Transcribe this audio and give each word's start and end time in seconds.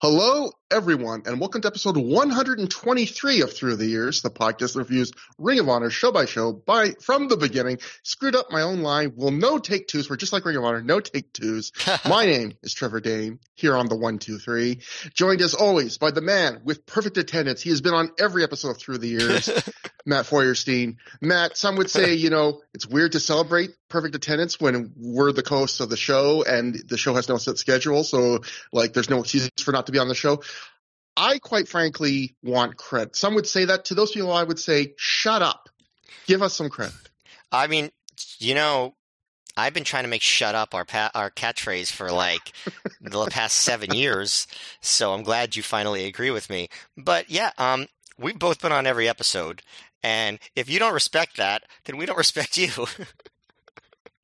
Hello, 0.00 0.52
everyone, 0.72 1.22
and 1.26 1.40
welcome 1.40 1.60
to 1.60 1.66
episode 1.66 1.96
123 1.96 3.40
of 3.40 3.50
ThROH 3.50 3.76
The 3.76 3.86
Years, 3.86 4.22
the 4.22 4.30
podcast 4.30 4.76
reviews 4.76 5.10
Ring 5.36 5.58
of 5.58 5.68
Honor 5.68 5.90
show 5.90 6.12
by 6.12 6.26
show 6.26 6.52
by 6.52 6.92
from 7.00 7.26
the 7.26 7.36
beginning. 7.36 7.78
Screwed 8.04 8.36
up 8.36 8.52
my 8.52 8.62
own 8.62 8.82
line. 8.82 9.14
Well, 9.16 9.32
no 9.32 9.58
take 9.58 9.88
twos. 9.88 10.08
We're 10.08 10.14
just 10.14 10.32
like 10.32 10.44
Ring 10.44 10.56
of 10.56 10.62
Honor, 10.64 10.80
no 10.80 11.00
take 11.00 11.32
twos. 11.32 11.72
my 12.08 12.24
name 12.24 12.52
is 12.62 12.72
Trevor 12.72 13.00
Dame 13.00 13.40
here 13.54 13.76
on 13.76 13.88
the 13.88 13.96
one, 13.96 14.18
two, 14.18 14.38
three. 14.38 14.80
Joined 15.12 15.40
as 15.40 15.54
always 15.54 15.98
by 15.98 16.12
the 16.12 16.20
man 16.20 16.60
with 16.64 16.86
perfect 16.86 17.16
attendance. 17.16 17.60
He 17.60 17.70
has 17.70 17.80
been 17.80 17.94
on 17.94 18.12
every 18.16 18.44
episode 18.44 18.70
of 18.70 18.78
ThROH 18.78 19.00
The 19.00 19.08
Years, 19.08 19.50
Matt 20.06 20.26
Feuerstein. 20.26 20.98
Matt, 21.20 21.56
some 21.56 21.76
would 21.76 21.90
say, 21.90 22.14
you 22.14 22.30
know, 22.30 22.60
it's 22.74 22.86
weird 22.86 23.12
to 23.12 23.20
celebrate 23.20 23.70
perfect 23.88 24.14
attendance 24.14 24.60
when 24.60 24.92
we're 24.96 25.32
the 25.32 25.42
hosts 25.46 25.80
of 25.80 25.90
the 25.90 25.96
show 25.96 26.44
and 26.44 26.76
the 26.88 26.96
show 26.96 27.14
has 27.14 27.28
no 27.28 27.36
set 27.36 27.58
schedule. 27.58 28.04
So 28.04 28.40
like 28.72 28.92
there's 28.92 29.10
no 29.10 29.20
excuse 29.20 29.50
for 29.58 29.72
not 29.72 29.86
to 29.86 29.92
be 29.92 29.98
on 29.98 30.08
the 30.08 30.14
show. 30.14 30.42
I 31.20 31.38
quite 31.38 31.68
frankly 31.68 32.34
want 32.42 32.78
credit. 32.78 33.14
Some 33.14 33.34
would 33.34 33.46
say 33.46 33.66
that 33.66 33.84
to 33.86 33.94
those 33.94 34.10
people. 34.10 34.32
I 34.32 34.42
would 34.42 34.58
say, 34.58 34.94
shut 34.96 35.42
up, 35.42 35.68
give 36.26 36.40
us 36.40 36.56
some 36.56 36.70
credit. 36.70 36.94
I 37.52 37.66
mean, 37.66 37.90
you 38.38 38.54
know, 38.54 38.94
I've 39.54 39.74
been 39.74 39.84
trying 39.84 40.04
to 40.04 40.08
make 40.08 40.22
"shut 40.22 40.54
up" 40.54 40.74
our 40.74 40.86
pa- 40.86 41.10
our 41.14 41.30
catchphrase 41.30 41.92
for 41.92 42.10
like 42.10 42.52
the 43.02 43.26
past 43.26 43.58
seven 43.58 43.94
years. 43.94 44.46
So 44.80 45.12
I'm 45.12 45.22
glad 45.22 45.56
you 45.56 45.62
finally 45.62 46.06
agree 46.06 46.30
with 46.30 46.48
me. 46.48 46.68
But 46.96 47.28
yeah, 47.28 47.50
um, 47.58 47.88
we've 48.18 48.38
both 48.38 48.62
been 48.62 48.72
on 48.72 48.86
every 48.86 49.06
episode, 49.06 49.60
and 50.02 50.38
if 50.56 50.70
you 50.70 50.78
don't 50.78 50.94
respect 50.94 51.36
that, 51.36 51.64
then 51.84 51.98
we 51.98 52.06
don't 52.06 52.16
respect 52.26 52.56
you. 52.56 52.70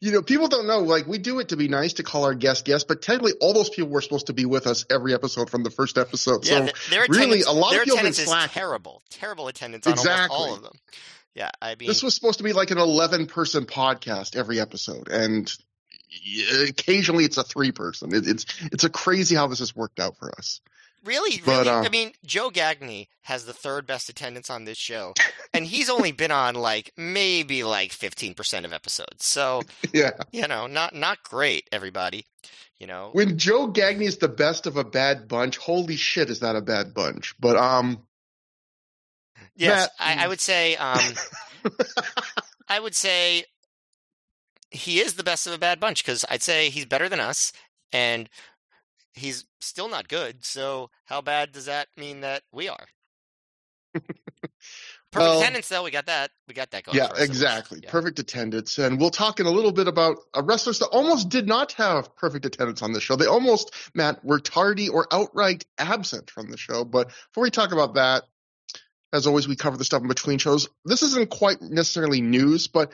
You 0.00 0.12
know, 0.12 0.22
people 0.22 0.48
don't 0.48 0.66
know. 0.66 0.80
Like, 0.80 1.06
we 1.06 1.18
do 1.18 1.38
it 1.38 1.48
to 1.48 1.56
be 1.56 1.68
nice 1.68 1.94
to 1.94 2.02
call 2.02 2.24
our 2.24 2.34
guest 2.34 2.64
guests, 2.64 2.84
but 2.86 3.00
technically, 3.02 3.32
all 3.40 3.52
those 3.54 3.70
people 3.70 3.90
were 3.90 4.00
supposed 4.02 4.26
to 4.26 4.32
be 4.34 4.44
with 4.44 4.66
us 4.66 4.84
every 4.90 5.14
episode 5.14 5.48
from 5.50 5.62
the 5.64 5.70
first 5.70 5.96
episode. 5.98 6.46
Yeah, 6.46 6.66
so, 6.66 6.72
their 6.90 7.06
really, 7.08 7.42
a 7.42 7.50
lot 7.50 7.74
of 7.74 7.84
people 7.84 7.96
have 7.96 8.04
attendance 8.04 8.18
is 8.18 8.26
slacking. 8.28 8.52
terrible, 8.52 9.02
terrible 9.10 9.48
attendance 9.48 9.86
on 9.86 9.94
Exactly. 9.94 10.36
all 10.36 10.54
of 10.54 10.62
them. 10.62 10.74
Yeah, 11.34 11.50
I 11.60 11.74
mean, 11.74 11.86
This 11.88 12.02
was 12.02 12.14
supposed 12.14 12.38
to 12.38 12.44
be 12.44 12.52
like 12.52 12.70
an 12.70 12.78
11 12.78 13.26
person 13.26 13.66
podcast 13.66 14.36
every 14.36 14.58
episode, 14.60 15.08
and 15.08 15.50
occasionally 16.68 17.24
it's 17.24 17.36
a 17.36 17.44
three 17.44 17.72
person. 17.72 18.14
It, 18.14 18.26
it's 18.26 18.46
it's 18.72 18.84
a 18.84 18.90
crazy 18.90 19.34
how 19.34 19.46
this 19.46 19.58
has 19.60 19.74
worked 19.74 20.00
out 20.00 20.16
for 20.16 20.30
us. 20.38 20.60
Really, 21.06 21.40
But, 21.44 21.66
really. 21.66 21.68
uh, 21.68 21.82
I 21.82 21.88
mean, 21.88 22.12
Joe 22.24 22.50
Gagney 22.50 23.06
has 23.22 23.44
the 23.46 23.52
third 23.52 23.86
best 23.86 24.08
attendance 24.08 24.50
on 24.50 24.64
this 24.64 24.76
show, 24.78 25.14
and 25.54 25.64
he's 25.64 25.88
only 25.88 26.12
been 26.12 26.30
on 26.32 26.54
like 26.56 26.92
maybe 26.96 27.62
like 27.64 27.92
fifteen 27.92 28.34
percent 28.34 28.66
of 28.66 28.72
episodes. 28.72 29.24
So 29.24 29.62
Yeah. 29.92 30.10
you 30.32 30.46
know, 30.48 30.66
not 30.66 30.94
not 30.94 31.22
great, 31.22 31.68
everybody. 31.72 32.26
You 32.78 32.86
know, 32.86 33.08
When 33.12 33.38
Joe 33.38 33.72
Gagney 33.72 34.04
is 34.04 34.18
the 34.18 34.28
best 34.28 34.66
of 34.66 34.76
a 34.76 34.84
bad 34.84 35.28
bunch, 35.28 35.56
holy 35.56 35.96
shit, 35.96 36.28
is 36.28 36.40
that 36.40 36.56
a 36.56 36.60
bad 36.60 36.92
bunch? 36.92 37.34
But 37.40 37.56
um, 37.56 38.02
yes, 39.54 39.88
Matt- 39.98 40.18
I, 40.18 40.24
I 40.24 40.28
would 40.28 40.40
say, 40.40 40.76
um, 40.76 41.00
I 42.68 42.78
would 42.80 42.94
say 42.94 43.44
he 44.70 44.98
is 45.00 45.14
the 45.14 45.22
best 45.24 45.46
of 45.46 45.52
a 45.54 45.58
bad 45.58 45.80
bunch 45.80 46.04
because 46.04 46.24
I'd 46.28 46.42
say 46.42 46.68
he's 46.68 46.84
better 46.86 47.08
than 47.08 47.20
us, 47.20 47.52
and 47.92 48.28
he's 49.16 49.44
still 49.60 49.88
not 49.88 50.08
good. 50.08 50.44
So 50.44 50.90
how 51.06 51.20
bad 51.20 51.52
does 51.52 51.66
that 51.66 51.88
mean 51.96 52.20
that 52.20 52.42
we 52.52 52.68
are? 52.68 52.86
Perfect 55.12 55.40
attendance, 55.40 55.68
though. 55.68 55.82
We 55.82 55.90
got 55.90 56.06
that. 56.06 56.30
We 56.46 56.54
got 56.54 56.70
that 56.72 56.84
going. 56.84 56.98
yeah, 56.98 57.06
for 57.06 57.14
us, 57.14 57.20
at 57.20 57.28
exactly. 57.28 57.80
Yeah. 57.82 57.90
Perfect 57.90 58.18
attendance, 58.18 58.78
and 58.78 59.00
we'll 59.00 59.10
talk 59.10 59.40
in 59.40 59.46
a 59.46 59.50
little 59.50 59.72
bit 59.72 59.88
about 59.88 60.18
uh, 60.36 60.42
wrestlers 60.42 60.80
that 60.80 60.88
almost 60.88 61.30
did 61.30 61.46
not 61.46 61.72
have 61.72 62.14
perfect 62.16 62.44
attendance 62.44 62.82
on 62.82 62.92
the 62.92 63.00
show. 63.00 63.16
They 63.16 63.26
almost, 63.26 63.72
Matt, 63.94 64.24
were 64.24 64.40
tardy 64.40 64.88
or 64.90 65.06
outright 65.10 65.64
absent 65.78 66.30
from 66.30 66.50
the 66.50 66.58
show. 66.58 66.84
But 66.84 67.08
before 67.08 67.44
we 67.44 67.50
talk 67.50 67.72
about 67.72 67.94
that, 67.94 68.24
as 69.12 69.26
always, 69.26 69.48
we 69.48 69.56
cover 69.56 69.78
the 69.78 69.84
stuff 69.84 70.02
in 70.02 70.08
between 70.08 70.38
shows. 70.38 70.68
This 70.84 71.02
isn't 71.02 71.30
quite 71.30 71.62
necessarily 71.62 72.20
news, 72.20 72.68
but 72.68 72.92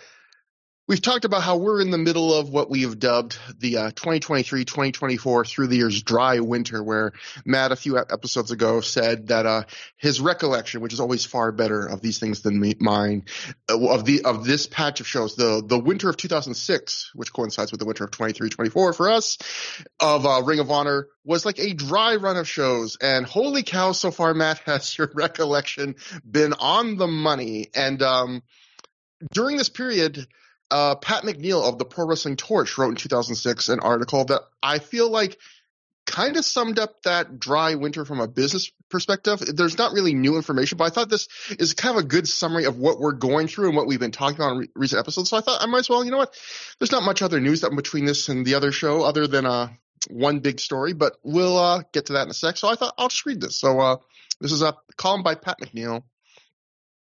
we've 0.88 1.00
talked 1.00 1.24
about 1.24 1.42
how 1.42 1.56
we're 1.56 1.80
in 1.80 1.90
the 1.90 1.98
middle 1.98 2.34
of 2.34 2.50
what 2.50 2.68
we 2.68 2.82
have 2.82 2.98
dubbed 2.98 3.38
the 3.58 3.76
uh, 3.76 3.90
2023-2024 3.92 5.46
through 5.46 5.66
the 5.68 5.76
years 5.76 6.02
dry 6.02 6.40
winter, 6.40 6.82
where 6.82 7.12
Matt 7.44 7.72
a 7.72 7.76
few 7.76 7.98
episodes 7.98 8.50
ago 8.50 8.80
said 8.80 9.28
that 9.28 9.46
uh, 9.46 9.62
his 9.96 10.20
recollection, 10.20 10.80
which 10.80 10.92
is 10.92 11.00
always 11.00 11.24
far 11.24 11.52
better 11.52 11.86
of 11.86 12.00
these 12.00 12.18
things 12.18 12.42
than 12.42 12.58
me, 12.58 12.74
mine, 12.80 13.24
uh, 13.70 13.88
of 13.88 14.04
the 14.04 14.22
of 14.24 14.44
this 14.44 14.66
patch 14.66 15.00
of 15.00 15.06
shows, 15.06 15.36
the 15.36 15.62
the 15.64 15.78
winter 15.78 16.08
of 16.08 16.16
2006, 16.16 17.12
which 17.14 17.32
coincides 17.32 17.70
with 17.70 17.78
the 17.78 17.86
winter 17.86 18.04
of 18.04 18.10
23-24 18.10 18.94
for 18.94 19.10
us, 19.10 19.38
of 20.00 20.26
uh, 20.26 20.42
Ring 20.44 20.58
of 20.58 20.70
Honor 20.70 21.08
was 21.24 21.46
like 21.46 21.58
a 21.60 21.72
dry 21.72 22.16
run 22.16 22.36
of 22.36 22.48
shows. 22.48 22.96
And 23.00 23.24
holy 23.24 23.62
cow, 23.62 23.92
so 23.92 24.10
far, 24.10 24.34
Matt, 24.34 24.58
has 24.66 24.96
your 24.98 25.10
recollection 25.14 25.94
been 26.28 26.52
on 26.54 26.96
the 26.96 27.06
money? 27.06 27.70
And 27.74 28.02
um, 28.02 28.42
during 29.32 29.56
this 29.56 29.68
period, 29.68 30.26
uh, 30.72 30.94
Pat 30.96 31.22
McNeill 31.22 31.62
of 31.62 31.78
the 31.78 31.84
Pro 31.84 32.06
Wrestling 32.06 32.36
Torch 32.36 32.78
wrote 32.78 32.90
in 32.90 32.96
2006 32.96 33.68
an 33.68 33.80
article 33.80 34.24
that 34.24 34.40
I 34.62 34.78
feel 34.78 35.10
like 35.10 35.38
kind 36.06 36.36
of 36.36 36.44
summed 36.44 36.78
up 36.78 37.02
that 37.02 37.38
dry 37.38 37.74
winter 37.74 38.04
from 38.04 38.20
a 38.20 38.26
business 38.26 38.72
perspective. 38.88 39.40
There's 39.40 39.78
not 39.78 39.92
really 39.92 40.14
new 40.14 40.36
information, 40.36 40.78
but 40.78 40.84
I 40.84 40.90
thought 40.90 41.08
this 41.08 41.28
is 41.58 41.74
kind 41.74 41.96
of 41.96 42.04
a 42.04 42.06
good 42.06 42.26
summary 42.26 42.64
of 42.64 42.78
what 42.78 42.98
we're 42.98 43.12
going 43.12 43.48
through 43.48 43.68
and 43.68 43.76
what 43.76 43.86
we've 43.86 44.00
been 44.00 44.12
talking 44.12 44.36
about 44.36 44.52
in 44.52 44.58
re- 44.58 44.68
recent 44.74 44.98
episodes. 44.98 45.30
So 45.30 45.36
I 45.36 45.42
thought 45.42 45.62
I 45.62 45.66
might 45.66 45.80
as 45.80 45.90
well, 45.90 46.04
you 46.04 46.10
know 46.10 46.18
what? 46.18 46.34
There's 46.78 46.90
not 46.90 47.04
much 47.04 47.22
other 47.22 47.38
news 47.38 47.60
that 47.60 47.74
between 47.76 48.04
this 48.04 48.28
and 48.28 48.44
the 48.44 48.54
other 48.54 48.72
show 48.72 49.02
other 49.02 49.26
than 49.26 49.46
uh, 49.46 49.68
one 50.08 50.40
big 50.40 50.58
story, 50.58 50.92
but 50.94 51.16
we'll 51.22 51.58
uh, 51.58 51.82
get 51.92 52.06
to 52.06 52.14
that 52.14 52.22
in 52.22 52.30
a 52.30 52.34
sec. 52.34 52.56
So 52.56 52.68
I 52.68 52.74
thought 52.74 52.94
I'll 52.98 53.08
just 53.08 53.26
read 53.26 53.40
this. 53.40 53.60
So 53.60 53.78
uh, 53.78 53.96
this 54.40 54.52
is 54.52 54.62
a 54.62 54.74
column 54.96 55.22
by 55.22 55.34
Pat 55.34 55.58
McNeill. 55.60 56.02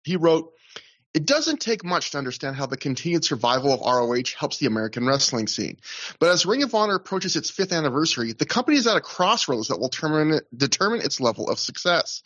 He 0.03 0.17
wrote, 0.17 0.51
it 1.13 1.25
doesn't 1.25 1.59
take 1.59 1.83
much 1.83 2.11
to 2.11 2.17
understand 2.17 2.55
how 2.55 2.65
the 2.65 2.77
continued 2.77 3.23
survival 3.23 3.73
of 3.73 3.81
ROH 3.81 4.35
helps 4.37 4.57
the 4.57 4.65
American 4.65 5.05
wrestling 5.05 5.47
scene. 5.47 5.77
But 6.19 6.29
as 6.29 6.45
Ring 6.45 6.63
of 6.63 6.73
Honor 6.73 6.95
approaches 6.95 7.35
its 7.35 7.51
fifth 7.51 7.71
anniversary, 7.71 8.33
the 8.33 8.45
company 8.45 8.77
is 8.77 8.87
at 8.87 8.97
a 8.97 9.01
crossroads 9.01 9.67
that 9.67 9.79
will 9.79 9.89
determine, 9.89 10.41
determine 10.55 11.01
its 11.01 11.19
level 11.19 11.49
of 11.49 11.59
success. 11.59 12.23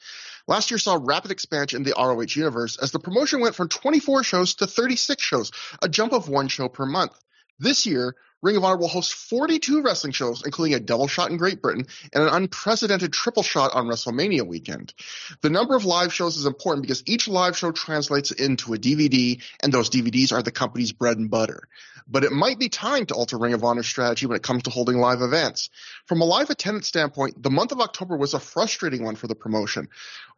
Last 0.48 0.72
year 0.72 0.78
saw 0.78 0.98
rapid 1.02 1.32
expansion 1.32 1.78
in 1.78 1.84
the 1.84 1.96
ROH 1.98 2.40
universe 2.40 2.78
as 2.82 2.92
the 2.92 3.00
promotion 3.00 3.42
went 3.42 3.56
from 3.56 3.68
24 3.68 4.24
shows 4.24 4.56
to 4.56 4.68
36 4.68 5.22
shows, 5.22 5.52
a 5.82 5.90
jump 5.90 6.14
of 6.14 6.30
one 6.30 6.48
show 6.48 6.70
per 6.70 6.86
month. 6.86 7.12
This 7.60 7.86
year, 7.86 8.16
Ring 8.42 8.56
of 8.56 8.64
Honor 8.64 8.78
will 8.78 8.88
host 8.88 9.14
42 9.14 9.82
wrestling 9.82 10.14
shows, 10.14 10.44
including 10.46 10.76
a 10.76 10.80
double 10.80 11.08
shot 11.08 11.32
in 11.32 11.38
Great 11.38 11.62
Britain 11.62 11.88
and 12.14 12.24
an 12.24 12.30
unprecedented 12.30 13.12
triple 13.12 13.44
shot 13.44 13.74
on 13.74 13.88
WrestleMania 13.88 14.46
weekend. 14.46 14.94
The 15.42 15.50
number 15.50 15.76
of 15.76 15.86
live 15.86 16.14
shows 16.14 16.38
is 16.38 16.46
important 16.46 16.84
because 16.84 17.04
each 17.08 17.28
live 17.28 17.58
show 17.58 17.72
translates 17.72 18.32
into 18.32 18.74
a 18.74 18.78
DVD, 18.78 19.42
and 19.62 19.74
those 19.74 19.90
DVDs 19.90 20.32
are 20.32 20.44
the 20.44 20.52
company's 20.52 20.92
bread 20.92 21.18
and 21.18 21.32
butter. 21.32 21.68
But 22.08 22.24
it 22.24 22.32
might 22.32 22.60
be 22.60 22.70
time 22.70 23.06
to 23.08 23.16
alter 23.16 23.38
Ring 23.38 23.54
of 23.54 23.64
Honor's 23.64 23.88
strategy 23.88 24.28
when 24.28 24.38
it 24.38 24.44
comes 24.44 24.64
to 24.64 24.70
holding 24.70 24.98
live 24.98 25.22
events. 25.22 25.70
From 26.06 26.22
a 26.22 26.26
live 26.26 26.50
attendance 26.50 26.88
standpoint, 26.88 27.42
the 27.42 27.50
month 27.50 27.72
of 27.72 27.82
October 27.82 28.16
was 28.16 28.34
a 28.34 28.40
frustrating 28.40 29.04
one 29.04 29.16
for 29.16 29.28
the 29.28 29.36
promotion. 29.36 29.90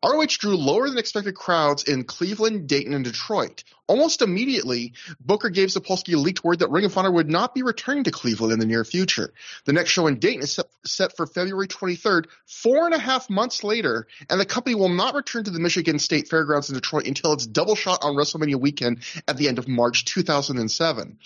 ROH 0.03 0.25
drew 0.39 0.55
lower 0.55 0.89
than 0.89 0.97
expected 0.97 1.35
crowds 1.35 1.83
in 1.83 2.05
Cleveland, 2.05 2.67
Dayton, 2.67 2.93
and 2.93 3.03
Detroit. 3.03 3.63
Almost 3.89 4.21
immediately, 4.21 4.93
Booker 5.19 5.49
Gabe 5.49 5.67
Sapolsky 5.67 6.13
a 6.13 6.17
leaked 6.17 6.43
word 6.43 6.59
that 6.59 6.69
Ring 6.69 6.85
of 6.85 6.95
Honor 6.95 7.11
would 7.11 7.27
not 7.27 7.55
be 7.55 7.63
returning 7.63 8.03
to 8.03 8.11
Cleveland 8.11 8.53
in 8.53 8.59
the 8.59 8.67
near 8.67 8.85
future. 8.85 9.33
The 9.65 9.73
next 9.73 9.89
show 9.89 10.05
in 10.05 10.19
Dayton 10.19 10.43
is 10.43 10.51
set, 10.51 10.67
set 10.85 11.17
for 11.17 11.25
February 11.25 11.67
23rd, 11.67 12.25
four 12.45 12.85
and 12.85 12.93
a 12.93 12.99
half 12.99 13.31
months 13.31 13.63
later, 13.63 14.05
and 14.29 14.39
the 14.39 14.45
company 14.45 14.75
will 14.75 14.89
not 14.89 15.15
return 15.15 15.43
to 15.45 15.49
the 15.49 15.59
Michigan 15.59 15.97
State 15.97 16.27
Fairgrounds 16.27 16.69
in 16.69 16.75
Detroit 16.75 17.07
until 17.07 17.33
its 17.33 17.47
double 17.47 17.75
shot 17.75 18.03
on 18.03 18.13
WrestleMania 18.13 18.61
weekend 18.61 18.99
at 19.27 19.37
the 19.37 19.47
end 19.47 19.57
of 19.57 19.67
March 19.67 20.05
2007. 20.05 21.17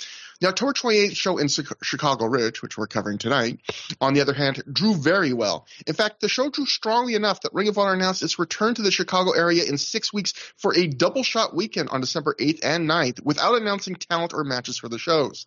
The 0.44 0.50
October 0.50 0.74
28th 0.74 1.16
show 1.16 1.38
in 1.38 1.48
Chicago 1.48 2.26
Ridge, 2.26 2.62
which 2.62 2.78
we're 2.78 2.88
covering 2.88 3.18
tonight, 3.18 3.62
on 4.02 4.14
the 4.14 4.20
other 4.20 4.34
hand, 4.34 4.62
drew 4.70 4.94
very 4.94 5.32
well. 5.32 5.66
In 5.88 5.94
fact, 5.94 6.20
the 6.20 6.28
show 6.28 6.50
drew 6.50 6.66
strongly 6.66 7.16
enough 7.16 7.40
that 7.42 7.54
Ring 7.54 7.70
of 7.70 7.78
Honor 7.78 7.94
announced 7.94 8.24
its 8.24 8.38
return 8.38 8.76
to 8.76 8.82
the 8.82 8.92
Chicago 8.92 9.32
area 9.32 9.64
in 9.64 9.78
six 9.78 10.12
weeks 10.12 10.34
for 10.58 10.76
a 10.76 10.88
double 10.88 11.24
shot 11.24 11.56
weekend 11.56 11.88
on 11.92 12.02
December 12.02 12.36
8th 12.38 12.53
and 12.62 12.90
9th 12.90 13.24
without 13.24 13.60
announcing 13.60 13.96
talent 13.96 14.34
or 14.34 14.44
matches 14.44 14.78
for 14.78 14.90
the 14.90 15.00
shows. 15.00 15.46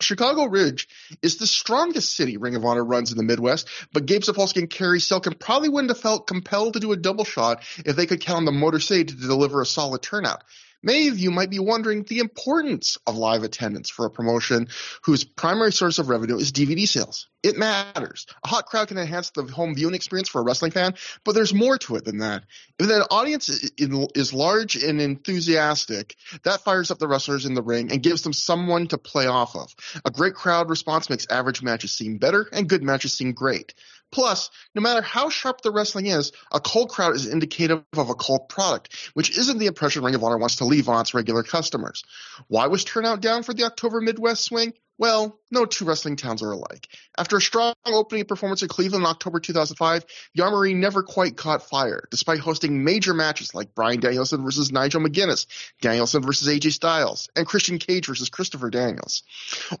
Chicago 0.00 0.44
Ridge 0.44 0.88
is 1.22 1.38
the 1.38 1.46
strongest 1.46 2.14
city 2.14 2.36
Ring 2.36 2.54
of 2.54 2.64
Honor 2.64 2.84
runs 2.84 3.12
in 3.12 3.16
the 3.16 3.24
Midwest, 3.24 3.68
but 3.92 4.04
Gabe 4.04 4.22
Sapolsky 4.22 4.58
and 4.58 4.70
Cary 4.70 5.00
Silkin 5.00 5.34
probably 5.34 5.70
wouldn't 5.70 5.90
have 5.90 6.00
felt 6.00 6.26
compelled 6.26 6.74
to 6.74 6.80
do 6.80 6.92
a 6.92 6.96
double 6.96 7.24
shot 7.24 7.62
if 7.84 7.96
they 7.96 8.06
could 8.06 8.20
count 8.20 8.38
on 8.38 8.44
the 8.44 8.52
Motor 8.52 8.80
City 8.80 9.04
to 9.04 9.14
deliver 9.14 9.62
a 9.62 9.66
solid 9.66 10.02
turnout. 10.02 10.44
Many 10.86 11.08
of 11.08 11.18
you 11.18 11.32
might 11.32 11.50
be 11.50 11.58
wondering 11.58 12.04
the 12.04 12.20
importance 12.20 12.96
of 13.08 13.16
live 13.16 13.42
attendance 13.42 13.90
for 13.90 14.06
a 14.06 14.10
promotion 14.10 14.68
whose 15.02 15.24
primary 15.24 15.72
source 15.72 15.98
of 15.98 16.08
revenue 16.08 16.36
is 16.36 16.52
DVD 16.52 16.86
sales. 16.86 17.26
It 17.42 17.58
matters. 17.58 18.26
A 18.44 18.48
hot 18.48 18.66
crowd 18.66 18.86
can 18.86 18.96
enhance 18.96 19.30
the 19.30 19.42
home 19.42 19.74
viewing 19.74 19.94
experience 19.94 20.28
for 20.28 20.40
a 20.40 20.44
wrestling 20.44 20.70
fan, 20.70 20.94
but 21.24 21.32
there's 21.32 21.52
more 21.52 21.76
to 21.78 21.96
it 21.96 22.04
than 22.04 22.18
that. 22.18 22.44
If 22.78 22.88
an 22.88 23.02
audience 23.10 23.48
is 23.48 24.32
large 24.32 24.76
and 24.76 25.00
enthusiastic, 25.00 26.14
that 26.44 26.62
fires 26.62 26.92
up 26.92 27.00
the 27.00 27.08
wrestlers 27.08 27.46
in 27.46 27.54
the 27.54 27.62
ring 27.62 27.90
and 27.90 28.00
gives 28.00 28.22
them 28.22 28.32
someone 28.32 28.86
to 28.88 28.98
play 28.98 29.26
off 29.26 29.56
of. 29.56 29.74
A 30.04 30.10
great 30.12 30.34
crowd 30.34 30.70
response 30.70 31.10
makes 31.10 31.26
average 31.28 31.62
matches 31.62 31.92
seem 31.92 32.18
better 32.18 32.48
and 32.52 32.68
good 32.68 32.84
matches 32.84 33.12
seem 33.12 33.32
great. 33.32 33.74
Plus, 34.16 34.48
no 34.74 34.80
matter 34.80 35.02
how 35.02 35.28
sharp 35.28 35.60
the 35.60 35.70
wrestling 35.70 36.06
is, 36.06 36.32
a 36.50 36.58
cold 36.58 36.88
crowd 36.88 37.14
is 37.14 37.26
indicative 37.26 37.84
of 37.92 38.08
a 38.08 38.14
cold 38.14 38.48
product, 38.48 39.10
which 39.12 39.36
isn't 39.36 39.58
the 39.58 39.66
impression 39.66 40.02
Ring 40.02 40.14
of 40.14 40.24
Honor 40.24 40.38
wants 40.38 40.56
to 40.56 40.64
leave 40.64 40.88
on 40.88 41.02
its 41.02 41.12
regular 41.12 41.42
customers. 41.42 42.02
Why 42.48 42.66
was 42.68 42.82
turnout 42.82 43.20
down 43.20 43.42
for 43.42 43.52
the 43.52 43.64
October 43.64 44.00
Midwest 44.00 44.42
swing? 44.42 44.72
Well, 44.98 45.38
no 45.50 45.66
two 45.66 45.84
wrestling 45.84 46.16
towns 46.16 46.42
are 46.42 46.52
alike. 46.52 46.88
After 47.18 47.36
a 47.36 47.40
strong 47.40 47.74
opening 47.84 48.24
performance 48.24 48.62
in 48.62 48.68
Cleveland 48.68 49.04
in 49.04 49.10
October 49.10 49.40
2005, 49.40 50.06
the 50.34 50.42
Armory 50.42 50.72
never 50.72 51.02
quite 51.02 51.36
caught 51.36 51.68
fire, 51.68 52.04
despite 52.10 52.38
hosting 52.38 52.82
major 52.82 53.12
matches 53.12 53.54
like 53.54 53.74
Brian 53.74 54.00
Danielson 54.00 54.42
versus 54.42 54.72
Nigel 54.72 55.02
McGuinness, 55.02 55.46
Danielson 55.82 56.22
versus 56.22 56.48
AJ 56.48 56.72
Styles, 56.72 57.28
and 57.36 57.46
Christian 57.46 57.78
Cage 57.78 58.06
versus 58.06 58.30
Christopher 58.30 58.70
Daniels. 58.70 59.22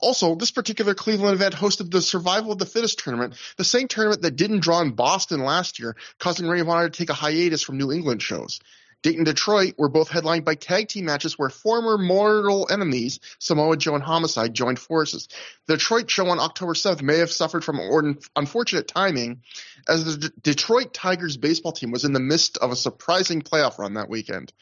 Also, 0.00 0.34
this 0.34 0.50
particular 0.50 0.94
Cleveland 0.94 1.34
event 1.34 1.54
hosted 1.54 1.90
the 1.90 2.02
Survival 2.02 2.52
of 2.52 2.58
the 2.58 2.66
Fittest 2.66 2.98
tournament, 2.98 3.34
the 3.56 3.64
same 3.64 3.88
tournament 3.88 4.22
that 4.22 4.36
didn't 4.36 4.60
draw 4.60 4.82
in 4.82 4.92
Boston 4.92 5.40
last 5.40 5.78
year, 5.78 5.96
causing 6.18 6.46
Ring 6.46 6.60
of 6.60 6.68
Honor 6.68 6.90
to 6.90 6.98
take 6.98 7.10
a 7.10 7.14
hiatus 7.14 7.62
from 7.62 7.78
New 7.78 7.90
England 7.90 8.20
shows. 8.20 8.60
Dayton 9.02 9.24
Detroit 9.24 9.74
were 9.78 9.88
both 9.88 10.08
headlined 10.08 10.44
by 10.44 10.54
tag 10.54 10.88
team 10.88 11.04
matches 11.04 11.38
where 11.38 11.50
former 11.50 11.98
mortal 11.98 12.66
enemies, 12.70 13.20
Samoa 13.38 13.76
Joe 13.76 13.94
and 13.94 14.02
Homicide, 14.02 14.54
joined 14.54 14.78
forces. 14.78 15.28
The 15.66 15.76
Detroit 15.76 16.10
show 16.10 16.28
on 16.28 16.40
October 16.40 16.74
7th 16.74 17.02
may 17.02 17.18
have 17.18 17.30
suffered 17.30 17.64
from 17.64 18.18
unfortunate 18.34 18.88
timing 18.88 19.42
as 19.88 20.04
the 20.04 20.28
D- 20.28 20.34
Detroit 20.42 20.92
Tigers 20.92 21.36
baseball 21.36 21.72
team 21.72 21.90
was 21.90 22.04
in 22.04 22.12
the 22.12 22.20
midst 22.20 22.58
of 22.58 22.72
a 22.72 22.76
surprising 22.76 23.42
playoff 23.42 23.78
run 23.78 23.94
that 23.94 24.08
weekend. 24.08 24.52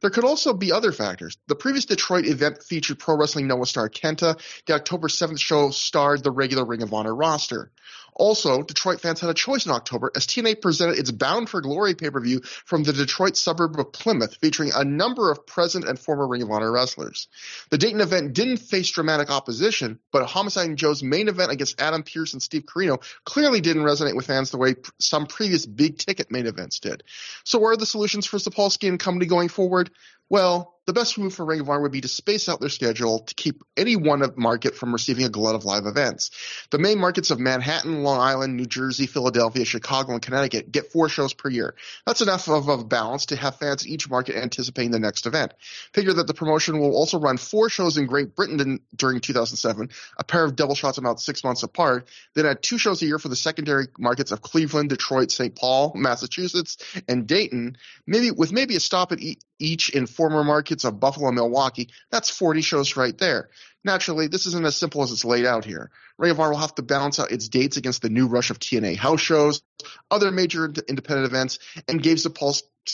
There 0.00 0.10
could 0.10 0.24
also 0.24 0.54
be 0.54 0.72
other 0.72 0.92
factors. 0.92 1.36
The 1.46 1.54
previous 1.54 1.84
Detroit 1.84 2.26
event 2.26 2.62
featured 2.62 2.98
pro 2.98 3.16
wrestling 3.16 3.46
Noah 3.48 3.66
star 3.66 3.88
Kenta. 3.88 4.40
The 4.66 4.74
October 4.74 5.08
7th 5.08 5.40
show 5.40 5.70
starred 5.70 6.22
the 6.22 6.30
regular 6.30 6.64
Ring 6.64 6.82
of 6.82 6.94
Honor 6.94 7.14
roster. 7.14 7.70
Also, 8.14 8.62
Detroit 8.62 9.00
fans 9.00 9.20
had 9.20 9.30
a 9.30 9.34
choice 9.34 9.66
in 9.66 9.72
October 9.72 10.10
as 10.14 10.26
TNA 10.26 10.60
presented 10.60 10.98
its 10.98 11.10
Bound 11.10 11.48
for 11.48 11.60
Glory 11.60 11.94
pay-per-view 11.94 12.40
from 12.64 12.82
the 12.82 12.92
Detroit 12.92 13.36
suburb 13.36 13.78
of 13.78 13.92
Plymouth, 13.92 14.36
featuring 14.36 14.72
a 14.74 14.84
number 14.84 15.30
of 15.30 15.46
present 15.46 15.86
and 15.86 15.98
former 15.98 16.26
Ring 16.26 16.42
of 16.42 16.50
Honor 16.50 16.70
wrestlers. 16.70 17.28
The 17.70 17.78
Dayton 17.78 18.00
event 18.00 18.32
didn't 18.32 18.58
face 18.58 18.90
dramatic 18.90 19.30
opposition, 19.30 19.98
but 20.12 20.26
Homicide 20.26 20.68
and 20.68 20.78
Joe's 20.78 21.02
main 21.02 21.28
event 21.28 21.52
against 21.52 21.80
Adam 21.80 22.02
Pearce 22.02 22.32
and 22.32 22.42
Steve 22.42 22.64
Corino 22.64 23.02
clearly 23.24 23.60
didn't 23.60 23.82
resonate 23.82 24.16
with 24.16 24.26
fans 24.26 24.50
the 24.50 24.58
way 24.58 24.76
some 24.98 25.26
previous 25.26 25.66
big 25.66 25.98
ticket 25.98 26.30
main 26.30 26.46
events 26.46 26.80
did. 26.80 27.02
So 27.44 27.58
what 27.58 27.70
are 27.70 27.76
the 27.76 27.86
solutions 27.86 28.26
for 28.26 28.38
Sapolsky 28.38 28.88
and 28.88 28.98
company 28.98 29.26
going 29.26 29.48
forward? 29.48 29.90
Well, 30.30 30.76
the 30.86 30.92
best 30.92 31.18
move 31.18 31.34
for 31.34 31.44
Ring 31.44 31.60
of 31.60 31.68
Honor 31.68 31.82
would 31.82 31.92
be 31.92 32.00
to 32.00 32.08
space 32.08 32.48
out 32.48 32.60
their 32.60 32.68
schedule 32.68 33.20
to 33.20 33.34
keep 33.34 33.62
any 33.76 33.96
one 33.96 34.24
market 34.36 34.74
from 34.74 34.92
receiving 34.92 35.24
a 35.24 35.28
glut 35.28 35.54
of 35.54 35.64
live 35.64 35.86
events. 35.86 36.30
The 36.70 36.78
main 36.78 36.98
markets 36.98 37.30
of 37.30 37.38
Manhattan, 37.38 38.02
Long 38.02 38.18
Island, 38.18 38.56
New 38.56 38.66
Jersey, 38.66 39.06
Philadelphia, 39.06 39.64
Chicago, 39.64 40.12
and 40.12 40.22
Connecticut 40.22 40.72
get 40.72 40.90
four 40.90 41.08
shows 41.08 41.32
per 41.32 41.48
year. 41.48 41.74
That's 42.06 42.22
enough 42.22 42.48
of 42.48 42.68
a 42.68 42.82
balance 42.82 43.26
to 43.26 43.36
have 43.36 43.56
fans 43.56 43.84
in 43.84 43.92
each 43.92 44.08
market 44.08 44.36
anticipating 44.36 44.90
the 44.90 44.98
next 44.98 45.26
event. 45.26 45.54
Figure 45.92 46.12
that 46.14 46.26
the 46.26 46.34
promotion 46.34 46.80
will 46.80 46.96
also 46.96 47.20
run 47.20 47.36
four 47.36 47.68
shows 47.68 47.96
in 47.96 48.06
Great 48.06 48.34
Britain 48.34 48.80
during 48.96 49.20
2007, 49.20 49.90
a 50.16 50.24
pair 50.24 50.44
of 50.44 50.56
double 50.56 50.74
shots 50.74 50.98
about 50.98 51.20
six 51.20 51.44
months 51.44 51.62
apart, 51.62 52.08
then 52.34 52.46
add 52.46 52.62
two 52.62 52.78
shows 52.78 53.02
a 53.02 53.06
year 53.06 53.18
for 53.18 53.28
the 53.28 53.36
secondary 53.36 53.86
markets 53.98 54.32
of 54.32 54.42
Cleveland, 54.42 54.88
Detroit, 54.88 55.30
St. 55.30 55.54
Paul, 55.54 55.92
Massachusetts, 55.94 56.78
and 57.06 57.26
Dayton, 57.26 57.76
maybe 58.06 58.30
with 58.30 58.52
maybe 58.52 58.76
a 58.76 58.80
stop 58.80 59.12
at 59.12 59.20
each 59.60 59.90
in 59.90 60.06
former 60.06 60.42
markets 60.42 60.84
of 60.84 60.98
Buffalo 60.98 61.28
and 61.28 61.36
Milwaukee, 61.36 61.90
that's 62.10 62.30
40 62.30 62.62
shows 62.62 62.96
right 62.96 63.16
there. 63.16 63.50
Naturally, 63.84 64.26
this 64.26 64.46
isn't 64.46 64.66
as 64.66 64.76
simple 64.76 65.02
as 65.02 65.10
it's 65.10 65.24
laid 65.24 65.46
out 65.46 65.64
here. 65.64 65.90
Ring 66.18 66.32
of 66.32 66.40
Honor 66.40 66.50
will 66.50 66.58
have 66.58 66.74
to 66.74 66.82
balance 66.82 67.18
out 67.18 67.30
its 67.30 67.48
dates 67.48 67.78
against 67.78 68.02
the 68.02 68.10
new 68.10 68.26
rush 68.26 68.50
of 68.50 68.58
TNA 68.58 68.96
house 68.96 69.20
shows, 69.20 69.62
other 70.10 70.30
major 70.30 70.66
independent 70.66 71.26
events, 71.26 71.58
and 71.88 72.02
Gabe, 72.02 72.18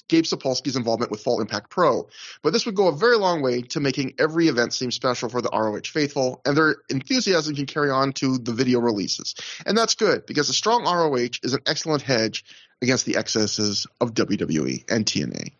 Gabe 0.09 0.25
Sapolsky's 0.25 0.77
involvement 0.77 1.11
with 1.11 1.23
Full 1.23 1.41
Impact 1.41 1.71
Pro. 1.71 2.09
But 2.43 2.53
this 2.53 2.67
would 2.67 2.77
go 2.77 2.87
a 2.87 2.97
very 2.97 3.17
long 3.17 3.43
way 3.43 3.63
to 3.63 3.81
making 3.81 4.15
every 4.21 4.47
event 4.47 4.75
seem 4.75 4.93
special 4.93 5.29
for 5.29 5.43
the 5.43 5.51
ROH 5.51 5.81
faithful, 5.87 6.41
and 6.45 6.57
their 6.57 6.77
enthusiasm 6.89 7.57
can 7.57 7.67
carry 7.67 7.91
on 7.91 8.13
to 8.15 8.39
the 8.39 8.53
video 8.53 8.79
releases. 8.79 9.35
And 9.65 9.77
that's 9.77 9.97
good, 9.97 10.25
because 10.25 10.49
a 10.49 10.55
strong 10.55 10.85
ROH 10.85 11.41
is 11.43 11.55
an 11.55 11.63
excellent 11.67 12.03
hedge 12.03 12.45
against 12.81 13.07
the 13.07 13.17
excesses 13.17 13.89
of 14.01 14.15
WWE 14.15 14.85
and 14.89 15.05
TNA. 15.05 15.53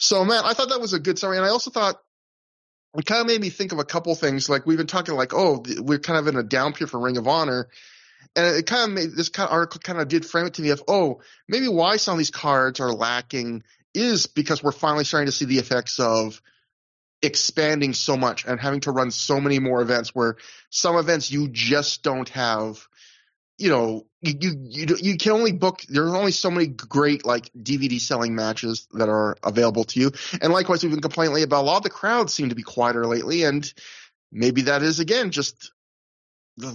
So, 0.00 0.24
man, 0.24 0.42
I 0.44 0.54
thought 0.54 0.70
that 0.70 0.80
was 0.80 0.94
a 0.94 0.98
good 0.98 1.18
summary. 1.18 1.36
And 1.36 1.46
I 1.46 1.50
also 1.50 1.70
thought 1.70 1.96
it 2.96 3.06
kind 3.06 3.20
of 3.20 3.26
made 3.26 3.40
me 3.40 3.50
think 3.50 3.72
of 3.72 3.78
a 3.78 3.84
couple 3.84 4.14
things. 4.14 4.48
Like 4.48 4.66
we've 4.66 4.78
been 4.78 4.86
talking 4.86 5.14
like, 5.14 5.34
oh, 5.34 5.62
we're 5.78 5.98
kind 5.98 6.18
of 6.18 6.26
in 6.26 6.36
a 6.36 6.42
down 6.42 6.72
period 6.72 6.90
for 6.90 6.98
Ring 6.98 7.18
of 7.18 7.28
Honor. 7.28 7.68
And 8.34 8.56
it 8.56 8.66
kind 8.66 8.90
of 8.90 8.90
made 8.90 9.14
this 9.14 9.28
kind 9.28 9.48
of 9.48 9.52
article 9.52 9.80
kind 9.80 10.00
of 10.00 10.08
did 10.08 10.24
frame 10.24 10.46
it 10.46 10.54
to 10.54 10.62
me 10.62 10.70
of, 10.70 10.82
oh, 10.88 11.20
maybe 11.48 11.68
why 11.68 11.96
some 11.96 12.12
of 12.12 12.18
these 12.18 12.30
cards 12.30 12.80
are 12.80 12.92
lacking 12.92 13.62
is 13.94 14.26
because 14.26 14.62
we're 14.62 14.72
finally 14.72 15.04
starting 15.04 15.26
to 15.26 15.32
see 15.32 15.44
the 15.44 15.58
effects 15.58 16.00
of 16.00 16.40
expanding 17.22 17.92
so 17.92 18.16
much 18.16 18.46
and 18.46 18.58
having 18.58 18.80
to 18.80 18.92
run 18.92 19.10
so 19.10 19.40
many 19.40 19.58
more 19.58 19.82
events 19.82 20.14
where 20.14 20.36
some 20.70 20.96
events 20.96 21.30
you 21.30 21.48
just 21.48 22.02
don't 22.02 22.30
have 22.30 22.86
you 23.60 23.68
know, 23.68 24.06
you, 24.22 24.34
you 24.40 24.86
you 24.86 24.96
you 24.98 25.16
can 25.18 25.32
only 25.32 25.52
book. 25.52 25.82
There's 25.86 26.12
only 26.12 26.32
so 26.32 26.50
many 26.50 26.66
great 26.66 27.26
like 27.26 27.50
DVD 27.52 28.00
selling 28.00 28.34
matches 28.34 28.88
that 28.92 29.10
are 29.10 29.36
available 29.44 29.84
to 29.84 30.00
you. 30.00 30.12
And 30.40 30.50
likewise, 30.50 30.82
we've 30.82 30.90
been 30.90 31.02
complaining 31.02 31.42
about 31.42 31.62
a 31.62 31.66
lot 31.66 31.76
of 31.76 31.82
the 31.82 31.90
crowds 31.90 32.32
seem 32.32 32.48
to 32.48 32.54
be 32.54 32.62
quieter 32.62 33.06
lately, 33.06 33.44
and 33.44 33.70
maybe 34.32 34.62
that 34.62 34.82
is 34.82 34.98
again 34.98 35.30
just 35.30 35.72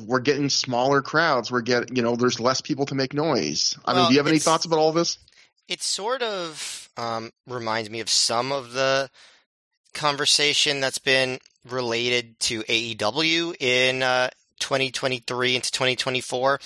we're 0.06 0.20
getting 0.20 0.50
smaller 0.50 1.02
crowds. 1.02 1.52
We're 1.52 1.62
getting 1.62 1.96
you 1.96 2.04
know 2.04 2.16
there's 2.16 2.40
less 2.40 2.62
people 2.62 2.86
to 2.86 2.96
make 2.96 3.16
noise. 3.16 3.76
I 3.84 3.94
well, 3.94 4.04
mean, 4.04 4.10
do 4.10 4.14
you 4.14 4.20
have 4.20 4.28
any 4.28 4.40
thoughts 4.40 4.66
about 4.66 4.78
all 4.78 4.92
this? 4.92 5.18
It 5.68 5.82
sort 5.82 6.22
of 6.22 6.90
um, 6.98 7.32
reminds 7.48 7.90
me 7.90 8.00
of 8.00 8.10
some 8.10 8.52
of 8.52 8.74
the 8.74 9.10
conversation 9.96 10.82
that's 10.82 11.00
been 11.00 11.40
related 11.68 12.40
to 12.42 12.62
AEW 12.62 13.56
in 13.60 14.04
uh, 14.04 14.30
2023 14.60 15.56
into 15.56 15.72
2024 15.72 16.60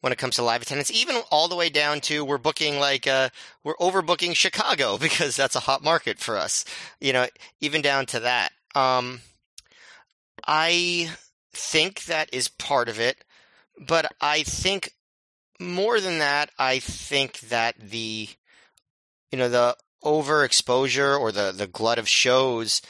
when 0.00 0.12
it 0.12 0.18
comes 0.18 0.36
to 0.36 0.42
live 0.42 0.62
attendance, 0.62 0.90
even 0.90 1.16
all 1.30 1.48
the 1.48 1.56
way 1.56 1.68
down 1.68 2.00
to 2.02 2.24
we're 2.24 2.38
booking 2.38 2.78
like 2.78 3.06
uh, 3.06 3.28
we're 3.62 3.76
overbooking 3.76 4.34
Chicago 4.34 4.98
because 5.06 5.36
that's 5.36 5.56
a 5.56 5.60
hot 5.60 5.82
market 5.82 6.18
for 6.18 6.36
us. 6.36 6.64
You 7.00 7.12
know, 7.12 7.26
even 7.60 7.82
down 7.82 8.06
to 8.06 8.20
that. 8.20 8.52
Um, 8.74 9.20
I 10.46 11.10
think 11.52 12.04
that 12.04 12.32
is 12.32 12.48
part 12.48 12.88
of 12.88 12.98
it, 12.98 13.24
but 13.78 14.12
I 14.20 14.42
think 14.42 14.92
more 15.60 16.00
than 16.00 16.18
that, 16.18 16.50
I 16.58 16.78
think 16.80 17.40
that 17.40 17.76
the 17.78 18.28
you 19.30 19.38
know 19.38 19.48
the 19.48 19.76
overexposure 20.02 21.18
or 21.18 21.32
the 21.32 21.52
the 21.52 21.66
glut 21.66 21.98
of 21.98 22.08
shows 22.08 22.82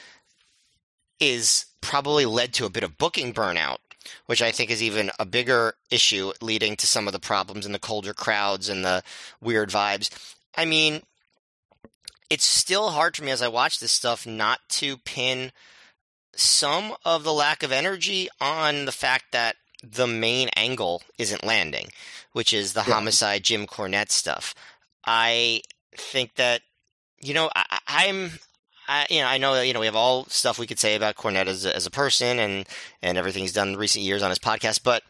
is 1.21 1.67
probably 1.81 2.27
led 2.27 2.53
to 2.55 2.67
a 2.67 2.71
bit 2.71 2.83
of 2.83 2.99
booking 2.99 3.33
burnout 3.33 3.79
which 4.27 4.43
I 4.43 4.53
think 4.53 4.71
is 4.71 4.83
even 4.83 5.11
a 5.19 5.25
bigger 5.25 5.75
issue, 5.91 6.33
leading 6.41 6.77
to 6.77 6.87
some 6.87 7.07
of 7.07 7.13
the 7.13 7.19
problems 7.19 7.67
and 7.67 7.75
the 7.75 7.79
colder 7.79 8.15
crowds 8.15 8.69
and 8.69 8.85
the 8.85 9.03
weird 9.41 9.71
vibes. 9.71 10.11
I 10.57 10.65
mean, 10.65 11.03
it's 12.31 12.45
still 12.45 12.91
hard 12.91 13.17
for 13.17 13.25
me 13.25 13.31
as 13.31 13.43
I 13.43 13.49
watch 13.49 13.79
this 13.79 13.93
stuff 13.93 14.27
not 14.27 14.61
to 14.71 14.97
pin 14.99 15.53
some 16.37 16.95
of 17.05 17.23
the 17.25 17.33
lack 17.33 17.63
of 17.63 17.73
energy 17.73 18.29
on 18.41 18.87
the 18.87 18.93
fact 18.93 19.27
that 19.33 19.57
the 19.83 20.07
main 20.07 20.49
angle 20.57 21.03
isn't 21.19 21.45
landing, 21.45 21.89
which 22.33 22.53
is 22.53 22.73
the 22.73 22.85
yeah. 22.87 22.95
homicide 22.95 23.43
Jim 23.43 23.67
Cornette 23.67 24.11
stuff. 24.11 24.55
I 25.05 25.61
think 25.93 26.35
that 26.37 26.63
you 27.21 27.35
know 27.35 27.51
I, 27.55 27.79
I'm 27.87 28.33
I, 28.87 29.07
you 29.11 29.21
know, 29.21 29.27
I 29.27 29.39
know 29.39 29.55
that, 29.55 29.67
you 29.67 29.73
know, 29.73 29.81
we 29.81 29.87
have 29.87 29.97
all 29.97 30.27
stuff 30.27 30.59
we 30.59 30.67
could 30.67 30.79
say 30.79 30.95
about 30.95 31.17
Cornette 31.17 31.47
as 31.47 31.65
a, 31.65 31.75
as 31.75 31.87
a 31.87 31.91
person 31.91 32.39
and, 32.39 32.67
and 33.03 33.17
everything 33.17 33.43
he's 33.43 33.53
done 33.53 33.69
in 33.69 33.77
recent 33.77 34.05
years 34.05 34.23
on 34.23 34.31
his 34.31 34.39
podcast, 34.39 34.83
but 34.83 35.03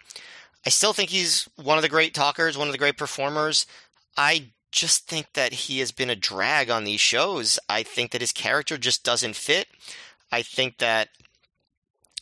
I 0.66 0.70
still 0.70 0.92
think 0.92 1.10
he's 1.10 1.48
one 1.56 1.76
of 1.78 1.82
the 1.82 1.88
great 1.88 2.14
talkers, 2.14 2.56
one 2.56 2.68
of 2.68 2.72
the 2.72 2.78
great 2.78 2.96
performers. 2.96 3.66
I 4.16 4.46
just 4.72 5.06
think 5.06 5.32
that 5.34 5.52
he 5.52 5.80
has 5.80 5.92
been 5.92 6.10
a 6.10 6.16
drag 6.16 6.70
on 6.70 6.84
these 6.84 7.00
shows. 7.00 7.58
I 7.68 7.82
think 7.82 8.10
that 8.10 8.20
his 8.20 8.32
character 8.32 8.78
just 8.78 9.04
doesn't 9.04 9.36
fit. 9.36 9.68
I 10.32 10.42
think 10.42 10.78
that 10.78 11.10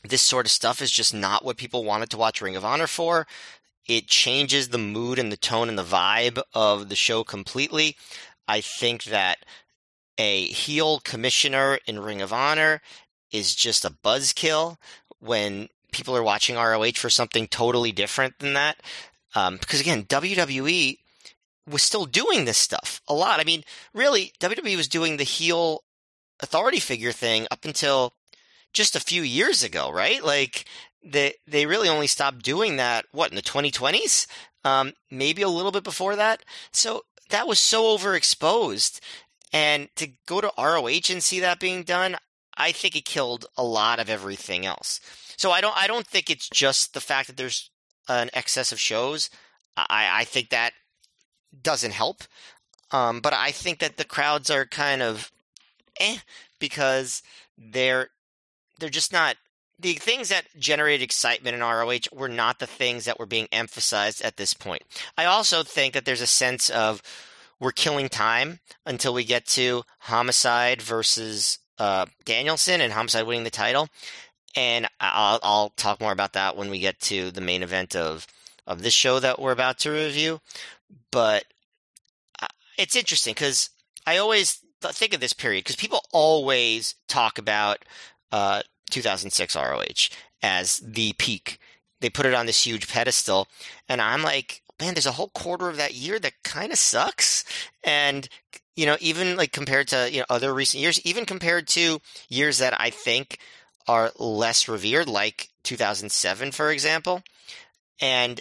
this 0.05 0.23
sort 0.23 0.47
of 0.47 0.53
stuff 0.53 0.83
is 0.83 0.91
just 0.91 1.15
not 1.15 1.45
what 1.45 1.57
people 1.57 1.85
wanted 1.85 2.11
to 2.11 2.17
watch 2.17 2.41
Ring 2.41 2.57
of 2.57 2.65
Honor 2.65 2.87
for. 2.87 3.27
It 3.87 4.07
changes 4.07 4.69
the 4.69 4.79
mood 4.79 5.19
and 5.19 5.31
the 5.31 5.37
tone 5.37 5.69
and 5.69 5.79
the 5.79 5.85
vibe 5.85 6.43
of 6.53 6.89
the 6.89 6.97
show 6.97 7.25
completely. 7.25 7.97
I 8.49 8.61
think 8.61 9.05
that 9.05 9.39
a 10.19 10.47
heel 10.47 11.01
commissioner 11.01 11.79
in 11.87 12.01
Ring 12.01 12.23
of 12.23 12.33
Honor 12.33 12.81
is 13.31 13.55
just 13.55 13.85
a 13.85 13.91
buzzkill 13.91 14.77
when 15.21 15.69
people 15.93 16.17
are 16.17 16.23
watching 16.23 16.57
ROH 16.57 16.93
for 16.97 17.11
something 17.11 17.47
totally 17.47 17.93
different 17.93 18.39
than 18.39 18.55
that. 18.55 18.79
Um, 19.35 19.57
because 19.57 19.81
again, 19.81 20.05
WWE 20.05 20.99
was 21.69 21.83
still 21.83 22.07
doing 22.07 22.45
this 22.45 22.59
stuff 22.59 23.01
a 23.09 23.15
lot. 23.15 23.41
I 23.41 23.45
mean, 23.45 23.63
really, 23.95 24.33
WWE 24.41 24.77
was 24.77 24.89
doing 24.89 25.17
the 25.17 25.25
heel 25.25 25.85
authority 26.41 26.81
figure 26.81 27.13
thing 27.13 27.47
up 27.51 27.65
until 27.65 28.15
just 28.73 28.97
a 28.97 29.01
few 29.01 29.23
years 29.23 29.63
ago, 29.63 29.91
right? 29.91 30.23
Like 30.23 30.65
they 31.05 31.35
they 31.47 31.67
really 31.67 31.89
only 31.89 32.07
stopped 32.07 32.43
doing 32.43 32.77
that 32.77 33.07
what 33.13 33.31
in 33.31 33.37
the 33.37 33.43
2020s. 33.43 34.27
um, 34.65 34.93
maybe 35.11 35.43
a 35.43 35.49
little 35.49 35.73
bit 35.73 35.85
before 35.85 36.17
that. 36.17 36.43
So 36.73 37.03
that 37.31 37.49
was 37.49 37.59
so 37.59 37.97
overexposed. 37.97 39.01
And 39.53 39.89
to 39.97 40.09
go 40.27 40.41
to 40.41 40.53
ROH 40.59 41.11
and 41.11 41.23
see 41.23 41.41
that 41.41 41.61
being 41.61 41.83
done, 41.83 42.17
I 42.57 42.73
think 42.73 42.97
it 42.97 43.05
killed 43.05 43.47
a 43.57 43.65
lot 43.65 44.01
of 44.01 44.09
everything 44.09 44.65
else. 44.67 45.01
So 45.37 45.51
I 45.51 45.61
don't 45.61 45.77
I 45.77 45.87
don't 45.87 46.07
think 46.07 46.31
it's 46.31 46.49
just 46.49 46.95
the 46.95 47.01
fact 47.01 47.27
that 47.29 47.37
there's 47.37 47.71
an 48.09 48.31
excess 48.33 48.73
of 48.73 48.81
shows. 48.81 49.31
I, 49.77 50.09
I 50.21 50.25
think 50.25 50.51
that 50.51 50.73
doesn't 51.63 51.93
help. 51.93 52.23
Um, 52.91 53.21
but 53.21 53.33
I 53.33 53.51
think 53.51 53.79
that 53.79 53.97
the 53.97 54.05
crowds 54.05 54.51
are 54.51 54.67
kind 54.67 55.03
of 55.03 55.31
eh 55.99 56.19
because 56.59 57.23
they're 57.57 58.09
they're 58.79 58.89
just 58.89 59.13
not 59.13 59.37
the 59.79 59.95
things 59.95 60.29
that 60.29 60.47
generated 60.59 61.03
excitement 61.03 61.57
in 61.57 61.61
ROH 61.61 62.13
were 62.13 62.29
not 62.29 62.59
the 62.59 62.67
things 62.67 63.05
that 63.05 63.19
were 63.19 63.27
being 63.27 63.49
emphasized 63.51 64.23
at 64.23 64.37
this 64.37 64.55
point. 64.55 64.83
I 65.19 65.25
also 65.25 65.63
think 65.63 65.95
that 65.95 66.05
there's 66.05 66.21
a 66.21 66.27
sense 66.27 66.71
of 66.71 67.03
we're 67.63 67.71
killing 67.71 68.09
time 68.09 68.59
until 68.85 69.15
we 69.15 69.23
get 69.23 69.47
to 69.47 69.85
Homicide 70.01 70.83
versus 70.83 71.61
uh, 71.79 72.07
Danielson 72.25 72.81
and 72.81 72.93
Homicide 72.93 73.25
winning 73.25 73.45
the 73.45 73.51
title. 73.51 73.89
And 74.57 74.89
I'll, 74.99 75.39
I'll 75.45 75.71
talk 75.71 76.01
more 76.01 76.11
about 76.11 76.33
that 76.33 76.57
when 76.57 76.71
we 76.71 76.81
get 76.81 77.01
to 77.03 77.31
the 77.31 77.41
main 77.41 77.63
event 77.63 77.95
of 77.97 78.27
of 78.67 78.83
this 78.83 78.95
show 78.95 79.19
that 79.19 79.41
we're 79.41 79.53
about 79.53 79.79
to 79.81 79.91
review. 79.91 80.41
But 81.11 81.45
uh, 82.41 82.49
it's 82.79 82.97
interesting 82.97 83.33
because 83.33 83.71
I 84.07 84.19
always 84.19 84.61
think 84.81 85.15
of 85.15 85.21
this 85.21 85.33
period 85.33 85.65
because 85.65 85.77
people 85.77 86.03
always 86.13 86.97
talk 87.09 87.39
about 87.39 87.79
uh, 88.33 88.63
2006 88.91 89.55
ROH 89.55 89.85
as 90.43 90.79
the 90.79 91.13
peak. 91.15 91.59
They 92.01 92.11
put 92.11 92.27
it 92.27 92.35
on 92.35 92.47
this 92.47 92.67
huge 92.67 92.89
pedestal, 92.89 93.47
and 93.89 94.01
I'm 94.01 94.23
like, 94.23 94.62
man, 94.83 94.95
there's 94.95 95.07
a 95.07 95.13
whole 95.13 95.29
quarter 95.29 95.69
of 95.69 95.77
that 95.77 95.95
year 95.95 96.19
that 96.19 96.43
kind 96.43 96.73
of 96.73 96.79
sucks. 96.79 97.45
And 97.85 98.29
you 98.75 98.85
know, 98.85 98.97
even 99.01 99.37
like 99.37 99.53
compared 99.53 99.87
to 99.89 100.11
you 100.11 100.19
know 100.19 100.27
other 100.29 100.53
recent 100.53 100.83
years, 100.83 101.01
even 101.05 101.25
compared 101.25 101.69
to 101.69 102.01
years 102.29 102.59
that 102.59 102.79
I 102.81 102.91
think 102.91 103.39
are 103.87 104.11
less 104.19 104.69
revered, 104.69 105.09
like 105.09 105.49
2007, 105.63 106.51
for 106.51 106.71
example. 106.71 107.23
And 108.01 108.41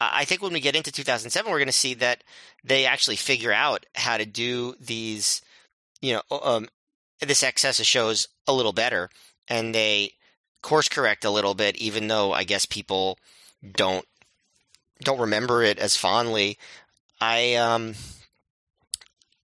I 0.00 0.24
think 0.24 0.42
when 0.42 0.52
we 0.52 0.60
get 0.60 0.74
into 0.74 0.90
2007, 0.90 1.50
we're 1.50 1.58
going 1.58 1.66
to 1.66 1.72
see 1.72 1.94
that 1.94 2.24
they 2.64 2.86
actually 2.86 3.16
figure 3.16 3.52
out 3.52 3.86
how 3.94 4.16
to 4.16 4.26
do 4.26 4.74
these, 4.80 5.42
you 6.00 6.14
know, 6.14 6.40
um, 6.42 6.68
this 7.20 7.42
excess 7.42 7.78
of 7.78 7.86
shows 7.86 8.26
a 8.48 8.52
little 8.52 8.72
better, 8.72 9.10
and 9.46 9.74
they 9.74 10.14
course 10.62 10.88
correct 10.88 11.24
a 11.24 11.30
little 11.30 11.54
bit, 11.54 11.76
even 11.76 12.08
though 12.08 12.32
I 12.32 12.42
guess 12.44 12.64
people 12.64 13.18
don't 13.72 14.06
don't 15.02 15.20
remember 15.20 15.62
it 15.62 15.78
as 15.78 15.96
fondly. 15.96 16.58
I 17.20 17.54
um, 17.54 17.94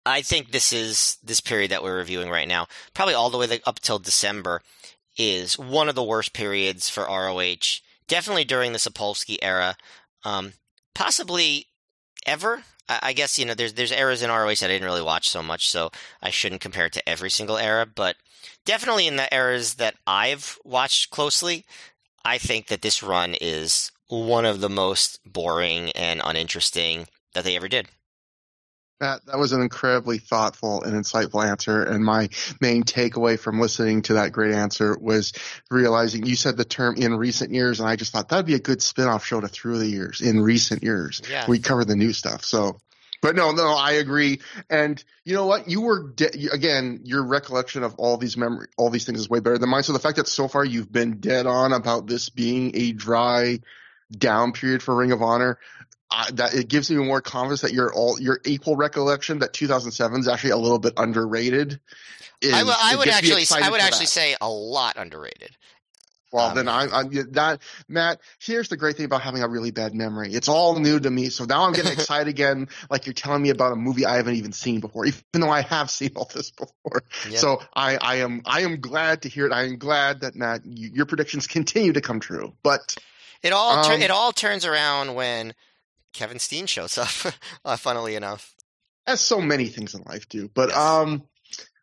I 0.04 0.22
think 0.22 0.50
this 0.50 0.72
is 0.72 1.18
this 1.22 1.40
period 1.40 1.70
that 1.70 1.82
we're 1.82 1.96
reviewing 1.96 2.30
right 2.30 2.48
now, 2.48 2.68
probably 2.94 3.14
all 3.14 3.30
the 3.30 3.38
way 3.38 3.60
up 3.66 3.80
till 3.80 3.98
December, 3.98 4.62
is 5.16 5.58
one 5.58 5.88
of 5.88 5.94
the 5.94 6.02
worst 6.02 6.32
periods 6.32 6.88
for 6.88 7.04
ROH. 7.04 7.80
Definitely 8.08 8.44
during 8.44 8.72
the 8.72 8.78
Sapolsky 8.78 9.36
era. 9.42 9.76
Um, 10.25 10.52
possibly 10.94 11.66
ever. 12.25 12.62
I, 12.88 12.98
I 13.02 13.12
guess 13.12 13.38
you 13.38 13.44
know 13.44 13.54
there's 13.54 13.75
there's 13.75 13.92
eras 13.92 14.22
in 14.22 14.30
ROH 14.30 14.46
that 14.46 14.64
I 14.64 14.68
didn't 14.68 14.84
really 14.86 15.02
watch 15.02 15.28
so 15.28 15.42
much, 15.42 15.68
so 15.68 15.90
I 16.22 16.30
shouldn't 16.30 16.60
compare 16.60 16.86
it 16.86 16.92
to 16.94 17.08
every 17.08 17.30
single 17.30 17.58
era. 17.58 17.86
But 17.86 18.16
definitely 18.64 19.06
in 19.06 19.16
the 19.16 19.32
eras 19.34 19.75
that 19.75 19.96
I've 20.06 20.58
watched 20.64 21.10
closely, 21.10 21.64
I 22.25 22.38
think 22.38 22.68
that 22.68 22.82
this 22.82 23.02
run 23.02 23.34
is 23.40 23.90
one 24.08 24.44
of 24.44 24.60
the 24.60 24.68
most 24.68 25.20
boring 25.25 25.90
and 25.92 26.20
uninteresting 26.25 27.06
that 27.34 27.44
they 27.44 27.56
ever 27.56 27.68
did. 27.68 27.88
Matt, 28.98 29.26
that 29.26 29.38
was 29.38 29.52
an 29.52 29.60
incredibly 29.60 30.16
thoughtful 30.16 30.82
and 30.82 30.94
insightful 30.94 31.44
answer. 31.44 31.82
And 31.82 32.02
my 32.02 32.30
main 32.62 32.82
takeaway 32.82 33.38
from 33.38 33.60
listening 33.60 34.02
to 34.02 34.14
that 34.14 34.32
great 34.32 34.54
answer 34.54 34.96
was 34.98 35.34
realizing 35.70 36.25
you 36.25 36.34
said 36.34 36.56
the 36.56 36.64
term 36.64 36.96
in 36.96 37.14
recent 37.14 37.52
years, 37.52 37.78
and 37.78 37.88
I 37.88 37.96
just 37.96 38.12
thought 38.12 38.30
that'd 38.30 38.46
be 38.46 38.54
a 38.54 38.58
good 38.58 38.80
spin-off 38.80 39.25
show 39.25 39.40
to 39.40 39.48
through 39.48 39.78
the 39.78 39.86
years 39.86 40.22
in 40.22 40.40
recent 40.40 40.82
years. 40.82 41.20
Yeah. 41.28 41.44
We 41.46 41.58
cover 41.58 41.84
the 41.84 41.94
new 41.94 42.14
stuff. 42.14 42.42
So, 42.42 42.78
but 43.20 43.36
no, 43.36 43.52
no, 43.52 43.75
I 43.76 43.92
agree. 43.92 44.40
And 44.70 45.02
you 45.26 45.34
know 45.34 45.44
what? 45.44 45.68
You 45.68 45.82
were 45.82 46.12
de- 46.14 46.48
again, 46.50 47.00
your 47.04 47.22
recollection 47.22 47.82
of 47.82 47.96
all 47.98 48.16
these 48.16 48.38
memory, 48.38 48.68
all 48.78 48.88
these 48.88 49.04
things 49.04 49.20
is 49.20 49.28
way 49.28 49.40
better 49.40 49.58
than 49.58 49.68
mine. 49.68 49.82
So 49.82 49.92
the 49.92 49.98
fact 49.98 50.16
that 50.16 50.28
so 50.28 50.48
far 50.48 50.64
you've 50.64 50.90
been 50.90 51.20
dead 51.20 51.46
on 51.46 51.75
about 51.75 52.06
this 52.06 52.30
being 52.30 52.70
a 52.75 52.92
dry 52.92 53.60
down 54.10 54.52
period 54.52 54.82
for 54.82 54.94
Ring 54.94 55.12
of 55.12 55.22
Honor, 55.22 55.58
uh, 56.10 56.30
that 56.34 56.54
it 56.54 56.68
gives 56.68 56.90
me 56.90 56.96
more 56.96 57.20
confidence 57.20 57.62
that 57.62 57.72
your 57.72 57.92
all 57.92 58.20
your 58.20 58.40
equal 58.44 58.76
recollection 58.76 59.40
that 59.40 59.52
2007 59.52 60.20
is 60.20 60.28
actually 60.28 60.50
a 60.50 60.56
little 60.56 60.78
bit 60.78 60.94
underrated. 60.96 61.80
Is, 62.40 62.52
I, 62.52 62.58
w- 62.58 62.76
I 62.78 62.96
would 62.96 63.08
actually 63.08 63.44
I 63.52 63.70
would 63.70 63.80
actually 63.80 64.06
that. 64.06 64.10
say 64.10 64.36
a 64.40 64.48
lot 64.48 64.96
underrated. 64.96 65.56
Well, 66.32 66.48
um, 66.50 66.54
then 66.54 66.68
I, 66.68 66.86
I'm 66.92 67.10
that 67.32 67.62
Matt. 67.88 68.20
Here's 68.40 68.68
the 68.68 68.76
great 68.76 68.96
thing 68.96 69.06
about 69.06 69.22
having 69.22 69.42
a 69.42 69.48
really 69.48 69.70
bad 69.70 69.94
memory. 69.94 70.32
It's 70.32 70.48
all 70.48 70.78
new 70.78 70.98
to 70.98 71.10
me, 71.10 71.30
so 71.30 71.44
now 71.44 71.64
I'm 71.64 71.72
getting 71.72 71.92
excited 71.98 72.28
again. 72.28 72.68
Like 72.90 73.06
you're 73.06 73.14
telling 73.14 73.42
me 73.42 73.50
about 73.50 73.72
a 73.72 73.76
movie 73.76 74.04
I 74.04 74.16
haven't 74.16 74.34
even 74.34 74.52
seen 74.52 74.80
before, 74.80 75.06
even 75.06 75.22
though 75.32 75.50
I 75.50 75.62
have 75.62 75.90
seen 75.90 76.10
all 76.16 76.30
this 76.32 76.50
before. 76.50 77.04
Yep. 77.28 77.38
So 77.38 77.62
I, 77.75 77.96
I 77.96 78.16
am, 78.16 78.42
I 78.44 78.62
am 78.62 78.80
glad 78.80 79.22
to 79.22 79.28
hear 79.28 79.46
it. 79.46 79.52
I 79.52 79.64
am 79.64 79.78
glad 79.78 80.20
that 80.20 80.34
Matt, 80.34 80.66
you, 80.66 80.90
your 80.92 81.06
predictions 81.06 81.46
continue 81.46 81.92
to 81.92 82.00
come 82.00 82.20
true. 82.20 82.54
But 82.62 82.96
it 83.42 83.52
all, 83.52 83.78
um, 83.84 84.00
it 84.00 84.10
all 84.10 84.32
turns 84.32 84.64
around 84.64 85.14
when 85.14 85.54
Kevin 86.12 86.38
Steen 86.38 86.66
shows 86.66 86.98
up. 86.98 87.34
uh, 87.64 87.76
funnily 87.76 88.14
enough, 88.14 88.54
as 89.06 89.20
so 89.20 89.40
many 89.40 89.66
things 89.66 89.94
in 89.94 90.02
life 90.02 90.28
do. 90.28 90.50
But 90.52 90.70
yes. 90.70 90.78
um, 90.78 91.22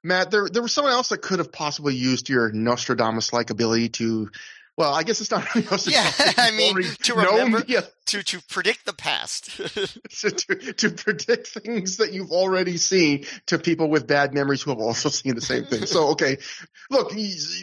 Matt, 0.03 0.31
there 0.31 0.49
there 0.49 0.61
was 0.61 0.73
someone 0.73 0.93
else 0.93 1.09
that 1.09 1.21
could 1.21 1.39
have 1.39 1.51
possibly 1.51 1.95
used 1.95 2.29
your 2.29 2.51
Nostradamus 2.51 3.33
like 3.33 3.49
ability 3.49 3.89
to 3.89 4.29
well, 4.75 4.93
I 4.93 5.03
guess 5.03 5.21
it's 5.21 5.31
not 5.31 5.53
really 5.53 5.67
Yeah, 5.87 6.11
I 6.37 6.51
mean, 6.51 6.81
to 7.03 7.13
remember, 7.13 7.63
yeah. 7.67 7.81
To 8.07 8.23
to 8.23 8.41
predict 8.49 8.85
the 8.85 8.93
past, 8.93 9.55
to, 9.57 10.31
to, 10.31 10.73
to 10.73 10.89
predict 10.91 11.47
things 11.47 11.97
that 11.97 12.13
you've 12.13 12.31
already 12.31 12.77
seen 12.77 13.25
to 13.47 13.57
people 13.57 13.89
with 13.89 14.07
bad 14.07 14.33
memories 14.33 14.61
who 14.61 14.71
have 14.71 14.79
also 14.79 15.09
seen 15.09 15.35
the 15.35 15.41
same 15.41 15.65
thing. 15.65 15.85
So, 15.85 16.07
okay, 16.11 16.37
look, 16.89 17.13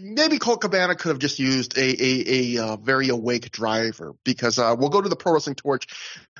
maybe 0.02 0.38
Colt 0.38 0.60
Cabana 0.60 0.94
could 0.94 1.10
have 1.10 1.18
just 1.18 1.38
used 1.38 1.76
a 1.76 1.80
a, 1.80 2.56
a 2.56 2.64
uh, 2.64 2.76
very 2.76 3.08
awake 3.08 3.50
driver 3.50 4.14
because 4.24 4.58
uh, 4.58 4.74
we'll 4.78 4.88
go 4.88 5.00
to 5.00 5.08
the 5.08 5.16
Pro 5.16 5.34
Wrestling 5.34 5.56
Torch. 5.56 5.86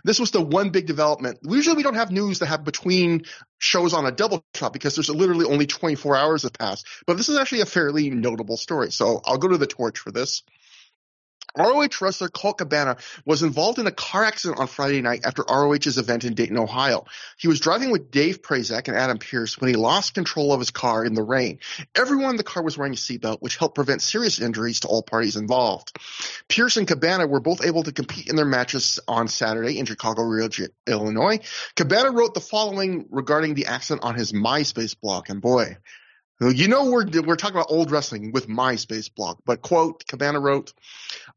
This 0.02 0.18
was 0.18 0.30
the 0.30 0.40
one 0.40 0.70
big 0.70 0.86
development. 0.86 1.40
Usually, 1.42 1.76
we 1.76 1.82
don't 1.82 1.94
have 1.94 2.10
news 2.10 2.38
that 2.38 2.46
have 2.46 2.64
between 2.64 3.24
shows 3.58 3.92
on 3.92 4.06
a 4.06 4.10
double 4.10 4.42
shot 4.54 4.72
because 4.72 4.96
there's 4.96 5.10
literally 5.10 5.44
only 5.44 5.66
24 5.66 6.16
hours 6.16 6.42
that 6.42 6.58
pass. 6.58 6.82
But 7.06 7.18
this 7.18 7.28
is 7.28 7.36
actually 7.36 7.60
a 7.60 7.66
fairly 7.66 8.08
notable 8.08 8.56
story. 8.56 8.90
So 8.90 9.20
I'll 9.24 9.38
go 9.38 9.48
to 9.48 9.58
the 9.58 9.66
torch 9.66 9.98
for 9.98 10.10
this. 10.10 10.42
ROH 11.56 12.00
wrestler 12.00 12.28
Colt 12.28 12.58
Cabana 12.58 12.96
was 13.24 13.42
involved 13.42 13.78
in 13.78 13.86
a 13.86 13.92
car 13.92 14.24
accident 14.24 14.60
on 14.60 14.66
Friday 14.66 15.02
night 15.02 15.22
after 15.24 15.42
ROH's 15.42 15.98
event 15.98 16.24
in 16.24 16.34
Dayton, 16.34 16.58
Ohio. 16.58 17.04
He 17.36 17.48
was 17.48 17.60
driving 17.60 17.90
with 17.90 18.10
Dave 18.10 18.42
Prazak 18.42 18.88
and 18.88 18.96
Adam 18.96 19.18
Pearce 19.18 19.58
when 19.58 19.68
he 19.68 19.76
lost 19.76 20.14
control 20.14 20.52
of 20.52 20.60
his 20.60 20.70
car 20.70 21.04
in 21.04 21.14
the 21.14 21.22
rain. 21.22 21.58
Everyone 21.94 22.30
in 22.30 22.36
the 22.36 22.44
car 22.44 22.62
was 22.62 22.78
wearing 22.78 22.94
a 22.94 22.96
seatbelt, 22.96 23.38
which 23.40 23.56
helped 23.56 23.74
prevent 23.74 24.02
serious 24.02 24.40
injuries 24.40 24.80
to 24.80 24.88
all 24.88 25.02
parties 25.02 25.36
involved. 25.36 25.96
Pearce 26.48 26.76
and 26.76 26.86
Cabana 26.86 27.26
were 27.26 27.40
both 27.40 27.64
able 27.64 27.82
to 27.82 27.92
compete 27.92 28.28
in 28.28 28.36
their 28.36 28.44
matches 28.44 28.98
on 29.08 29.28
Saturday 29.28 29.78
in 29.78 29.86
Chicago, 29.86 30.22
Illinois. 30.86 31.40
Cabana 31.76 32.10
wrote 32.10 32.34
the 32.34 32.40
following 32.40 33.06
regarding 33.10 33.54
the 33.54 33.66
accident 33.66 34.04
on 34.04 34.14
his 34.14 34.32
MySpace 34.32 34.98
blog, 34.98 35.30
and 35.30 35.40
boy, 35.40 35.76
you 36.48 36.68
know 36.68 36.90
we're 36.90 37.04
we're 37.22 37.36
talking 37.36 37.56
about 37.56 37.70
old 37.70 37.90
wrestling 37.90 38.32
with 38.32 38.48
MySpace 38.48 39.14
blog, 39.14 39.40
but 39.44 39.60
quote 39.60 40.06
Cabana 40.06 40.40
wrote, 40.40 40.72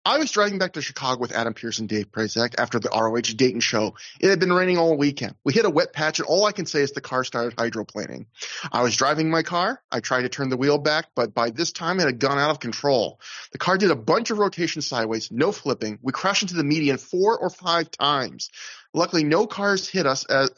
"I 0.06 0.18
was 0.18 0.32
driving 0.32 0.60
back 0.60 0.74
to 0.74 0.82
Chicago 0.82 1.20
with 1.20 1.34
Adam 1.34 1.54
Pearce 1.54 1.80
and 1.80 1.90
Dave 1.90 2.10
Prazak 2.10 2.56
after 2.58 2.80
the 2.80 2.90
ROH 2.90 3.36
Dayton 3.36 3.60
show. 3.60 3.96
It 4.22 4.30
had 4.30 4.40
been 4.40 4.54
raining 4.54 4.78
all 4.78 4.96
weekend. 4.98 5.36
We 5.44 5.52
hit 5.52 5.66
a 5.66 5.70
wet 5.70 5.92
patch, 5.92 6.20
and 6.20 6.28
all 6.28 6.46
I 6.46 6.54
can 6.54 6.66
say 6.66 6.82
is 6.82 6.94
the 6.94 7.02
car 7.02 7.26
started 7.26 7.58
hydroplaning. 7.58 8.28
I 8.72 8.82
was 8.84 8.96
driving 8.96 9.30
my 9.30 9.44
car. 9.44 9.82
I 9.92 10.00
tried 10.00 10.22
to 10.22 10.30
turn 10.30 10.48
the 10.48 10.58
wheel 10.58 10.78
back, 10.78 11.08
but 11.16 11.34
by 11.34 11.50
this 11.50 11.74
time 11.74 12.00
it 12.00 12.06
had 12.06 12.20
gone 12.20 12.40
out 12.40 12.52
of 12.52 12.62
control. 12.62 13.20
The 13.52 13.58
car 13.58 13.78
did 13.78 13.92
a 13.92 13.96
bunch 13.96 14.32
of 14.32 14.38
rotations 14.38 14.88
sideways, 14.88 15.32
no 15.32 15.52
flipping. 15.52 16.00
We 16.02 16.14
crashed 16.14 16.44
into 16.44 16.56
the 16.56 16.64
median 16.64 16.98
four 16.98 17.38
or 17.38 17.50
five 17.50 17.92
times." 17.92 18.50
Luckily, 18.96 19.24
no 19.24 19.48
cars 19.48 19.88
hit 19.90 20.06
us 20.06 20.24
as, 20.26 20.52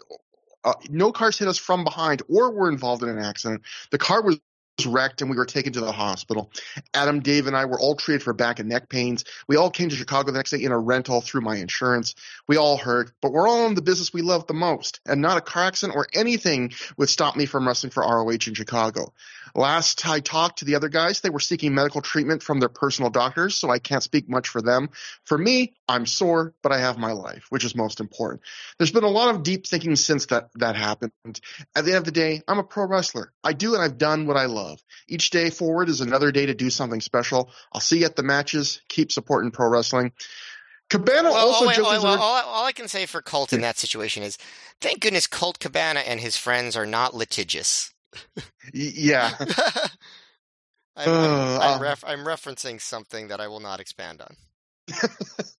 uh, 0.66 0.74
no 0.90 1.12
cars 1.12 1.38
hit 1.38 1.48
us 1.48 1.58
from 1.58 1.84
behind 1.84 2.24
or 2.28 2.52
were 2.52 2.70
involved 2.70 3.04
in 3.04 3.10
an 3.10 3.20
accident. 3.20 3.62
The 3.92 3.98
car 3.98 4.22
was 4.22 4.40
wrecked 4.86 5.22
and 5.22 5.30
we 5.30 5.38
were 5.38 5.46
taken 5.46 5.72
to 5.74 5.80
the 5.80 5.92
hospital. 5.92 6.52
Adam, 6.94 7.22
Dave, 7.22 7.48
and 7.48 7.56
I 7.56 7.66
were 7.66 7.80
all 7.80 7.96
treated 7.96 8.24
for 8.24 8.34
back 8.34 8.60
and 8.60 8.68
neck 8.68 8.90
pains. 8.90 9.24
We 9.48 9.56
all 9.56 9.70
came 9.70 9.90
to 9.90 9.96
Chicago 9.96 10.32
the 10.32 10.38
next 10.38 10.52
day 10.52 10.64
in 10.64 10.72
a 10.72 10.78
rental 10.78 11.22
through 11.22 11.42
my 11.42 11.56
insurance. 11.58 12.16
We 12.48 12.58
all 12.58 12.76
hurt, 12.76 13.12
but 13.22 13.32
we're 13.32 13.48
all 13.48 13.68
in 13.68 13.76
the 13.76 13.82
business 13.82 14.12
we 14.12 14.22
love 14.22 14.48
the 14.48 14.54
most, 14.54 15.00
and 15.06 15.22
not 15.22 15.38
a 15.38 15.42
car 15.42 15.64
accident 15.64 15.96
or 15.96 16.08
anything 16.14 16.74
would 16.98 17.10
stop 17.10 17.36
me 17.36 17.46
from 17.46 17.68
wrestling 17.68 17.92
for 17.92 18.04
ROH 18.04 18.48
in 18.48 18.54
Chicago. 18.54 19.14
Last 19.54 20.06
I 20.06 20.20
talked 20.20 20.60
to 20.60 20.66
the 20.66 20.76
other 20.76 20.90
guys, 20.90 21.22
they 21.22 21.30
were 21.30 21.40
seeking 21.40 21.74
medical 21.74 22.02
treatment 22.02 22.44
from 22.44 22.60
their 22.60 22.68
personal 22.68 23.10
doctors, 23.10 23.56
so 23.56 23.70
I 23.70 23.80
can't 23.80 24.04
speak 24.04 24.28
much 24.28 24.50
for 24.50 24.62
them. 24.62 24.90
For 25.24 25.38
me, 25.38 25.76
I'm 25.88 26.06
sore, 26.06 26.54
but 26.64 26.72
I 26.72 26.80
have 26.80 26.98
my 26.98 27.12
life, 27.12 27.46
which 27.50 27.64
is 27.64 27.76
most 27.76 28.00
important. 28.00 28.42
There's 28.78 28.92
been 28.92 29.04
a 29.04 29.10
lot 29.10 29.34
of 29.36 29.44
deep 29.44 29.68
thinking 29.68 29.96
since 29.96 30.28
that, 30.28 30.50
that 30.56 30.76
happened. 30.76 31.12
At 31.76 31.86
the 31.86 31.92
end 31.92 32.00
of 32.00 32.06
the 32.06 32.12
day, 32.12 32.42
I'm 32.48 32.58
a 32.58 32.64
pro 32.64 32.88
wrestler. 32.88 33.32
I 33.44 33.54
do 33.54 33.76
and 33.76 33.84
I've 33.84 33.98
done 33.98 34.26
what 34.26 34.38
I 34.38 34.46
love. 34.46 34.82
Each 35.08 35.30
day 35.30 35.50
forward 35.52 35.90
is 35.90 36.02
another 36.02 36.32
day 36.32 36.48
to 36.48 36.56
do 36.56 36.70
something 36.70 37.02
special. 37.02 37.52
I'll 37.72 37.82
see 37.82 38.00
you 38.00 38.06
at 38.06 38.16
the 38.16 38.24
matches. 38.24 38.82
Keep 38.90 39.12
supporting 39.12 39.52
pro 39.52 39.70
wrestling. 39.70 40.12
Cabana 40.90 41.30
Well, 41.30 41.48
also 41.50 41.66
oh, 41.66 41.68
wait, 41.68 41.76
joked 41.76 41.90
well, 41.90 42.04
well, 42.04 42.22
all, 42.22 42.44
all 42.44 42.66
I 42.66 42.72
can 42.72 42.88
say 42.88 43.06
for 43.06 43.22
Colt 43.22 43.54
in 43.54 43.62
that 43.62 43.78
situation 43.78 44.24
is, 44.24 44.38
thank 44.82 45.02
goodness 45.02 45.28
Colt 45.28 45.60
Cabana 45.60 46.02
and 46.02 46.20
his 46.20 46.38
friends 46.38 46.76
are 46.76 46.86
not 46.86 47.16
litigious. 47.16 47.94
yeah. 48.74 49.34
I'm, 50.98 51.10
I'm, 51.10 51.62
I'm, 51.62 51.78
uh. 51.78 51.80
ref- 51.80 52.04
I'm 52.06 52.20
referencing 52.20 52.80
something 52.80 53.28
that 53.28 53.42
I 53.42 53.48
will 53.48 53.60
not 53.60 53.80
expand 53.80 54.22
on. 54.22 54.36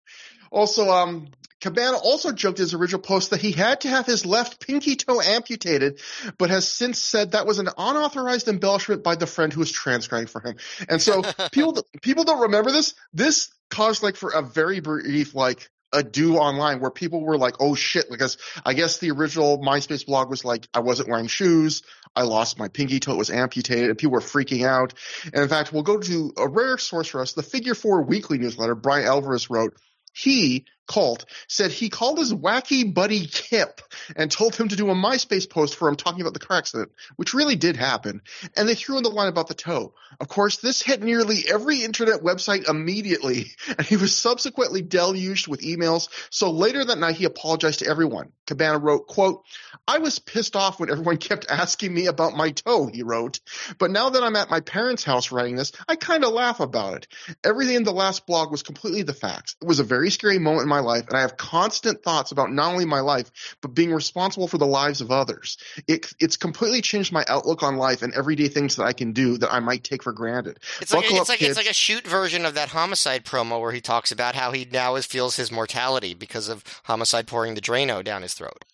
Also, 0.52 0.90
um, 0.90 1.28
Cabana 1.62 1.98
also 1.98 2.32
joked 2.32 2.60
in 2.60 2.64
his 2.64 2.74
original 2.74 3.02
post 3.02 3.32
that 3.32 3.42
he 3.42 3.52
had 3.52 3.82
to 3.82 3.90
have 3.90 4.06
his 4.06 4.26
left 4.26 4.60
pinky 4.60 4.96
toe 4.96 5.20
amputated, 5.20 6.00
but 6.38 6.50
has 6.50 6.68
since 6.68 7.00
said 7.00 7.32
that 7.32 7.48
was 7.48 7.60
an 7.60 7.70
unauthorized 7.78 8.48
embellishment 8.48 9.04
by 9.04 9.16
the 9.16 9.26
friend 9.26 9.52
who 9.52 9.62
was 9.62 9.72
transcribing 9.72 10.28
for 10.28 10.42
him. 10.42 10.58
And 10.90 11.02
so 11.02 11.24
people 11.52 11.84
people 12.02 12.24
don't 12.24 12.42
remember 12.42 12.72
this. 12.72 12.94
This 13.14 13.50
caused 13.72 14.04
like 14.04 14.16
for 14.16 14.30
a 14.30 14.42
very 14.42 14.80
brief 14.80 15.34
like 15.34 15.70
ado 15.92 16.38
online 16.38 16.82
where 16.82 16.92
people 16.92 17.22
were 17.22 17.38
like, 17.38 17.56
"Oh 17.60 17.74
shit!" 17.74 18.10
Because 18.12 18.38
I 18.64 18.74
guess 18.74 19.00
the 19.00 19.12
original 19.12 19.60
MySpace 19.60 20.06
blog 20.06 20.30
was 20.30 20.46
like, 20.46 20.68
"I 20.74 20.82
wasn't 20.82 21.10
wearing 21.10 21.28
shoes, 21.28 21.82
I 22.16 22.24
lost 22.24 22.60
my 22.60 22.68
pinky 22.68 23.00
toe, 23.00 23.14
it 23.14 23.18
was 23.18 23.32
amputated," 23.32 23.90
and 23.90 23.98
people 23.98 24.14
were 24.14 24.20
freaking 24.20 24.68
out. 24.68 24.94
And 25.26 25.42
in 25.42 25.50
fact, 25.50 25.74
we'll 25.74 25.84
go 25.84 25.98
to 25.98 26.34
a 26.38 26.48
rare 26.48 26.78
source 26.78 27.08
for 27.08 27.22
us, 27.22 27.34
the 27.34 27.44
Figure 27.44 27.76
Four 27.76 28.04
Weekly 28.04 28.38
newsletter. 28.38 28.76
Bryan 28.76 29.08
Alvarez 29.08 29.50
wrote. 29.50 29.74
He, 30.16 30.66
Colt, 30.88 31.26
said 31.48 31.72
he 31.72 31.90
called 31.90 32.20
his 32.20 32.34
wacky 32.34 32.94
buddy 32.94 33.26
Kip 33.26 33.82
and 34.16 34.32
told 34.32 34.56
him 34.56 34.68
to 34.68 34.76
do 34.76 34.90
a 34.90 34.96
MySpace 34.96 35.50
post 35.50 35.76
for 35.76 35.88
him 35.88 35.96
talking 35.96 36.22
about 36.22 36.34
the 36.34 36.40
car 36.40 36.58
accident, 36.58 36.92
which 37.16 37.34
really 37.34 37.56
did 37.56 37.76
happen. 37.76 38.22
And 38.56 38.68
they 38.68 38.76
threw 38.76 38.98
in 38.98 39.04
the 39.04 39.10
line 39.10 39.28
about 39.28 39.48
the 39.48 39.54
toe. 39.54 39.94
Of 40.20 40.28
course, 40.28 40.58
this 40.58 40.82
hit 40.82 41.02
nearly 41.02 41.44
every 41.48 41.84
internet 41.84 42.22
website 42.22 42.70
immediately, 42.70 43.52
and 43.78 43.86
he 43.86 43.98
was 43.98 44.18
subsequently 44.18 44.82
deluged 44.82 45.48
with 45.48 45.62
emails. 45.62 46.10
So 46.30 46.52
later 46.52 46.84
that 46.86 46.98
night, 46.98 47.16
he 47.16 47.26
apologized 47.26 47.80
to 47.80 47.88
everyone. 47.88 48.32
Cabana 48.46 48.78
wrote, 48.78 49.08
quote, 49.08 49.44
I 49.88 50.00
was 50.00 50.20
pissed 50.20 50.56
off 50.56 50.80
when 50.80 50.90
everyone 50.90 51.18
kept 51.26 51.48
asking 51.50 51.94
me 51.94 52.08
about 52.08 52.36
my 52.36 52.52
toe, 52.52 52.88
he 52.88 53.04
wrote. 53.04 53.40
But 53.78 53.92
now 53.92 54.10
that 54.10 54.24
I'm 54.24 54.36
at 54.36 54.50
my 54.50 54.60
parents' 54.60 55.04
house 55.04 55.32
writing 55.32 55.56
this, 55.56 55.72
I 55.88 55.96
kind 55.96 56.24
of 56.24 56.34
laugh 56.34 56.60
about 56.60 56.96
it. 56.96 57.08
Everything 57.44 57.76
in 57.76 57.84
the 57.84 57.92
last 57.92 58.26
blog 58.26 58.52
was 58.52 58.64
completely 58.64 59.04
the 59.04 59.14
facts. 59.14 59.56
It 59.62 59.68
was 59.68 59.80
a 59.80 59.84
very 59.84 60.10
scary 60.10 60.40
moment 60.40 60.64
in 60.64 60.70
my 60.70 60.75
life, 60.80 61.08
and 61.08 61.18
I 61.18 61.22
have 61.22 61.38
constant 61.38 62.04
thoughts 62.04 62.32
about 62.32 62.52
not 62.52 62.72
only 62.72 62.86
my 62.86 63.00
life, 63.00 63.32
but 63.62 63.74
being 63.74 63.94
responsible 63.94 64.48
for 64.48 64.58
the 64.58 64.66
lives 64.66 65.02
of 65.02 65.12
others. 65.12 65.58
It, 65.88 66.12
it's 66.20 66.38
completely 66.38 66.82
changed 66.82 67.12
my 67.12 67.24
outlook 67.28 67.64
on 67.64 67.78
life 67.78 68.02
and 68.02 68.14
everyday 68.14 68.48
things 68.48 68.76
that 68.76 68.84
I 68.84 68.94
can 68.94 69.12
do 69.14 69.38
that 69.38 69.54
I 69.54 69.60
might 69.60 69.84
take 69.84 70.04
for 70.04 70.14
granted. 70.14 70.60
It's 70.82 70.94
like 70.94 71.04
Buckle 71.04 71.20
it's 71.20 71.30
like 71.30 71.42
it's 71.42 71.58
like 71.58 71.70
a 71.70 71.74
shoot 71.74 72.06
version 72.08 72.46
of 72.46 72.54
that 72.56 72.70
homicide 72.70 73.26
promo 73.26 73.60
where 73.60 73.72
he 73.72 73.82
talks 73.82 74.12
about 74.12 74.36
how 74.36 74.52
he 74.52 74.66
now 74.72 74.96
is, 74.96 75.06
feels 75.06 75.36
his 75.36 75.52
mortality 75.52 76.14
because 76.14 76.50
of 76.50 76.64
homicide 76.86 77.28
pouring 77.28 77.56
the 77.56 77.62
Drano 77.62 78.04
down 78.04 78.22
his 78.22 78.34
throat. 78.34 78.66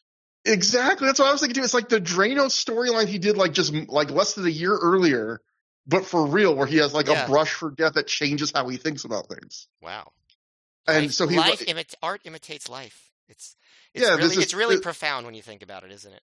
Exactly. 0.46 1.06
That's 1.08 1.20
what 1.20 1.28
I 1.28 1.32
was 1.32 1.42
thinking 1.42 1.56
too. 1.56 1.64
It's 1.64 1.74
like 1.74 1.90
the 1.90 2.02
Drano 2.02 2.46
storyline 2.48 3.08
he 3.08 3.20
did 3.20 3.38
like 3.38 3.54
just 3.54 3.74
like 3.90 4.10
less 4.10 4.34
than 4.34 4.46
a 4.46 4.50
year 4.50 4.76
earlier, 4.76 5.42
but 5.86 6.06
for 6.06 6.26
real, 6.26 6.56
where 6.56 6.66
he 6.66 6.78
has 6.78 6.94
like 6.94 7.08
Yeah. 7.08 7.26
a 7.26 7.28
brush 7.28 7.54
for 7.54 7.70
death 7.70 7.94
that 7.94 8.08
changes 8.08 8.52
how 8.54 8.68
he 8.68 8.78
thinks 8.78 9.04
about 9.04 9.28
things. 9.30 9.68
Wow. 9.82 10.12
And 10.88 11.06
life, 11.06 11.12
so 11.12 11.28
he 11.28 11.38
life 11.38 11.64
art 12.02 12.22
imitates 12.26 12.70
life. 12.70 13.10
It's 13.30 13.56
it's 13.94 14.06
Yeah, 14.06 14.16
really 14.16 14.36
is- 14.36 14.38
it's 14.38 14.54
really 14.54 14.76
it- 14.76 14.84
profound 14.84 15.26
when 15.26 15.36
you 15.36 15.42
think 15.42 15.62
about 15.62 15.84
it, 15.84 15.92
isn't 15.92 16.12
it? 16.12 16.22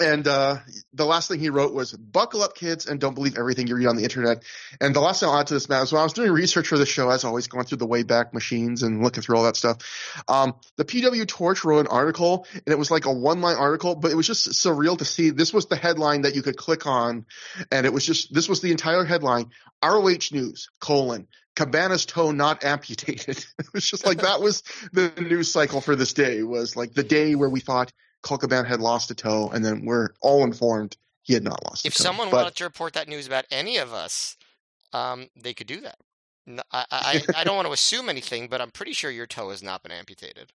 And 0.00 0.26
uh, 0.26 0.56
the 0.92 1.04
last 1.04 1.28
thing 1.28 1.38
he 1.38 1.50
wrote 1.50 1.72
was, 1.72 1.92
"Buckle 1.92 2.42
up, 2.42 2.56
kids, 2.56 2.86
and 2.86 2.98
don't 2.98 3.14
believe 3.14 3.38
everything 3.38 3.68
you 3.68 3.76
read 3.76 3.86
on 3.86 3.94
the 3.94 4.02
internet." 4.02 4.42
And 4.80 4.96
the 4.96 5.00
last 5.00 5.20
thing 5.20 5.28
I'll 5.28 5.38
add 5.38 5.46
to 5.48 5.54
this, 5.54 5.68
Matt, 5.68 5.84
is 5.84 5.92
when 5.92 6.00
I 6.00 6.02
was 6.02 6.14
doing 6.14 6.32
research 6.32 6.66
for 6.66 6.78
the 6.78 6.86
show, 6.86 7.10
as 7.10 7.22
always, 7.22 7.46
going 7.46 7.64
through 7.64 7.78
the 7.78 7.86
Wayback 7.86 8.32
Machines 8.32 8.82
and 8.82 9.04
looking 9.04 9.22
through 9.22 9.36
all 9.36 9.44
that 9.44 9.54
stuff. 9.54 9.76
Um, 10.26 10.54
the 10.76 10.84
PW 10.84 11.28
Torch 11.28 11.64
wrote 11.64 11.80
an 11.80 11.86
article, 11.86 12.46
and 12.54 12.72
it 12.72 12.78
was 12.78 12.90
like 12.90 13.04
a 13.04 13.12
one-line 13.12 13.56
article, 13.56 13.94
but 13.94 14.10
it 14.10 14.16
was 14.16 14.26
just 14.26 14.48
surreal 14.48 14.98
to 14.98 15.04
see. 15.04 15.30
This 15.30 15.52
was 15.52 15.66
the 15.66 15.76
headline 15.76 16.22
that 16.22 16.34
you 16.34 16.42
could 16.42 16.56
click 16.56 16.86
on, 16.86 17.26
and 17.70 17.86
it 17.86 17.92
was 17.92 18.04
just 18.04 18.34
this 18.34 18.48
was 18.48 18.62
the 18.62 18.72
entire 18.72 19.04
headline: 19.04 19.50
ROH 19.80 20.32
News 20.32 20.70
colon 20.80 21.28
Cabana's 21.56 22.04
toe 22.06 22.30
not 22.30 22.64
amputated. 22.64 23.44
it 23.58 23.72
was 23.72 23.88
just 23.88 24.06
like 24.06 24.18
that 24.18 24.40
was 24.40 24.62
the 24.92 25.12
news 25.20 25.50
cycle 25.50 25.80
for 25.80 25.96
this 25.96 26.12
day. 26.12 26.42
Was 26.42 26.76
like 26.76 26.94
the 26.94 27.04
day 27.04 27.34
where 27.34 27.50
we 27.50 27.60
thought 27.60 27.92
Cabana 28.22 28.66
had 28.66 28.80
lost 28.80 29.10
a 29.10 29.14
toe, 29.14 29.50
and 29.52 29.64
then 29.64 29.84
we're 29.84 30.10
all 30.20 30.44
informed 30.44 30.96
he 31.22 31.34
had 31.34 31.44
not 31.44 31.64
lost. 31.64 31.86
If 31.86 31.94
a 31.94 31.98
toe. 31.98 32.04
someone 32.04 32.30
but 32.30 32.36
wanted 32.36 32.56
to 32.56 32.64
report 32.64 32.94
that 32.94 33.08
news 33.08 33.26
about 33.26 33.44
any 33.50 33.78
of 33.78 33.92
us, 33.92 34.36
um, 34.92 35.28
they 35.36 35.54
could 35.54 35.66
do 35.66 35.80
that. 35.82 35.96
I 36.70 37.22
don't 37.44 37.56
want 37.56 37.66
to 37.66 37.72
assume 37.72 38.08
anything, 38.08 38.48
but 38.48 38.60
I'm 38.60 38.70
pretty 38.70 38.92
sure 38.92 39.10
your 39.10 39.26
toe 39.26 39.50
has 39.50 39.62
not 39.62 39.82
been 39.82 39.92
amputated. 39.92 40.52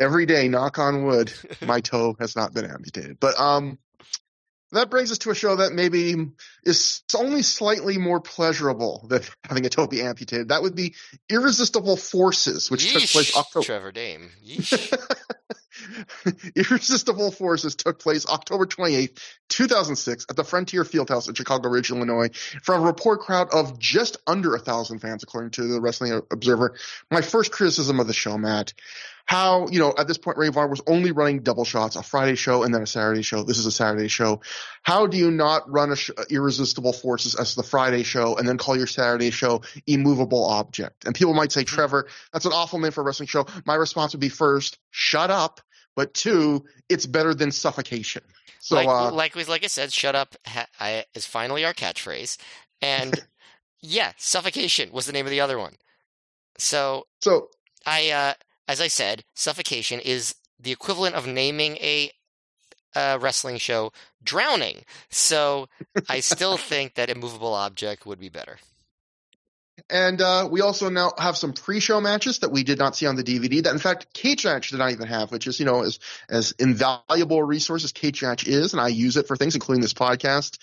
every 0.00 0.26
day, 0.26 0.48
knock 0.48 0.78
on 0.78 1.04
wood, 1.04 1.32
my 1.66 1.80
toe 1.80 2.16
has 2.18 2.34
not 2.34 2.52
been 2.52 2.64
amputated. 2.64 3.18
But 3.20 3.38
um, 3.38 3.78
that 4.72 4.90
brings 4.90 5.10
us 5.10 5.18
to 5.18 5.30
a 5.30 5.34
show 5.34 5.56
that 5.56 5.72
maybe 5.72 6.14
is 6.64 7.02
only 7.16 7.42
slightly 7.42 7.98
more 7.98 8.20
pleasurable 8.20 9.06
than 9.08 9.22
having 9.44 9.66
a 9.66 9.68
toe 9.68 9.86
be 9.86 10.02
amputated. 10.02 10.48
That 10.48 10.62
would 10.62 10.74
be 10.74 10.94
Irresistible 11.28 11.96
Forces, 11.96 12.70
which 12.70 12.92
took 12.92 13.02
place 13.04 13.36
October. 13.36 13.64
Trevor 13.64 13.92
Dame. 13.92 14.30
Irresistible 16.56 17.30
Forces 17.30 17.76
took 17.76 17.98
place 17.98 18.26
October 18.26 18.66
28th, 18.66 19.18
2006 19.48 20.26
at 20.28 20.36
the 20.36 20.44
Frontier 20.44 20.84
Fieldhouse 20.84 21.28
in 21.28 21.34
Chicago 21.34 21.70
Ridge, 21.70 21.90
Illinois, 21.90 22.28
from 22.62 22.82
a 22.82 22.86
report 22.86 23.20
crowd 23.20 23.48
of 23.52 23.78
just 23.78 24.18
under 24.26 24.54
a 24.54 24.58
thousand 24.58 24.98
fans, 24.98 25.22
according 25.22 25.52
to 25.52 25.66
the 25.66 25.80
Wrestling 25.80 26.20
Observer. 26.30 26.74
My 27.10 27.22
first 27.22 27.52
criticism 27.52 28.00
of 28.00 28.06
the 28.06 28.12
show, 28.12 28.36
Matt, 28.36 28.74
how, 29.28 29.68
you 29.68 29.78
know, 29.78 29.92
at 29.98 30.08
this 30.08 30.16
point, 30.16 30.38
Ray 30.38 30.48
Var 30.48 30.66
was 30.68 30.80
only 30.86 31.12
running 31.12 31.40
double 31.42 31.66
shots, 31.66 31.96
a 31.96 32.02
Friday 32.02 32.34
show 32.34 32.62
and 32.62 32.74
then 32.74 32.80
a 32.80 32.86
Saturday 32.86 33.20
show. 33.20 33.42
This 33.42 33.58
is 33.58 33.66
a 33.66 33.70
Saturday 33.70 34.08
show. 34.08 34.40
How 34.82 35.06
do 35.06 35.18
you 35.18 35.30
not 35.30 35.70
run 35.70 35.92
a 35.92 35.96
sh- 35.96 36.10
Irresistible 36.30 36.94
Forces 36.94 37.34
as 37.34 37.54
the 37.54 37.62
Friday 37.62 38.04
show 38.04 38.36
and 38.36 38.48
then 38.48 38.56
call 38.56 38.74
your 38.74 38.86
Saturday 38.86 39.30
show 39.30 39.60
Immovable 39.86 40.46
Object? 40.46 41.04
And 41.04 41.14
people 41.14 41.34
might 41.34 41.52
say, 41.52 41.62
Trevor, 41.62 42.08
that's 42.32 42.46
an 42.46 42.52
awful 42.52 42.78
name 42.78 42.90
for 42.90 43.02
a 43.02 43.04
wrestling 43.04 43.26
show. 43.26 43.44
My 43.66 43.74
response 43.74 44.14
would 44.14 44.20
be 44.20 44.30
first, 44.30 44.78
shut 44.92 45.30
up. 45.30 45.60
But 45.94 46.14
two, 46.14 46.64
it's 46.88 47.04
better 47.04 47.34
than 47.34 47.50
suffocation. 47.50 48.22
So, 48.60 48.76
like, 48.76 48.88
uh, 48.88 49.12
like, 49.12 49.34
we- 49.34 49.44
like 49.44 49.62
I 49.62 49.66
said, 49.66 49.92
shut 49.92 50.14
up 50.14 50.36
ha- 50.46 50.68
I, 50.80 51.04
is 51.14 51.26
finally 51.26 51.66
our 51.66 51.74
catchphrase. 51.74 52.38
And 52.80 53.20
yeah, 53.82 54.12
suffocation 54.16 54.90
was 54.90 55.04
the 55.04 55.12
name 55.12 55.26
of 55.26 55.30
the 55.32 55.40
other 55.42 55.58
one. 55.58 55.74
So 56.56 57.06
so 57.20 57.50
I, 57.84 58.08
uh, 58.10 58.34
as 58.68 58.80
I 58.80 58.88
said, 58.88 59.24
suffocation 59.34 59.98
is 59.98 60.34
the 60.60 60.72
equivalent 60.72 61.16
of 61.16 61.26
naming 61.26 61.76
a, 61.78 62.12
uh 62.94 63.18
wrestling 63.20 63.58
show 63.58 63.92
drowning. 64.22 64.84
So 65.10 65.68
I 66.08 66.20
still 66.20 66.56
think 66.70 66.94
that 66.94 67.10
immovable 67.10 67.54
object 67.54 68.06
would 68.06 68.20
be 68.20 68.28
better. 68.28 68.58
And 69.90 70.20
uh, 70.20 70.48
we 70.50 70.60
also 70.60 70.88
now 70.88 71.12
have 71.18 71.36
some 71.36 71.52
pre-show 71.52 72.00
matches 72.00 72.40
that 72.40 72.50
we 72.50 72.64
did 72.64 72.78
not 72.78 72.96
see 72.96 73.06
on 73.06 73.16
the 73.16 73.24
DVD. 73.24 73.62
That 73.62 73.72
in 73.72 73.78
fact 73.78 74.12
Cage 74.12 74.44
Match 74.44 74.70
did 74.70 74.78
not 74.78 74.92
even 74.92 75.06
have, 75.06 75.30
which 75.30 75.46
is 75.46 75.60
you 75.60 75.66
know 75.66 75.82
as 75.82 75.98
as 76.28 76.52
invaluable 76.58 77.38
a 77.38 77.44
resource 77.44 77.84
as 77.84 77.92
Cage 77.92 78.22
Match 78.22 78.46
is, 78.46 78.72
and 78.72 78.80
I 78.80 78.88
use 78.88 79.16
it 79.16 79.26
for 79.26 79.36
things 79.36 79.54
including 79.54 79.82
this 79.82 79.94
podcast. 79.94 80.58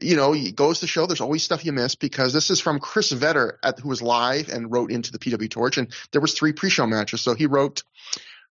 You 0.00 0.16
know, 0.16 0.34
it 0.34 0.56
goes 0.56 0.80
to 0.80 0.86
show 0.86 1.06
there's 1.06 1.20
always 1.20 1.42
stuff 1.42 1.64
you 1.64 1.72
miss 1.72 1.94
because 1.94 2.32
this 2.32 2.50
is 2.50 2.60
from 2.60 2.80
Chris 2.80 3.12
Vetter 3.12 3.52
at, 3.62 3.78
who 3.78 3.88
was 3.88 4.02
live 4.02 4.48
and 4.48 4.70
wrote 4.70 4.90
into 4.90 5.12
the 5.12 5.18
PW 5.18 5.50
Torch, 5.50 5.78
and 5.78 5.92
there 6.12 6.20
was 6.20 6.34
three 6.34 6.52
pre-show 6.52 6.86
matches. 6.86 7.20
So 7.20 7.34
he 7.34 7.46
wrote. 7.46 7.82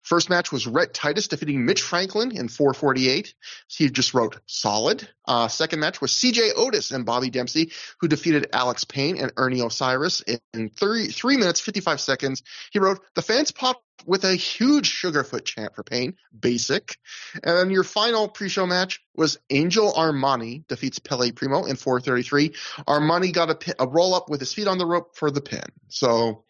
First 0.02 0.30
match 0.30 0.52
was 0.52 0.68
Rhett 0.68 0.94
Titus 0.94 1.28
defeating 1.28 1.66
Mitch 1.66 1.82
Franklin 1.82 2.32
in 2.36 2.48
448. 2.48 3.34
He 3.68 3.90
just 3.90 4.14
wrote 4.14 4.40
solid. 4.48 5.08
Uh, 5.28 5.48
second 5.48 5.80
match 5.80 6.02
was 6.02 6.12
CJ 6.12 6.52
Otis 6.58 6.92
and 6.92 7.06
Bobby 7.06 7.30
Dempsey, 7.30 7.72
who 8.00 8.08
defeated 8.08 8.50
Alex 8.52 8.84
Payne 8.84 9.18
and 9.18 9.32
Ernie 9.38 9.62
Osiris 9.62 10.22
in, 10.54 10.70
three, 10.70 11.08
three 11.08 11.38
minutes, 11.38 11.60
55 11.60 12.02
seconds. 12.02 12.44
He 12.72 12.80
wrote, 12.80 13.00
the 13.14 13.22
fans 13.22 13.52
popped 13.52 13.84
with 14.06 14.24
a 14.24 14.34
huge 14.34 14.90
Sugarfoot 14.90 15.46
chant 15.46 15.76
for 15.76 15.84
Payne, 15.84 16.16
basic. 16.38 16.98
And 17.36 17.56
then 17.56 17.70
your 17.70 17.84
final 17.84 18.28
pre-show 18.28 18.66
match 18.66 19.02
was 19.16 19.38
Angel 19.50 19.92
Armani 19.94 20.66
defeats 20.68 20.98
Pele 20.98 21.32
Primo 21.32 21.66
in 21.66 21.76
433. 21.76 22.50
Armani 22.88 23.32
got 23.32 23.50
a, 23.52 23.76
a 23.84 23.88
roll 23.88 24.16
up 24.16 24.30
with 24.30 24.40
his 24.40 24.54
feet 24.54 24.68
on 24.68 24.80
the 24.80 24.86
rope 24.86 25.16
for 25.16 25.30
the 25.30 25.42
pin. 25.42 25.64
So 25.90 26.44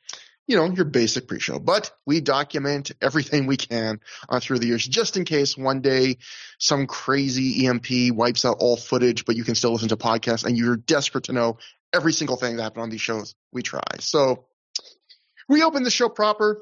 you 0.47 0.55
know, 0.55 0.65
your 0.65 0.85
basic 0.85 1.27
pre-show. 1.27 1.59
But 1.59 1.91
we 2.05 2.21
document 2.21 2.91
everything 3.01 3.47
we 3.47 3.57
can 3.57 3.99
uh, 4.27 4.39
through 4.39 4.59
the 4.59 4.67
years, 4.67 4.85
just 4.85 5.17
in 5.17 5.25
case 5.25 5.57
one 5.57 5.81
day 5.81 6.17
some 6.59 6.87
crazy 6.87 7.67
EMP 7.67 8.13
wipes 8.13 8.45
out 8.45 8.57
all 8.59 8.77
footage, 8.77 9.25
but 9.25 9.35
you 9.35 9.43
can 9.43 9.55
still 9.55 9.71
listen 9.71 9.89
to 9.89 9.97
podcasts 9.97 10.45
and 10.45 10.57
you're 10.57 10.77
desperate 10.77 11.25
to 11.25 11.33
know 11.33 11.57
every 11.93 12.13
single 12.13 12.35
thing 12.35 12.57
that 12.57 12.63
happened 12.63 12.83
on 12.83 12.89
these 12.89 13.01
shows. 13.01 13.35
We 13.51 13.61
try. 13.61 13.81
So 13.99 14.45
we 15.47 15.63
open 15.63 15.83
the 15.83 15.91
show 15.91 16.09
proper 16.09 16.61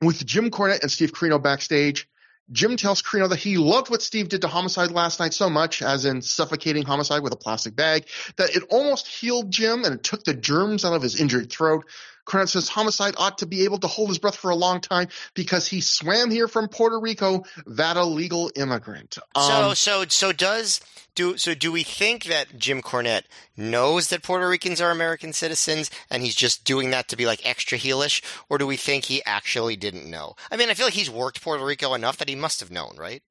with 0.00 0.24
Jim 0.24 0.50
Cornette 0.50 0.82
and 0.82 0.90
Steve 0.90 1.12
Corino 1.12 1.42
backstage. 1.42 2.08
Jim 2.50 2.76
tells 2.76 3.02
Corino 3.02 3.28
that 3.28 3.38
he 3.38 3.56
loved 3.56 3.88
what 3.88 4.02
Steve 4.02 4.28
did 4.28 4.42
to 4.42 4.48
Homicide 4.48 4.90
last 4.90 5.20
night 5.20 5.32
so 5.32 5.48
much, 5.48 5.80
as 5.80 6.04
in 6.04 6.20
suffocating 6.22 6.82
Homicide 6.82 7.22
with 7.22 7.32
a 7.32 7.36
plastic 7.36 7.74
bag, 7.74 8.04
that 8.36 8.54
it 8.54 8.64
almost 8.68 9.06
healed 9.06 9.50
Jim 9.50 9.84
and 9.84 9.94
it 9.94 10.02
took 10.02 10.24
the 10.24 10.34
germs 10.34 10.84
out 10.84 10.92
of 10.92 11.02
his 11.02 11.20
injured 11.20 11.50
throat. 11.50 11.86
Cornette 12.26 12.48
says 12.48 12.68
Homicide 12.68 13.14
ought 13.16 13.38
to 13.38 13.46
be 13.46 13.64
able 13.64 13.78
to 13.78 13.86
hold 13.86 14.08
his 14.08 14.18
breath 14.18 14.36
for 14.36 14.50
a 14.50 14.56
long 14.56 14.80
time 14.80 15.08
because 15.34 15.66
he 15.66 15.80
swam 15.80 16.30
here 16.30 16.48
from 16.48 16.68
Puerto 16.68 16.98
Rico, 16.98 17.44
that 17.66 17.96
illegal 17.96 18.50
immigrant. 18.56 19.18
Um, 19.34 19.42
so, 19.42 19.74
so, 19.74 20.04
so 20.08 20.32
does 20.32 20.80
do 21.14 21.36
so? 21.36 21.54
Do 21.54 21.72
we 21.72 21.82
think 21.82 22.24
that 22.24 22.58
Jim 22.58 22.80
Cornette 22.80 23.24
knows 23.56 24.08
that 24.08 24.22
Puerto 24.22 24.48
Ricans 24.48 24.80
are 24.80 24.90
American 24.90 25.32
citizens 25.32 25.90
and 26.10 26.22
he's 26.22 26.34
just 26.34 26.64
doing 26.64 26.90
that 26.90 27.08
to 27.08 27.16
be 27.16 27.26
like 27.26 27.44
extra 27.44 27.78
heelish, 27.78 28.22
or 28.48 28.58
do 28.58 28.66
we 28.66 28.76
think 28.76 29.04
he 29.04 29.22
actually 29.24 29.76
didn't 29.76 30.08
know? 30.08 30.34
I 30.50 30.56
mean, 30.56 30.70
I 30.70 30.74
feel 30.74 30.86
like 30.86 30.94
he's 30.94 31.10
worked 31.10 31.42
Puerto 31.42 31.64
Rico 31.64 31.94
enough 31.94 32.16
that 32.18 32.28
he 32.28 32.34
must 32.34 32.60
have 32.60 32.70
known, 32.70 32.96
right? 32.96 33.22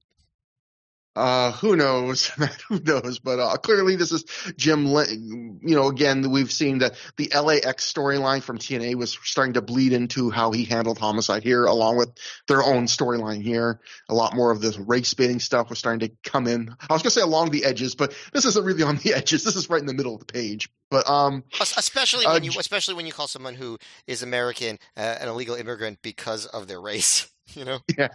Uh, 1.13 1.52
who 1.52 1.76
knows? 1.76 2.28
who 2.69 2.80
knows? 2.80 3.19
But 3.19 3.39
uh, 3.39 3.58
clearly, 3.58 3.97
this 3.97 4.13
is 4.13 4.24
Jim. 4.56 4.86
You 4.86 5.76
know, 5.76 5.88
again, 5.88 6.32
we've 6.32 6.52
seen 6.52 6.80
that 6.80 6.95
the 7.17 7.32
LAX 7.36 7.91
storyline 7.91 8.41
from 8.41 8.58
TNA 8.58 8.95
was 8.95 9.17
starting 9.24 9.54
to 9.54 9.62
bleed 9.62 9.91
into 9.91 10.30
how 10.30 10.52
he 10.52 10.63
handled 10.63 11.00
homicide 11.00 11.43
here, 11.43 11.65
along 11.65 11.97
with 11.97 12.12
their 12.47 12.63
own 12.63 12.86
storyline 12.86 13.41
here. 13.41 13.82
A 14.08 14.13
lot 14.13 14.36
more 14.36 14.52
of 14.52 14.62
this 14.62 14.78
race 14.78 15.13
baiting 15.13 15.41
stuff 15.41 15.69
was 15.69 15.80
starting 15.80 16.08
to 16.08 16.15
come 16.24 16.47
in. 16.47 16.74
I 16.89 16.93
was 16.93 17.02
gonna 17.02 17.12
say 17.12 17.21
along 17.21 17.52
the 17.52 17.65
edges, 17.65 17.93
but 17.95 18.15
this 18.32 18.45
isn't 18.45 18.63
really 18.65 18.84
on 18.84 18.95
the 18.95 19.13
edges. 19.15 19.43
This 19.43 19.58
is 19.58 19.69
right 19.69 19.82
in 19.82 19.88
the 19.88 19.93
middle 19.93 20.13
of 20.13 20.19
the 20.21 20.32
page. 20.32 20.69
But 20.89 21.10
um, 21.10 21.43
especially 21.60 22.26
when 22.26 22.41
uh, 22.41 22.45
you, 22.45 22.52
especially 22.58 22.93
when 22.93 23.06
you 23.06 23.12
call 23.12 23.28
someone 23.28 23.56
who 23.56 23.78
is 24.08 24.24
American 24.24 24.80
uh, 24.95 25.17
an 25.19 25.28
illegal 25.28 25.56
immigrant 25.56 26.00
because 26.02 26.45
of 26.45 26.67
their 26.67 26.82
race. 26.82 27.28
You 27.54 27.65
know. 27.65 27.80
Yeah. 27.97 28.08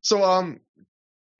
So 0.00 0.22
um, 0.22 0.60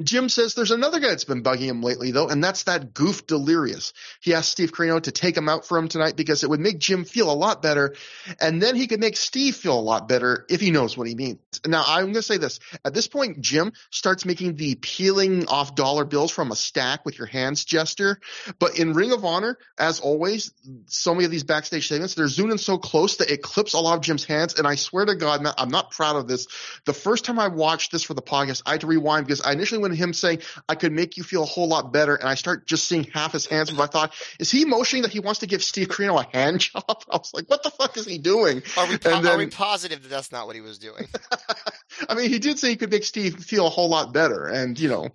Jim 0.05 0.29
says 0.29 0.55
there's 0.55 0.71
another 0.71 1.01
guy 1.01 1.09
that's 1.09 1.25
been 1.25 1.43
bugging 1.43 1.69
him 1.69 1.83
lately, 1.83 2.11
though, 2.11 2.29
and 2.29 2.43
that's 2.43 2.65
that 2.65 2.95
goof 2.95 3.27
Delirious. 3.27 3.93
He 4.21 4.35
asked 4.35 4.51
Steve 4.51 4.73
Corino 4.73 5.03
to 5.03 5.13
take 5.13 5.37
him 5.37 5.49
out 5.49 5.67
for 5.67 5.79
him 5.79 5.89
tonight 5.89 6.17
because 6.17 6.45
it 6.45 6.51
would 6.51 6.61
make 6.61 6.79
Jim 6.79 7.05
feel 7.05 7.31
a 7.31 7.35
lot 7.35 7.63
better, 7.63 7.95
and 8.41 8.63
then 8.63 8.77
he 8.77 8.87
could 8.87 9.01
make 9.01 9.17
Steve 9.17 9.57
feel 9.57 9.79
a 9.79 9.81
lot 9.81 10.09
better 10.09 10.45
if 10.49 10.61
he 10.61 10.71
knows 10.71 10.97
what 10.97 11.09
he 11.09 11.15
means. 11.15 11.39
Now, 11.67 11.85
I'm 11.87 12.05
going 12.05 12.15
to 12.15 12.23
say 12.23 12.37
this. 12.37 12.61
At 12.85 12.95
this 12.95 13.09
point, 13.09 13.41
Jim 13.41 13.73
starts 13.91 14.25
making 14.25 14.57
the 14.57 14.75
peeling 14.75 15.47
off 15.49 15.75
dollar 15.75 16.05
bills 16.05 16.31
from 16.31 16.51
a 16.53 16.57
stack 16.57 17.05
with 17.05 17.19
your 17.19 17.27
hands 17.27 17.65
gesture, 17.65 18.21
but 18.59 18.79
in 18.79 18.93
Ring 18.93 19.13
of 19.13 19.25
Honor, 19.25 19.59
as 19.79 20.01
always, 20.01 20.53
so 20.87 21.15
many 21.15 21.25
of 21.25 21.31
these 21.31 21.45
backstage 21.45 21.89
segments, 21.89 22.15
they're 22.15 22.29
zooming 22.29 22.59
so 22.59 22.79
close 22.79 23.17
that 23.17 23.31
it 23.31 23.43
clips 23.43 23.75
a 23.75 23.79
lot 23.79 23.97
of 23.97 24.03
Jim's 24.03 24.25
hands, 24.25 24.59
and 24.59 24.67
I 24.67 24.75
swear 24.75 25.07
to 25.07 25.15
God, 25.15 25.47
I'm 25.57 25.71
not 25.71 25.91
proud 25.91 26.17
of 26.17 26.29
this. 26.29 26.47
The 26.85 26.93
first 26.93 27.25
time 27.25 27.39
I 27.39 27.49
watched 27.49 27.93
this 27.93 28.03
for 28.03 28.15
the 28.15 28.23
podcast, 28.23 28.63
I 28.67 28.73
had 28.73 28.83
to 28.83 28.87
rewind 28.87 29.27
because 29.27 29.41
I 29.41 29.53
initially 29.53 29.94
him 29.95 30.13
saying 30.13 30.41
I 30.69 30.75
could 30.75 30.93
make 30.93 31.17
you 31.17 31.23
feel 31.23 31.43
a 31.43 31.47
whole 31.47 31.69
lot 31.69 31.93
better, 31.93 32.15
and 32.15 32.29
I 32.29 32.35
start 32.35 32.67
just 32.67 32.87
seeing 32.87 33.05
half 33.05 33.33
his 33.33 33.47
hands. 33.47 33.73
I 33.79 33.87
thought, 33.87 34.15
is 34.39 34.51
he 34.51 34.65
motioning 34.65 35.03
that 35.03 35.13
he 35.13 35.21
wants 35.21 35.41
to 35.41 35.47
give 35.47 35.63
Steve 35.63 35.89
Corino 35.89 36.23
a 36.23 36.37
hand 36.37 36.61
job? 36.61 36.85
I 36.89 37.17
was 37.17 37.33
like, 37.35 37.49
what 37.49 37.63
the 37.63 37.71
fuck 37.71 37.97
is 37.97 38.07
he 38.07 38.19
doing? 38.19 38.63
Are 38.77 38.87
we, 38.87 38.99
po- 38.99 39.21
then, 39.21 39.27
are 39.27 39.39
we 39.39 39.47
positive 39.47 40.03
that 40.03 40.09
that's 40.09 40.33
not 40.33 40.47
what 40.47 40.57
he 40.57 40.63
was 40.63 40.79
doing? 40.79 41.07
I 42.09 42.15
mean, 42.15 42.31
he 42.31 42.39
did 42.39 42.59
say 42.59 42.71
he 42.71 42.77
could 42.77 42.91
make 42.91 43.05
Steve 43.05 43.39
feel 43.39 43.67
a 43.67 43.71
whole 43.71 43.89
lot 43.89 44.13
better, 44.13 44.47
and 44.47 44.79
you 44.79 44.89
know, 44.89 45.09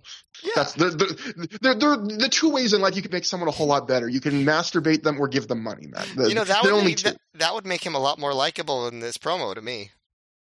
yeah. 0.44 0.52
that's 0.56 0.74
the 0.74 0.90
the, 0.90 1.58
the, 1.62 1.74
the, 1.76 2.16
the 2.20 2.30
two 2.30 2.50
ways 2.50 2.74
in 2.74 2.82
life 2.82 2.96
you 2.96 3.02
can 3.02 3.12
make 3.12 3.26
someone 3.26 3.50
a 3.50 3.52
whole 3.52 3.68
lot 3.68 3.88
better. 3.88 4.08
You 4.08 4.22
can 4.22 4.46
masturbate 4.46 5.04
them 5.04 5.20
or 5.20 5.28
give 5.28 5.48
them 5.48 5.64
money, 5.64 5.88
man. 5.88 6.06
The, 6.16 6.30
you 6.30 6.36
know 6.36 6.44
that 6.44 6.64
would 6.64 6.84
make, 6.84 7.00
that, 7.00 7.18
that 7.36 7.54
would 7.54 7.66
make 7.66 7.86
him 7.86 7.96
a 7.96 8.00
lot 8.00 8.20
more 8.20 8.34
likable 8.34 8.88
in 8.88 9.00
this 9.00 9.18
promo 9.18 9.54
to 9.54 9.62
me. 9.62 9.92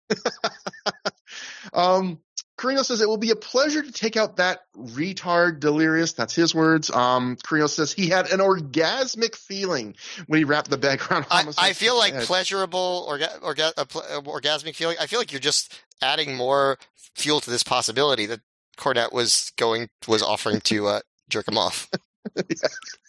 um, 1.73 2.19
Corino 2.59 2.83
says 2.83 2.99
it 2.99 3.07
will 3.07 3.17
be 3.17 3.31
a 3.31 3.37
pleasure 3.37 3.81
to 3.81 3.91
take 3.91 4.17
out 4.17 4.35
that 4.35 4.63
retard 4.77 5.61
delirious. 5.61 6.11
That's 6.11 6.35
his 6.35 6.53
words. 6.53 6.91
Um, 6.91 7.37
Corino 7.37 7.69
says 7.69 7.93
he 7.93 8.09
had 8.09 8.29
an 8.31 8.39
orgasmic 8.39 9.35
feeling 9.35 9.95
when 10.27 10.39
he 10.39 10.43
wrapped 10.43 10.69
the 10.69 10.77
bag 10.77 11.01
around. 11.09 11.25
I, 11.31 11.45
I 11.57 11.73
feel 11.73 11.97
like 11.97 12.13
head. 12.13 12.23
pleasurable 12.23 13.07
orga, 13.09 13.39
orga, 13.39 13.71
uh, 13.77 13.85
orgasmic 14.21 14.75
feeling. 14.75 14.97
I 14.99 15.07
feel 15.07 15.19
like 15.19 15.31
you're 15.31 15.39
just 15.39 15.81
adding 16.01 16.35
more 16.35 16.77
fuel 17.15 17.39
to 17.39 17.49
this 17.49 17.63
possibility 17.63 18.25
that 18.25 18.41
Cornette 18.77 19.13
was 19.13 19.53
going 19.55 19.87
was 20.05 20.21
offering 20.21 20.59
to 20.61 20.87
uh, 20.87 20.99
jerk 21.29 21.47
him 21.47 21.57
off. 21.57 21.89
yeah. 22.35 22.43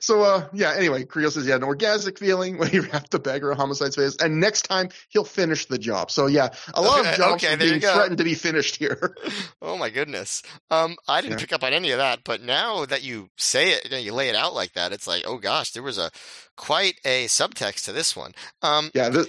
So 0.00 0.22
uh 0.22 0.48
yeah, 0.52 0.74
anyway, 0.74 1.04
Creel 1.04 1.30
says 1.30 1.44
he 1.44 1.50
had 1.50 1.62
an 1.62 1.68
orgasmic 1.68 2.18
feeling 2.18 2.58
when 2.58 2.68
he 2.68 2.80
wrapped 2.80 3.10
the 3.10 3.18
bag 3.18 3.44
around 3.44 3.56
Homicide's 3.56 3.96
face, 3.96 4.16
and 4.16 4.40
next 4.40 4.62
time 4.62 4.88
he'll 5.08 5.24
finish 5.24 5.66
the 5.66 5.78
job. 5.78 6.10
So 6.10 6.26
yeah, 6.26 6.50
a 6.74 6.82
lot 6.82 7.00
okay, 7.00 7.10
of 7.10 7.16
jobs 7.16 7.44
okay, 7.44 7.54
are 7.54 7.56
being 7.56 7.80
threatened 7.80 8.18
to 8.18 8.24
be 8.24 8.34
finished 8.34 8.76
here. 8.76 9.16
oh 9.62 9.76
my 9.76 9.90
goodness. 9.90 10.42
Um 10.70 10.96
I 11.08 11.20
didn't 11.20 11.38
yeah. 11.38 11.40
pick 11.40 11.52
up 11.52 11.64
on 11.64 11.72
any 11.72 11.90
of 11.90 11.98
that, 11.98 12.20
but 12.24 12.42
now 12.42 12.84
that 12.86 13.02
you 13.02 13.30
say 13.36 13.70
it, 13.72 13.90
you 13.90 14.12
lay 14.12 14.28
it 14.28 14.36
out 14.36 14.54
like 14.54 14.72
that, 14.74 14.92
it's 14.92 15.06
like, 15.06 15.24
oh 15.26 15.38
gosh, 15.38 15.72
there 15.72 15.82
was 15.82 15.98
a 15.98 16.10
quite 16.56 17.00
a 17.04 17.26
subtext 17.26 17.84
to 17.84 17.92
this 17.92 18.16
one. 18.16 18.32
Um 18.62 18.90
Yeah, 18.94 19.08
this, 19.08 19.28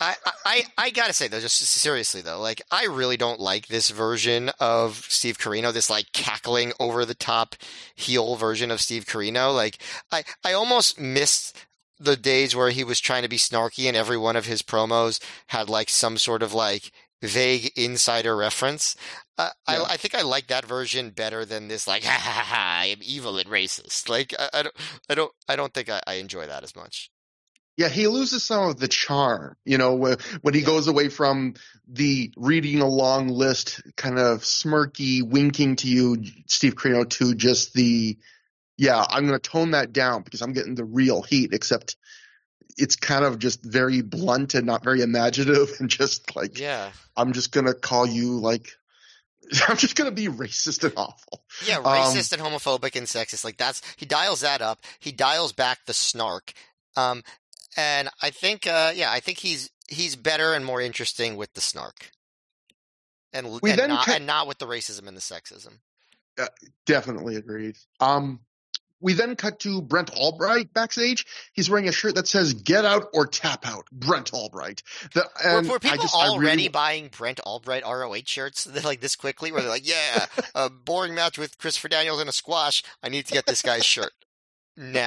I, 0.00 0.16
I 0.44 0.64
I 0.76 0.90
gotta 0.90 1.12
say 1.12 1.28
though, 1.28 1.40
just 1.40 1.58
seriously 1.58 2.20
though, 2.20 2.40
like 2.40 2.62
I 2.70 2.84
really 2.86 3.16
don't 3.16 3.40
like 3.40 3.68
this 3.68 3.90
version 3.90 4.50
of 4.60 5.06
Steve 5.08 5.38
Corino, 5.38 5.72
this 5.72 5.90
like 5.90 6.12
cackling 6.12 6.72
over 6.78 7.04
the 7.04 7.14
top 7.14 7.54
heel 7.94 8.36
version 8.36 8.70
of 8.70 8.80
Steve 8.80 9.04
Corino. 9.04 9.54
Like 9.54 9.78
I 10.10 10.24
I 10.44 10.52
almost 10.52 11.00
missed 11.00 11.56
the 11.98 12.16
days 12.16 12.54
where 12.56 12.70
he 12.70 12.84
was 12.84 13.00
trying 13.00 13.22
to 13.22 13.28
be 13.28 13.36
snarky 13.36 13.86
and 13.86 13.96
every 13.96 14.18
one 14.18 14.36
of 14.36 14.46
his 14.46 14.62
promos 14.62 15.22
had 15.48 15.68
like 15.68 15.88
some 15.88 16.18
sort 16.18 16.42
of 16.42 16.52
like 16.52 16.90
vague 17.22 17.70
insider 17.76 18.36
reference. 18.36 18.96
Uh, 19.38 19.50
yeah. 19.68 19.82
I, 19.82 19.92
I 19.92 19.96
think 19.96 20.14
I 20.14 20.22
like 20.22 20.48
that 20.48 20.66
version 20.66 21.10
better 21.10 21.44
than 21.44 21.68
this 21.68 21.86
like 21.86 22.02
ha 22.04 22.18
ha 22.18 22.44
ha 22.44 22.78
I 22.82 22.86
am 22.86 22.98
evil 23.02 23.38
and 23.38 23.48
racist. 23.48 24.08
Like 24.08 24.34
I, 24.38 24.48
I 24.52 24.62
don't 24.62 24.74
I 25.08 25.14
don't 25.14 25.32
I 25.48 25.56
don't 25.56 25.72
think 25.72 25.88
I, 25.88 26.02
I 26.06 26.14
enjoy 26.14 26.46
that 26.46 26.64
as 26.64 26.76
much. 26.76 27.10
Yeah, 27.76 27.88
he 27.88 28.06
loses 28.06 28.44
some 28.44 28.68
of 28.68 28.78
the 28.78 28.88
charm, 28.88 29.56
you 29.64 29.78
know, 29.78 29.94
when, 29.94 30.18
when 30.42 30.52
he 30.52 30.60
goes 30.60 30.88
away 30.88 31.08
from 31.08 31.54
the 31.88 32.32
reading 32.36 32.80
a 32.80 32.86
long 32.86 33.28
list, 33.28 33.80
kind 33.96 34.18
of 34.18 34.40
smirky, 34.40 35.22
winking 35.22 35.76
to 35.76 35.88
you, 35.88 36.22
Steve 36.46 36.74
Corino, 36.74 37.08
to 37.08 37.34
just 37.34 37.72
the, 37.72 38.18
yeah, 38.76 39.02
I'm 39.08 39.26
going 39.26 39.40
to 39.40 39.50
tone 39.50 39.70
that 39.70 39.92
down 39.92 40.22
because 40.22 40.42
I'm 40.42 40.52
getting 40.52 40.74
the 40.74 40.84
real 40.84 41.22
heat, 41.22 41.54
except 41.54 41.96
it's 42.76 42.96
kind 42.96 43.24
of 43.24 43.38
just 43.38 43.64
very 43.64 44.02
blunt 44.02 44.54
and 44.54 44.66
not 44.66 44.84
very 44.84 45.00
imaginative 45.00 45.72
and 45.80 45.88
just 45.88 46.36
like, 46.36 46.58
yeah, 46.58 46.90
I'm 47.16 47.32
just 47.32 47.52
going 47.52 47.66
to 47.66 47.74
call 47.74 48.06
you 48.06 48.38
like, 48.38 48.68
I'm 49.68 49.76
just 49.76 49.96
gonna 49.96 50.12
be 50.12 50.28
racist 50.28 50.84
and 50.84 50.92
awful. 50.96 51.42
Yeah, 51.66 51.78
racist 51.78 52.32
um, 52.32 52.40
and 52.40 52.54
homophobic 52.54 52.96
and 52.96 53.06
sexist. 53.06 53.44
Like 53.44 53.56
that's 53.56 53.82
he 53.96 54.06
dials 54.06 54.40
that 54.42 54.62
up. 54.62 54.80
He 55.00 55.12
dials 55.12 55.52
back 55.52 55.80
the 55.84 55.92
snark. 55.92 56.52
Um, 56.96 57.22
and 57.76 58.08
I 58.20 58.30
think, 58.30 58.66
uh, 58.66 58.92
yeah, 58.94 59.10
I 59.10 59.20
think 59.20 59.38
he's 59.38 59.70
he's 59.88 60.16
better 60.16 60.54
and 60.54 60.64
more 60.64 60.80
interesting 60.80 61.36
with 61.36 61.52
the 61.54 61.60
snark, 61.60 62.10
and 63.32 63.46
and 63.46 63.88
not, 63.88 64.08
and 64.08 64.26
not, 64.26 64.46
with 64.46 64.58
the 64.58 64.66
racism 64.66 65.08
and 65.08 65.16
the 65.16 65.20
sexism. 65.20 65.78
Uh, 66.38 66.46
definitely 66.86 67.36
agreed. 67.36 67.76
Um, 68.00 68.40
we 69.02 69.14
then 69.14 69.36
cut 69.36 69.58
to 69.60 69.82
Brent 69.82 70.10
Albright 70.16 70.72
backstage. 70.72 71.26
He's 71.52 71.68
wearing 71.68 71.88
a 71.88 71.92
shirt 71.92 72.14
that 72.14 72.28
says 72.28 72.54
"Get 72.54 72.84
out 72.84 73.08
or 73.12 73.26
tap 73.26 73.66
out." 73.66 73.86
Brent 73.90 74.32
Albright. 74.32 74.82
The, 75.12 75.28
were, 75.44 75.62
were, 75.72 75.78
people 75.78 75.98
just, 75.98 76.14
already 76.14 76.62
really... 76.62 76.68
buying 76.68 77.08
Brent 77.08 77.40
Albright 77.40 77.84
ROH 77.84 78.22
shirts 78.26 78.66
like 78.84 79.00
this 79.00 79.16
quickly? 79.16 79.52
Where 79.52 79.60
they're 79.60 79.70
like, 79.70 79.86
"Yeah, 79.86 80.26
a 80.54 80.70
boring 80.70 81.14
match 81.14 81.36
with 81.36 81.58
Christopher 81.58 81.88
Daniels 81.88 82.22
in 82.22 82.28
a 82.28 82.32
squash. 82.32 82.82
I 83.02 83.08
need 83.08 83.26
to 83.26 83.32
get 83.34 83.46
this 83.46 83.60
guy's 83.60 83.84
shirt." 83.84 84.12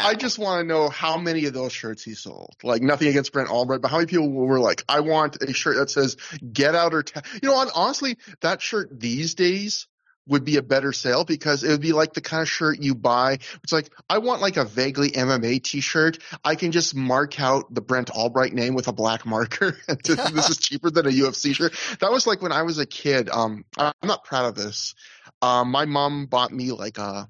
I 0.06 0.14
just 0.14 0.38
want 0.38 0.62
to 0.62 0.68
know 0.68 0.90
how 0.90 1.18
many 1.18 1.46
of 1.46 1.54
those 1.54 1.72
shirts 1.72 2.04
he 2.04 2.14
sold. 2.14 2.56
Like 2.64 2.82
nothing 2.82 3.08
against 3.08 3.34
Brent 3.34 3.50
Albright, 3.50 3.82
but 3.82 3.90
how 3.90 3.98
many 3.98 4.08
people 4.08 4.30
were 4.30 4.60
like, 4.60 4.84
I 4.88 5.00
want 5.00 5.42
a 5.42 5.54
shirt 5.54 5.78
that 5.78 5.90
says 5.90 6.18
"Get 6.54 6.76
out" 6.76 6.94
or 6.94 7.04
ta-. 7.04 7.22
you 7.42 7.50
know, 7.50 7.66
honestly, 7.74 8.18
that 8.42 8.62
shirt 8.62 8.90
these 9.00 9.34
days 9.34 9.88
would 10.28 10.44
be 10.44 10.58
a 10.58 10.62
better 10.64 10.92
sale 10.92 11.24
because 11.24 11.64
it 11.64 11.70
would 11.70 11.82
be 11.82 11.94
like 11.94 12.14
the 12.14 12.22
kind 12.22 12.42
of 12.42 12.50
shirt 12.50 12.82
you 12.82 12.96
buy. 12.96 13.34
It's 13.64 13.72
like 13.72 13.92
I 14.10 14.20
want 14.20 14.42
like 14.42 14.58
a 14.58 14.66
vaguely 14.66 15.12
MMA 15.12 15.64
T-shirt. 15.64 16.20
I 16.44 16.56
can 16.56 16.72
just 16.72 16.96
mark 16.96 17.40
out 17.40 17.74
the 17.74 17.82
Brent 17.82 18.10
Albright 18.10 18.54
name 18.54 18.74
with 18.76 18.88
a 18.88 18.94
black 18.94 19.26
marker. 19.26 19.78
this 20.04 20.50
is 20.50 20.58
cheaper 20.58 20.90
than 20.90 21.06
a 21.06 21.12
UFC 21.12 21.56
shirt. 21.56 21.74
That 22.00 22.12
was 22.12 22.26
like 22.26 22.42
when 22.42 22.52
I 22.52 22.64
was 22.64 22.80
a 22.80 22.86
kid. 22.86 23.30
Um, 23.30 23.66
I'm 23.78 23.94
not 24.04 24.24
proud 24.24 24.46
of 24.46 24.56
this. 24.56 24.96
Um, 25.42 25.70
my 25.70 25.86
mom 25.86 26.26
bought 26.26 26.52
me 26.52 26.72
like 26.72 26.98
a 26.98 27.30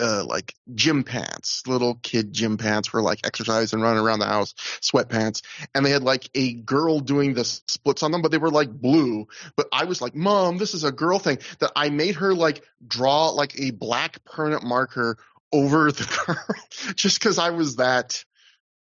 uh, 0.00 0.24
like 0.24 0.54
gym 0.74 1.04
pants, 1.04 1.62
little 1.66 1.96
kid 2.02 2.32
gym 2.32 2.56
pants 2.56 2.88
for 2.88 3.02
like 3.02 3.20
exercise 3.24 3.72
and 3.72 3.82
running 3.82 4.02
around 4.02 4.18
the 4.18 4.26
house, 4.26 4.54
sweatpants. 4.80 5.42
And 5.74 5.84
they 5.84 5.90
had 5.90 6.02
like 6.02 6.28
a 6.34 6.54
girl 6.54 7.00
doing 7.00 7.34
the 7.34 7.44
splits 7.44 8.02
on 8.02 8.12
them, 8.12 8.22
but 8.22 8.30
they 8.30 8.38
were 8.38 8.50
like 8.50 8.70
blue. 8.70 9.26
But 9.56 9.68
I 9.72 9.84
was 9.84 10.00
like, 10.00 10.14
mom, 10.14 10.58
this 10.58 10.74
is 10.74 10.84
a 10.84 10.92
girl 10.92 11.18
thing 11.18 11.38
that 11.60 11.72
I 11.76 11.90
made 11.90 12.16
her 12.16 12.34
like 12.34 12.64
draw 12.86 13.28
like 13.30 13.58
a 13.58 13.70
black 13.70 14.24
permanent 14.24 14.64
marker 14.64 15.18
over 15.52 15.92
the 15.92 16.24
girl 16.26 16.94
just 16.94 17.18
because 17.18 17.38
I 17.38 17.50
was 17.50 17.76
that 17.76 18.24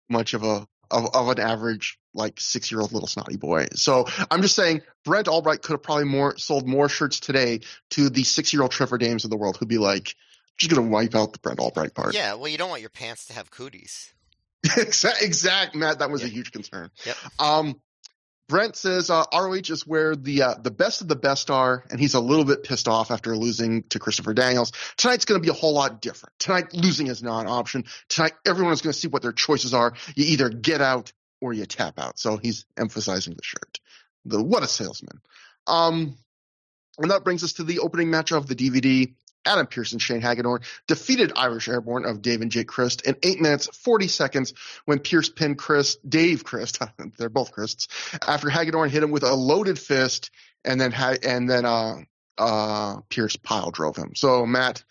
much 0.09 0.35
of 0.35 0.43
a 0.43 0.67
of, 0.91 1.15
of 1.15 1.29
an 1.29 1.39
average 1.39 1.99
like 2.15 2.41
six 2.41 2.71
year 2.71 2.81
old 2.81 2.93
little 2.93 3.09
snotty 3.09 3.37
boy. 3.37 3.67
So 3.75 4.07
I'm 4.31 4.43
just 4.43 4.57
saying 4.57 4.83
Brent 5.05 5.29
Albright 5.29 5.63
could 5.63 5.75
have 5.75 5.83
probably 5.83 6.05
more 6.05 6.37
sold 6.39 6.67
more 6.67 6.89
shirts 6.89 7.21
today 7.21 7.61
to 7.91 8.09
the 8.09 8.25
six 8.25 8.53
year 8.53 8.63
old 8.63 8.73
Trevor 8.73 8.99
Dames 8.99 9.25
of 9.25 9.31
the 9.31 9.37
world 9.37 9.57
who'd 9.57 9.69
be 9.69 9.79
like, 9.79 10.15
just 10.59 10.75
gonna 10.75 10.89
wipe 10.89 11.15
out 11.15 11.33
the 11.33 11.39
Brent 11.39 11.61
Albright 11.61 11.95
part. 11.95 12.15
Yeah, 12.15 12.35
well, 12.35 12.49
you 12.49 12.59
don't 12.59 12.71
want 12.71 12.81
your 12.83 12.91
pants 12.91 13.27
to 13.27 13.33
have 13.33 13.51
cooties. 13.51 14.13
exact, 14.77 15.23
exact, 15.23 15.75
Matt. 15.75 16.01
That 16.01 16.11
was 16.11 16.23
Yep. 16.23 16.31
a 16.31 16.35
huge 16.35 16.53
concern. 16.53 16.91
Yep. 17.07 17.17
Um, 17.39 17.81
Brent 18.49 18.77
says 18.77 19.11
uh, 19.11 19.25
ROH 19.33 19.53
is 19.69 19.87
where 19.87 20.17
the 20.17 20.43
uh, 20.43 20.55
the 20.55 20.71
best 20.71 21.03
of 21.03 21.09
the 21.09 21.17
best 21.17 21.51
are, 21.51 21.85
and 21.91 22.01
he's 22.01 22.15
a 22.15 22.21
little 22.21 22.47
bit 22.47 22.65
pissed 22.65 22.89
off 22.89 23.11
after 23.11 23.37
losing 23.37 23.83
to 23.91 23.99
Christopher 23.99 24.33
Daniels. 24.33 24.73
Tonight's 24.97 25.27
going 25.27 25.39
to 25.41 25.45
be 25.45 25.51
a 25.51 25.55
whole 25.55 25.75
lot 25.75 26.01
different. 26.01 26.33
Tonight, 26.39 26.73
losing 26.73 27.09
is 27.09 27.23
not 27.23 27.41
an 27.41 27.49
option. 27.49 27.85
Tonight, 28.09 28.33
everyone 28.47 28.73
is 28.73 28.81
going 28.81 28.95
to 28.95 28.99
see 28.99 29.09
what 29.09 29.21
their 29.21 29.33
choices 29.33 29.75
are. 29.75 29.93
You 30.17 30.25
either 30.25 30.49
get 30.49 30.81
out 30.81 31.13
or 31.43 31.53
you 31.53 31.67
tap 31.67 31.99
out. 31.99 32.19
So 32.19 32.39
he's 32.39 32.65
emphasizing 32.79 33.35
the 33.35 33.43
shirt. 33.45 33.81
The 34.25 34.43
what 34.43 34.63
a 34.63 34.67
salesman. 34.67 35.21
Um, 35.67 36.17
and 36.99 37.11
that 37.11 37.25
brings 37.25 37.45
us 37.45 37.53
to 37.55 37.65
the 37.65 37.81
opening 37.81 38.11
match 38.11 38.33
of 38.33 38.47
the 38.47 38.57
DVD. 38.57 39.13
Adam 39.49 39.67
Pearson, 39.67 39.97
and 39.97 40.03
Shane 40.03 40.21
Hagedorn 40.21 40.61
defeated 40.87 41.33
Irish 41.35 41.69
Airborne 41.69 42.05
of 42.05 42.23
Dave 42.23 42.43
and 42.43 42.51
Jake 42.51 42.69
Crist 42.69 43.03
in 43.03 43.17
8 43.23 43.41
minutes 43.41 43.69
40 43.77 44.09
seconds 44.09 44.55
when 44.85 44.99
Pearce 44.99 45.29
pinned 45.29 45.59
Chris, 45.59 45.97
Dave 46.09 46.45
Crist, 46.45 46.81
they're 47.19 47.29
both 47.29 47.53
Crists, 47.53 47.89
after 48.27 48.51
Hagedorn 48.51 48.91
hit 48.91 49.03
him 49.03 49.11
with 49.11 49.23
a 49.25 49.35
loaded 49.35 49.79
fist 49.79 50.31
and 50.65 50.81
then 50.81 50.93
and 51.23 51.49
then 51.49 51.65
uh 51.65 51.97
uh 52.37 53.01
Pearce 53.09 53.37
pile 53.37 53.71
drove 53.71 53.97
him. 53.97 54.15
So 54.15 54.47
Matt, 54.47 54.85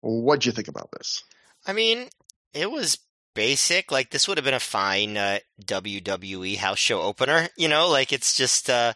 what'd 0.00 0.46
you 0.46 0.52
think 0.52 0.68
about 0.68 0.90
this? 0.92 1.24
I 1.66 1.72
mean, 1.72 2.08
it 2.52 2.70
was 2.70 2.98
basic. 3.34 3.90
Like 3.90 4.10
this 4.10 4.28
would 4.28 4.38
have 4.38 4.44
been 4.44 4.54
a 4.54 4.60
fine 4.60 5.16
uh, 5.16 5.38
WWE 5.64 6.56
house 6.56 6.78
show 6.78 7.02
opener. 7.02 7.48
You 7.56 7.68
know, 7.68 7.88
like 7.88 8.12
it's 8.12 8.34
just 8.34 8.70
uh, 8.70 8.94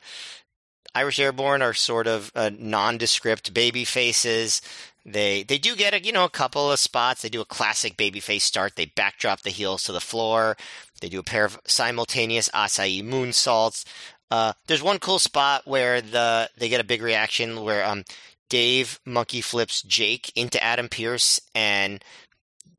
Irish 0.95 1.19
Airborne 1.19 1.63
are 1.63 1.75
sort 1.75 2.07
of 2.07 2.33
uh, 2.35 2.51
nondescript 2.59 3.55
baby 3.55 3.85
faces. 3.85 4.61
They 5.05 5.43
they 5.43 5.59
do 5.59 5.75
get 5.77 5.95
a 5.95 6.03
you 6.03 6.13
know 6.13 6.25
a 6.25 6.31
couple 6.31 6.71
of 6.71 6.79
spots. 6.79 7.23
They 7.23 7.29
do 7.29 7.41
a 7.41 7.47
classic 7.47 7.97
babyface 7.97 8.43
start. 8.43 8.77
They 8.77 8.87
backdrop 8.87 9.43
the 9.43 9.51
heels 9.51 9.85
to 9.85 9.93
the 9.93 10.01
floor. 10.01 10.57
They 11.01 11.09
do 11.09 11.21
a 11.21 11.25
pair 11.25 11.45
of 11.45 11.59
simultaneous 11.67 12.49
Asai 12.51 13.03
moonsaults. 13.03 13.85
Uh, 14.31 14.53
there's 14.67 14.83
one 14.83 14.99
cool 14.99 15.19
spot 15.19 15.67
where 15.67 16.01
the 16.01 16.51
they 16.59 16.69
get 16.69 16.81
a 16.81 16.85
big 16.85 17.03
reaction 17.03 17.63
where 17.63 17.85
um 17.85 18.05
Dave 18.49 19.01
monkey 19.05 19.41
flips 19.41 19.83
Jake 19.83 20.33
into 20.37 20.63
Adam 20.63 20.89
Pearce 20.89 21.41
and 21.55 22.03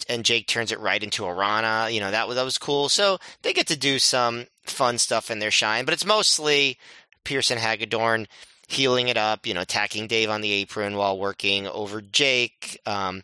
and 0.08 0.26
Jake 0.26 0.48
turns 0.48 0.72
it 0.72 0.80
right 0.80 1.04
into 1.04 1.26
a 1.26 1.34
Rana. 1.34 1.90
You 1.90 2.00
know 2.00 2.12
that 2.12 2.28
was 2.28 2.38
that 2.38 2.44
was 2.44 2.58
cool. 2.58 2.90
So 2.90 3.18
they 3.42 3.54
get 3.54 3.68
to 3.68 3.78
do 3.78 4.00
some 4.00 4.48
fun 4.64 4.98
stuff 4.98 5.32
in 5.32 5.40
their 5.40 5.52
shine, 5.52 5.86
but 5.86 5.94
it's 5.94 6.06
mostly 6.06 6.78
And 7.26 7.60
Hagedorn 7.60 8.28
healing 8.68 9.08
it 9.08 9.18
up. 9.18 9.46
You 9.46 9.54
know, 9.54 9.62
attacking 9.62 10.08
Dave 10.08 10.30
on 10.30 10.42
the 10.42 10.52
apron 10.52 10.96
while 10.96 11.18
working 11.18 11.68
over 11.68 12.02
Jake. 12.02 12.80
Um, 12.86 13.24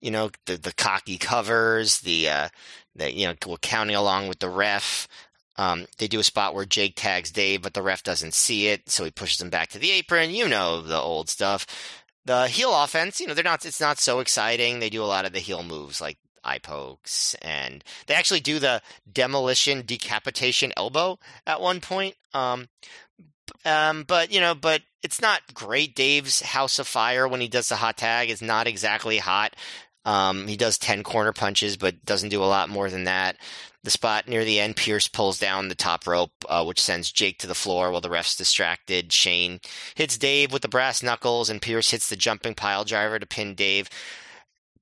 you 0.00 0.10
know 0.10 0.30
the 0.46 0.56
the 0.56 0.72
cocky 0.72 1.18
covers, 1.18 2.00
the 2.00 2.28
uh, 2.28 2.48
the 2.94 3.12
you 3.12 3.26
know 3.26 3.34
counting 3.60 3.96
along 3.96 4.28
with 4.28 4.38
the 4.38 4.48
ref. 4.48 5.08
Um, 5.56 5.86
they 5.98 6.06
do 6.06 6.20
a 6.20 6.24
spot 6.24 6.54
where 6.54 6.64
Jake 6.64 6.94
tags 6.94 7.32
Dave, 7.32 7.62
but 7.62 7.74
the 7.74 7.82
ref 7.82 8.04
doesn't 8.04 8.34
see 8.34 8.68
it, 8.68 8.88
so 8.88 9.04
he 9.04 9.10
pushes 9.10 9.40
him 9.40 9.50
back 9.50 9.70
to 9.70 9.78
the 9.78 9.90
apron. 9.90 10.30
You 10.30 10.48
know 10.48 10.82
the 10.82 11.00
old 11.00 11.28
stuff. 11.28 11.66
The 12.24 12.46
heel 12.46 12.72
offense, 12.74 13.20
you 13.20 13.26
know, 13.26 13.34
they're 13.34 13.42
not. 13.42 13.64
It's 13.64 13.80
not 13.80 13.98
so 13.98 14.20
exciting. 14.20 14.78
They 14.78 14.90
do 14.90 15.02
a 15.02 15.06
lot 15.06 15.24
of 15.24 15.32
the 15.32 15.38
heel 15.38 15.62
moves 15.62 16.00
like 16.00 16.18
eye 16.44 16.58
pokes, 16.58 17.34
and 17.42 17.84
they 18.06 18.14
actually 18.14 18.40
do 18.40 18.58
the 18.58 18.82
demolition 19.10 19.82
decapitation 19.84 20.72
elbow 20.76 21.18
at 21.46 21.60
one 21.60 21.80
point. 21.80 22.14
Um, 22.34 22.68
um, 23.64 24.04
but 24.06 24.32
you 24.32 24.40
know, 24.40 24.54
but 24.54 24.82
it's 25.02 25.20
not 25.20 25.54
great. 25.54 25.94
Dave's 25.94 26.40
House 26.40 26.78
of 26.78 26.86
Fire 26.86 27.26
when 27.28 27.40
he 27.40 27.48
does 27.48 27.68
the 27.68 27.76
hot 27.76 27.96
tag 27.96 28.30
is 28.30 28.42
not 28.42 28.66
exactly 28.66 29.18
hot. 29.18 29.54
Um, 30.04 30.46
he 30.46 30.56
does 30.56 30.78
ten 30.78 31.02
corner 31.02 31.32
punches, 31.32 31.76
but 31.76 32.04
doesn't 32.04 32.30
do 32.30 32.42
a 32.42 32.46
lot 32.46 32.68
more 32.68 32.90
than 32.90 33.04
that. 33.04 33.36
The 33.84 33.90
spot 33.90 34.26
near 34.26 34.44
the 34.44 34.58
end, 34.58 34.76
Pearce 34.76 35.06
pulls 35.06 35.38
down 35.38 35.68
the 35.68 35.74
top 35.74 36.06
rope, 36.06 36.32
uh, 36.48 36.64
which 36.64 36.80
sends 36.80 37.12
Jake 37.12 37.38
to 37.38 37.46
the 37.46 37.54
floor 37.54 37.90
while 37.90 38.00
the 38.00 38.10
ref's 38.10 38.36
distracted. 38.36 39.12
Shane 39.12 39.60
hits 39.94 40.18
Dave 40.18 40.52
with 40.52 40.62
the 40.62 40.68
brass 40.68 41.02
knuckles, 41.02 41.48
and 41.48 41.62
Pearce 41.62 41.90
hits 41.90 42.08
the 42.08 42.16
jumping 42.16 42.54
pile 42.54 42.84
driver 42.84 43.18
to 43.18 43.26
pin 43.26 43.54
Dave. 43.54 43.88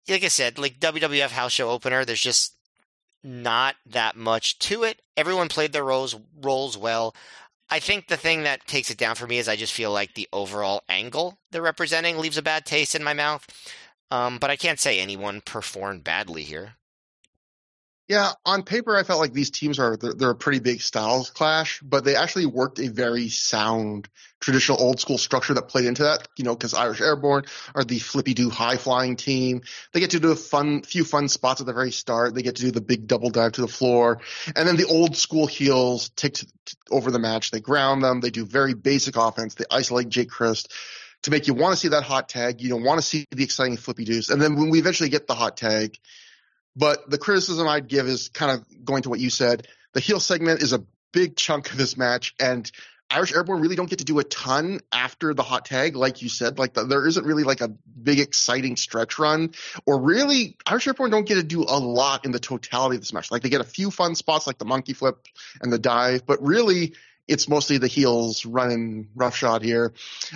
Like 0.08 0.24
I 0.24 0.28
said, 0.28 0.58
like 0.58 0.80
WWF 0.80 1.30
house 1.30 1.52
show 1.52 1.70
opener, 1.70 2.04
there's 2.04 2.20
just 2.20 2.54
not 3.24 3.74
that 3.86 4.16
much 4.16 4.58
to 4.60 4.84
it. 4.84 5.02
Everyone 5.16 5.48
played 5.48 5.72
their 5.72 5.84
roles 5.84 6.14
roles 6.40 6.76
well. 6.76 7.14
I 7.68 7.80
think 7.80 8.06
the 8.06 8.16
thing 8.16 8.44
that 8.44 8.66
takes 8.66 8.90
it 8.90 8.98
down 8.98 9.16
for 9.16 9.26
me 9.26 9.38
is 9.38 9.48
I 9.48 9.56
just 9.56 9.72
feel 9.72 9.90
like 9.90 10.14
the 10.14 10.28
overall 10.32 10.82
angle 10.88 11.38
they're 11.50 11.62
representing 11.62 12.18
leaves 12.18 12.38
a 12.38 12.42
bad 12.42 12.64
taste 12.64 12.94
in 12.94 13.02
my 13.02 13.14
mouth. 13.14 13.46
Um, 14.10 14.38
but 14.38 14.50
I 14.50 14.56
can't 14.56 14.78
say 14.78 15.00
anyone 15.00 15.40
performed 15.40 16.04
badly 16.04 16.44
here. 16.44 16.76
Yeah, 18.08 18.30
on 18.44 18.62
paper, 18.62 18.96
I 18.96 19.02
felt 19.02 19.18
like 19.18 19.32
these 19.32 19.50
teams 19.50 19.80
are 19.80 19.96
they're, 19.96 20.14
they're 20.14 20.30
a 20.30 20.36
pretty 20.36 20.60
big 20.60 20.80
styles 20.80 21.30
clash, 21.30 21.80
but 21.80 22.04
they 22.04 22.14
actually 22.14 22.46
worked 22.46 22.78
a 22.78 22.88
very 22.88 23.28
sound 23.28 24.08
traditional 24.38 24.80
old 24.80 25.00
school 25.00 25.18
structure 25.18 25.54
that 25.54 25.68
played 25.68 25.86
into 25.86 26.04
that. 26.04 26.28
You 26.36 26.44
know, 26.44 26.54
because 26.54 26.72
Irish 26.72 27.00
Airborne 27.00 27.46
are 27.74 27.82
the 27.82 27.98
flippy 27.98 28.32
do 28.32 28.48
high 28.48 28.76
flying 28.76 29.16
team. 29.16 29.62
They 29.92 29.98
get 29.98 30.10
to 30.10 30.20
do 30.20 30.30
a 30.30 30.36
fun 30.36 30.82
few 30.82 31.02
fun 31.02 31.28
spots 31.28 31.60
at 31.60 31.66
the 31.66 31.72
very 31.72 31.90
start. 31.90 32.34
They 32.34 32.42
get 32.42 32.56
to 32.56 32.62
do 32.62 32.70
the 32.70 32.80
big 32.80 33.08
double 33.08 33.30
dive 33.30 33.52
to 33.52 33.62
the 33.62 33.68
floor, 33.68 34.20
and 34.54 34.68
then 34.68 34.76
the 34.76 34.86
old 34.86 35.16
school 35.16 35.48
heels 35.48 36.10
take 36.10 36.34
to, 36.34 36.46
over 36.92 37.10
the 37.10 37.18
match. 37.18 37.50
They 37.50 37.60
ground 37.60 38.04
them. 38.04 38.20
They 38.20 38.30
do 38.30 38.46
very 38.46 38.74
basic 38.74 39.16
offense. 39.16 39.54
They 39.54 39.64
isolate 39.68 40.10
Jake 40.10 40.30
Crist 40.30 40.72
to 41.22 41.32
make 41.32 41.48
you 41.48 41.54
want 41.54 41.72
to 41.72 41.76
see 41.76 41.88
that 41.88 42.04
hot 42.04 42.28
tag. 42.28 42.60
You 42.60 42.68
don't 42.68 42.84
want 42.84 43.00
to 43.00 43.06
see 43.06 43.26
the 43.32 43.42
exciting 43.42 43.78
flippy 43.78 44.04
doos, 44.04 44.30
and 44.30 44.40
then 44.40 44.54
when 44.54 44.70
we 44.70 44.78
eventually 44.78 45.08
get 45.08 45.26
the 45.26 45.34
hot 45.34 45.56
tag. 45.56 45.98
But 46.76 47.08
the 47.08 47.18
criticism 47.18 47.66
I'd 47.66 47.88
give 47.88 48.06
is 48.06 48.28
kind 48.28 48.52
of 48.52 48.84
going 48.84 49.02
to 49.02 49.10
what 49.10 49.18
you 49.18 49.30
said. 49.30 49.66
The 49.94 50.00
heel 50.00 50.20
segment 50.20 50.62
is 50.62 50.72
a 50.72 50.84
big 51.12 51.36
chunk 51.36 51.70
of 51.70 51.78
this 51.78 51.96
match, 51.96 52.34
and 52.38 52.70
Irish 53.08 53.34
Airborne 53.34 53.60
really 53.60 53.76
don't 53.76 53.88
get 53.88 54.00
to 54.00 54.04
do 54.04 54.18
a 54.18 54.24
ton 54.24 54.80
after 54.92 55.32
the 55.32 55.44
hot 55.44 55.64
tag, 55.64 55.94
like 55.94 56.22
you 56.22 56.28
said. 56.28 56.58
Like 56.58 56.74
the, 56.74 56.84
there 56.84 57.06
isn't 57.06 57.24
really 57.24 57.44
like 57.44 57.60
a 57.60 57.68
big 57.68 58.18
exciting 58.18 58.76
stretch 58.76 59.18
run, 59.18 59.52
or 59.86 60.00
really 60.00 60.56
Irish 60.66 60.86
Airborne 60.86 61.10
don't 61.10 61.26
get 61.26 61.36
to 61.36 61.42
do 61.42 61.62
a 61.62 61.78
lot 61.78 62.24
in 62.24 62.32
the 62.32 62.40
totality 62.40 62.96
of 62.96 63.02
this 63.02 63.12
match. 63.12 63.30
Like 63.30 63.42
they 63.42 63.48
get 63.48 63.60
a 63.60 63.64
few 63.64 63.90
fun 63.90 64.16
spots, 64.16 64.46
like 64.46 64.58
the 64.58 64.64
monkey 64.64 64.92
flip 64.92 65.24
and 65.62 65.72
the 65.72 65.78
dive, 65.78 66.26
but 66.26 66.42
really 66.42 66.94
it's 67.28 67.48
mostly 67.48 67.78
the 67.78 67.88
heels 67.88 68.44
running 68.44 69.08
roughshod 69.14 69.62
here. 69.62 69.92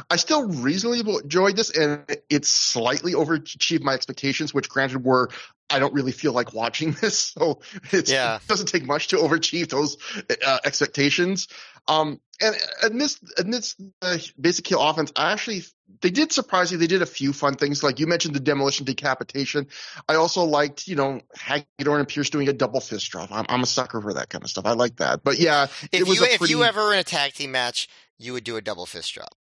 I 0.08 0.16
still 0.16 0.48
reasonably 0.48 1.00
enjoyed 1.00 1.56
this, 1.56 1.70
and 1.70 2.04
it 2.28 2.44
slightly 2.44 3.14
overachieved 3.14 3.82
my 3.82 3.94
expectations, 3.94 4.54
which 4.54 4.68
granted 4.68 5.04
were 5.04 5.30
I 5.70 5.78
don't 5.78 5.94
really 5.94 6.12
feel 6.12 6.32
like 6.32 6.52
watching 6.52 6.92
this, 7.00 7.18
so 7.18 7.60
it's, 7.92 8.10
Yeah. 8.10 8.36
it 8.36 8.46
doesn't 8.48 8.66
take 8.66 8.84
much 8.86 9.08
to 9.08 9.16
overachieve 9.16 9.68
those 9.68 9.96
uh, 10.44 10.58
expectations. 10.64 11.48
Um, 11.88 12.20
and 12.42 12.54
amidst, 12.82 13.20
amidst 13.38 13.78
the 14.00 14.30
basic 14.40 14.66
heel 14.66 14.80
offense, 14.80 15.12
I 15.16 15.32
actually 15.32 15.62
they 16.02 16.10
did 16.10 16.30
surprise 16.32 16.70
me. 16.70 16.78
They 16.78 16.86
did 16.86 17.02
a 17.02 17.06
few 17.06 17.32
fun 17.32 17.56
things, 17.56 17.82
like 17.82 17.98
you 17.98 18.06
mentioned 18.06 18.34
the 18.34 18.40
demolition 18.40 18.86
decapitation. 18.86 19.66
I 20.08 20.14
also 20.14 20.44
liked, 20.44 20.86
you 20.86 20.94
know, 20.94 21.20
Hagedorn 21.36 21.98
and 21.98 22.08
Pearce 22.08 22.30
doing 22.30 22.48
a 22.48 22.52
double 22.52 22.80
fist 22.80 23.10
drop. 23.10 23.30
I'm, 23.32 23.44
I'm 23.48 23.62
a 23.62 23.66
sucker 23.66 24.00
for 24.00 24.14
that 24.14 24.28
kind 24.28 24.44
of 24.44 24.50
stuff. 24.50 24.66
I 24.66 24.72
like 24.72 24.96
that. 24.96 25.24
But 25.24 25.38
yeah, 25.40 25.66
If 25.90 26.06
you 26.06 26.22
a 26.24 26.28
if 26.28 26.48
you 26.48 26.62
ever 26.62 26.92
in 26.92 27.00
a 27.00 27.04
tag 27.04 27.32
team 27.32 27.50
match, 27.52 27.88
you 28.18 28.32
would 28.34 28.44
do 28.44 28.56
a 28.56 28.60
double 28.62 28.86
fist 28.86 29.12
drop. 29.14 29.34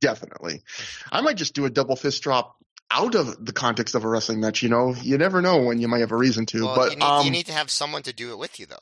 definitely. 0.00 0.62
I 1.10 1.20
might 1.22 1.36
just 1.36 1.54
do 1.54 1.64
a 1.64 1.70
double 1.70 1.96
fist 1.96 2.22
drop 2.22 2.56
out 2.90 3.14
of 3.14 3.44
the 3.44 3.52
context 3.52 3.94
of 3.94 4.04
a 4.04 4.08
wrestling 4.08 4.40
match. 4.40 4.62
You 4.62 4.68
know, 4.68 4.94
you 4.94 5.18
never 5.18 5.42
know 5.42 5.62
when 5.62 5.78
you 5.80 5.88
might 5.88 6.00
have 6.00 6.12
a 6.12 6.16
reason 6.16 6.46
to. 6.46 6.64
Well, 6.64 6.76
but 6.76 6.90
you 6.92 6.96
need, 6.96 7.04
um, 7.04 7.24
you 7.26 7.32
need 7.32 7.46
to 7.46 7.52
have 7.52 7.70
someone 7.70 8.02
to 8.02 8.12
do 8.12 8.30
it 8.32 8.38
with 8.38 8.60
you, 8.60 8.66
though. 8.66 8.76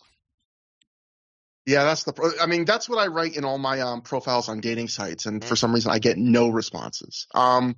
Yeah, 1.64 1.84
that's 1.84 2.02
the. 2.02 2.12
Pro- 2.12 2.38
I 2.40 2.46
mean, 2.46 2.64
that's 2.64 2.88
what 2.88 2.98
I 2.98 3.06
write 3.06 3.36
in 3.36 3.44
all 3.44 3.58
my 3.58 3.80
um, 3.80 4.00
profiles 4.02 4.48
on 4.48 4.60
dating 4.60 4.88
sites, 4.88 5.26
and 5.26 5.44
for 5.44 5.54
Mhm. 5.54 5.58
some 5.58 5.74
reason, 5.74 5.92
I 5.92 5.98
get 6.00 6.18
no 6.18 6.48
responses. 6.48 7.26
Um, 7.34 7.76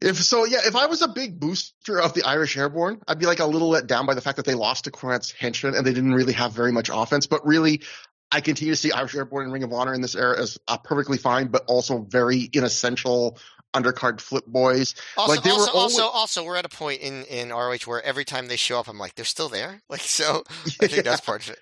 if 0.00 0.22
so, 0.22 0.44
yeah, 0.44 0.58
if 0.66 0.76
I 0.76 0.86
was 0.86 1.00
a 1.00 1.08
big 1.08 1.40
booster 1.40 1.98
of 2.00 2.12
the 2.12 2.24
Irish 2.24 2.54
Airborne, 2.58 3.00
I'd 3.08 3.18
be 3.18 3.24
like 3.24 3.40
a 3.40 3.46
little 3.46 3.70
let 3.70 3.86
down 3.86 4.04
by 4.04 4.12
the 4.12 4.20
fact 4.20 4.36
that 4.36 4.44
they 4.44 4.52
lost 4.54 4.84
to 4.84 4.90
Cornette's 4.90 5.30
henchman 5.32 5.74
and 5.74 5.86
they 5.86 5.94
didn't 5.94 6.12
really 6.12 6.34
have 6.34 6.52
very 6.52 6.70
much 6.70 6.90
offense. 6.92 7.26
But 7.26 7.46
really, 7.46 7.80
I 8.30 8.42
continue 8.42 8.74
to 8.74 8.80
see 8.80 8.92
Irish 8.92 9.14
Airborne 9.14 9.44
and 9.44 9.52
Ring 9.54 9.62
of 9.62 9.72
Honor 9.72 9.94
in 9.94 10.02
this 10.02 10.14
era 10.14 10.38
as 10.38 10.58
uh, 10.68 10.76
perfectly 10.76 11.16
fine, 11.16 11.46
but 11.46 11.64
also 11.68 12.00
very 12.02 12.50
inessential 12.52 13.38
undercard 13.82 14.20
flip 14.20 14.46
boys. 14.46 14.94
Also, 15.16 15.34
like 15.34 15.42
they 15.42 15.50
also, 15.50 15.72
were 15.72 15.78
always, 15.78 15.98
also, 15.98 16.16
also, 16.16 16.44
we're 16.44 16.56
at 16.56 16.64
a 16.64 16.70
point 16.70 17.00
in 17.00 17.24
in 17.24 17.50
ROH 17.50 17.78
where 17.86 18.02
every 18.02 18.24
time 18.24 18.48
they 18.48 18.56
show 18.56 18.78
up, 18.78 18.88
I'm 18.88 18.98
like, 18.98 19.14
they're 19.14 19.24
still 19.24 19.48
there. 19.48 19.82
Like, 19.88 20.00
so 20.00 20.42
I 20.80 20.88
think 20.88 21.04
that's 21.04 21.20
part 21.20 21.44
of 21.44 21.50
it. 21.50 21.60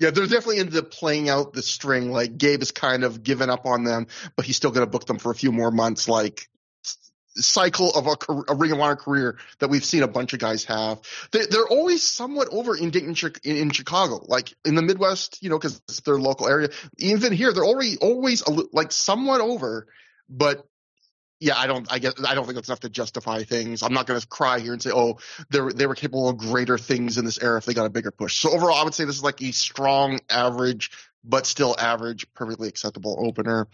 Yeah, 0.00 0.10
they're 0.10 0.26
definitely 0.26 0.58
into 0.58 0.82
playing 0.82 1.28
out 1.28 1.52
the 1.52 1.62
string. 1.62 2.10
Like 2.10 2.38
Gabe 2.38 2.60
has 2.60 2.72
kind 2.72 3.04
of 3.04 3.22
given 3.22 3.50
up 3.50 3.66
on 3.66 3.84
them, 3.84 4.06
but 4.36 4.46
he's 4.46 4.56
still 4.56 4.70
going 4.70 4.84
to 4.84 4.90
book 4.90 5.06
them 5.06 5.18
for 5.18 5.30
a 5.30 5.34
few 5.34 5.52
more 5.52 5.70
months. 5.70 6.08
Like 6.08 6.48
cycle 7.36 7.90
of 7.90 8.06
a, 8.06 8.52
a 8.52 8.54
Ring 8.54 8.72
of 8.72 8.80
Honor 8.80 8.96
career 8.96 9.38
that 9.58 9.68
we've 9.68 9.84
seen 9.84 10.02
a 10.02 10.08
bunch 10.08 10.32
of 10.32 10.38
guys 10.38 10.64
have. 10.64 11.00
They, 11.32 11.40
are 11.40 11.68
always 11.68 12.02
somewhat 12.02 12.48
over 12.50 12.76
in 12.76 12.90
Dayton, 12.90 13.14
in, 13.44 13.70
Chicago, 13.70 14.24
like 14.26 14.52
in 14.64 14.74
the 14.74 14.82
Midwest, 14.82 15.42
you 15.42 15.50
know, 15.50 15.58
because 15.58 15.80
it's 15.88 16.00
their 16.00 16.18
local 16.18 16.48
area. 16.48 16.68
Even 16.98 17.32
here, 17.32 17.52
they're 17.52 17.64
already 17.64 17.96
always 17.98 18.42
like 18.72 18.92
somewhat 18.92 19.40
over, 19.40 19.86
but 20.28 20.66
yeah, 21.38 21.56
I 21.56 21.66
don't. 21.66 21.90
I 21.92 21.98
guess 21.98 22.14
I 22.24 22.34
don't 22.34 22.44
think 22.44 22.54
that's 22.54 22.68
enough 22.68 22.80
to 22.80 22.88
justify 22.88 23.42
things. 23.42 23.82
I'm 23.82 23.92
not 23.92 24.06
going 24.06 24.18
to 24.18 24.26
cry 24.26 24.58
here 24.58 24.72
and 24.72 24.82
say, 24.82 24.90
"Oh, 24.92 25.18
they 25.50 25.60
were, 25.60 25.72
they 25.72 25.86
were 25.86 25.94
capable 25.94 26.28
of 26.28 26.38
greater 26.38 26.78
things 26.78 27.18
in 27.18 27.24
this 27.24 27.38
era 27.42 27.58
if 27.58 27.66
they 27.66 27.74
got 27.74 27.86
a 27.86 27.90
bigger 27.90 28.10
push." 28.10 28.38
So 28.38 28.50
overall, 28.50 28.76
I 28.76 28.84
would 28.84 28.94
say 28.94 29.04
this 29.04 29.16
is 29.16 29.22
like 29.22 29.42
a 29.42 29.52
strong, 29.52 30.20
average, 30.30 30.90
but 31.24 31.46
still 31.46 31.76
average, 31.78 32.32
perfectly 32.34 32.68
acceptable 32.68 33.16
opener. 33.18 33.68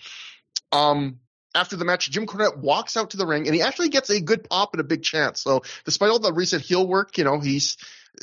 Um, 0.73 1.21
after 1.55 1.77
the 1.77 1.85
match, 1.85 2.11
Jim 2.11 2.27
Cornette 2.27 2.57
walks 2.57 2.97
out 2.97 3.11
to 3.11 3.17
the 3.17 3.27
ring 3.27 3.47
and 3.47 3.55
he 3.55 3.63
actually 3.63 3.91
gets 3.91 4.11
a 4.11 4.21
good 4.21 4.49
pop 4.49 4.73
and 4.73 4.81
a 4.81 4.85
big 4.85 5.03
chance. 5.03 5.41
So 5.41 5.63
despite 5.85 6.11
all 6.11 6.19
the 6.19 6.33
recent 6.33 6.63
heel 6.63 6.87
work, 6.87 7.19
you 7.19 7.25
know, 7.25 7.41
he's 7.41 7.77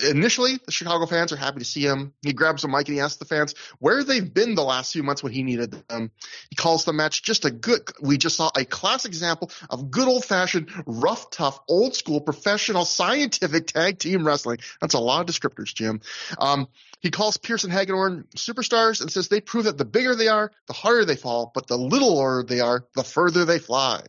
initially 0.03 0.59
the 0.65 0.71
Chicago 0.71 1.05
fans 1.05 1.31
are 1.31 1.37
happy 1.37 1.59
to 1.59 1.65
see 1.65 1.81
him. 1.81 2.13
He 2.21 2.33
grabs 2.33 2.63
a 2.63 2.67
mic 2.67 2.87
and 2.87 2.95
he 2.95 2.99
asks 2.99 3.17
the 3.17 3.25
fans 3.25 3.55
where 3.79 4.03
they've 4.03 4.33
been 4.33 4.55
the 4.55 4.63
last 4.63 4.93
few 4.93 5.03
months 5.03 5.23
when 5.23 5.33
he 5.33 5.43
needed 5.43 5.71
them. 5.87 6.11
He 6.49 6.55
calls 6.55 6.85
the 6.85 6.93
match 6.93 7.23
just 7.23 7.45
a 7.45 7.51
good, 7.51 7.81
we 8.01 8.17
just 8.17 8.35
saw 8.35 8.51
a 8.55 8.65
classic 8.65 9.09
example 9.09 9.51
of 9.69 9.91
good 9.91 10.07
old 10.07 10.25
fashioned, 10.25 10.69
rough, 10.85 11.29
tough, 11.31 11.59
old 11.67 11.95
school, 11.95 12.21
professional, 12.21 12.85
scientific 12.85 13.67
tag 13.67 13.99
team 13.99 14.25
wrestling. 14.25 14.59
That's 14.81 14.93
a 14.93 14.99
lot 14.99 15.27
of 15.27 15.33
descriptors, 15.33 15.73
Jim. 15.73 16.01
Um, 16.37 16.67
he 17.01 17.11
calls 17.11 17.37
Pearce 17.37 17.63
and 17.63 17.71
Hagedorn 17.71 18.25
superstars 18.35 19.01
and 19.01 19.11
says 19.11 19.27
they 19.27 19.41
prove 19.41 19.65
that 19.65 19.77
the 19.77 19.85
bigger 19.85 20.15
they 20.15 20.27
are, 20.27 20.51
the 20.67 20.73
harder 20.73 21.05
they 21.05 21.15
fall, 21.15 21.51
but 21.53 21.67
the 21.67 21.77
littler 21.77 22.43
they 22.43 22.59
are, 22.59 22.85
the 22.95 23.03
further 23.03 23.45
they 23.45 23.59
fly. 23.59 24.01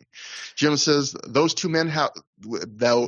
Jim 0.57 0.77
says 0.77 1.15
those 1.27 1.55
two 1.55 1.69
men 1.69 1.89
have, 1.89 2.11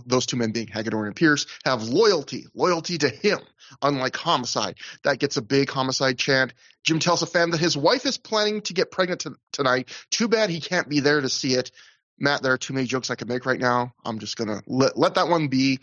those 0.06 0.26
two 0.26 0.36
men 0.36 0.52
being 0.52 0.66
Hagedorn 0.66 1.06
and 1.06 1.16
Pearce, 1.16 1.46
have 1.64 1.82
loyalty, 1.82 2.46
loyalty 2.54 2.98
to 2.98 3.08
him, 3.08 3.38
unlike 3.80 4.16
Homicide. 4.16 4.76
That 5.04 5.18
gets 5.18 5.36
a 5.36 5.42
big 5.42 5.70
Homicide 5.70 6.18
chant. 6.18 6.54
Jim 6.84 6.98
tells 6.98 7.22
a 7.22 7.26
fan 7.26 7.50
that 7.50 7.60
his 7.60 7.76
wife 7.76 8.06
is 8.06 8.18
planning 8.18 8.62
to 8.62 8.74
get 8.74 8.90
pregnant 8.90 9.20
t- 9.20 9.30
tonight. 9.52 9.88
Too 10.10 10.28
bad 10.28 10.50
he 10.50 10.60
can't 10.60 10.88
be 10.88 11.00
there 11.00 11.20
to 11.20 11.28
see 11.28 11.54
it. 11.54 11.70
Matt, 12.18 12.42
there 12.42 12.52
are 12.52 12.58
too 12.58 12.72
many 12.72 12.86
jokes 12.86 13.10
I 13.10 13.14
could 13.14 13.28
make 13.28 13.46
right 13.46 13.58
now. 13.58 13.94
I'm 14.04 14.18
just 14.18 14.36
gonna 14.36 14.62
let, 14.66 14.96
let 14.96 15.14
that 15.14 15.28
one 15.28 15.48
be. 15.48 15.80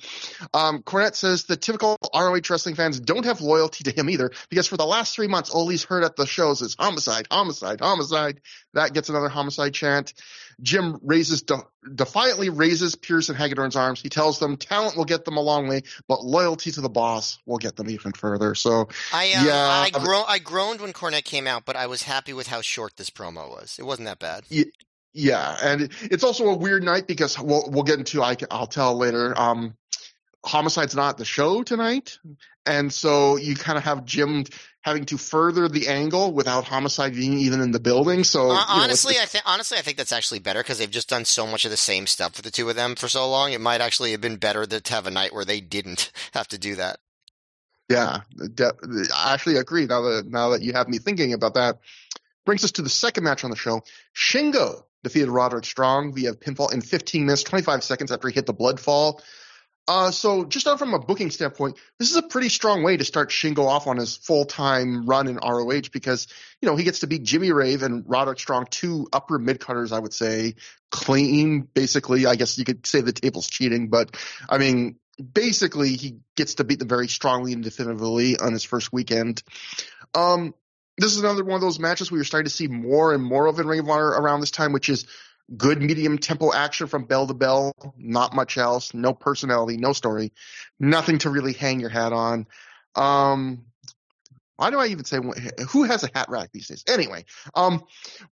Um, 0.53 0.83
Cornette 0.83 1.15
says 1.15 1.43
the 1.43 1.57
typical 1.57 1.97
ROH 2.13 2.41
wrestling 2.49 2.75
fans 2.75 2.99
don't 2.99 3.25
have 3.25 3.41
loyalty 3.41 3.83
to 3.85 3.91
him 3.91 4.09
either 4.09 4.31
because 4.49 4.67
for 4.67 4.77
the 4.77 4.85
last 4.85 5.15
three 5.15 5.27
months, 5.27 5.49
all 5.49 5.67
he's 5.67 5.83
heard 5.83 6.03
at 6.03 6.15
the 6.15 6.25
shows 6.25 6.61
is 6.61 6.75
homicide, 6.79 7.27
homicide, 7.29 7.81
homicide. 7.81 8.41
That 8.73 8.93
gets 8.93 9.09
another 9.09 9.29
homicide 9.29 9.73
chant. 9.73 10.13
Jim 10.61 10.99
raises 11.03 11.41
de- 11.43 11.63
defiantly 11.95 12.49
raises 12.49 12.95
Pearce 12.95 13.29
and 13.29 13.37
Hagedorn's 13.37 13.75
arms. 13.75 14.01
He 14.01 14.09
tells 14.09 14.39
them 14.39 14.57
talent 14.57 14.97
will 14.97 15.05
get 15.05 15.25
them 15.25 15.37
a 15.37 15.41
long 15.41 15.67
way, 15.67 15.81
but 16.07 16.23
loyalty 16.23 16.71
to 16.71 16.81
the 16.81 16.89
boss 16.89 17.39
will 17.45 17.57
get 17.57 17.75
them 17.75 17.89
even 17.89 18.11
further. 18.11 18.55
So 18.55 18.89
I 19.13 19.33
uh, 19.33 19.45
yeah, 19.45 19.67
I, 19.85 19.89
gro- 19.89 20.25
I 20.27 20.39
groaned 20.39 20.81
when 20.81 20.93
Cornette 20.93 21.23
came 21.23 21.47
out, 21.47 21.65
but 21.65 21.75
I 21.75 21.87
was 21.87 22.03
happy 22.03 22.33
with 22.33 22.47
how 22.47 22.61
short 22.61 22.97
this 22.97 23.09
promo 23.09 23.49
was. 23.49 23.77
It 23.79 23.83
wasn't 23.83 24.07
that 24.07 24.19
bad. 24.19 24.43
Yeah, 24.49 24.65
yeah, 25.13 25.57
and 25.61 25.89
it's 26.01 26.23
also 26.23 26.49
a 26.49 26.57
weird 26.57 26.83
night 26.83 27.07
because 27.07 27.39
we'll 27.39 27.69
we'll 27.69 27.83
get 27.83 27.99
into 27.99 28.21
I 28.21 28.35
will 28.51 28.67
tell 28.67 28.97
later. 28.97 29.33
Um, 29.39 29.75
Homicide's 30.45 30.95
not 30.95 31.17
the 31.17 31.25
show 31.25 31.63
tonight, 31.63 32.19
and 32.65 32.93
so 32.93 33.35
you 33.35 33.55
kind 33.55 33.77
of 33.77 33.83
have 33.83 34.05
Jim 34.05 34.45
having 34.81 35.05
to 35.05 35.17
further 35.17 35.67
the 35.67 35.87
angle 35.87 36.31
without 36.31 36.63
Homicide 36.63 37.13
being 37.13 37.33
even 37.39 37.59
in 37.59 37.71
the 37.71 37.79
building. 37.79 38.23
So 38.23 38.51
uh, 38.51 38.63
honestly, 38.67 39.15
know, 39.15 39.23
I 39.23 39.25
think 39.25 39.43
honestly 39.47 39.77
I 39.77 39.81
think 39.81 39.97
that's 39.97 40.13
actually 40.13 40.39
better 40.39 40.61
because 40.61 40.77
they've 40.77 40.89
just 40.89 41.09
done 41.09 41.25
so 41.25 41.45
much 41.45 41.65
of 41.65 41.71
the 41.71 41.77
same 41.77 42.07
stuff 42.07 42.35
for 42.35 42.41
the 42.41 42.51
two 42.51 42.69
of 42.69 42.75
them 42.75 42.95
for 42.95 43.07
so 43.07 43.29
long. 43.29 43.51
It 43.51 43.61
might 43.61 43.81
actually 43.81 44.11
have 44.11 44.21
been 44.21 44.37
better 44.37 44.65
to 44.65 44.93
have 44.93 45.07
a 45.07 45.11
night 45.11 45.33
where 45.33 45.45
they 45.45 45.59
didn't 45.59 46.11
have 46.33 46.47
to 46.49 46.57
do 46.57 46.75
that. 46.75 46.99
Yeah, 47.89 48.21
I 49.15 49.33
actually 49.33 49.57
agree. 49.57 49.87
Now 49.87 50.01
that 50.01 50.27
now 50.27 50.49
that 50.49 50.61
you 50.61 50.73
have 50.73 50.87
me 50.87 50.99
thinking 50.99 51.33
about 51.33 51.55
that, 51.55 51.79
brings 52.45 52.63
us 52.63 52.71
to 52.73 52.83
the 52.83 52.89
second 52.89 53.23
match 53.23 53.43
on 53.43 53.49
the 53.49 53.57
show. 53.57 53.83
Shingo 54.15 54.83
defeated 55.03 55.29
Roderick 55.29 55.65
Strong 55.65 56.13
via 56.13 56.33
pinfall 56.33 56.73
in 56.73 56.81
15 56.81 57.25
minutes, 57.25 57.43
25 57.43 57.83
seconds 57.83 58.11
after 58.11 58.27
he 58.27 58.33
hit 58.33 58.45
the 58.45 58.53
blood 58.53 58.79
fall. 58.79 59.21
Uh, 59.87 60.11
so 60.11 60.45
just 60.45 60.69
from 60.77 60.93
a 60.93 60.99
booking 60.99 61.31
standpoint, 61.31 61.75
this 61.97 62.11
is 62.11 62.17
a 62.17 62.21
pretty 62.21 62.47
strong 62.49 62.83
way 62.83 62.95
to 62.95 63.03
start 63.03 63.31
Shingo 63.31 63.65
off 63.65 63.87
on 63.87 63.97
his 63.97 64.17
full-time 64.17 65.07
run 65.07 65.27
in 65.27 65.37
ROH 65.37 65.89
because, 65.91 66.27
you 66.61 66.69
know, 66.69 66.75
he 66.75 66.83
gets 66.83 66.99
to 66.99 67.07
beat 67.07 67.23
Jimmy 67.23 67.51
Rave 67.51 67.81
and 67.81 68.03
Roderick 68.07 68.39
Strong, 68.39 68.67
two 68.69 69.07
upper 69.11 69.39
mid-carders, 69.39 69.91
I 69.91 69.97
would 69.97 70.13
say, 70.13 70.53
clean, 70.91 71.67
basically. 71.73 72.27
I 72.27 72.35
guess 72.35 72.59
you 72.59 72.65
could 72.65 72.85
say 72.85 73.01
the 73.01 73.13
table's 73.13 73.47
cheating, 73.47 73.87
but 73.89 74.15
I 74.47 74.59
mean, 74.59 74.97
basically 75.19 75.95
he 75.95 76.19
gets 76.35 76.55
to 76.55 76.63
beat 76.63 76.77
them 76.77 76.87
very 76.87 77.07
strongly 77.07 77.53
and 77.53 77.63
definitively 77.63 78.37
on 78.37 78.53
his 78.53 78.63
first 78.63 78.93
weekend. 78.93 79.41
Um, 80.13 80.53
this 80.99 81.13
is 81.13 81.19
another 81.19 81.43
one 81.43 81.55
of 81.55 81.61
those 81.61 81.79
matches 81.79 82.11
we 82.11 82.19
are 82.19 82.23
starting 82.23 82.45
to 82.45 82.53
see 82.53 82.67
more 82.67 83.13
and 83.13 83.23
more 83.23 83.47
of 83.47 83.59
in 83.59 83.67
Ring 83.67 83.79
of 83.79 83.89
Honor 83.89 84.07
around 84.07 84.41
this 84.41 84.51
time, 84.51 84.73
which 84.73 84.89
is 84.89 85.05
good 85.55 85.81
medium 85.81 86.17
tempo 86.17 86.53
action 86.53 86.87
from 86.87 87.05
bell 87.05 87.27
to 87.27 87.33
bell, 87.33 87.73
not 87.97 88.35
much 88.35 88.57
else, 88.57 88.93
no 88.93 89.13
personality, 89.13 89.77
no 89.77 89.93
story, 89.93 90.31
nothing 90.79 91.17
to 91.19 91.29
really 91.29 91.53
hang 91.53 91.79
your 91.79 91.89
hat 91.89 92.13
on. 92.13 92.47
Um, 92.95 93.65
why 94.59 94.71
do 94.71 94.77
I 94.77 94.87
even 94.87 95.05
say 95.05 95.19
who 95.69 95.83
has 95.83 96.03
a 96.03 96.09
hat 96.13 96.27
rack 96.27 96.51
these 96.51 96.67
days? 96.67 96.83
Anyway, 96.85 97.23
um, 97.55 97.81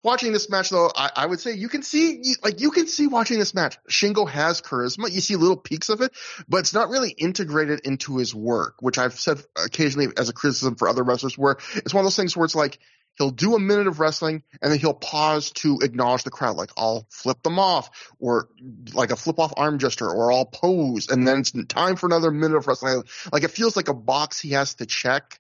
watching 0.02 0.32
this 0.32 0.50
match 0.50 0.70
though, 0.70 0.90
I, 0.92 1.10
I 1.14 1.26
would 1.26 1.38
say 1.38 1.52
you 1.52 1.68
can 1.68 1.84
see, 1.84 2.34
like 2.42 2.60
you 2.60 2.72
can 2.72 2.88
see 2.88 3.06
watching 3.06 3.38
this 3.38 3.54
match, 3.54 3.78
Shingo 3.88 4.28
has 4.28 4.60
charisma. 4.60 5.08
You 5.08 5.20
see 5.20 5.36
little 5.36 5.56
peaks 5.56 5.88
of 5.88 6.00
it, 6.00 6.10
but 6.48 6.58
it's 6.58 6.74
not 6.74 6.88
really 6.88 7.10
integrated 7.10 7.82
into 7.84 8.16
his 8.16 8.34
work, 8.34 8.74
which 8.80 8.98
I've 8.98 9.16
said 9.20 9.38
occasionally 9.56 10.08
as 10.16 10.28
a 10.28 10.32
criticism 10.32 10.74
for 10.74 10.88
other 10.88 11.04
wrestlers, 11.04 11.38
where 11.38 11.58
it's 11.76 11.94
one 11.94 12.00
of 12.00 12.06
those 12.06 12.16
things 12.16 12.36
where 12.36 12.44
it's 12.44 12.56
like 12.56 12.80
he'll 13.18 13.30
do 13.30 13.54
a 13.54 13.60
minute 13.60 13.86
of 13.86 14.00
wrestling 14.00 14.42
and 14.60 14.72
then 14.72 14.80
he'll 14.80 14.94
pause 14.94 15.52
to 15.52 15.78
acknowledge 15.80 16.24
the 16.24 16.30
crowd. 16.30 16.56
Like 16.56 16.72
I'll 16.76 17.06
flip 17.08 17.40
them 17.44 17.60
off 17.60 18.12
or 18.18 18.48
like 18.94 19.12
a 19.12 19.16
flip 19.16 19.38
off 19.38 19.54
arm 19.56 19.78
gesture 19.78 20.10
or 20.10 20.32
I'll 20.32 20.44
pose 20.44 21.08
and 21.08 21.24
then 21.24 21.38
it's 21.38 21.52
time 21.68 21.94
for 21.94 22.06
another 22.06 22.32
minute 22.32 22.56
of 22.56 22.66
wrestling. 22.66 23.04
Like 23.30 23.44
it 23.44 23.52
feels 23.52 23.76
like 23.76 23.88
a 23.88 23.94
box 23.94 24.40
he 24.40 24.50
has 24.50 24.74
to 24.74 24.86
check 24.86 25.38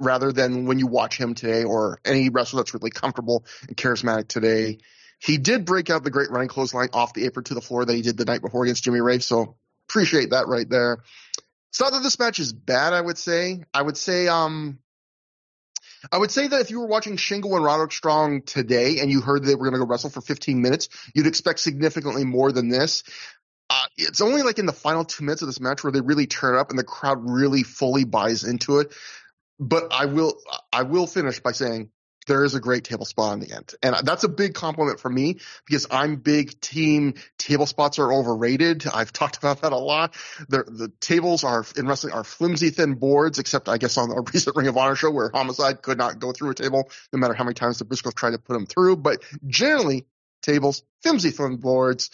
rather 0.00 0.32
than 0.32 0.66
when 0.66 0.78
you 0.78 0.86
watch 0.86 1.18
him 1.18 1.34
today 1.34 1.64
or 1.64 1.98
any 2.04 2.28
wrestler 2.28 2.60
that's 2.60 2.74
really 2.74 2.90
comfortable 2.90 3.44
and 3.66 3.76
charismatic 3.76 4.28
today. 4.28 4.78
He 5.20 5.38
did 5.38 5.64
break 5.64 5.90
out 5.90 6.04
the 6.04 6.10
great 6.10 6.30
running 6.30 6.48
clothesline 6.48 6.90
off 6.92 7.14
the 7.14 7.24
apron 7.24 7.44
to 7.44 7.54
the 7.54 7.60
floor 7.60 7.84
that 7.84 7.94
he 7.94 8.02
did 8.02 8.16
the 8.16 8.24
night 8.24 8.42
before 8.42 8.64
against 8.64 8.84
Jimmy 8.84 9.00
Rave, 9.00 9.24
so 9.24 9.56
appreciate 9.88 10.30
that 10.30 10.48
right 10.48 10.68
there. 10.68 10.98
It's 11.70 11.80
not 11.80 11.92
that 11.92 12.02
this 12.02 12.18
match 12.18 12.38
is 12.38 12.52
bad, 12.52 12.92
I 12.92 13.00
would 13.00 13.18
say. 13.18 13.64
I 13.72 13.82
would 13.82 13.96
say, 13.96 14.28
um, 14.28 14.78
I 16.12 16.18
would 16.18 16.30
say 16.30 16.46
that 16.46 16.60
if 16.60 16.70
you 16.70 16.80
were 16.80 16.86
watching 16.86 17.16
Shingo 17.16 17.54
and 17.56 17.64
Roderick 17.64 17.92
Strong 17.92 18.42
today 18.42 18.98
and 19.00 19.10
you 19.10 19.20
heard 19.20 19.44
they 19.44 19.54
were 19.54 19.64
going 19.64 19.72
to 19.72 19.78
go 19.78 19.86
wrestle 19.86 20.10
for 20.10 20.20
15 20.20 20.60
minutes, 20.60 20.88
you'd 21.14 21.26
expect 21.26 21.60
significantly 21.60 22.24
more 22.24 22.52
than 22.52 22.68
this. 22.68 23.02
Uh, 23.70 23.86
it's 23.96 24.20
only 24.20 24.42
like 24.42 24.58
in 24.58 24.66
the 24.66 24.72
final 24.72 25.04
two 25.04 25.24
minutes 25.24 25.42
of 25.42 25.48
this 25.48 25.58
match 25.58 25.82
where 25.82 25.90
they 25.90 26.02
really 26.02 26.26
turn 26.26 26.56
up 26.56 26.70
and 26.70 26.78
the 26.78 26.84
crowd 26.84 27.18
really 27.22 27.62
fully 27.62 28.04
buys 28.04 28.44
into 28.44 28.80
it 28.80 28.92
but 29.58 29.92
I 29.92 30.06
will 30.06 30.34
I 30.72 30.82
will 30.82 31.06
finish 31.06 31.40
by 31.40 31.52
saying 31.52 31.90
there 32.26 32.44
is 32.44 32.54
a 32.54 32.60
great 32.60 32.84
table 32.84 33.04
spot 33.04 33.34
in 33.34 33.40
the 33.40 33.54
end. 33.54 33.74
And 33.82 33.96
that's 34.06 34.24
a 34.24 34.28
big 34.28 34.54
compliment 34.54 35.00
for 35.00 35.10
me 35.10 35.38
because 35.66 35.86
I'm 35.90 36.16
big 36.16 36.60
team 36.60 37.14
table 37.38 37.66
spots 37.66 37.98
are 37.98 38.12
overrated. 38.12 38.86
I've 38.86 39.12
talked 39.12 39.36
about 39.36 39.62
that 39.62 39.72
a 39.72 39.78
lot. 39.78 40.14
The, 40.48 40.64
the 40.64 40.92
tables 41.00 41.44
are 41.44 41.64
in 41.76 41.86
wrestling 41.86 42.14
are 42.14 42.24
flimsy 42.24 42.70
thin 42.70 42.94
boards, 42.94 43.38
except 43.38 43.68
I 43.68 43.78
guess 43.78 43.96
on 43.98 44.10
a 44.10 44.20
recent 44.32 44.56
Ring 44.56 44.68
of 44.68 44.76
Honor 44.76 44.96
show 44.96 45.10
where 45.10 45.30
Homicide 45.32 45.82
could 45.82 45.98
not 45.98 46.18
go 46.18 46.32
through 46.32 46.50
a 46.50 46.54
table 46.54 46.90
no 47.12 47.18
matter 47.18 47.34
how 47.34 47.44
many 47.44 47.54
times 47.54 47.78
the 47.78 47.84
Briscoes 47.84 48.14
tried 48.14 48.32
to 48.32 48.38
put 48.38 48.56
him 48.56 48.66
through. 48.66 48.96
But 48.96 49.22
generally 49.46 50.06
tables, 50.42 50.82
flimsy 51.02 51.30
thin 51.30 51.56
boards, 51.56 52.10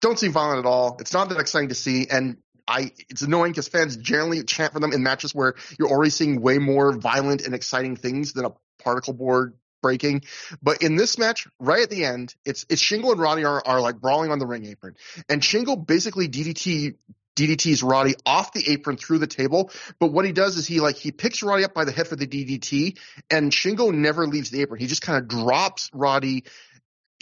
don't 0.00 0.18
seem 0.18 0.32
violent 0.32 0.58
at 0.60 0.66
all. 0.66 0.96
It's 1.00 1.12
not 1.12 1.28
that 1.28 1.38
exciting 1.38 1.68
to 1.68 1.74
see. 1.74 2.08
And 2.10 2.38
I 2.66 2.92
it's 3.08 3.22
annoying 3.22 3.52
because 3.52 3.68
fans 3.68 3.96
generally 3.96 4.42
chant 4.44 4.72
for 4.72 4.80
them 4.80 4.92
in 4.92 5.02
matches 5.02 5.34
where 5.34 5.54
you're 5.78 5.88
already 5.88 6.10
seeing 6.10 6.40
way 6.40 6.58
more 6.58 6.92
violent 6.92 7.42
and 7.42 7.54
exciting 7.54 7.96
things 7.96 8.32
than 8.32 8.44
a 8.44 8.52
particle 8.82 9.12
board 9.12 9.54
breaking. 9.82 10.22
But 10.62 10.82
in 10.82 10.96
this 10.96 11.18
match, 11.18 11.48
right 11.58 11.82
at 11.82 11.90
the 11.90 12.04
end, 12.04 12.34
it's 12.44 12.64
it's 12.70 12.82
Shingo 12.82 13.12
and 13.12 13.20
Roddy 13.20 13.44
are, 13.44 13.62
are 13.66 13.80
like 13.80 14.00
brawling 14.00 14.30
on 14.30 14.38
the 14.38 14.46
ring 14.46 14.64
apron, 14.66 14.96
and 15.28 15.42
Shingo 15.42 15.86
basically 15.86 16.28
DDT 16.28 16.94
DDT's 17.34 17.82
Roddy 17.82 18.14
off 18.26 18.52
the 18.52 18.70
apron 18.70 18.96
through 18.96 19.18
the 19.18 19.26
table. 19.26 19.70
But 19.98 20.12
what 20.12 20.24
he 20.24 20.32
does 20.32 20.56
is 20.56 20.66
he 20.66 20.80
like 20.80 20.96
he 20.96 21.12
picks 21.12 21.42
Roddy 21.42 21.64
up 21.64 21.74
by 21.74 21.84
the 21.84 21.92
head 21.92 22.08
for 22.08 22.16
the 22.16 22.26
DDT, 22.26 22.98
and 23.30 23.50
Shingo 23.50 23.92
never 23.92 24.26
leaves 24.26 24.50
the 24.50 24.62
apron. 24.62 24.80
He 24.80 24.86
just 24.86 25.02
kind 25.02 25.18
of 25.18 25.28
drops 25.28 25.90
Roddy 25.92 26.44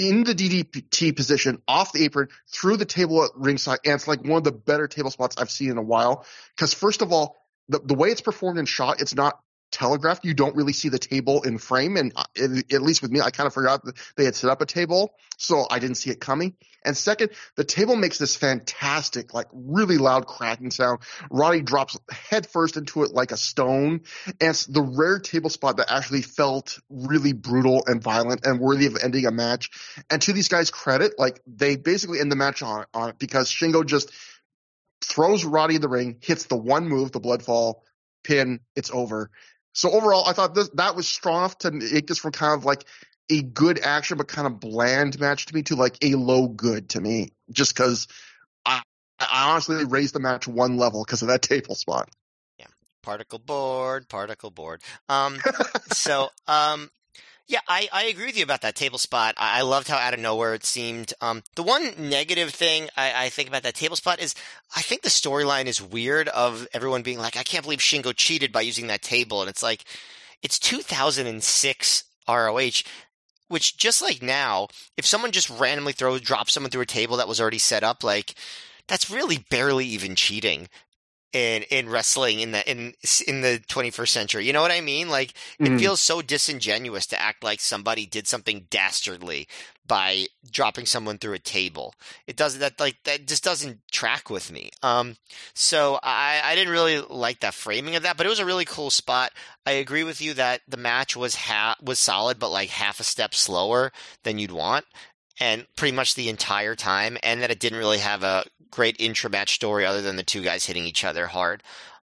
in 0.00 0.24
the 0.24 0.34
DDT 0.34 1.14
position, 1.14 1.60
off 1.68 1.92
the 1.92 2.04
apron, 2.04 2.28
through 2.48 2.78
the 2.78 2.86
table 2.86 3.22
at 3.22 3.30
ringside, 3.36 3.80
and 3.84 3.94
it's 3.94 4.08
like 4.08 4.22
one 4.22 4.38
of 4.38 4.44
the 4.44 4.52
better 4.52 4.88
table 4.88 5.10
spots 5.10 5.36
I've 5.38 5.50
seen 5.50 5.70
in 5.70 5.76
a 5.76 5.82
while. 5.82 6.24
Because 6.56 6.72
first 6.72 7.02
of 7.02 7.12
all, 7.12 7.36
the, 7.68 7.80
the 7.80 7.94
way 7.94 8.08
it's 8.08 8.22
performed 8.22 8.58
and 8.58 8.66
shot, 8.66 9.02
it's 9.02 9.14
not 9.14 9.38
telegraphed. 9.70 10.24
You 10.24 10.34
don't 10.34 10.56
really 10.56 10.72
see 10.72 10.88
the 10.88 10.98
table 10.98 11.42
in 11.42 11.58
frame, 11.58 11.96
and 11.96 12.12
uh, 12.16 12.24
at 12.38 12.82
least 12.82 13.02
with 13.02 13.10
me, 13.10 13.20
I 13.20 13.30
kind 13.30 13.46
of 13.46 13.54
forgot 13.54 13.84
that 13.84 13.96
they 14.16 14.24
had 14.24 14.34
set 14.34 14.50
up 14.50 14.60
a 14.60 14.66
table, 14.66 15.14
so 15.36 15.66
I 15.70 15.78
didn't 15.78 15.96
see 15.96 16.10
it 16.10 16.20
coming. 16.20 16.56
And 16.84 16.96
second, 16.96 17.30
the 17.56 17.64
table 17.64 17.94
makes 17.94 18.18
this 18.18 18.36
fantastic, 18.36 19.34
like 19.34 19.48
really 19.52 19.98
loud 19.98 20.26
cracking 20.26 20.70
sound. 20.70 21.00
Roddy 21.30 21.60
drops 21.60 21.98
headfirst 22.10 22.76
into 22.76 23.02
it 23.02 23.12
like 23.12 23.32
a 23.32 23.36
stone, 23.36 24.02
and 24.26 24.50
it's 24.50 24.66
the 24.66 24.82
rare 24.82 25.18
table 25.18 25.50
spot 25.50 25.76
that 25.76 25.92
actually 25.92 26.22
felt 26.22 26.78
really 26.88 27.32
brutal 27.32 27.84
and 27.86 28.02
violent 28.02 28.46
and 28.46 28.60
worthy 28.60 28.86
of 28.86 28.96
ending 29.02 29.26
a 29.26 29.30
match. 29.30 29.70
And 30.10 30.22
to 30.22 30.32
these 30.32 30.48
guys' 30.48 30.70
credit, 30.70 31.18
like 31.18 31.40
they 31.46 31.76
basically 31.76 32.20
end 32.20 32.32
the 32.32 32.36
match 32.36 32.62
on 32.62 32.86
on 32.94 33.10
it 33.10 33.18
because 33.18 33.50
Shingo 33.50 33.84
just 33.84 34.10
throws 35.04 35.44
Roddy 35.44 35.76
in 35.76 35.80
the 35.80 35.88
ring, 35.88 36.18
hits 36.20 36.44
the 36.44 36.56
one 36.56 36.88
move, 36.88 37.12
the 37.12 37.20
blood 37.20 37.42
fall, 37.42 37.84
pin, 38.22 38.60
it's 38.76 38.90
over. 38.90 39.30
So 39.80 39.90
overall, 39.90 40.28
I 40.28 40.34
thought 40.34 40.54
this, 40.54 40.68
that 40.74 40.94
was 40.94 41.08
strong 41.08 41.38
enough 41.38 41.56
to 41.60 41.70
make 41.70 42.06
this 42.06 42.18
from 42.18 42.32
kind 42.32 42.52
of 42.52 42.66
like 42.66 42.84
a 43.30 43.40
good 43.40 43.78
action 43.78 44.18
but 44.18 44.28
kind 44.28 44.46
of 44.46 44.60
bland 44.60 45.18
match 45.18 45.46
to 45.46 45.54
me 45.54 45.62
to 45.62 45.74
like 45.74 45.96
a 46.02 46.16
low 46.16 46.48
good 46.48 46.90
to 46.90 47.00
me, 47.00 47.32
just 47.50 47.74
because 47.74 48.06
I, 48.66 48.82
I 49.18 49.50
honestly 49.50 49.86
raised 49.86 50.14
the 50.14 50.20
match 50.20 50.46
one 50.46 50.76
level 50.76 51.02
because 51.02 51.22
of 51.22 51.28
that 51.28 51.40
table 51.50 51.74
spot. 51.74 52.10
Yeah, 52.58 52.66
particle 53.02 53.38
board, 53.38 54.06
particle 54.06 54.50
board. 54.50 54.82
Um, 55.08 55.38
so 55.94 56.28
um, 56.46 56.90
yeah, 57.50 57.58
I, 57.66 57.88
I 57.92 58.04
agree 58.04 58.26
with 58.26 58.36
you 58.36 58.44
about 58.44 58.60
that 58.60 58.76
table 58.76 58.96
spot. 58.96 59.34
I, 59.36 59.58
I 59.58 59.62
loved 59.62 59.88
how 59.88 59.96
out 59.96 60.14
of 60.14 60.20
nowhere 60.20 60.54
it 60.54 60.64
seemed. 60.64 61.12
Um, 61.20 61.42
the 61.56 61.64
one 61.64 61.94
negative 61.98 62.50
thing 62.50 62.88
I, 62.96 63.24
I 63.24 63.28
think 63.28 63.48
about 63.48 63.64
that 63.64 63.74
table 63.74 63.96
spot 63.96 64.20
is 64.20 64.36
I 64.76 64.82
think 64.82 65.02
the 65.02 65.08
storyline 65.08 65.66
is 65.66 65.82
weird 65.82 66.28
of 66.28 66.68
everyone 66.72 67.02
being 67.02 67.18
like, 67.18 67.36
I 67.36 67.42
can't 67.42 67.64
believe 67.64 67.80
Shingo 67.80 68.14
cheated 68.14 68.52
by 68.52 68.60
using 68.60 68.86
that 68.86 69.02
table. 69.02 69.40
And 69.40 69.50
it's 69.50 69.64
like, 69.64 69.84
it's 70.42 70.60
2006 70.60 72.04
ROH, 72.28 72.70
which 73.48 73.76
just 73.76 74.00
like 74.00 74.22
now, 74.22 74.68
if 74.96 75.04
someone 75.04 75.32
just 75.32 75.50
randomly 75.50 75.92
throws, 75.92 76.20
drops 76.20 76.52
someone 76.52 76.70
through 76.70 76.82
a 76.82 76.86
table 76.86 77.16
that 77.16 77.26
was 77.26 77.40
already 77.40 77.58
set 77.58 77.82
up, 77.82 78.04
like, 78.04 78.36
that's 78.86 79.10
really 79.10 79.44
barely 79.50 79.86
even 79.86 80.14
cheating 80.14 80.68
in 81.32 81.62
in 81.64 81.88
wrestling 81.88 82.40
in 82.40 82.52
the 82.52 82.68
in 82.70 82.94
in 83.26 83.40
the 83.40 83.62
21st 83.68 84.08
century. 84.08 84.46
You 84.46 84.52
know 84.52 84.62
what 84.62 84.72
I 84.72 84.80
mean? 84.80 85.08
Like 85.08 85.34
mm-hmm. 85.60 85.74
it 85.74 85.78
feels 85.78 86.00
so 86.00 86.22
disingenuous 86.22 87.06
to 87.08 87.20
act 87.20 87.44
like 87.44 87.60
somebody 87.60 88.06
did 88.06 88.26
something 88.26 88.66
dastardly 88.70 89.46
by 89.86 90.26
dropping 90.50 90.86
someone 90.86 91.18
through 91.18 91.34
a 91.34 91.38
table. 91.38 91.94
It 92.26 92.36
doesn't 92.36 92.60
that 92.60 92.80
like 92.80 92.96
that 93.04 93.26
just 93.26 93.44
doesn't 93.44 93.80
track 93.90 94.28
with 94.28 94.50
me. 94.50 94.70
Um 94.82 95.16
so 95.54 96.00
I 96.02 96.40
I 96.44 96.54
didn't 96.54 96.72
really 96.72 97.00
like 97.00 97.40
that 97.40 97.54
framing 97.54 97.96
of 97.96 98.02
that, 98.02 98.16
but 98.16 98.26
it 98.26 98.30
was 98.30 98.40
a 98.40 98.46
really 98.46 98.64
cool 98.64 98.90
spot. 98.90 99.32
I 99.66 99.72
agree 99.72 100.04
with 100.04 100.20
you 100.20 100.34
that 100.34 100.62
the 100.66 100.76
match 100.76 101.16
was 101.16 101.36
ha- 101.36 101.76
was 101.82 101.98
solid 101.98 102.38
but 102.38 102.50
like 102.50 102.70
half 102.70 102.98
a 102.98 103.04
step 103.04 103.34
slower 103.34 103.92
than 104.24 104.38
you'd 104.38 104.50
want 104.50 104.84
and 105.40 105.66
pretty 105.76 105.96
much 105.96 106.14
the 106.14 106.28
entire 106.28 106.76
time, 106.76 107.16
and 107.22 107.42
that 107.42 107.50
it 107.50 107.58
didn't 107.58 107.78
really 107.78 107.98
have 107.98 108.22
a 108.22 108.44
great 108.70 108.96
intra 108.98 109.30
match 109.30 109.54
story 109.54 109.84
other 109.84 110.02
than 110.02 110.16
the 110.16 110.22
two 110.22 110.42
guys 110.42 110.66
hitting 110.66 110.84
each 110.84 111.04
other 111.04 111.26
hard. 111.26 111.62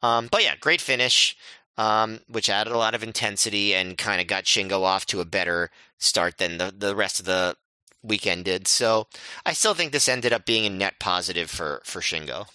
Um, 0.03 0.29
but 0.31 0.43
yeah, 0.43 0.57
great 0.61 0.81
finish, 0.81 1.37
um, 1.79 2.21
which 2.29 2.51
added 2.51 2.73
a 2.73 2.79
lot 2.79 2.95
of 2.95 3.03
intensity 3.03 3.75
and 3.75 3.97
kind 3.97 4.21
of 4.21 4.27
got 4.27 4.45
Shingo 4.45 4.83
off 4.83 5.07
to 5.07 5.21
a 5.21 5.25
better 5.25 5.71
start 5.99 6.39
than 6.39 6.59
the, 6.59 6.75
the 6.77 6.97
rest 6.97 7.21
of 7.21 7.27
the 7.27 7.57
weekend 8.03 8.47
did. 8.47 8.67
So 8.67 9.07
I 9.45 9.53
still 9.53 9.75
think 9.75 9.93
this 9.93 10.09
ended 10.09 10.33
up 10.33 10.45
being 10.45 10.67
a 10.67 10.71
net 10.71 10.99
positive 10.99 11.51
for, 11.51 11.81
for 11.85 12.01
Shingo. 12.01 12.47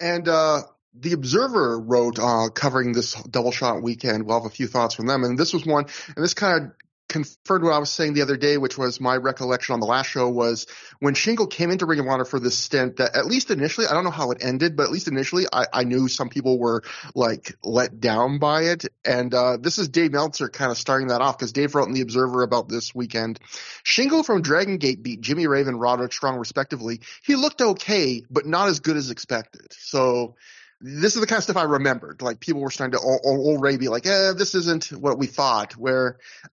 And 0.00 0.28
uh, 0.28 0.62
the 0.94 1.12
Observer 1.12 1.80
wrote 1.80 2.18
uh, 2.18 2.48
covering 2.50 2.92
this 2.92 3.14
double 3.24 3.52
shot 3.52 3.82
weekend. 3.82 4.26
We'll 4.26 4.40
have 4.40 4.50
a 4.50 4.54
few 4.54 4.66
thoughts 4.66 4.94
from 4.94 5.06
them, 5.06 5.24
and 5.24 5.38
this 5.38 5.52
was 5.52 5.66
one. 5.66 5.86
And 6.14 6.24
this 6.24 6.34
kind 6.34 6.64
of 6.64 6.70
confirmed 7.08 7.64
what 7.64 7.72
I 7.72 7.78
was 7.78 7.90
saying 7.90 8.14
the 8.14 8.22
other 8.22 8.36
day, 8.36 8.58
which 8.58 8.76
was 8.76 9.00
my 9.00 9.16
recollection 9.16 9.72
on 9.72 9.80
the 9.80 9.86
last 9.86 10.08
show 10.08 10.28
was 10.28 10.66
when 11.00 11.14
Shingo 11.14 11.50
came 11.50 11.70
into 11.70 11.86
Ring 11.86 12.00
of 12.00 12.06
Honor 12.06 12.24
for 12.24 12.38
this 12.38 12.56
stint 12.56 12.96
that 12.96 13.16
at 13.16 13.26
least 13.26 13.50
initially, 13.50 13.86
I 13.86 13.94
don't 13.94 14.04
know 14.04 14.10
how 14.10 14.30
it 14.30 14.38
ended, 14.42 14.76
but 14.76 14.84
at 14.84 14.90
least 14.90 15.08
initially 15.08 15.46
I, 15.52 15.66
I 15.72 15.84
knew 15.84 16.08
some 16.08 16.28
people 16.28 16.58
were 16.58 16.82
like 17.14 17.54
let 17.64 18.00
down 18.00 18.38
by 18.38 18.64
it. 18.64 18.84
And, 19.04 19.32
uh, 19.34 19.56
this 19.56 19.78
is 19.78 19.88
Dave 19.88 20.12
Meltzer 20.12 20.48
kind 20.48 20.70
of 20.70 20.78
starting 20.78 21.08
that 21.08 21.20
off 21.20 21.38
because 21.38 21.52
Dave 21.52 21.74
wrote 21.74 21.88
in 21.88 21.94
the 21.94 22.02
Observer 22.02 22.42
about 22.42 22.68
this 22.68 22.94
weekend. 22.94 23.40
Shingo 23.84 24.24
from 24.24 24.42
Dragon 24.42 24.76
Gate 24.78 25.02
beat 25.02 25.20
Jimmy 25.20 25.46
Raven, 25.46 25.76
Roderick 25.76 26.12
Strong 26.12 26.38
respectively. 26.38 27.00
He 27.24 27.36
looked 27.36 27.60
okay, 27.60 28.22
but 28.30 28.46
not 28.46 28.68
as 28.68 28.80
good 28.80 28.96
as 28.96 29.10
expected. 29.10 29.66
So, 29.70 30.36
this 30.80 31.14
is 31.14 31.20
the 31.20 31.26
kind 31.26 31.38
of 31.38 31.44
stuff 31.44 31.56
I 31.56 31.64
remembered. 31.64 32.22
Like 32.22 32.40
people 32.40 32.60
were 32.60 32.70
starting 32.70 32.98
to 32.98 33.04
already 33.04 33.78
be 33.78 33.88
like, 33.88 34.06
"Eh, 34.06 34.32
this 34.36 34.54
isn't 34.54 34.92
what 34.92 35.18
we 35.18 35.26
thought." 35.26 35.76
Where, 35.76 36.18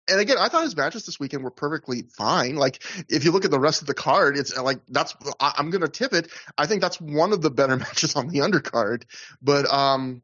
and 0.09 0.19
again, 0.19 0.39
I 0.39 0.49
thought 0.49 0.65
his 0.65 0.77
matches 0.77 1.07
this 1.07 1.21
weekend 1.21 1.45
were 1.45 1.51
perfectly 1.51 2.03
fine. 2.17 2.57
Like 2.57 2.83
if 3.09 3.25
you 3.25 3.31
look 3.31 3.45
at 3.45 3.51
the 3.51 3.61
rest 3.61 3.81
of 3.81 3.87
the 3.87 3.95
card, 3.95 4.37
it's 4.37 4.57
like 4.57 4.81
that's 4.89 5.15
I, 5.39 5.55
am 5.59 5.71
gonna 5.71 5.89
tip 5.89 6.13
it. 6.13 6.31
I 6.57 6.67
think 6.67 6.81
that's 6.81 7.01
one 7.01 7.33
of 7.33 7.43
the 7.43 7.51
better 7.51 7.77
matches 7.79 8.17
on 8.17 8.29
the 8.29 8.41
undercard. 8.41 9.05
But 9.41 9.73
um, 9.73 10.23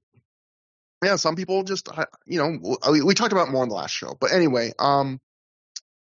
yeah, 1.04 1.16
some 1.16 1.36
people 1.36 1.62
just 1.62 1.88
you 2.26 2.38
know 2.38 2.76
we, 2.90 3.02
we 3.02 3.14
talked 3.14 3.32
about 3.32 3.50
more 3.50 3.62
in 3.62 3.68
the 3.68 3.76
last 3.76 3.92
show. 3.92 4.16
But 4.18 4.32
anyway, 4.32 4.72
um, 4.78 5.20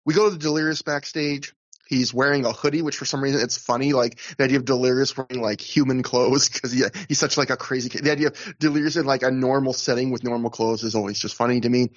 we 0.05 0.13
go 0.13 0.25
to 0.25 0.31
the 0.31 0.39
Delirious 0.39 0.81
backstage. 0.81 1.53
He's 1.88 2.13
wearing 2.13 2.45
a 2.45 2.51
hoodie, 2.51 2.81
which 2.81 2.97
for 2.97 3.05
some 3.05 3.21
reason 3.21 3.41
it's 3.41 3.57
funny, 3.57 3.93
like 3.93 4.19
the 4.38 4.45
idea 4.45 4.57
of 4.57 4.65
Delirious 4.65 5.15
wearing 5.17 5.41
like 5.41 5.59
human 5.59 6.01
clothes 6.01 6.49
because 6.53 6.71
he, 6.71 6.84
he's 7.07 7.19
such 7.19 7.38
like 7.38 7.49
a 7.49 7.57
crazy 7.57 7.89
kid. 7.89 8.03
The 8.03 8.11
idea 8.11 8.27
of 8.27 8.55
Delirious 8.59 8.95
in 8.95 9.05
like 9.05 9.23
a 9.23 9.31
normal 9.31 9.73
setting 9.73 10.11
with 10.11 10.23
normal 10.23 10.49
clothes 10.49 10.84
is 10.84 10.95
always 10.95 11.19
just 11.19 11.36
funny 11.36 11.59
to 11.61 11.69
me. 11.69 11.89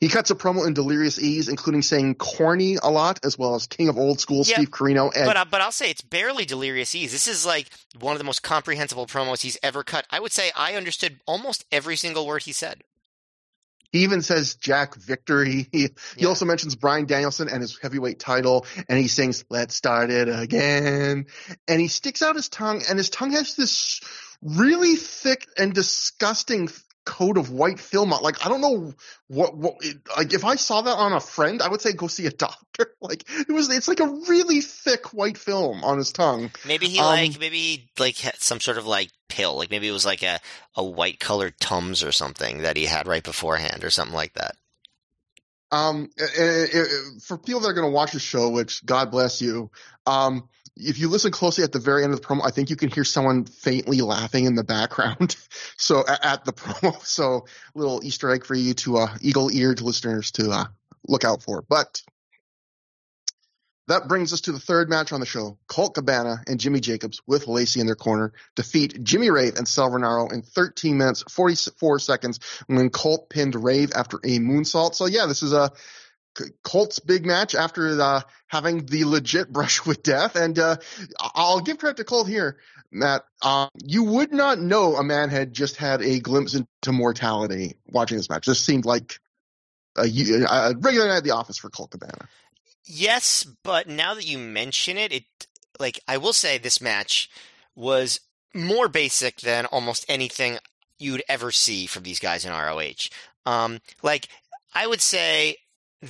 He 0.00 0.08
cuts 0.08 0.30
a 0.30 0.34
promo 0.34 0.66
in 0.66 0.74
Delirious 0.74 1.18
Ease, 1.18 1.48
including 1.48 1.82
saying 1.82 2.16
corny 2.16 2.76
a 2.82 2.90
lot, 2.90 3.20
as 3.24 3.38
well 3.38 3.54
as 3.54 3.66
King 3.66 3.88
of 3.88 3.98
Old 3.98 4.20
School, 4.20 4.38
yeah, 4.46 4.56
Steve 4.56 4.70
Corino. 4.70 5.14
And, 5.14 5.26
but, 5.26 5.36
uh, 5.36 5.44
but 5.50 5.60
I'll 5.60 5.72
say 5.72 5.90
it's 5.90 6.02
barely 6.02 6.44
Delirious 6.44 6.94
Ease. 6.94 7.12
This 7.12 7.28
is 7.28 7.44
like 7.44 7.68
one 7.98 8.12
of 8.12 8.18
the 8.18 8.24
most 8.24 8.42
comprehensible 8.42 9.06
promos 9.06 9.42
he's 9.42 9.58
ever 9.62 9.82
cut. 9.82 10.06
I 10.10 10.20
would 10.20 10.32
say 10.32 10.50
I 10.56 10.74
understood 10.74 11.20
almost 11.26 11.64
every 11.70 11.96
single 11.96 12.26
word 12.26 12.44
he 12.44 12.52
said. 12.52 12.82
He 13.96 14.02
even 14.02 14.20
says 14.20 14.56
Jack 14.56 14.94
Victory. 14.94 15.68
He, 15.72 15.82
yeah. 15.82 15.88
he 16.18 16.26
also 16.26 16.44
mentions 16.44 16.74
Bryan 16.74 17.06
Danielson 17.06 17.48
and 17.48 17.62
his 17.62 17.78
heavyweight 17.78 18.18
title, 18.18 18.66
and 18.90 18.98
he 18.98 19.08
sings 19.08 19.42
"Let's 19.48 19.74
Start 19.74 20.10
It 20.10 20.28
Again," 20.28 21.26
and 21.66 21.80
he 21.80 21.88
sticks 21.88 22.20
out 22.20 22.36
his 22.36 22.50
tongue, 22.50 22.82
and 22.88 22.98
his 22.98 23.08
tongue 23.08 23.32
has 23.32 23.56
this 23.56 24.02
really 24.42 24.96
thick 24.96 25.48
and 25.56 25.72
disgusting 25.72 26.68
coat 27.06 27.38
of 27.38 27.50
white 27.50 27.80
film 27.80 28.12
on. 28.12 28.22
Like 28.22 28.44
I 28.44 28.50
don't 28.50 28.60
know 28.60 28.92
what 29.28 29.56
what 29.56 29.76
like 30.16 30.34
if 30.34 30.44
I 30.44 30.56
saw 30.56 30.82
that 30.82 30.90
on 30.96 31.12
a 31.12 31.20
friend, 31.20 31.62
I 31.62 31.68
would 31.68 31.80
say 31.80 31.92
go 31.92 32.08
see 32.08 32.26
a 32.26 32.30
doctor. 32.46 32.92
Like 33.00 33.24
it 33.48 33.50
was 33.50 33.70
it's 33.74 33.88
like 33.88 34.00
a 34.00 34.08
really 34.28 34.60
thick 34.60 35.14
white 35.14 35.38
film 35.38 35.82
on 35.82 35.96
his 35.96 36.12
tongue. 36.12 36.50
Maybe 36.66 36.88
he 36.88 36.98
um, 36.98 37.06
like 37.06 37.40
maybe 37.40 37.58
he 37.58 37.90
like 37.98 38.18
had 38.18 38.36
some 38.36 38.60
sort 38.60 38.76
of 38.76 38.86
like 38.86 39.10
pill. 39.28 39.56
Like 39.56 39.70
maybe 39.70 39.88
it 39.88 39.92
was 39.92 40.04
like 40.04 40.22
a 40.22 40.40
a 40.74 40.84
white 40.84 41.18
colored 41.18 41.58
tums 41.58 42.02
or 42.02 42.12
something 42.12 42.58
that 42.58 42.76
he 42.76 42.84
had 42.84 43.06
right 43.06 43.24
beforehand 43.24 43.84
or 43.84 43.90
something 43.90 44.14
like 44.14 44.34
that. 44.34 44.56
Um, 45.72 46.10
it, 46.16 46.30
it, 46.38 46.70
it, 46.74 47.22
for 47.22 47.36
people 47.38 47.60
that 47.60 47.68
are 47.68 47.74
going 47.74 47.88
to 47.88 47.92
watch 47.92 48.12
the 48.12 48.20
show, 48.20 48.50
which 48.50 48.86
God 48.86 49.10
bless 49.10 49.42
you, 49.42 49.70
um, 50.06 50.48
if 50.76 50.98
you 50.98 51.08
listen 51.08 51.30
closely 51.30 51.64
at 51.64 51.72
the 51.72 51.78
very 51.78 52.04
end 52.04 52.12
of 52.12 52.20
the 52.20 52.26
promo, 52.26 52.42
I 52.44 52.50
think 52.50 52.70
you 52.70 52.76
can 52.76 52.90
hear 52.90 53.04
someone 53.04 53.44
faintly 53.46 54.02
laughing 54.02 54.44
in 54.44 54.54
the 54.54 54.64
background. 54.64 55.36
so 55.76 56.04
at, 56.06 56.44
the 56.44 56.52
promo, 56.52 57.00
so 57.04 57.46
little 57.74 58.04
Easter 58.04 58.30
egg 58.30 58.44
for 58.44 58.54
you 58.54 58.74
to 58.74 58.98
uh, 58.98 59.08
eagle-eared 59.20 59.80
listeners 59.80 60.30
to 60.32 60.50
uh, 60.50 60.64
look 61.08 61.24
out 61.24 61.42
for. 61.42 61.62
But 61.62 62.02
that 63.88 64.08
brings 64.08 64.32
us 64.32 64.42
to 64.42 64.52
the 64.52 64.58
third 64.58 64.90
match 64.90 65.12
on 65.12 65.20
the 65.20 65.26
show. 65.26 65.58
Colt 65.68 65.94
Cabana 65.94 66.42
and 66.46 66.58
Jimmy 66.58 66.80
Jacobs 66.80 67.22
with 67.26 67.46
Lacey 67.46 67.80
in 67.80 67.86
their 67.86 67.94
corner 67.94 68.32
defeat 68.56 69.02
Jimmy 69.02 69.30
Rave 69.30 69.56
and 69.56 69.66
Sal 69.66 69.90
Rinauro 69.90 70.32
in 70.32 70.42
13 70.42 70.98
minutes 70.98 71.22
44 71.30 72.00
seconds 72.00 72.40
when 72.66 72.90
Colt 72.90 73.30
pinned 73.30 73.54
Rave 73.54 73.92
after 73.94 74.18
a 74.18 74.38
moonsault. 74.40 74.94
So 74.94 75.06
yeah, 75.06 75.26
this 75.26 75.42
is 75.42 75.52
a 75.52 75.70
Colt's 76.62 76.98
big 76.98 77.26
match 77.26 77.54
after 77.54 78.00
uh, 78.00 78.20
having 78.46 78.86
the 78.86 79.04
legit 79.04 79.52
brush 79.52 79.84
with 79.86 80.02
death. 80.02 80.36
And 80.36 80.58
uh, 80.58 80.76
I'll 81.20 81.60
give 81.60 81.78
credit 81.78 81.98
to 81.98 82.04
Colt 82.04 82.28
here, 82.28 82.58
Matt. 82.90 83.22
Uh, 83.42 83.68
you 83.84 84.04
would 84.04 84.32
not 84.32 84.58
know 84.58 84.96
a 84.96 85.04
man 85.04 85.30
had 85.30 85.52
just 85.52 85.76
had 85.76 86.02
a 86.02 86.20
glimpse 86.20 86.54
into 86.54 86.92
mortality 86.92 87.76
watching 87.86 88.16
this 88.16 88.30
match. 88.30 88.46
This 88.46 88.60
seemed 88.60 88.84
like 88.84 89.18
a, 89.96 90.02
a 90.04 90.74
regular 90.76 91.08
night 91.08 91.18
at 91.18 91.24
the 91.24 91.32
office 91.32 91.58
for 91.58 91.70
Colt 91.70 91.90
Cabana. 91.90 92.28
Yes, 92.84 93.44
but 93.64 93.88
now 93.88 94.14
that 94.14 94.26
you 94.26 94.38
mention 94.38 94.96
it, 94.96 95.12
it 95.12 95.24
like 95.80 96.00
I 96.06 96.18
will 96.18 96.32
say 96.32 96.56
this 96.56 96.80
match 96.80 97.28
was 97.74 98.20
more 98.54 98.88
basic 98.88 99.40
than 99.40 99.66
almost 99.66 100.06
anything 100.08 100.58
you'd 100.98 101.22
ever 101.28 101.50
see 101.50 101.86
from 101.86 102.04
these 102.04 102.20
guys 102.20 102.44
in 102.44 102.52
ROH. 102.52 103.08
Um, 103.44 103.80
like 104.02 104.28
I 104.74 104.86
would 104.86 105.00
say 105.00 105.56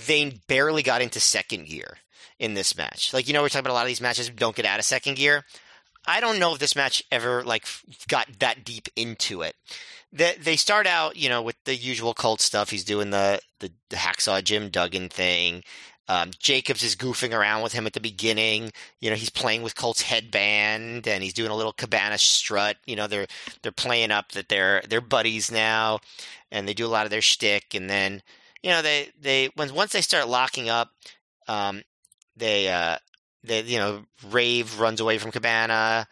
they 0.07 0.38
barely 0.49 0.82
got 0.82 1.03
into 1.03 1.20
second 1.20 1.66
gear. 1.66 1.99
in 2.38 2.55
this 2.55 2.76
match. 2.76 3.12
Like 3.14 3.26
you 3.28 3.34
know, 3.34 3.42
we're 3.42 3.49
talking 3.49 3.61
about 3.61 3.72
a 3.72 3.74
lot 3.74 3.82
of 3.82 3.88
these 3.88 4.01
matches 4.01 4.28
don't 4.30 4.55
get 4.57 4.66
out 4.66 4.78
of 4.78 4.84
second 4.84 5.16
gear. 5.16 5.44
I 6.07 6.20
don't 6.20 6.38
know 6.38 6.53
if 6.53 6.59
this 6.59 6.76
match 6.76 7.03
ever 7.11 7.42
like 7.42 7.66
got 8.09 8.28
that 8.38 8.64
deep 8.64 8.88
into 8.94 9.42
it. 9.42 9.57
They, 10.12 10.34
they 10.40 10.57
start 10.57 10.86
out, 10.86 11.16
you 11.16 11.28
know, 11.28 11.42
with 11.42 11.57
the 11.64 11.74
usual 11.74 12.14
Colt 12.14 12.40
stuff. 12.40 12.70
He's 12.70 12.84
doing 12.84 13.11
the, 13.11 13.40
the, 13.59 13.72
the 13.90 13.97
hacksaw 13.97 14.44
Jim 14.44 14.70
Duggan 14.70 15.09
thing. 15.09 15.64
Um, 16.09 16.30
Jacobs 16.38 16.84
is 16.84 16.94
goofing 16.94 17.36
around 17.36 17.62
with 17.64 17.72
him 17.72 17.86
at 17.86 17.92
the 17.92 18.01
beginning. 18.01 18.70
You 19.01 19.11
know, 19.11 19.16
he's 19.16 19.30
playing 19.30 19.62
with 19.62 19.74
Colt's 19.74 20.03
headband 20.03 21.09
and 21.09 21.24
he's 21.24 21.34
doing 21.34 21.51
a 21.51 21.57
little 21.57 21.72
cabana 21.72 22.18
strut. 22.18 22.76
You 22.86 22.94
know, 22.94 23.09
they're 23.09 23.26
they're 23.62 23.72
playing 23.72 24.12
up 24.12 24.30
that 24.32 24.49
they're 24.49 24.82
they're 24.88 25.01
buddies 25.01 25.51
now, 25.51 25.99
and 26.53 26.68
they 26.68 26.74
do 26.74 26.86
a 26.86 26.94
lot 26.94 27.07
of 27.07 27.11
their 27.11 27.20
shtick. 27.20 27.74
And 27.74 27.90
then, 27.90 28.22
you 28.67 28.73
know, 28.73 28.83
they 28.83 29.11
they 29.21 29.51
when 29.55 29.73
once 29.77 29.93
they 29.93 30.01
start 30.01 30.27
locking 30.27 30.69
up, 30.69 30.91
um, 31.47 31.83
they 32.37 32.69
uh, 32.69 32.97
they 33.45 33.61
you 33.62 33.79
know 33.79 34.03
Rave 34.29 34.81
runs 34.81 35.01
away 35.01 35.19
from 35.19 35.31
Cabana. 35.31 36.09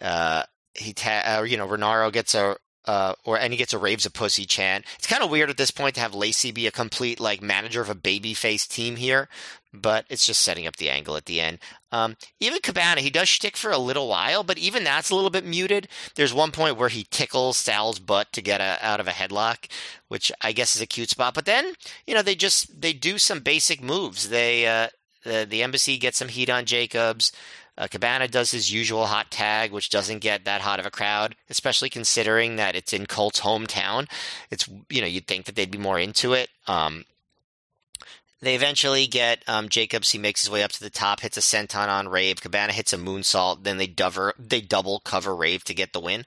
Uh, 0.00 0.44
he 0.74 0.94
ta- 0.94 1.40
uh, 1.40 1.42
you 1.42 1.58
know 1.58 1.68
Rinauro 1.68 2.10
gets 2.10 2.34
a 2.34 2.56
uh, 2.86 3.14
or 3.24 3.38
and 3.38 3.52
he 3.52 3.56
gets 3.56 3.72
a 3.72 3.78
raves 3.78 4.06
a 4.06 4.10
pussy 4.10 4.44
chant. 4.44 4.84
It's 4.98 5.06
kind 5.06 5.22
of 5.22 5.30
weird 5.30 5.50
at 5.50 5.56
this 5.56 5.70
point 5.70 5.94
to 5.94 6.00
have 6.00 6.14
Lacey 6.14 6.50
be 6.50 6.66
a 6.66 6.72
complete 6.72 7.20
like 7.20 7.42
manager 7.42 7.80
of 7.80 7.90
a 7.90 7.94
babyface 7.94 8.66
team 8.66 8.96
here, 8.96 9.28
but 9.72 10.04
it's 10.08 10.26
just 10.26 10.42
setting 10.42 10.66
up 10.66 10.76
the 10.76 10.90
angle 10.90 11.16
at 11.16 11.26
the 11.26 11.40
end. 11.40 11.58
Um, 11.90 12.16
even 12.40 12.60
Cabana, 12.60 13.00
he 13.00 13.10
does 13.10 13.28
shtick 13.28 13.56
for 13.56 13.70
a 13.70 13.78
little 13.78 14.08
while, 14.08 14.42
but 14.42 14.58
even 14.58 14.84
that's 14.84 15.10
a 15.10 15.14
little 15.14 15.30
bit 15.30 15.44
muted. 15.44 15.88
There's 16.16 16.34
one 16.34 16.50
point 16.50 16.76
where 16.76 16.88
he 16.88 17.06
tickles 17.10 17.56
Sal's 17.56 17.98
butt 17.98 18.32
to 18.32 18.42
get 18.42 18.60
a, 18.60 18.78
out 18.82 19.00
of 19.00 19.08
a 19.08 19.12
headlock, 19.12 19.70
which 20.08 20.32
I 20.40 20.52
guess 20.52 20.74
is 20.74 20.82
a 20.82 20.86
cute 20.86 21.10
spot. 21.10 21.34
But 21.34 21.46
then, 21.46 21.74
you 22.06 22.14
know, 22.14 22.22
they 22.22 22.34
just 22.34 22.80
they 22.80 22.92
do 22.92 23.18
some 23.18 23.40
basic 23.40 23.82
moves. 23.82 24.28
They 24.28 24.66
uh, 24.66 24.88
the 25.24 25.46
the 25.48 25.62
embassy 25.62 25.98
gets 25.98 26.18
some 26.18 26.28
heat 26.28 26.50
on 26.50 26.64
Jacobs. 26.64 27.32
Uh, 27.78 27.88
Cabana 27.88 28.28
does 28.28 28.50
his 28.50 28.72
usual 28.72 29.06
hot 29.06 29.30
tag, 29.30 29.72
which 29.72 29.88
doesn't 29.88 30.18
get 30.18 30.44
that 30.44 30.60
hot 30.60 30.78
of 30.78 30.86
a 30.86 30.90
crowd, 30.90 31.36
especially 31.48 31.88
considering 31.88 32.56
that 32.56 32.76
it's 32.76 32.92
in 32.92 33.06
Colt's 33.06 33.40
hometown. 33.40 34.08
It's 34.50 34.68
you 34.90 35.00
know 35.00 35.06
you'd 35.06 35.26
think 35.26 35.46
that 35.46 35.56
they'd 35.56 35.70
be 35.70 35.78
more 35.78 35.98
into 35.98 36.34
it. 36.34 36.50
Um, 36.66 37.04
they 38.42 38.54
eventually 38.56 39.06
get 39.06 39.42
um, 39.46 39.68
Jacobs. 39.68 40.10
He 40.10 40.18
makes 40.18 40.42
his 40.42 40.50
way 40.50 40.62
up 40.62 40.72
to 40.72 40.80
the 40.80 40.90
top, 40.90 41.20
hits 41.20 41.36
a 41.36 41.40
senton 41.40 41.88
on 41.88 42.08
Rave. 42.08 42.42
Cabana 42.42 42.72
hits 42.72 42.92
a 42.92 42.98
moonsault. 42.98 43.62
Then 43.62 43.78
they 43.78 43.86
double 43.86 44.32
they 44.38 44.60
double 44.60 45.00
cover 45.00 45.34
Rave 45.34 45.64
to 45.64 45.74
get 45.74 45.92
the 45.92 46.00
win. 46.00 46.26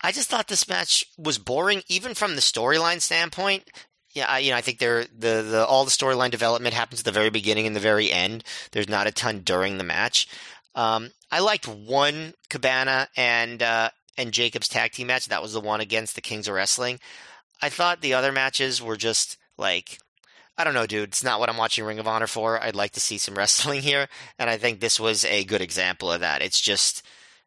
I 0.00 0.12
just 0.12 0.30
thought 0.30 0.48
this 0.48 0.68
match 0.68 1.04
was 1.18 1.38
boring, 1.38 1.82
even 1.88 2.14
from 2.14 2.36
the 2.36 2.40
storyline 2.40 3.02
standpoint. 3.02 3.64
Yeah, 4.12 4.26
I, 4.28 4.38
you 4.38 4.52
know, 4.52 4.56
I 4.56 4.60
think 4.60 4.78
there 4.78 5.04
the 5.04 5.42
the 5.42 5.66
all 5.66 5.84
the 5.84 5.90
storyline 5.90 6.30
development 6.30 6.74
happens 6.74 7.00
at 7.00 7.04
the 7.04 7.12
very 7.12 7.30
beginning 7.30 7.66
and 7.66 7.76
the 7.76 7.80
very 7.80 8.10
end. 8.10 8.44
There's 8.72 8.88
not 8.88 9.06
a 9.06 9.12
ton 9.12 9.40
during 9.40 9.78
the 9.78 9.84
match. 9.84 10.28
Um, 10.78 11.10
I 11.32 11.40
liked 11.40 11.66
one 11.66 12.34
Cabana 12.48 13.08
and 13.16 13.60
uh, 13.60 13.90
and 14.16 14.32
Jacobs 14.32 14.68
tag 14.68 14.92
team 14.92 15.08
match. 15.08 15.26
That 15.26 15.42
was 15.42 15.52
the 15.52 15.60
one 15.60 15.80
against 15.80 16.14
the 16.14 16.20
Kings 16.20 16.46
of 16.46 16.54
Wrestling. 16.54 17.00
I 17.60 17.68
thought 17.68 18.00
the 18.00 18.14
other 18.14 18.30
matches 18.30 18.80
were 18.80 18.96
just 18.96 19.36
like 19.58 19.98
I 20.56 20.62
don't 20.62 20.74
know, 20.74 20.86
dude. 20.86 21.08
It's 21.08 21.24
not 21.24 21.40
what 21.40 21.48
I'm 21.48 21.56
watching 21.56 21.84
Ring 21.84 21.98
of 21.98 22.06
Honor 22.06 22.28
for. 22.28 22.62
I'd 22.62 22.76
like 22.76 22.92
to 22.92 23.00
see 23.00 23.18
some 23.18 23.34
wrestling 23.36 23.82
here, 23.82 24.06
and 24.38 24.48
I 24.48 24.56
think 24.56 24.78
this 24.78 25.00
was 25.00 25.24
a 25.24 25.42
good 25.42 25.60
example 25.60 26.12
of 26.12 26.20
that. 26.20 26.42
It's 26.42 26.60
just 26.60 27.04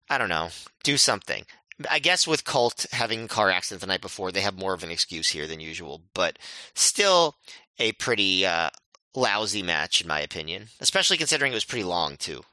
I 0.09 0.17
don't 0.17 0.29
know, 0.29 0.49
do 0.83 0.97
something. 0.97 1.45
I 1.89 1.99
guess 1.99 2.27
with 2.27 2.43
Colt 2.43 2.85
having 2.91 3.29
car 3.29 3.49
accident 3.49 3.79
the 3.79 3.87
night 3.87 4.01
before, 4.01 4.33
they 4.33 4.41
have 4.41 4.59
more 4.59 4.73
of 4.73 4.83
an 4.83 4.91
excuse 4.91 5.29
here 5.29 5.47
than 5.47 5.61
usual, 5.61 6.01
but 6.13 6.37
still 6.75 7.37
a 7.79 7.93
pretty 7.93 8.45
uh, 8.45 8.71
lousy 9.15 9.63
match 9.63 10.01
in 10.01 10.07
my 10.09 10.19
opinion, 10.19 10.67
especially 10.81 11.15
considering 11.15 11.53
it 11.53 11.55
was 11.55 11.63
pretty 11.63 11.85
long 11.85 12.17
too. 12.17 12.43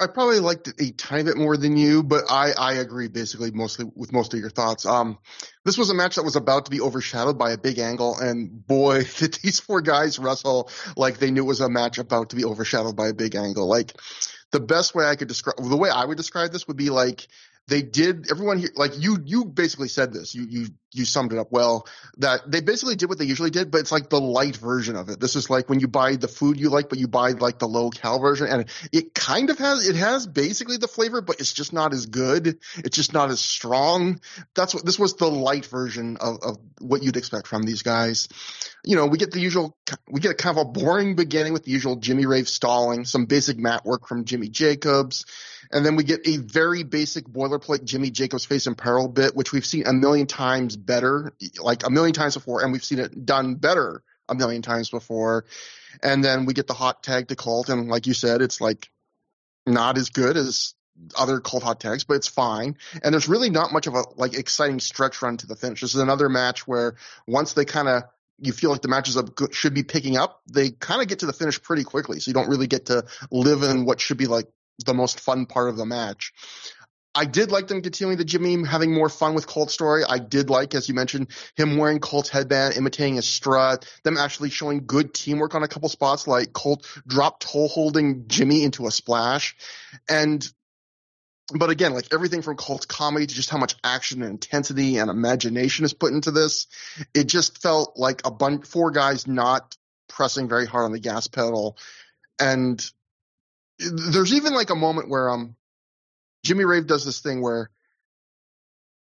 I 0.00 0.06
probably 0.06 0.38
liked 0.38 0.68
it 0.68 0.80
a 0.80 0.92
tiny 0.92 1.24
bit 1.24 1.36
more 1.36 1.56
than 1.56 1.76
you, 1.76 2.04
but 2.04 2.30
I, 2.30 2.52
I 2.52 2.74
agree 2.74 3.08
basically 3.08 3.50
mostly 3.50 3.90
with 3.96 4.12
most 4.12 4.32
of 4.32 4.38
your 4.38 4.50
thoughts. 4.50 4.86
Um, 4.86 5.18
this 5.64 5.76
was 5.76 5.90
a 5.90 5.94
match 5.94 6.14
that 6.14 6.22
was 6.24 6.36
about 6.36 6.66
to 6.66 6.70
be 6.70 6.80
overshadowed 6.80 7.36
by 7.36 7.50
a 7.50 7.58
big 7.58 7.78
angle, 7.78 8.16
and 8.16 8.66
boy, 8.66 9.02
did 9.18 9.34
these 9.34 9.58
four 9.58 9.80
guys 9.80 10.18
wrestle 10.18 10.70
like 10.96 11.18
they 11.18 11.32
knew 11.32 11.42
it 11.42 11.48
was 11.48 11.60
a 11.60 11.68
match 11.68 11.98
about 11.98 12.30
to 12.30 12.36
be 12.36 12.44
overshadowed 12.44 12.94
by 12.94 13.08
a 13.08 13.14
big 13.14 13.34
angle. 13.34 13.66
Like 13.66 13.92
the 14.52 14.60
best 14.60 14.94
way 14.94 15.04
I 15.04 15.16
could 15.16 15.28
describe, 15.28 15.56
the 15.58 15.76
way 15.76 15.90
I 15.90 16.04
would 16.04 16.16
describe 16.16 16.52
this 16.52 16.68
would 16.68 16.76
be 16.76 16.90
like 16.90 17.26
they 17.68 17.82
did 17.82 18.30
everyone 18.30 18.58
here 18.58 18.70
like 18.76 18.98
you 18.98 19.18
you 19.24 19.44
basically 19.44 19.88
said 19.88 20.12
this. 20.12 20.34
You 20.34 20.46
you 20.48 20.66
you 20.90 21.04
summed 21.04 21.34
it 21.34 21.38
up 21.38 21.48
well 21.52 21.86
that 22.16 22.50
they 22.50 22.62
basically 22.62 22.96
did 22.96 23.10
what 23.10 23.18
they 23.18 23.26
usually 23.26 23.50
did 23.50 23.70
but 23.70 23.82
it's 23.82 23.92
like 23.92 24.08
the 24.08 24.20
light 24.20 24.56
version 24.56 24.96
of 24.96 25.10
it. 25.10 25.20
This 25.20 25.36
is 25.36 25.50
like 25.50 25.68
when 25.68 25.78
you 25.78 25.86
buy 25.86 26.16
the 26.16 26.28
food 26.28 26.58
you 26.58 26.70
like 26.70 26.88
but 26.88 26.98
you 26.98 27.08
buy 27.08 27.32
like 27.32 27.58
the 27.58 27.68
low 27.68 27.90
cal 27.90 28.20
version 28.20 28.46
and 28.46 28.70
it 28.90 29.14
kind 29.14 29.50
of 29.50 29.58
has 29.58 29.86
it 29.86 29.96
has 29.96 30.26
basically 30.26 30.78
the 30.78 30.88
flavor 30.88 31.20
but 31.20 31.40
it's 31.40 31.52
just 31.52 31.74
not 31.74 31.92
as 31.92 32.06
good. 32.06 32.58
It's 32.78 32.96
just 32.96 33.12
not 33.12 33.28
as 33.28 33.38
strong. 33.38 34.20
That's 34.54 34.74
what 34.74 34.86
this 34.86 34.98
was 34.98 35.14
the 35.16 35.28
light 35.30 35.66
version 35.66 36.16
of, 36.16 36.38
of 36.42 36.56
what 36.80 37.02
you'd 37.02 37.18
expect 37.18 37.48
from 37.48 37.64
these 37.64 37.82
guys. 37.82 38.28
You 38.82 38.96
know 38.96 39.06
we 39.06 39.18
get 39.18 39.30
the 39.30 39.40
usual 39.40 39.76
we 40.10 40.20
get 40.20 40.30
a 40.30 40.34
kind 40.34 40.58
of 40.58 40.66
a 40.66 40.70
boring 40.70 41.16
beginning 41.16 41.52
with 41.52 41.64
the 41.64 41.70
usual 41.70 41.96
jimmy 41.96 42.24
rave 42.24 42.48
stalling 42.48 43.04
some 43.04 43.26
basic 43.26 43.58
mat 43.58 43.84
work 43.84 44.08
from 44.08 44.24
jimmy 44.24 44.48
jacobs 44.48 45.26
and 45.70 45.84
then 45.84 45.96
we 45.96 46.04
get 46.04 46.26
a 46.26 46.38
very 46.38 46.82
basic 46.82 47.26
boilerplate 47.26 47.84
Jimmy 47.84 48.10
Jacobs 48.10 48.44
face 48.44 48.66
in 48.66 48.74
peril 48.74 49.08
bit, 49.08 49.36
which 49.36 49.52
we've 49.52 49.66
seen 49.66 49.86
a 49.86 49.92
million 49.92 50.26
times 50.26 50.76
better, 50.76 51.32
like 51.60 51.86
a 51.86 51.90
million 51.90 52.14
times 52.14 52.34
before, 52.34 52.62
and 52.62 52.72
we've 52.72 52.84
seen 52.84 52.98
it 52.98 53.26
done 53.26 53.56
better 53.56 54.02
a 54.28 54.34
million 54.34 54.62
times 54.62 54.90
before. 54.90 55.44
And 56.02 56.24
then 56.24 56.46
we 56.46 56.54
get 56.54 56.66
the 56.66 56.74
hot 56.74 57.02
tag 57.02 57.28
to 57.28 57.36
Colt, 57.36 57.68
and 57.68 57.88
like 57.88 58.06
you 58.06 58.14
said, 58.14 58.42
it's 58.42 58.60
like 58.60 58.88
not 59.66 59.98
as 59.98 60.10
good 60.10 60.36
as 60.36 60.74
other 61.16 61.40
Colt 61.40 61.62
hot 61.62 61.80
tags, 61.80 62.04
but 62.04 62.14
it's 62.14 62.28
fine. 62.28 62.76
And 63.02 63.12
there's 63.12 63.28
really 63.28 63.50
not 63.50 63.72
much 63.72 63.86
of 63.86 63.94
a 63.94 64.04
like 64.16 64.34
exciting 64.34 64.80
stretch 64.80 65.22
run 65.22 65.36
to 65.38 65.46
the 65.46 65.56
finish. 65.56 65.80
This 65.80 65.94
is 65.94 66.00
another 66.00 66.28
match 66.28 66.66
where 66.66 66.96
once 67.26 67.52
they 67.52 67.64
kind 67.64 67.88
of 67.88 68.04
you 68.40 68.52
feel 68.52 68.70
like 68.70 68.82
the 68.82 68.88
matches 68.88 69.20
should 69.50 69.74
be 69.74 69.82
picking 69.82 70.16
up, 70.16 70.42
they 70.50 70.70
kind 70.70 71.02
of 71.02 71.08
get 71.08 71.20
to 71.20 71.26
the 71.26 71.32
finish 71.32 71.60
pretty 71.60 71.82
quickly. 71.84 72.20
So 72.20 72.28
you 72.28 72.34
don't 72.34 72.48
really 72.48 72.68
get 72.68 72.86
to 72.86 73.04
live 73.30 73.62
in 73.64 73.84
what 73.84 74.00
should 74.00 74.16
be 74.16 74.26
like 74.26 74.46
the 74.84 74.94
most 74.94 75.20
fun 75.20 75.46
part 75.46 75.68
of 75.68 75.76
the 75.76 75.86
match. 75.86 76.32
I 77.14 77.24
did 77.24 77.50
like 77.50 77.66
them 77.66 77.82
continuing 77.82 78.16
the 78.16 78.24
Jimmy 78.24 78.64
having 78.64 78.94
more 78.94 79.08
fun 79.08 79.34
with 79.34 79.46
Colt's 79.46 79.72
story. 79.72 80.04
I 80.08 80.18
did 80.18 80.50
like, 80.50 80.74
as 80.74 80.88
you 80.88 80.94
mentioned, 80.94 81.28
him 81.56 81.76
wearing 81.76 81.98
Colt's 81.98 82.28
headband, 82.28 82.76
imitating 82.76 83.16
his 83.16 83.26
strut, 83.26 83.90
them 84.04 84.16
actually 84.16 84.50
showing 84.50 84.86
good 84.86 85.12
teamwork 85.12 85.54
on 85.56 85.64
a 85.64 85.68
couple 85.68 85.88
spots, 85.88 86.28
like 86.28 86.52
Colt 86.52 86.86
drop 87.08 87.40
toe 87.40 87.66
holding 87.66 88.28
Jimmy 88.28 88.62
into 88.62 88.86
a 88.86 88.92
splash. 88.92 89.56
And, 90.08 90.48
but 91.52 91.70
again, 91.70 91.92
like 91.92 92.12
everything 92.12 92.42
from 92.42 92.56
Colt's 92.56 92.86
comedy 92.86 93.26
to 93.26 93.34
just 93.34 93.50
how 93.50 93.58
much 93.58 93.74
action 93.82 94.22
and 94.22 94.30
intensity 94.30 94.98
and 94.98 95.10
imagination 95.10 95.86
is 95.86 95.94
put 95.94 96.12
into 96.12 96.30
this, 96.30 96.68
it 97.14 97.24
just 97.24 97.60
felt 97.60 97.96
like 97.96 98.20
a 98.26 98.30
bunch, 98.30 98.66
four 98.66 98.92
guys 98.92 99.26
not 99.26 99.76
pressing 100.08 100.48
very 100.48 100.66
hard 100.66 100.84
on 100.84 100.92
the 100.92 101.00
gas 101.00 101.26
pedal. 101.26 101.76
And 102.38 102.88
there's 103.78 104.32
even 104.32 104.54
like 104.54 104.70
a 104.70 104.76
moment 104.76 105.08
where 105.08 105.30
um 105.30 105.56
Jimmy 106.44 106.64
Rave 106.64 106.86
does 106.86 107.04
this 107.04 107.20
thing 107.20 107.42
where 107.42 107.70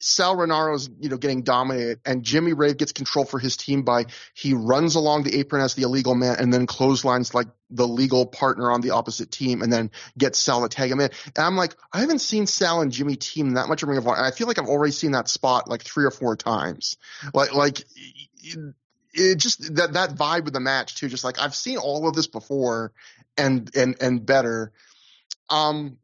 Sal 0.02 0.36
Rinauro's, 0.36 0.90
you 1.00 1.10
know, 1.10 1.18
getting 1.18 1.44
dominated 1.44 2.00
and 2.06 2.24
Jimmy 2.24 2.54
Rave 2.54 2.78
gets 2.78 2.92
control 2.92 3.24
for 3.24 3.38
his 3.38 3.56
team 3.56 3.84
by 3.84 4.06
he 4.34 4.54
runs 4.54 4.96
along 4.96 5.24
the 5.24 5.40
apron 5.40 5.62
as 5.62 5.76
the 5.76 5.84
illegal 5.84 6.16
man 6.16 6.38
and 6.40 6.52
then 6.52 6.66
clotheslines 6.66 7.36
like 7.36 7.48
the 7.70 7.88
legal 7.88 8.26
partner 8.26 8.72
on 8.72 8.82
the 8.82 8.90
opposite 8.92 9.32
team 9.32 9.62
and 9.62 9.72
then 9.72 9.92
gets 10.18 10.40
Sal 10.40 10.68
to 10.68 10.70
tag 10.70 10.92
him 10.92 11.00
in. 11.00 11.12
And 11.36 11.46
I'm 11.46 11.56
like, 11.56 11.76
I 11.94 12.00
haven't 12.00 12.20
seen 12.20 12.48
Sal 12.48 12.82
and 12.82 12.92
Jimmy 12.92 13.16
team 13.16 13.52
that 13.52 13.70
much 13.70 13.84
of 13.84 13.90
Ring 13.90 14.00
of 14.00 14.08
Honor. 14.08 14.18
And 14.18 14.26
I 14.26 14.32
feel 14.32 14.48
like 14.48 14.58
I've 14.58 14.68
already 14.68 14.92
seen 14.92 15.12
that 15.12 15.30
spot 15.30 15.70
like 15.70 15.84
three 15.84 16.06
or 16.06 16.12
four 16.12 16.36
times. 16.36 16.98
Like, 17.34 17.54
like 17.54 17.84
it 19.14 19.36
just 19.36 19.76
that, 19.76 19.94
that 19.94 20.16
vibe 20.16 20.48
of 20.48 20.54
the 20.54 20.60
match 20.60 20.96
too, 20.96 21.10
just 21.10 21.24
like 21.24 21.40
I've 21.40 21.56
seen 21.56 21.78
all 21.78 22.08
of 22.08 22.16
this 22.16 22.28
before 22.28 22.92
and, 23.38 23.70
and, 23.76 23.96
and 24.02 24.26
better. 24.26 24.72
Um, 25.50 25.98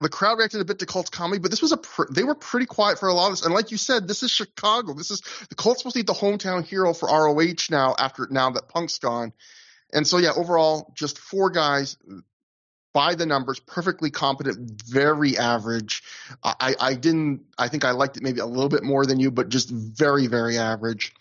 the 0.00 0.08
crowd 0.08 0.38
reacted 0.38 0.60
a 0.60 0.64
bit 0.64 0.78
to 0.78 0.86
Colts 0.86 1.10
comedy, 1.10 1.40
but 1.40 1.50
this 1.50 1.60
was 1.60 1.72
a 1.72 1.76
pr- 1.76 2.10
they 2.10 2.24
were 2.24 2.34
pretty 2.34 2.66
quiet 2.66 2.98
for 2.98 3.08
a 3.08 3.14
lot 3.14 3.26
of 3.26 3.32
this. 3.32 3.44
And 3.44 3.54
like 3.54 3.70
you 3.70 3.76
said, 3.76 4.08
this 4.08 4.22
is 4.22 4.30
Chicago. 4.30 4.94
This 4.94 5.10
is 5.10 5.20
the 5.50 5.54
Colts 5.54 5.80
supposed 5.80 5.96
to 5.96 6.00
be 6.00 6.06
the 6.06 6.14
hometown 6.14 6.64
hero 6.64 6.94
for 6.94 7.08
ROH 7.08 7.68
now 7.70 7.94
after 7.98 8.26
now 8.30 8.50
that 8.50 8.68
Punk's 8.68 8.98
gone. 8.98 9.32
And 9.92 10.06
so 10.06 10.16
yeah, 10.18 10.32
overall, 10.34 10.92
just 10.96 11.18
four 11.18 11.50
guys 11.50 11.98
by 12.92 13.14
the 13.14 13.26
numbers, 13.26 13.60
perfectly 13.60 14.10
competent, 14.10 14.82
very 14.82 15.36
average. 15.36 16.02
I, 16.42 16.74
I 16.80 16.94
didn't 16.94 17.42
I 17.58 17.68
think 17.68 17.84
I 17.84 17.90
liked 17.90 18.16
it 18.16 18.22
maybe 18.22 18.40
a 18.40 18.46
little 18.46 18.68
bit 18.68 18.82
more 18.82 19.04
than 19.04 19.20
you, 19.20 19.30
but 19.30 19.48
just 19.50 19.70
very, 19.70 20.26
very 20.28 20.56
average. 20.56 21.12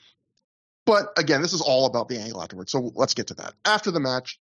But 0.86 1.14
again, 1.18 1.41
this 1.41 1.53
is 1.53 1.62
all 1.62 1.86
about 1.86 2.07
the 2.07 2.20
angle 2.20 2.41
afterwards. 2.41 2.72
So 2.72 2.91
let's 2.95 3.14
get 3.14 3.28
to 3.28 3.36
that. 3.36 3.53
After 3.66 3.91
the 3.91 3.99
match, 3.99 4.39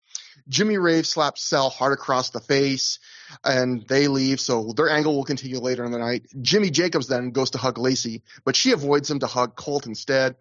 Jimmy 0.47 0.77
Rave 0.77 1.05
slaps 1.05 1.43
Sal 1.43 1.69
hard 1.69 1.93
across 1.93 2.29
the 2.29 2.39
face 2.39 2.99
and 3.43 3.87
they 3.87 4.07
leave. 4.07 4.39
So 4.39 4.73
their 4.75 4.89
angle 4.89 5.15
will 5.15 5.23
continue 5.23 5.59
later 5.59 5.83
in 5.85 5.91
the 5.91 5.99
night. 5.99 6.25
Jimmy 6.41 6.69
Jacobs 6.69 7.07
then 7.07 7.31
goes 7.31 7.51
to 7.51 7.57
hug 7.57 7.77
Lacey, 7.77 8.23
but 8.43 8.55
she 8.55 8.71
avoids 8.71 9.09
him 9.09 9.19
to 9.19 9.27
hug 9.27 9.55
Colt 9.55 9.85
instead. 9.85 10.35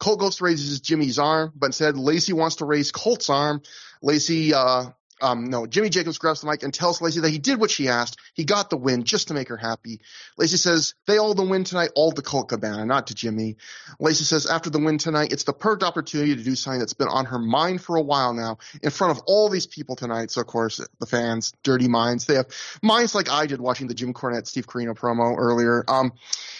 Colt 0.00 0.18
goes 0.18 0.36
to 0.36 0.44
raise 0.44 0.80
Jimmy's 0.80 1.18
arm, 1.18 1.52
but 1.54 1.66
instead 1.66 1.96
Lacey 1.96 2.32
wants 2.32 2.56
to 2.56 2.64
raise 2.64 2.90
Colt's 2.90 3.28
arm. 3.28 3.62
Lacey 4.02 4.54
uh, 4.54 4.86
um, 5.20 5.50
no, 5.50 5.66
Jimmy 5.66 5.88
Jacobs 5.88 6.18
grabs 6.18 6.40
the 6.40 6.46
mic 6.46 6.62
and 6.62 6.72
tells 6.72 7.00
Lacey 7.00 7.20
that 7.20 7.30
he 7.30 7.38
did 7.38 7.60
what 7.60 7.70
she 7.70 7.88
asked. 7.88 8.18
He 8.34 8.44
got 8.44 8.70
the 8.70 8.76
win 8.76 9.04
just 9.04 9.28
to 9.28 9.34
make 9.34 9.48
her 9.48 9.56
happy. 9.56 10.00
Lacey 10.36 10.56
says 10.56 10.94
they 11.06 11.18
all 11.18 11.34
the 11.34 11.44
win 11.44 11.64
tonight, 11.64 11.90
all 11.94 12.12
to 12.12 12.22
Colt 12.22 12.48
Cabana, 12.48 12.84
not 12.86 13.08
to 13.08 13.14
Jimmy. 13.14 13.56
Lacey 13.98 14.24
says 14.24 14.46
after 14.46 14.70
the 14.70 14.78
win 14.78 14.98
tonight, 14.98 15.32
it's 15.32 15.44
the 15.44 15.52
perfect 15.52 15.82
opportunity 15.82 16.36
to 16.36 16.42
do 16.42 16.54
something 16.54 16.80
that's 16.80 16.94
been 16.94 17.08
on 17.08 17.26
her 17.26 17.38
mind 17.38 17.80
for 17.82 17.96
a 17.96 18.02
while 18.02 18.34
now 18.34 18.58
in 18.82 18.90
front 18.90 19.16
of 19.16 19.22
all 19.26 19.48
these 19.48 19.66
people 19.66 19.96
tonight. 19.96 20.30
So 20.30 20.40
of 20.40 20.46
course, 20.46 20.80
the 20.98 21.06
fans, 21.06 21.52
dirty 21.62 21.88
minds, 21.88 22.26
they 22.26 22.34
have 22.34 22.48
minds 22.82 23.14
like 23.14 23.30
I 23.30 23.46
did 23.46 23.60
watching 23.60 23.86
the 23.86 23.94
Jim 23.94 24.14
Cornette, 24.14 24.46
Steve 24.46 24.66
Corino 24.66 24.96
promo 24.96 25.36
earlier. 25.36 25.84
Um, 25.88 26.12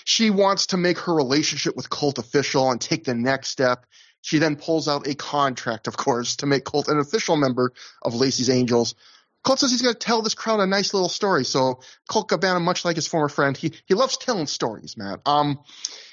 she 0.05 0.31
wants 0.31 0.67
to 0.69 0.77
make 0.77 0.99
her 1.01 1.15
relationship 1.15 1.77
with 1.77 1.91
Colt 1.91 2.19
official 2.19 2.71
and 2.71 2.81
take 2.81 3.05
the 3.05 3.15
next 3.15 3.49
step. 3.49 3.87
She 4.23 4.39
then 4.39 4.57
pulls 4.57 4.89
out 4.89 5.07
a 5.07 5.15
contract, 5.15 5.87
of 5.87 5.97
course, 5.97 6.37
to 6.37 6.47
make 6.47 6.65
Colt 6.65 6.89
an 6.89 6.99
official 6.99 7.37
member 7.37 7.73
of 8.03 8.15
Lacey's 8.15 8.51
Angels. 8.51 8.95
Colt 9.43 9.59
says 9.59 9.71
he's 9.71 9.83
going 9.83 9.95
to 9.95 9.99
tell 9.99 10.21
this 10.23 10.35
crowd 10.35 10.61
a 10.61 10.67
nice 10.67 10.93
little 10.93 11.09
story. 11.09 11.45
So 11.45 11.81
Colt 12.09 12.29
Cabana, 12.29 12.61
much 12.61 12.85
like 12.85 12.97
his 12.97 13.07
former 13.07 13.29
friend, 13.29 13.57
he, 13.57 13.73
he 13.87 13.95
loves 13.95 14.19
telling 14.19 14.47
stories, 14.47 14.97
man. 14.97 15.19
Um, 15.25 15.61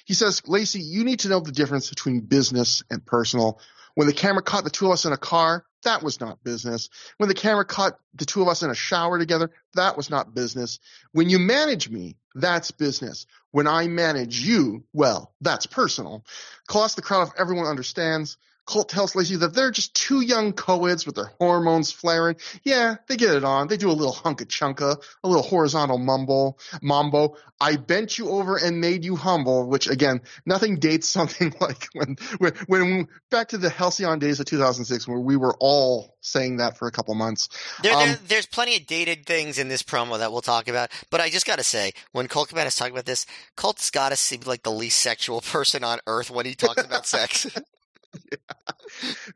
he 0.06 0.14
says, 0.14 0.42
Lacey, 0.48 0.80
you 0.80 1.04
need 1.04 1.20
to 1.20 1.30
know 1.30 1.42
the 1.42 1.52
difference 1.52 1.90
between 1.90 2.22
business 2.22 2.84
and 2.90 3.06
personal. 3.06 3.60
When 3.96 4.08
the 4.08 4.14
camera 4.14 4.44
caught 4.44 4.64
the 4.64 4.70
two 4.70 4.86
of 4.86 4.94
us 4.94 5.06
in 5.06 5.12
a 5.12 5.18
car, 5.18 5.66
that 5.84 6.04
was 6.04 6.22
not 6.22 6.44
business. 6.44 6.90
When 7.18 7.30
the 7.30 7.36
camera 7.36 7.66
caught 7.66 8.00
the 8.14 8.26
two 8.26 8.42
of 8.42 8.48
us 8.48 8.64
in 8.64 8.70
a 8.70 8.76
shower 8.76 9.20
together, 9.20 9.52
that 9.74 9.98
was 9.98 10.10
not 10.10 10.34
business. 10.34 10.80
When 11.12 11.30
you 11.30 11.40
manage 11.40 11.90
me, 11.90 12.16
that's 12.36 12.72
business. 12.72 13.26
When 13.58 13.66
I 13.66 13.88
manage 13.88 14.40
you, 14.40 14.84
well, 14.94 15.34
that's 15.42 15.66
personal. 15.66 16.24
Cost 16.68 16.96
the 16.96 17.02
crowd 17.02 17.30
if 17.30 17.34
everyone 17.40 17.66
understands. 17.66 18.38
Colt 18.68 18.90
tells 18.90 19.16
Lacey 19.16 19.38
that 19.38 19.54
they're 19.54 19.72
just 19.72 19.96
two 19.96 20.20
young 20.20 20.52
co-eds 20.52 21.06
with 21.06 21.16
their 21.16 21.32
hormones 21.40 21.92
flaring. 21.92 22.36
Yeah, 22.64 22.98
they 23.08 23.16
get 23.16 23.34
it 23.34 23.46
on. 23.46 23.70
They 23.70 23.78
do 23.78 23.90
a 23.90 23.94
little 23.94 24.14
hunka 24.14 24.46
chunka, 24.46 25.02
a 25.24 25.28
little 25.28 25.44
horizontal 25.44 25.98
mumble, 25.98 26.60
mambo. 26.82 27.38
I 27.62 27.78
bent 27.78 28.18
you 28.18 28.30
over 28.30 28.58
and 28.58 28.82
made 28.82 29.06
you 29.06 29.16
humble, 29.16 29.68
which 29.68 29.90
again, 29.90 30.22
nothing 30.46 30.80
dates 30.80 31.08
something 31.18 31.56
like 31.62 31.88
when, 31.94 32.18
when, 32.40 32.54
when 32.68 33.08
back 33.32 33.50
to 33.50 33.58
the 33.58 33.70
halcyon 33.70 34.20
days 34.20 34.42
of 34.42 34.46
2006 34.46 35.08
where 35.08 35.18
we 35.18 35.38
were 35.38 35.56
all 35.60 36.18
saying 36.20 36.58
that 36.58 36.78
for 36.78 36.90
a 36.90 36.92
couple 36.92 37.16
months. 37.16 37.48
There, 37.82 37.94
um, 37.94 38.06
there, 38.06 38.20
there's 38.28 38.46
plenty 38.46 38.76
of 38.76 38.86
dated 38.86 39.26
things 39.26 39.58
in 39.58 39.70
this 39.70 39.82
promo 39.82 40.20
that 40.20 40.34
we'll 40.34 40.42
talk 40.42 40.68
about, 40.68 40.92
but 41.10 41.22
I 41.22 41.30
just 41.30 41.48
gotta 41.48 41.64
say, 41.64 41.94
when 42.12 42.28
Colt 42.28 42.50
Cabana 42.50 42.68
is 42.68 42.76
talking 42.76 42.94
about 42.94 43.06
this, 43.06 43.26
Colt's 43.56 43.90
gotta 43.90 44.18
seem 44.18 44.42
like 44.46 44.64
the 44.64 44.72
least 44.72 45.00
sexual 45.02 45.40
person 45.54 45.86
on 45.86 46.00
earth 46.06 46.30
when 46.30 46.46
he 46.46 46.54
talks 46.54 46.84
about 46.84 47.06
sex. 47.08 47.48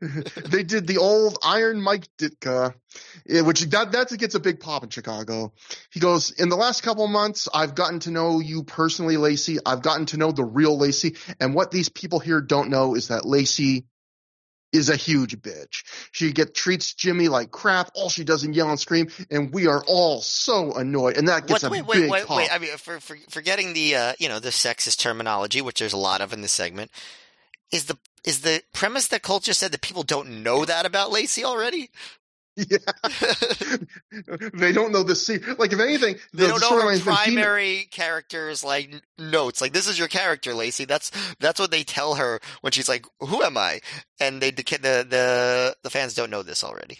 they 0.46 0.62
did 0.62 0.86
the 0.86 0.98
old 0.98 1.38
Iron 1.42 1.80
Mike 1.80 2.08
Ditka, 2.18 2.74
eh, 3.28 3.40
which 3.42 3.60
that 3.62 3.92
that 3.92 4.18
gets 4.18 4.34
a 4.34 4.40
big 4.40 4.60
pop 4.60 4.84
in 4.84 4.90
Chicago. 4.90 5.52
He 5.90 6.00
goes, 6.00 6.30
in 6.30 6.48
the 6.48 6.56
last 6.56 6.82
couple 6.82 7.06
months, 7.06 7.48
I've 7.52 7.74
gotten 7.74 8.00
to 8.00 8.10
know 8.10 8.40
you 8.40 8.64
personally, 8.64 9.16
Lacey. 9.16 9.58
I've 9.64 9.82
gotten 9.82 10.06
to 10.06 10.16
know 10.16 10.32
the 10.32 10.44
real 10.44 10.76
Lacey, 10.76 11.16
and 11.40 11.54
what 11.54 11.70
these 11.70 11.88
people 11.88 12.18
here 12.18 12.40
don't 12.40 12.70
know 12.70 12.94
is 12.94 13.08
that 13.08 13.24
Lacey 13.24 13.86
is 14.72 14.88
a 14.88 14.96
huge 14.96 15.36
bitch. 15.40 15.84
She 16.12 16.32
get 16.32 16.54
treats 16.54 16.94
Jimmy 16.94 17.28
like 17.28 17.50
crap. 17.50 17.90
All 17.94 18.08
she 18.08 18.24
does 18.24 18.42
is 18.42 18.56
yell 18.56 18.70
and 18.70 18.80
scream, 18.80 19.08
and 19.30 19.52
we 19.52 19.66
are 19.66 19.84
all 19.86 20.20
so 20.22 20.72
annoyed. 20.72 21.18
And 21.18 21.28
that 21.28 21.46
gets 21.46 21.62
what, 21.62 21.68
a 21.68 21.84
wait, 21.84 22.00
big 22.00 22.10
wait, 22.10 22.26
pop. 22.26 22.38
Wait, 22.38 22.48
I 22.50 22.58
mean, 22.58 22.76
for, 22.78 22.98
for, 22.98 23.16
forgetting 23.28 23.74
the 23.74 23.94
uh, 23.94 24.12
you 24.18 24.28
know 24.28 24.40
the 24.40 24.48
sexist 24.48 24.98
terminology, 24.98 25.60
which 25.60 25.78
there's 25.78 25.92
a 25.92 25.98
lot 25.98 26.20
of 26.20 26.32
in 26.32 26.40
this 26.40 26.52
segment, 26.52 26.90
is 27.70 27.84
the 27.84 27.98
is 28.24 28.40
the 28.42 28.62
premise 28.72 29.08
that 29.08 29.22
Colt 29.22 29.44
just 29.44 29.60
said 29.60 29.72
that 29.72 29.80
people 29.80 30.02
don't 30.02 30.42
know 30.42 30.64
that 30.64 30.86
about 30.86 31.10
Lacey 31.10 31.44
already? 31.44 31.90
Yeah, 32.54 32.78
they 34.52 34.72
don't 34.72 34.92
know 34.92 35.02
the 35.02 35.14
secret. 35.16 35.58
Like, 35.58 35.72
if 35.72 35.80
anything, 35.80 36.16
they 36.34 36.42
the, 36.44 36.48
don't 36.48 36.60
know 36.60 36.86
her 36.86 36.98
primary 37.00 37.88
characters 37.90 38.62
like 38.62 39.02
notes. 39.18 39.62
Like, 39.62 39.72
this 39.72 39.88
is 39.88 39.98
your 39.98 40.08
character, 40.08 40.52
Lacey. 40.52 40.84
That's 40.84 41.10
that's 41.40 41.58
what 41.58 41.70
they 41.70 41.82
tell 41.82 42.16
her 42.16 42.40
when 42.60 42.72
she's 42.72 42.90
like, 42.90 43.06
"Who 43.20 43.42
am 43.42 43.56
I?" 43.56 43.80
And 44.20 44.42
they 44.42 44.50
the 44.50 44.62
the 44.62 45.76
the 45.82 45.90
fans 45.90 46.12
don't 46.12 46.28
know 46.28 46.42
this 46.42 46.62
already. 46.62 46.98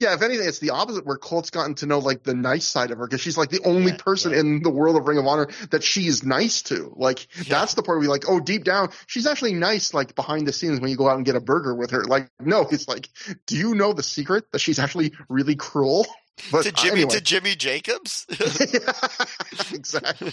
Yeah, 0.00 0.14
if 0.14 0.22
anything, 0.22 0.48
it's 0.48 0.58
the 0.58 0.70
opposite 0.70 1.06
where 1.06 1.16
Colt's 1.16 1.50
gotten 1.50 1.76
to 1.76 1.86
know 1.86 2.00
like 2.00 2.24
the 2.24 2.34
nice 2.34 2.64
side 2.64 2.90
of 2.90 2.98
her 2.98 3.06
because 3.06 3.20
she's 3.20 3.38
like 3.38 3.50
the 3.50 3.62
only 3.64 3.92
yeah, 3.92 3.98
person 3.98 4.32
yeah. 4.32 4.40
in 4.40 4.62
the 4.62 4.70
world 4.70 4.96
of 4.96 5.06
Ring 5.06 5.18
of 5.18 5.26
Honor 5.26 5.48
that 5.70 5.84
she 5.84 6.06
is 6.06 6.24
nice 6.24 6.62
to. 6.64 6.92
Like 6.96 7.28
yeah. 7.36 7.60
that's 7.60 7.74
the 7.74 7.82
part 7.82 7.96
where 7.96 8.00
we 8.00 8.08
like, 8.08 8.24
oh, 8.28 8.40
deep 8.40 8.64
down, 8.64 8.90
she's 9.06 9.26
actually 9.26 9.54
nice. 9.54 9.94
Like 9.94 10.14
behind 10.14 10.48
the 10.48 10.52
scenes 10.52 10.80
when 10.80 10.90
you 10.90 10.96
go 10.96 11.08
out 11.08 11.16
and 11.16 11.24
get 11.24 11.36
a 11.36 11.40
burger 11.40 11.74
with 11.74 11.92
her. 11.92 12.04
Like, 12.04 12.28
no, 12.40 12.66
it's 12.70 12.88
like, 12.88 13.08
do 13.46 13.56
you 13.56 13.74
know 13.74 13.92
the 13.92 14.02
secret 14.02 14.50
that 14.52 14.58
she's 14.58 14.80
actually 14.80 15.12
really 15.28 15.54
cruel? 15.54 16.06
But 16.50 16.64
to 16.64 16.72
Jimmy 16.72 17.02
anyway. 17.02 17.14
to 17.14 17.20
Jimmy 17.20 17.54
Jacobs. 17.54 18.26
exactly. 19.72 20.32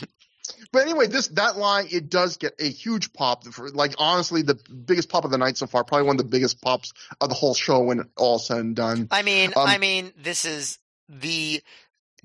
But 0.72 0.84
anyway, 0.84 1.08
this 1.08 1.28
that 1.30 1.58
line 1.58 1.88
it 1.92 2.10
does 2.10 2.38
get 2.38 2.56
a 2.60 2.70
huge 2.70 3.14
pop. 3.14 3.46
For, 3.46 3.70
like 3.70 3.96
honestly, 3.98 4.42
the 4.42 4.60
biggest 4.86 5.10
pop 5.10 5.26
of 5.26 5.32
the 5.32 5.38
night 5.38 5.58
so 5.58 5.68
far. 5.68 5.84
Probably 5.84 6.08
one 6.08 6.16
of 6.16 6.24
the 6.24 6.30
biggest 6.30 6.62
pops 6.62 6.94
of 7.20 7.30
the 7.30 7.36
whole 7.36 7.54
show 7.54 7.80
when 7.80 8.10
all 8.18 8.40
said 8.40 8.58
and 8.58 8.76
done. 8.76 9.08
I 9.12 9.24
mean, 9.24 9.54
um, 9.56 9.68
I 9.68 9.78
mean, 9.78 10.12
this 10.18 10.46
is 10.46 10.78
the 11.10 11.62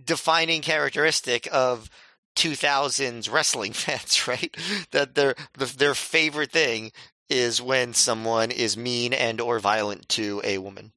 defining 0.03 0.63
characteristic 0.63 1.49
of 1.53 1.91
2000s 2.37 3.33
wrestling 3.33 3.73
fans, 3.75 4.29
right? 4.29 4.55
That 4.93 5.15
their 5.15 5.35
their 5.77 5.95
favorite 5.95 6.53
thing 6.53 6.93
is 7.29 7.61
when 7.61 7.95
someone 7.95 8.51
is 8.51 8.77
mean 8.77 9.13
and 9.13 9.41
or 9.41 9.59
violent 9.59 10.09
to 10.11 10.41
a 10.45 10.59
woman. 10.59 10.93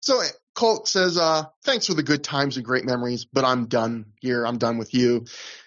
So 0.00 0.20
Colt 0.54 0.88
says, 0.88 1.16
uh, 1.16 1.44
thanks 1.64 1.86
for 1.86 1.94
the 1.94 2.02
good 2.02 2.24
times 2.24 2.56
and 2.56 2.64
great 2.64 2.84
memories, 2.84 3.24
but 3.24 3.44
I'm 3.44 3.66
done 3.66 4.06
here. 4.20 4.44
I'm 4.44 4.58
done 4.58 4.78
with 4.78 4.94
you. 4.94 5.26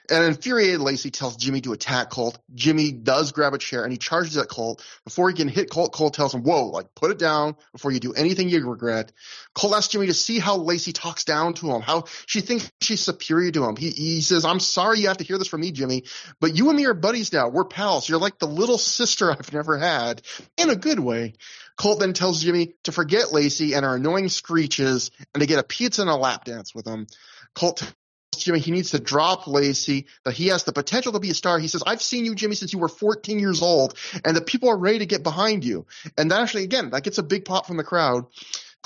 And 0.09 0.23
infuriated 0.25 0.79
Lacey 0.79 1.11
tells 1.11 1.35
Jimmy 1.37 1.61
to 1.61 1.73
attack 1.73 2.09
Colt. 2.09 2.37
Jimmy 2.53 2.91
does 2.91 3.31
grab 3.31 3.53
a 3.53 3.57
chair 3.57 3.83
and 3.83 3.91
he 3.91 3.97
charges 3.97 4.37
at 4.37 4.47
Colt. 4.47 4.83
Before 5.03 5.29
he 5.29 5.35
can 5.35 5.47
hit 5.47 5.69
Colt, 5.69 5.93
Colt 5.93 6.13
tells 6.13 6.33
him, 6.33 6.43
whoa, 6.43 6.67
like 6.67 6.93
put 6.95 7.11
it 7.11 7.17
down 7.17 7.55
before 7.71 7.91
you 7.91 7.99
do 7.99 8.13
anything 8.13 8.49
you 8.49 8.67
regret. 8.67 9.11
Colt 9.53 9.73
asks 9.73 9.91
Jimmy 9.91 10.07
to 10.07 10.13
see 10.13 10.39
how 10.39 10.57
Lacey 10.57 10.93
talks 10.93 11.23
down 11.23 11.53
to 11.55 11.71
him, 11.71 11.81
how 11.81 12.05
she 12.25 12.41
thinks 12.41 12.71
she's 12.81 13.01
superior 13.01 13.51
to 13.51 13.65
him. 13.65 13.75
He, 13.75 13.89
he 13.89 14.21
says, 14.21 14.45
I'm 14.45 14.59
sorry 14.59 14.99
you 14.99 15.07
have 15.07 15.17
to 15.17 15.23
hear 15.23 15.37
this 15.37 15.47
from 15.47 15.61
me, 15.61 15.71
Jimmy, 15.71 16.03
but 16.39 16.55
you 16.55 16.69
and 16.69 16.77
me 16.77 16.85
are 16.85 16.93
buddies 16.93 17.33
now. 17.33 17.49
We're 17.49 17.65
pals. 17.65 18.07
You're 18.07 18.19
like 18.19 18.39
the 18.39 18.47
little 18.47 18.77
sister 18.77 19.31
I've 19.37 19.53
never 19.53 19.77
had 19.77 20.21
in 20.57 20.69
a 20.69 20.75
good 20.75 20.99
way. 20.99 21.33
Colt 21.77 21.99
then 21.99 22.13
tells 22.13 22.41
Jimmy 22.41 22.75
to 22.83 22.91
forget 22.91 23.33
Lacey 23.33 23.73
and 23.73 23.85
her 23.85 23.95
annoying 23.95 24.29
screeches 24.29 25.11
and 25.33 25.41
to 25.41 25.47
get 25.47 25.59
a 25.59 25.63
pizza 25.63 26.01
and 26.01 26.09
a 26.09 26.15
lap 26.15 26.45
dance 26.45 26.73
with 26.73 26.87
him. 26.87 27.07
Colt 27.53 27.93
Jimmy 28.37 28.59
he 28.59 28.71
needs 28.71 28.91
to 28.91 28.99
drop 28.99 29.47
Lacey, 29.47 30.07
that 30.23 30.33
he 30.33 30.47
has 30.47 30.63
the 30.63 30.73
potential 30.73 31.13
to 31.13 31.19
be 31.19 31.29
a 31.29 31.33
star. 31.33 31.59
He 31.59 31.67
says, 31.67 31.83
I've 31.85 32.01
seen 32.01 32.25
you, 32.25 32.35
Jimmy, 32.35 32.55
since 32.55 32.73
you 32.73 32.79
were 32.79 32.87
14 32.87 33.39
years 33.39 33.61
old, 33.61 33.97
and 34.23 34.35
the 34.35 34.41
people 34.41 34.69
are 34.69 34.77
ready 34.77 34.99
to 34.99 35.05
get 35.05 35.23
behind 35.23 35.63
you. 35.63 35.85
And 36.17 36.31
that 36.31 36.41
actually, 36.41 36.63
again, 36.63 36.91
that 36.91 37.03
gets 37.03 37.17
a 37.17 37.23
big 37.23 37.45
pop 37.45 37.67
from 37.67 37.77
the 37.77 37.83
crowd. 37.83 38.25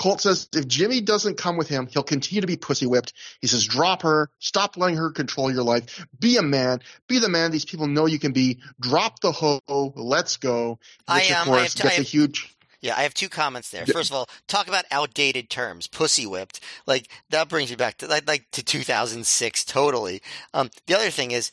Colt 0.00 0.22
says 0.22 0.48
if 0.54 0.66
Jimmy 0.66 1.02
doesn't 1.02 1.36
come 1.36 1.58
with 1.58 1.68
him, 1.68 1.86
he'll 1.86 2.02
continue 2.02 2.40
to 2.40 2.46
be 2.46 2.56
pussy 2.56 2.86
whipped. 2.86 3.12
He 3.42 3.46
says, 3.46 3.66
drop 3.66 4.02
her, 4.02 4.30
stop 4.38 4.78
letting 4.78 4.96
her 4.96 5.10
control 5.10 5.52
your 5.52 5.62
life. 5.62 6.06
Be 6.18 6.38
a 6.38 6.42
man, 6.42 6.80
be 7.06 7.18
the 7.18 7.28
man 7.28 7.50
these 7.50 7.66
people 7.66 7.86
know 7.86 8.06
you 8.06 8.18
can 8.18 8.32
be. 8.32 8.60
Drop 8.80 9.20
the 9.20 9.30
hoe, 9.30 9.60
let's 9.68 10.38
go. 10.38 10.78
Which, 11.06 11.30
I, 11.30 11.34
um, 11.34 11.40
of 11.40 11.54
course, 11.54 11.74
gets 11.74 11.98
a 11.98 12.02
huge 12.02 12.56
yeah, 12.80 12.94
I 12.96 13.02
have 13.02 13.14
two 13.14 13.28
comments 13.28 13.70
there. 13.70 13.84
First 13.86 14.10
of 14.10 14.16
all, 14.16 14.28
talk 14.48 14.68
about 14.68 14.84
outdated 14.90 15.50
terms, 15.50 15.86
pussy 15.86 16.26
whipped. 16.26 16.60
Like 16.86 17.08
that 17.30 17.48
brings 17.48 17.70
me 17.70 17.76
back 17.76 17.98
to 17.98 18.06
like, 18.06 18.26
like 18.26 18.50
to 18.52 18.62
2006 18.62 19.64
totally. 19.64 20.22
Um, 20.54 20.70
the 20.86 20.94
other 20.94 21.10
thing 21.10 21.30
is, 21.30 21.50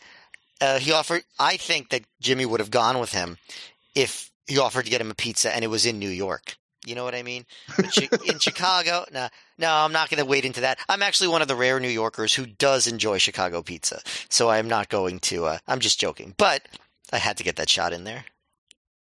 uh, 0.61 0.79
he 0.79 0.91
offered. 0.91 1.23
I 1.39 1.57
think 1.57 1.89
that 1.89 2.03
Jimmy 2.21 2.45
would 2.45 2.59
have 2.59 2.71
gone 2.71 2.99
with 2.99 3.11
him 3.11 3.37
if 3.93 4.31
he 4.47 4.57
offered 4.57 4.85
to 4.85 4.91
get 4.91 5.01
him 5.01 5.11
a 5.11 5.15
pizza 5.15 5.53
and 5.53 5.63
it 5.63 5.67
was 5.67 5.85
in 5.85 5.99
New 5.99 6.09
York. 6.09 6.57
You 6.85 6.95
know 6.95 7.03
what 7.03 7.15
I 7.15 7.23
mean? 7.23 7.45
in 7.77 7.89
Chicago, 8.39 9.03
no, 9.11 9.27
no, 9.57 9.69
I'm 9.69 9.91
not 9.91 10.09
going 10.09 10.23
to 10.23 10.29
wade 10.29 10.45
into 10.45 10.61
that. 10.61 10.79
I'm 10.87 11.03
actually 11.03 11.27
one 11.27 11.41
of 11.41 11.49
the 11.49 11.55
rare 11.55 11.81
New 11.81 11.89
Yorkers 11.89 12.33
who 12.33 12.45
does 12.45 12.87
enjoy 12.87 13.17
Chicago 13.17 13.61
pizza, 13.61 14.01
so 14.29 14.49
I'm 14.49 14.69
not 14.69 14.87
going 14.87 15.19
to. 15.21 15.45
Uh, 15.45 15.57
I'm 15.67 15.81
just 15.81 15.99
joking, 15.99 16.33
but 16.37 16.65
I 17.11 17.17
had 17.17 17.35
to 17.37 17.43
get 17.43 17.57
that 17.57 17.69
shot 17.69 17.91
in 17.91 18.05
there. 18.05 18.23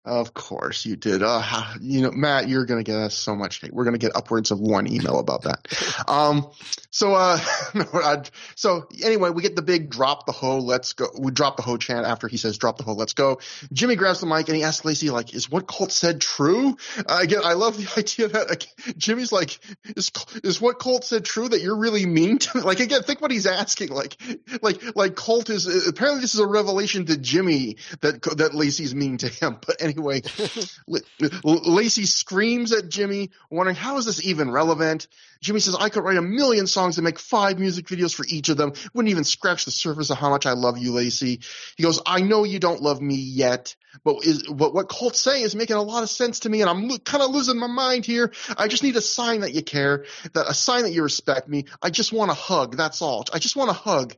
Of 0.05 0.35
course 0.35 0.85
you 0.85 0.95
did. 0.95 1.23
Uh, 1.23 1.73
you 1.81 2.01
know, 2.01 2.11
Matt, 2.11 2.47
you're 2.47 2.65
going 2.65 2.83
to 2.83 2.89
get 2.89 2.97
us 2.97 3.15
so 3.15 3.35
much 3.35 3.59
hate. 3.59 3.73
We're 3.73 3.85
going 3.85 3.95
to 3.95 3.99
get 3.99 4.15
upwards 4.15 4.51
of 4.51 4.59
one 4.59 4.91
email 4.91 5.19
about 5.19 5.43
that. 5.43 5.67
Um, 6.07 6.51
so, 6.91 7.13
uh, 7.13 7.39
so 8.55 8.87
anyway, 9.03 9.29
we 9.29 9.41
get 9.41 9.55
the 9.55 9.61
big 9.61 9.89
drop 9.89 10.25
the 10.25 10.31
hoe, 10.31 10.59
let's 10.59 10.93
go. 10.93 11.07
We 11.17 11.31
drop 11.31 11.57
the 11.57 11.63
hoe 11.63 11.77
chant 11.77 12.05
after 12.05 12.27
he 12.27 12.37
says 12.37 12.57
drop 12.57 12.77
the 12.77 12.83
hoe, 12.83 12.93
let's 12.93 13.13
go. 13.13 13.39
Jimmy 13.73 13.95
grabs 13.95 14.19
the 14.19 14.27
mic 14.27 14.47
and 14.47 14.55
he 14.55 14.63
asks 14.63 14.85
Lacey, 14.85 15.09
like, 15.09 15.33
is 15.33 15.49
what 15.49 15.67
Colt 15.67 15.91
said 15.91 16.21
true? 16.21 16.77
Uh, 16.97 17.19
again, 17.21 17.41
I 17.43 17.53
love 17.53 17.77
the 17.77 17.91
idea 17.99 18.27
that 18.27 18.49
like, 18.49 18.67
Jimmy's 18.97 19.31
like, 19.31 19.59
is, 19.95 20.11
is 20.43 20.61
what 20.61 20.79
Colt 20.79 21.03
said 21.05 21.25
true 21.25 21.49
that 21.49 21.61
you're 21.61 21.77
really 21.77 22.05
mean 22.05 22.37
to 22.37 22.57
me? 22.57 22.63
Like, 22.63 22.79
again, 22.79 23.03
think 23.03 23.19
what 23.19 23.31
he's 23.31 23.47
asking. 23.47 23.89
Like, 23.89 24.17
like, 24.61 24.95
like 24.95 25.15
Colt 25.15 25.49
is, 25.49 25.87
apparently 25.87 26.21
this 26.21 26.33
is 26.33 26.39
a 26.39 26.47
revelation 26.47 27.05
to 27.07 27.17
Jimmy 27.17 27.77
that, 28.01 28.21
that 28.37 28.53
Lacey's 28.53 28.93
mean 28.93 29.17
to 29.17 29.27
him. 29.27 29.57
But, 29.65 29.81
and 29.81 29.94
anyway, 29.95 30.21
Lacey 31.43 32.05
screams 32.05 32.71
at 32.71 32.89
Jimmy, 32.89 33.31
wondering 33.49 33.75
how 33.75 33.97
is 33.97 34.05
this 34.05 34.25
even 34.25 34.51
relevant. 34.51 35.07
Jimmy 35.45 35.59
says, 35.59 35.75
I 35.79 35.89
could 35.89 36.03
write 36.03 36.17
a 36.17 36.23
million 36.23 36.65
songs 36.65 36.97
and 36.97 37.05
make 37.05 37.19
five 37.19 37.59
music 37.59 37.85
videos 37.85 38.15
for 38.15 38.25
each 38.27 38.49
of 38.49 38.57
them. 38.57 38.73
Wouldn't 38.95 39.11
even 39.11 39.23
scratch 39.23 39.65
the 39.65 39.71
surface 39.71 40.09
of 40.09 40.17
how 40.17 40.31
much 40.31 40.47
I 40.47 40.53
love 40.53 40.79
you, 40.79 40.91
Lacey. 40.91 41.39
He 41.77 41.83
goes, 41.83 42.01
I 42.03 42.21
know 42.21 42.45
you 42.45 42.57
don't 42.57 42.81
love 42.81 42.99
me 42.99 43.13
yet, 43.13 43.75
but 44.03 44.25
is 44.25 44.41
but 44.43 44.73
what 44.73 44.89
Colt's 44.89 45.21
saying 45.21 45.43
is 45.43 45.55
making 45.55 45.75
a 45.75 45.83
lot 45.83 46.01
of 46.01 46.09
sense 46.09 46.41
to 46.41 46.49
me, 46.49 46.61
and 46.61 46.69
I'm 46.69 46.87
lo- 46.87 46.97
kind 46.97 47.21
of 47.21 47.29
losing 47.29 47.59
my 47.59 47.67
mind 47.67 48.07
here. 48.07 48.33
I 48.57 48.67
just 48.67 48.81
need 48.81 48.95
a 48.95 49.01
sign 49.01 49.41
that 49.41 49.53
you 49.53 49.61
care, 49.61 50.05
that 50.33 50.49
a 50.49 50.53
sign 50.55 50.81
that 50.81 50.91
you 50.91 51.03
respect 51.03 51.47
me. 51.47 51.65
I 51.79 51.91
just 51.91 52.11
want 52.11 52.31
a 52.31 52.33
hug. 52.33 52.75
That's 52.75 53.03
all. 53.03 53.23
I 53.31 53.37
just 53.37 53.55
want 53.55 53.69
a 53.69 53.73
hug. 53.73 54.15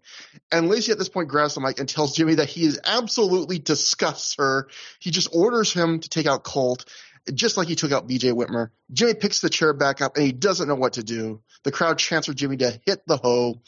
And 0.49 0.69
Lacey 0.69 0.93
at 0.93 0.97
this 0.97 1.09
point 1.09 1.27
grabs 1.27 1.55
the 1.55 1.61
mic 1.61 1.77
and 1.79 1.89
tells 1.89 2.15
Jimmy 2.15 2.35
that 2.35 2.47
he 2.47 2.63
is 2.63 2.79
absolutely 2.85 3.59
disgusts 3.59 4.35
her. 4.37 4.69
He 4.99 5.11
just 5.11 5.35
orders 5.35 5.73
him 5.73 5.99
to 5.99 6.09
take 6.09 6.25
out 6.25 6.45
Colt 6.45 6.85
just 7.33 7.57
like 7.57 7.67
he 7.67 7.75
took 7.75 7.91
out 7.91 8.07
BJ 8.07 8.33
Whitmer. 8.33 8.69
Jimmy 8.91 9.13
picks 9.13 9.41
the 9.41 9.49
chair 9.49 9.73
back 9.73 10.01
up 10.01 10.15
and 10.15 10.25
he 10.25 10.31
doesn't 10.31 10.67
know 10.67 10.75
what 10.75 10.93
to 10.93 11.03
do. 11.03 11.41
The 11.63 11.71
crowd 11.71 11.97
chants 11.97 12.27
for 12.27 12.33
Jimmy 12.33 12.57
to 12.57 12.79
hit 12.85 13.05
the 13.05 13.17
hoe. 13.17 13.61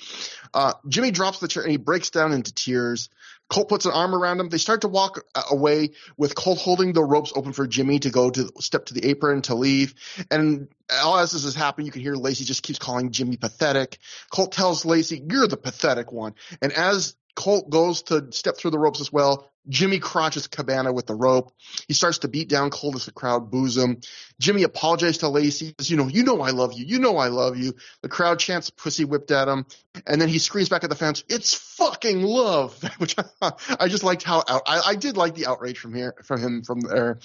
Uh, 0.53 0.73
Jimmy 0.87 1.11
drops 1.11 1.39
the 1.39 1.47
chair 1.47 1.63
and 1.63 1.71
he 1.71 1.77
breaks 1.77 2.09
down 2.09 2.33
into 2.33 2.53
tears. 2.53 3.09
Colt 3.49 3.67
puts 3.67 3.85
an 3.85 3.91
arm 3.91 4.13
around 4.13 4.39
him. 4.39 4.49
They 4.49 4.59
start 4.59 4.81
to 4.81 4.87
walk 4.87 5.23
uh, 5.33 5.41
away 5.49 5.91
with 6.17 6.35
Colt 6.35 6.59
holding 6.59 6.93
the 6.93 7.03
ropes 7.03 7.33
open 7.35 7.51
for 7.51 7.65
Jimmy 7.65 7.97
to 7.99 8.11
go 8.11 8.29
to 8.29 8.51
step 8.59 8.85
to 8.85 8.93
the 8.93 9.07
apron 9.09 9.41
to 9.43 9.55
leave. 9.55 9.95
And 10.29 10.67
all 11.03 11.17
as 11.17 11.31
this 11.31 11.43
is 11.43 11.55
happening, 11.55 11.87
you 11.87 11.91
can 11.91 12.03
hear 12.03 12.13
Lacey 12.13 12.45
just 12.45 12.61
keeps 12.61 12.77
calling 12.77 13.11
Jimmy 13.11 13.37
pathetic. 13.37 13.97
Colt 14.31 14.51
tells 14.51 14.85
Lacey, 14.85 15.23
"You're 15.27 15.47
the 15.47 15.57
pathetic 15.57 16.11
one." 16.11 16.35
And 16.61 16.71
as 16.71 17.15
Colt 17.35 17.69
goes 17.69 18.03
to 18.03 18.31
step 18.31 18.57
through 18.57 18.71
the 18.71 18.79
ropes 18.79 19.01
as 19.01 19.11
well. 19.11 19.49
Jimmy 19.67 19.99
crotches 19.99 20.47
Cabana 20.47 20.91
with 20.91 21.05
the 21.05 21.13
rope. 21.13 21.53
He 21.87 21.93
starts 21.93 22.19
to 22.19 22.27
beat 22.27 22.49
down 22.49 22.69
Colt 22.69 22.95
as 22.95 23.05
the 23.05 23.11
crowd 23.11 23.51
boos 23.51 23.77
him. 23.77 24.01
Jimmy 24.39 24.63
apologizes 24.63 25.19
to 25.19 25.29
Lacey. 25.29 25.75
Says, 25.77 25.91
you 25.91 25.97
know, 25.97 26.07
you 26.07 26.23
know 26.23 26.41
I 26.41 26.49
love 26.49 26.73
you. 26.73 26.85
You 26.85 26.99
know 26.99 27.17
I 27.17 27.27
love 27.27 27.57
you. 27.57 27.75
The 28.01 28.09
crowd 28.09 28.39
chants 28.39 28.69
pussy 28.69 29.05
whipped 29.05 29.31
at 29.31 29.47
him. 29.47 29.65
And 30.07 30.19
then 30.19 30.29
he 30.29 30.39
screams 30.39 30.69
back 30.69 30.83
at 30.83 30.89
the 30.89 30.95
fans, 30.95 31.23
it's 31.29 31.53
fucking 31.53 32.23
love. 32.23 32.81
Which 32.97 33.15
I, 33.41 33.51
I 33.79 33.87
just 33.87 34.03
liked 34.03 34.23
how 34.23 34.43
out, 34.47 34.63
I, 34.65 34.81
I 34.87 34.95
did 34.95 35.17
like 35.17 35.35
the 35.35 35.47
outrage 35.47 35.77
from 35.77 35.93
here, 35.93 36.15
from 36.23 36.41
him 36.41 36.63
from 36.63 36.81
there. 36.81 37.19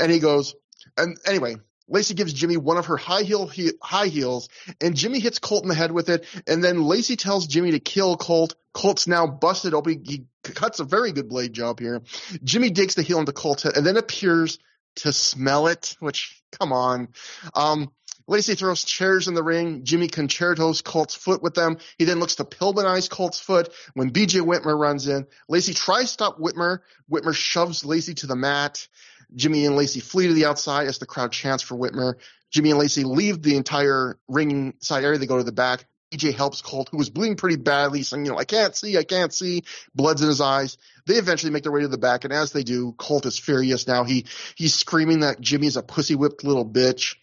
And 0.00 0.10
he 0.10 0.18
goes, 0.18 0.54
and 0.96 1.16
anyway, 1.26 1.56
Lacey 1.88 2.14
gives 2.14 2.32
Jimmy 2.32 2.56
one 2.56 2.78
of 2.78 2.86
her 2.86 2.96
high 2.96 3.22
heel 3.22 3.46
he, 3.46 3.72
high 3.82 4.06
heels, 4.06 4.48
and 4.80 4.96
Jimmy 4.96 5.18
hits 5.18 5.38
Colt 5.38 5.64
in 5.64 5.68
the 5.68 5.74
head 5.74 5.92
with 5.92 6.08
it. 6.08 6.24
And 6.46 6.64
then 6.64 6.82
Lacey 6.82 7.16
tells 7.16 7.46
Jimmy 7.46 7.72
to 7.72 7.80
kill 7.80 8.16
Colt. 8.16 8.54
Colt's 8.72 9.06
now 9.06 9.26
busted 9.26 9.74
open. 9.74 10.02
He 10.04 10.26
cuts 10.42 10.80
a 10.80 10.84
very 10.84 11.12
good 11.12 11.28
blade 11.28 11.52
job 11.52 11.80
here. 11.80 12.02
Jimmy 12.42 12.70
digs 12.70 12.94
the 12.94 13.02
heel 13.02 13.18
into 13.18 13.32
Colt's 13.32 13.64
head, 13.64 13.76
and 13.76 13.86
then 13.86 13.96
appears 13.96 14.58
to 14.96 15.12
smell 15.12 15.66
it. 15.66 15.96
Which, 16.00 16.42
come 16.58 16.72
on. 16.72 17.08
Um, 17.54 17.90
Lacey 18.26 18.54
throws 18.54 18.84
chairs 18.84 19.28
in 19.28 19.34
the 19.34 19.42
ring. 19.42 19.84
Jimmy 19.84 20.08
conchairtos 20.08 20.82
Colt's 20.82 21.14
foot 21.14 21.42
with 21.42 21.54
them. 21.54 21.76
He 21.98 22.04
then 22.04 22.20
looks 22.20 22.36
to 22.36 22.44
Pillmanize 22.44 23.10
Colt's 23.10 23.38
foot 23.38 23.72
when 23.92 24.12
BJ 24.12 24.40
Whitmer 24.40 24.78
runs 24.78 25.06
in. 25.06 25.26
Lacey 25.48 25.74
tries 25.74 26.04
to 26.04 26.08
stop 26.08 26.38
Whitmer. 26.38 26.78
Whitmer 27.10 27.34
shoves 27.34 27.84
Lacey 27.84 28.14
to 28.14 28.26
the 28.26 28.36
mat. 28.36 28.88
Jimmy 29.34 29.66
and 29.66 29.76
Lacey 29.76 30.00
flee 30.00 30.28
to 30.28 30.34
the 30.34 30.46
outside 30.46 30.86
as 30.86 30.98
the 30.98 31.06
crowd 31.06 31.32
chants 31.32 31.62
for 31.62 31.76
Whitmer. 31.76 32.14
Jimmy 32.50 32.70
and 32.70 32.78
Lacey 32.78 33.04
leave 33.04 33.42
the 33.42 33.56
entire 33.56 34.18
ring 34.28 34.74
side 34.80 35.04
area. 35.04 35.18
They 35.18 35.26
go 35.26 35.38
to 35.38 35.44
the 35.44 35.52
back. 35.52 35.86
BJ 36.12 36.34
helps 36.34 36.62
Colt, 36.62 36.88
who 36.90 36.98
was 36.98 37.10
bleeding 37.10 37.36
pretty 37.36 37.56
badly, 37.56 38.02
saying, 38.02 38.24
you 38.24 38.32
know, 38.32 38.38
I 38.38 38.44
can't 38.44 38.76
see, 38.76 38.96
I 38.96 39.02
can't 39.02 39.32
see. 39.32 39.64
Blood's 39.94 40.22
in 40.22 40.28
his 40.28 40.40
eyes. 40.40 40.78
They 41.06 41.14
eventually 41.14 41.52
make 41.52 41.64
their 41.64 41.72
way 41.72 41.80
to 41.80 41.88
the 41.88 41.98
back, 41.98 42.24
and 42.24 42.32
as 42.32 42.52
they 42.52 42.62
do, 42.62 42.92
Colt 42.92 43.26
is 43.26 43.38
furious 43.38 43.86
now. 43.86 44.04
He 44.04 44.26
he's 44.54 44.74
screaming 44.74 45.20
that 45.20 45.40
Jimmy's 45.40 45.76
a 45.76 45.82
pussy 45.82 46.14
whipped 46.14 46.44
little 46.44 46.68
bitch. 46.68 47.16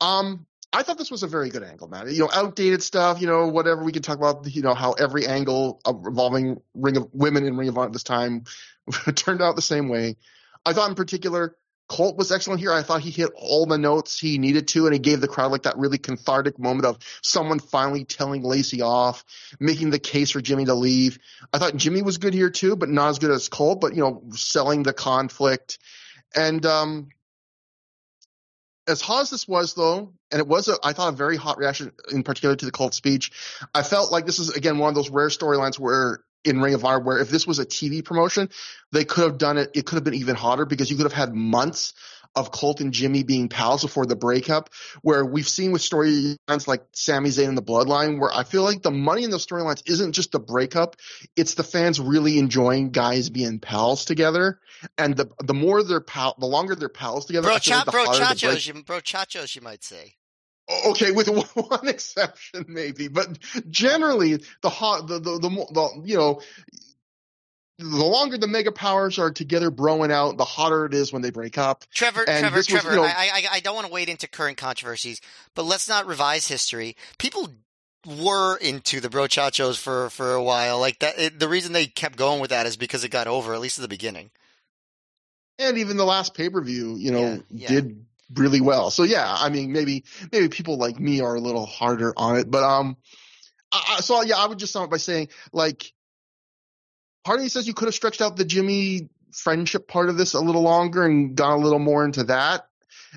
Um, 0.00 0.46
I 0.72 0.82
thought 0.82 0.96
this 0.96 1.10
was 1.10 1.22
a 1.22 1.26
very 1.26 1.50
good 1.50 1.62
angle, 1.62 1.88
man. 1.88 2.08
You 2.08 2.20
know, 2.20 2.30
outdated 2.32 2.82
stuff, 2.82 3.20
you 3.20 3.26
know, 3.26 3.48
whatever 3.48 3.84
we 3.84 3.92
can 3.92 4.02
talk 4.02 4.16
about, 4.16 4.46
you 4.54 4.62
know, 4.62 4.74
how 4.74 4.92
every 4.92 5.26
angle 5.26 5.80
involving 5.86 6.62
Ring 6.74 6.96
of 6.96 7.08
Women 7.12 7.44
in 7.44 7.56
Ring 7.56 7.68
of 7.68 7.76
Honor 7.76 7.88
at 7.88 7.92
this 7.92 8.02
time 8.02 8.44
turned 9.14 9.42
out 9.42 9.56
the 9.56 9.62
same 9.62 9.88
way. 9.88 10.16
I 10.64 10.72
thought 10.72 10.88
in 10.88 10.94
particular, 10.94 11.56
Colt 11.88 12.16
was 12.16 12.32
excellent 12.32 12.60
here. 12.60 12.72
I 12.72 12.82
thought 12.82 13.02
he 13.02 13.10
hit 13.10 13.32
all 13.36 13.66
the 13.66 13.76
notes 13.76 14.18
he 14.18 14.38
needed 14.38 14.68
to, 14.68 14.86
and 14.86 14.94
he 14.94 14.98
gave 14.98 15.20
the 15.20 15.28
crowd 15.28 15.52
like 15.52 15.64
that 15.64 15.76
really 15.76 15.98
cathartic 15.98 16.58
moment 16.58 16.86
of 16.86 16.98
someone 17.22 17.58
finally 17.58 18.04
telling 18.04 18.42
Lacey 18.42 18.80
off, 18.80 19.24
making 19.60 19.90
the 19.90 19.98
case 19.98 20.30
for 20.30 20.40
Jimmy 20.40 20.64
to 20.64 20.74
leave. 20.74 21.18
I 21.52 21.58
thought 21.58 21.76
Jimmy 21.76 22.00
was 22.00 22.18
good 22.18 22.32
here 22.32 22.50
too, 22.50 22.76
but 22.76 22.88
not 22.88 23.10
as 23.10 23.18
good 23.18 23.30
as 23.30 23.48
Colt, 23.48 23.80
but 23.80 23.94
you 23.94 24.00
know, 24.00 24.22
selling 24.30 24.84
the 24.84 24.94
conflict. 24.94 25.78
And 26.34 26.64
um 26.64 27.08
as 28.86 29.00
hot 29.00 29.22
as 29.22 29.30
this 29.30 29.46
was 29.46 29.74
though, 29.74 30.14
and 30.30 30.40
it 30.40 30.48
was 30.48 30.68
a, 30.68 30.76
I 30.82 30.92
thought 30.92 31.12
a 31.12 31.16
very 31.16 31.36
hot 31.36 31.58
reaction 31.58 31.92
in 32.10 32.22
particular 32.22 32.56
to 32.56 32.64
the 32.64 32.72
Colt 32.72 32.94
speech, 32.94 33.32
I 33.74 33.82
felt 33.82 34.10
like 34.10 34.24
this 34.24 34.38
is 34.38 34.50
again 34.50 34.78
one 34.78 34.88
of 34.88 34.94
those 34.94 35.10
rare 35.10 35.28
storylines 35.28 35.78
where 35.78 36.20
in 36.44 36.60
Ring 36.60 36.74
of 36.74 36.84
Honor 36.84 37.00
where 37.00 37.18
if 37.18 37.30
this 37.30 37.46
was 37.46 37.58
a 37.58 37.66
TV 37.66 38.04
promotion, 38.04 38.48
they 38.90 39.04
could 39.04 39.24
have 39.24 39.38
done 39.38 39.58
it. 39.58 39.70
It 39.74 39.86
could 39.86 39.96
have 39.96 40.04
been 40.04 40.14
even 40.14 40.36
hotter 40.36 40.66
because 40.66 40.90
you 40.90 40.96
could 40.96 41.06
have 41.06 41.12
had 41.12 41.34
months 41.34 41.94
of 42.34 42.50
Colt 42.50 42.80
and 42.80 42.92
Jimmy 42.92 43.24
being 43.24 43.48
pals 43.48 43.82
before 43.82 44.06
the 44.06 44.16
breakup, 44.16 44.70
where 45.02 45.24
we've 45.24 45.48
seen 45.48 45.70
with 45.70 45.82
storylines 45.82 46.66
like 46.66 46.82
Sami 46.92 47.28
Zayn 47.28 47.48
and 47.48 47.58
the 47.58 47.62
Bloodline, 47.62 48.18
where 48.18 48.32
I 48.32 48.44
feel 48.44 48.62
like 48.62 48.82
the 48.82 48.90
money 48.90 49.24
in 49.24 49.30
those 49.30 49.46
storylines 49.46 49.82
isn't 49.86 50.12
just 50.12 50.32
the 50.32 50.40
breakup, 50.40 50.96
it's 51.36 51.54
the 51.54 51.62
fans 51.62 52.00
really 52.00 52.38
enjoying 52.38 52.90
guys 52.90 53.28
being 53.28 53.58
pals 53.60 54.04
together. 54.04 54.60
And 54.96 55.16
the 55.16 55.30
the 55.44 55.54
more 55.54 55.82
they're 55.82 56.00
pal, 56.00 56.34
the 56.38 56.46
longer 56.46 56.74
they're 56.74 56.88
pals 56.88 57.26
together. 57.26 57.48
Bro, 57.48 57.58
cha- 57.58 57.78
like 57.78 57.86
bro, 57.86 58.04
chachos, 58.06 58.66
you, 58.66 58.82
bro, 58.82 58.98
chachos, 59.00 59.54
you 59.54 59.60
might 59.60 59.84
say. 59.84 60.14
Okay, 60.86 61.10
with 61.10 61.28
one 61.54 61.88
exception 61.88 62.66
maybe, 62.68 63.08
but 63.08 63.38
generally 63.70 64.42
the 64.62 64.70
hot, 64.70 65.06
the, 65.06 65.18
the, 65.18 65.38
the, 65.38 65.48
the, 65.48 66.02
you 66.04 66.16
know, 66.16 66.40
the 67.78 68.04
longer 68.04 68.38
the 68.38 68.46
mega 68.46 68.72
powers 68.72 69.18
are 69.18 69.30
together 69.30 69.70
broing 69.70 70.12
out, 70.12 70.36
the 70.36 70.44
hotter 70.44 70.84
it 70.86 70.94
is 70.94 71.12
when 71.12 71.22
they 71.22 71.30
break 71.30 71.58
up. 71.58 71.84
Trevor, 71.92 72.24
and 72.28 72.40
Trevor, 72.40 72.62
Trevor, 72.62 72.88
was, 72.88 72.96
you 72.96 73.02
know, 73.02 73.08
I, 73.08 73.30
I, 73.34 73.46
I 73.54 73.60
don't 73.60 73.74
want 73.74 73.86
to 73.86 73.92
wade 73.92 74.08
into 74.08 74.28
current 74.28 74.56
controversies, 74.56 75.20
but 75.54 75.64
let's 75.64 75.88
not 75.88 76.06
revise 76.06 76.46
history. 76.46 76.96
People 77.18 77.48
were 78.06 78.56
into 78.56 79.00
the 79.00 79.08
brochachos 79.08 79.78
for, 79.78 80.10
for 80.10 80.32
a 80.32 80.42
while. 80.42 80.80
Like 80.80 80.98
that, 81.00 81.18
it, 81.18 81.38
the 81.38 81.48
reason 81.48 81.72
they 81.72 81.86
kept 81.86 82.16
going 82.16 82.40
with 82.40 82.50
that 82.50 82.66
is 82.66 82.76
because 82.76 83.04
it 83.04 83.10
got 83.10 83.26
over, 83.26 83.54
at 83.54 83.60
least 83.60 83.78
at 83.78 83.82
the 83.82 83.88
beginning. 83.88 84.30
And 85.58 85.78
even 85.78 85.96
the 85.96 86.04
last 86.04 86.34
pay 86.34 86.50
per 86.50 86.60
view, 86.60 86.96
you 86.96 87.12
know, 87.12 87.20
yeah, 87.20 87.38
yeah. 87.50 87.68
did 87.68 88.06
really 88.34 88.60
well. 88.60 88.90
So 88.90 89.02
yeah, 89.02 89.26
I 89.26 89.48
mean, 89.48 89.72
maybe 89.72 90.04
maybe 90.30 90.48
people 90.48 90.76
like 90.76 90.98
me 90.98 91.20
are 91.20 91.34
a 91.34 91.40
little 91.40 91.66
harder 91.66 92.12
on 92.16 92.36
it, 92.36 92.50
but 92.50 92.62
um, 92.62 92.96
I, 93.72 94.00
so 94.00 94.22
yeah, 94.22 94.36
I 94.36 94.46
would 94.46 94.58
just 94.58 94.72
sum 94.72 94.84
up 94.84 94.90
by 94.90 94.98
saying 94.98 95.28
like, 95.52 95.92
part 97.24 97.38
of 97.38 97.42
me 97.42 97.48
says 97.48 97.66
you 97.66 97.74
could 97.74 97.86
have 97.86 97.94
stretched 97.94 98.20
out 98.20 98.36
the 98.36 98.44
Jimmy 98.44 99.08
friendship 99.32 99.88
part 99.88 100.08
of 100.08 100.16
this 100.16 100.34
a 100.34 100.40
little 100.40 100.62
longer 100.62 101.04
and 101.04 101.34
gone 101.34 101.58
a 101.58 101.62
little 101.62 101.78
more 101.78 102.04
into 102.04 102.24
that 102.24 102.66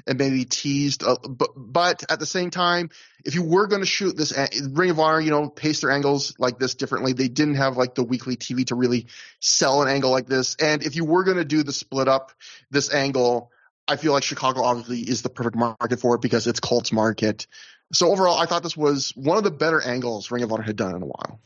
and 0.07 0.17
maybe 0.17 0.45
teased, 0.45 1.03
uh, 1.03 1.17
but 1.27 1.51
but 1.55 2.03
at 2.09 2.19
the 2.19 2.25
same 2.25 2.49
time, 2.49 2.89
if 3.23 3.35
you 3.35 3.43
were 3.43 3.67
going 3.67 3.81
to 3.81 3.87
shoot 3.87 4.15
this 4.15 4.33
Ring 4.71 4.89
of 4.89 4.99
Honor, 4.99 5.19
you 5.19 5.31
know, 5.31 5.49
pace 5.49 5.81
their 5.81 5.91
angles 5.91 6.35
like 6.37 6.59
this 6.59 6.75
differently. 6.75 7.13
They 7.13 7.27
didn't 7.27 7.55
have 7.55 7.77
like 7.77 7.95
the 7.95 8.03
weekly 8.03 8.35
TV 8.35 8.65
to 8.67 8.75
really 8.75 9.07
sell 9.39 9.81
an 9.81 9.87
angle 9.87 10.11
like 10.11 10.27
this, 10.27 10.55
and 10.55 10.83
if 10.83 10.95
you 10.95 11.05
were 11.05 11.23
going 11.23 11.37
to 11.37 11.45
do 11.45 11.63
the 11.63 11.73
split 11.73 12.07
up 12.07 12.33
this 12.71 12.93
angle, 12.93 13.51
I 13.87 13.97
feel 13.97 14.13
like 14.13 14.23
Chicago 14.23 14.63
obviously 14.63 15.01
is 15.01 15.21
the 15.21 15.29
perfect 15.29 15.55
market 15.55 15.99
for 15.99 16.15
it 16.15 16.21
because 16.21 16.47
it's 16.47 16.59
Colt's 16.59 16.91
market. 16.91 17.47
So 17.93 18.11
overall, 18.11 18.37
I 18.37 18.45
thought 18.45 18.63
this 18.63 18.77
was 18.77 19.11
one 19.15 19.37
of 19.37 19.43
the 19.43 19.51
better 19.51 19.81
angles 19.81 20.31
Ring 20.31 20.43
of 20.43 20.51
Honor 20.51 20.63
had 20.63 20.75
done 20.75 20.95
in 20.95 21.03
a 21.03 21.05
while. 21.05 21.39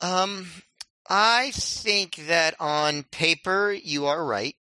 Um, 0.00 0.46
I 1.08 1.50
think 1.52 2.16
that 2.26 2.54
on 2.58 3.04
paper 3.04 3.72
you 3.72 4.06
are 4.06 4.24
right. 4.24 4.56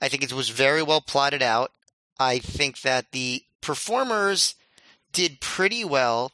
I 0.00 0.08
think 0.08 0.22
it 0.22 0.32
was 0.32 0.48
very 0.48 0.82
well 0.82 1.00
plotted 1.00 1.42
out. 1.42 1.72
I 2.18 2.38
think 2.38 2.80
that 2.82 3.12
the 3.12 3.42
performers 3.60 4.54
did 5.12 5.40
pretty 5.40 5.84
well. 5.84 6.32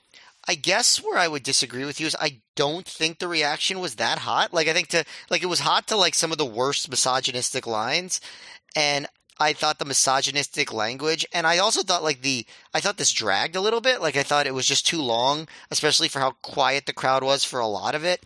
I 0.49 0.55
guess 0.55 1.03
where 1.03 1.19
I 1.19 1.27
would 1.27 1.43
disagree 1.43 1.85
with 1.85 2.01
you 2.01 2.07
is 2.07 2.17
I 2.21 2.41
don't 2.55 2.87
think 2.87 3.19
the 3.19 3.29
reaction 3.29 3.81
was 3.81 3.97
that 3.97 4.19
hot. 4.19 4.55
Like 4.55 4.69
I 4.69 4.73
think 4.73 4.89
to 4.89 5.05
like 5.31 5.43
it 5.43 5.47
was 5.47 5.61
hot 5.61 5.89
to 5.89 5.97
like 5.97 6.15
some 6.15 6.31
of 6.31 6.39
the 6.39 6.45
worst 6.45 6.89
misogynistic 6.89 7.67
lines, 7.67 8.21
and 8.77 9.09
I 9.39 9.53
thought 9.53 9.79
the 9.79 9.85
misogynistic 9.85 10.73
language, 10.73 11.27
and 11.33 11.47
I 11.47 11.59
also 11.59 11.83
thought 11.83 12.03
like 12.03 12.23
the 12.23 12.47
I 12.73 12.81
thought 12.81 12.97
this 12.97 13.13
dragged 13.13 13.57
a 13.57 13.61
little 13.61 13.81
bit. 13.81 14.01
Like 14.01 14.17
I 14.17 14.23
thought 14.23 14.47
it 14.47 14.55
was 14.55 14.67
just 14.67 14.87
too 14.87 15.03
long, 15.03 15.49
especially 15.71 16.09
for 16.09 16.21
how 16.21 16.33
quiet 16.43 16.87
the 16.87 16.93
crowd 16.93 17.23
was 17.23 17.45
for 17.45 17.61
a 17.61 17.67
lot 17.67 17.95
of 17.95 18.05
it. 18.05 18.25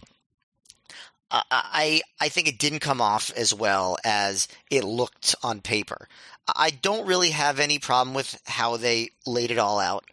I 1.31 1.43
I, 1.51 2.03
I 2.21 2.29
think 2.29 2.49
it 2.49 2.59
didn't 2.59 2.81
come 2.81 3.01
off 3.01 3.33
as 3.37 3.53
well 3.53 3.97
as 4.05 4.49
it 4.71 4.85
looked 4.85 5.35
on 5.43 5.61
paper. 5.61 6.09
I 6.57 6.71
don't 6.71 7.07
really 7.07 7.31
have 7.31 7.61
any 7.61 7.79
problem 7.79 8.15
with 8.15 8.41
how 8.47 8.77
they 8.77 9.11
laid 9.27 9.51
it 9.51 9.59
all 9.59 9.79
out. 9.79 10.05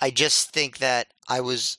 I 0.00 0.10
just 0.10 0.50
think 0.50 0.78
that 0.78 1.08
I 1.28 1.40
was 1.40 1.78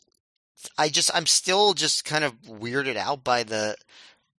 I 0.77 0.89
just 0.89 1.11
I'm 1.13 1.25
still 1.25 1.73
just 1.73 2.05
kind 2.05 2.23
of 2.23 2.33
weirded 2.43 2.95
out 2.95 3.23
by 3.23 3.43
the 3.43 3.75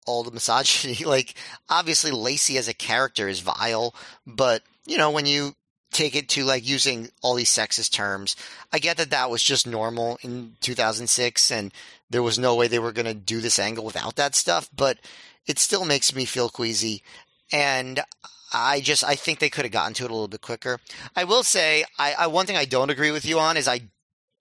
all 0.07 0.23
the 0.23 0.31
misogyny. 0.31 0.99
Like, 1.05 1.35
obviously, 1.69 2.11
Lacey 2.11 2.59
as 2.59 2.69
a 2.69 2.75
character 2.75 3.29
is 3.29 3.41
vile, 3.41 3.95
but 4.27 4.63
you 4.87 4.99
know, 4.99 5.11
when 5.11 5.27
you 5.27 5.55
take 5.93 6.17
it 6.17 6.29
to 6.29 6.45
like 6.45 6.69
using 6.69 7.09
all 7.23 7.35
these 7.35 7.51
sexist 7.51 7.93
terms, 7.93 8.37
I 8.73 8.79
get 8.79 8.97
that 8.97 9.11
that 9.11 9.31
was 9.31 9.43
just 9.43 9.67
normal 9.67 10.19
in 10.23 10.57
2006, 10.61 11.51
and 11.51 11.73
there 12.11 12.23
was 12.23 12.39
no 12.39 12.55
way 12.55 12.69
they 12.69 12.79
were 12.79 12.93
going 12.93 13.07
to 13.07 13.15
do 13.15 13.41
this 13.41 13.59
angle 13.59 13.85
without 13.85 14.17
that 14.17 14.35
stuff. 14.35 14.69
But 14.75 14.99
it 15.47 15.59
still 15.59 15.85
makes 15.85 16.15
me 16.15 16.25
feel 16.25 16.49
queasy, 16.49 17.03
and 17.53 18.01
I 18.53 18.81
just 18.81 19.05
I 19.05 19.15
think 19.15 19.39
they 19.39 19.51
could 19.51 19.65
have 19.65 19.73
gotten 19.73 19.95
to 19.95 20.05
it 20.05 20.11
a 20.11 20.15
little 20.15 20.29
bit 20.29 20.41
quicker. 20.41 20.79
I 21.17 21.25
will 21.25 21.43
say, 21.43 21.85
I, 21.99 22.15
I 22.19 22.27
one 22.29 22.47
thing 22.47 22.57
I 22.57 22.65
don't 22.65 22.91
agree 22.91 23.11
with 23.11 23.25
you 23.25 23.39
on 23.39 23.57
is 23.57 23.69
I 23.69 23.83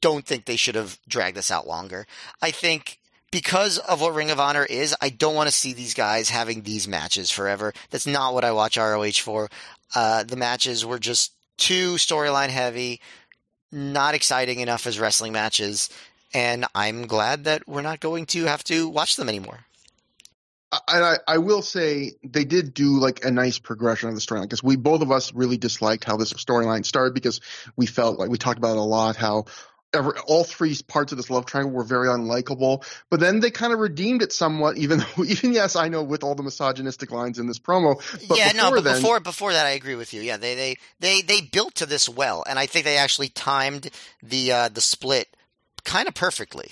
don't 0.02 0.26
think 0.26 0.46
they 0.46 0.58
should 0.58 0.76
have 0.76 1.00
dragged 1.08 1.38
this 1.38 1.52
out 1.52 1.68
longer. 1.68 2.06
I 2.42 2.52
think 2.52 3.00
because 3.34 3.80
of 3.80 4.00
what 4.00 4.14
Ring 4.14 4.30
of 4.30 4.40
Honor 4.40 4.64
is, 4.64 4.96
I 5.02 5.10
don't 5.10 5.34
want 5.34 5.48
to 5.48 5.56
see 5.56 5.74
these 5.74 5.96
guys 5.96 6.30
having 6.30 6.62
these 6.62 6.88
matches 6.88 7.32
forever. 7.32 7.74
That's 7.90 8.06
not 8.06 8.36
what 8.36 8.46
I 8.46 8.52
watch 8.52 8.78
ROH 8.78 9.14
for. 9.14 9.50
Uh, 9.96 10.22
the 10.22 10.36
matches 10.36 10.86
were 10.86 11.00
just 11.00 11.34
too 11.58 11.96
storyline 11.96 12.50
heavy, 12.50 13.02
not 13.72 14.14
exciting 14.14 14.60
enough 14.60 14.86
as 14.86 15.00
wrestling 15.00 15.34
matches, 15.34 15.90
and 16.32 16.66
I'm 16.76 17.08
glad 17.08 17.46
that 17.46 17.68
we're 17.68 17.82
not 17.82 18.00
going 18.00 18.28
to 18.28 18.46
have 18.46 18.64
to 18.66 18.88
watch 18.88 19.16
them 19.16 19.30
anymore. 19.30 19.66
I, 20.88 21.18
I 21.28 21.38
will 21.40 21.62
say 21.64 22.12
they 22.24 22.46
did 22.46 22.74
do 22.74 23.00
like 23.00 23.26
a 23.26 23.32
nice 23.32 23.58
progression 23.58 24.10
of 24.10 24.16
the 24.16 24.22
storyline 24.22 24.44
because 24.44 24.64
we 24.64 24.76
both 24.76 25.02
of 25.02 25.12
us 25.12 25.34
really 25.34 25.58
disliked 25.58 26.04
how 26.04 26.18
this 26.18 26.34
storyline 26.34 26.86
started 26.86 27.14
because 27.14 27.42
we 27.76 27.86
felt 27.86 28.18
like 28.18 28.30
we 28.30 28.38
talked 28.38 28.58
about 28.58 28.72
it 28.72 28.80
a 28.80 28.82
lot 28.82 29.16
how 29.16 29.46
all 30.26 30.44
three 30.44 30.76
parts 30.88 31.12
of 31.12 31.18
this 31.18 31.30
love 31.30 31.46
triangle 31.46 31.72
were 31.72 31.84
very 31.84 32.08
unlikable. 32.08 32.86
But 33.10 33.20
then 33.20 33.40
they 33.40 33.52
kind 33.52 33.74
of 33.74 33.80
redeemed 33.80 34.22
it 34.22 34.32
somewhat, 34.32 34.78
even 34.84 35.00
though, 35.00 35.24
even 35.24 35.54
yes, 35.54 35.76
I 35.76 35.88
know 35.88 36.04
with 36.04 36.24
all 36.24 36.36
the 36.36 36.44
misogynistic 36.44 37.12
lines 37.12 37.40
in 37.40 37.48
this 37.48 37.60
promo. 37.60 37.96
But 38.28 38.38
yeah, 38.38 38.52
no, 38.54 38.72
but 38.72 38.84
then, 38.84 39.02
before 39.02 39.20
before 39.20 39.54
that, 39.54 39.66
I 39.66 39.72
agree 39.72 39.96
with 39.96 40.14
you. 40.14 40.22
Yeah, 40.22 40.38
they 40.38 40.56
they 40.56 40.78
they 41.00 41.22
they 41.22 41.42
built 41.42 41.76
to 41.76 41.86
this 41.86 42.10
well, 42.10 42.44
and 42.48 42.58
I 42.60 42.66
think 42.66 42.86
they 42.86 42.98
actually 42.98 43.30
timed 43.30 43.90
the 44.22 44.52
uh, 44.52 44.70
the 44.70 44.82
split 44.82 45.28
kind 45.84 46.08
of 46.08 46.14
perfectly. 46.14 46.72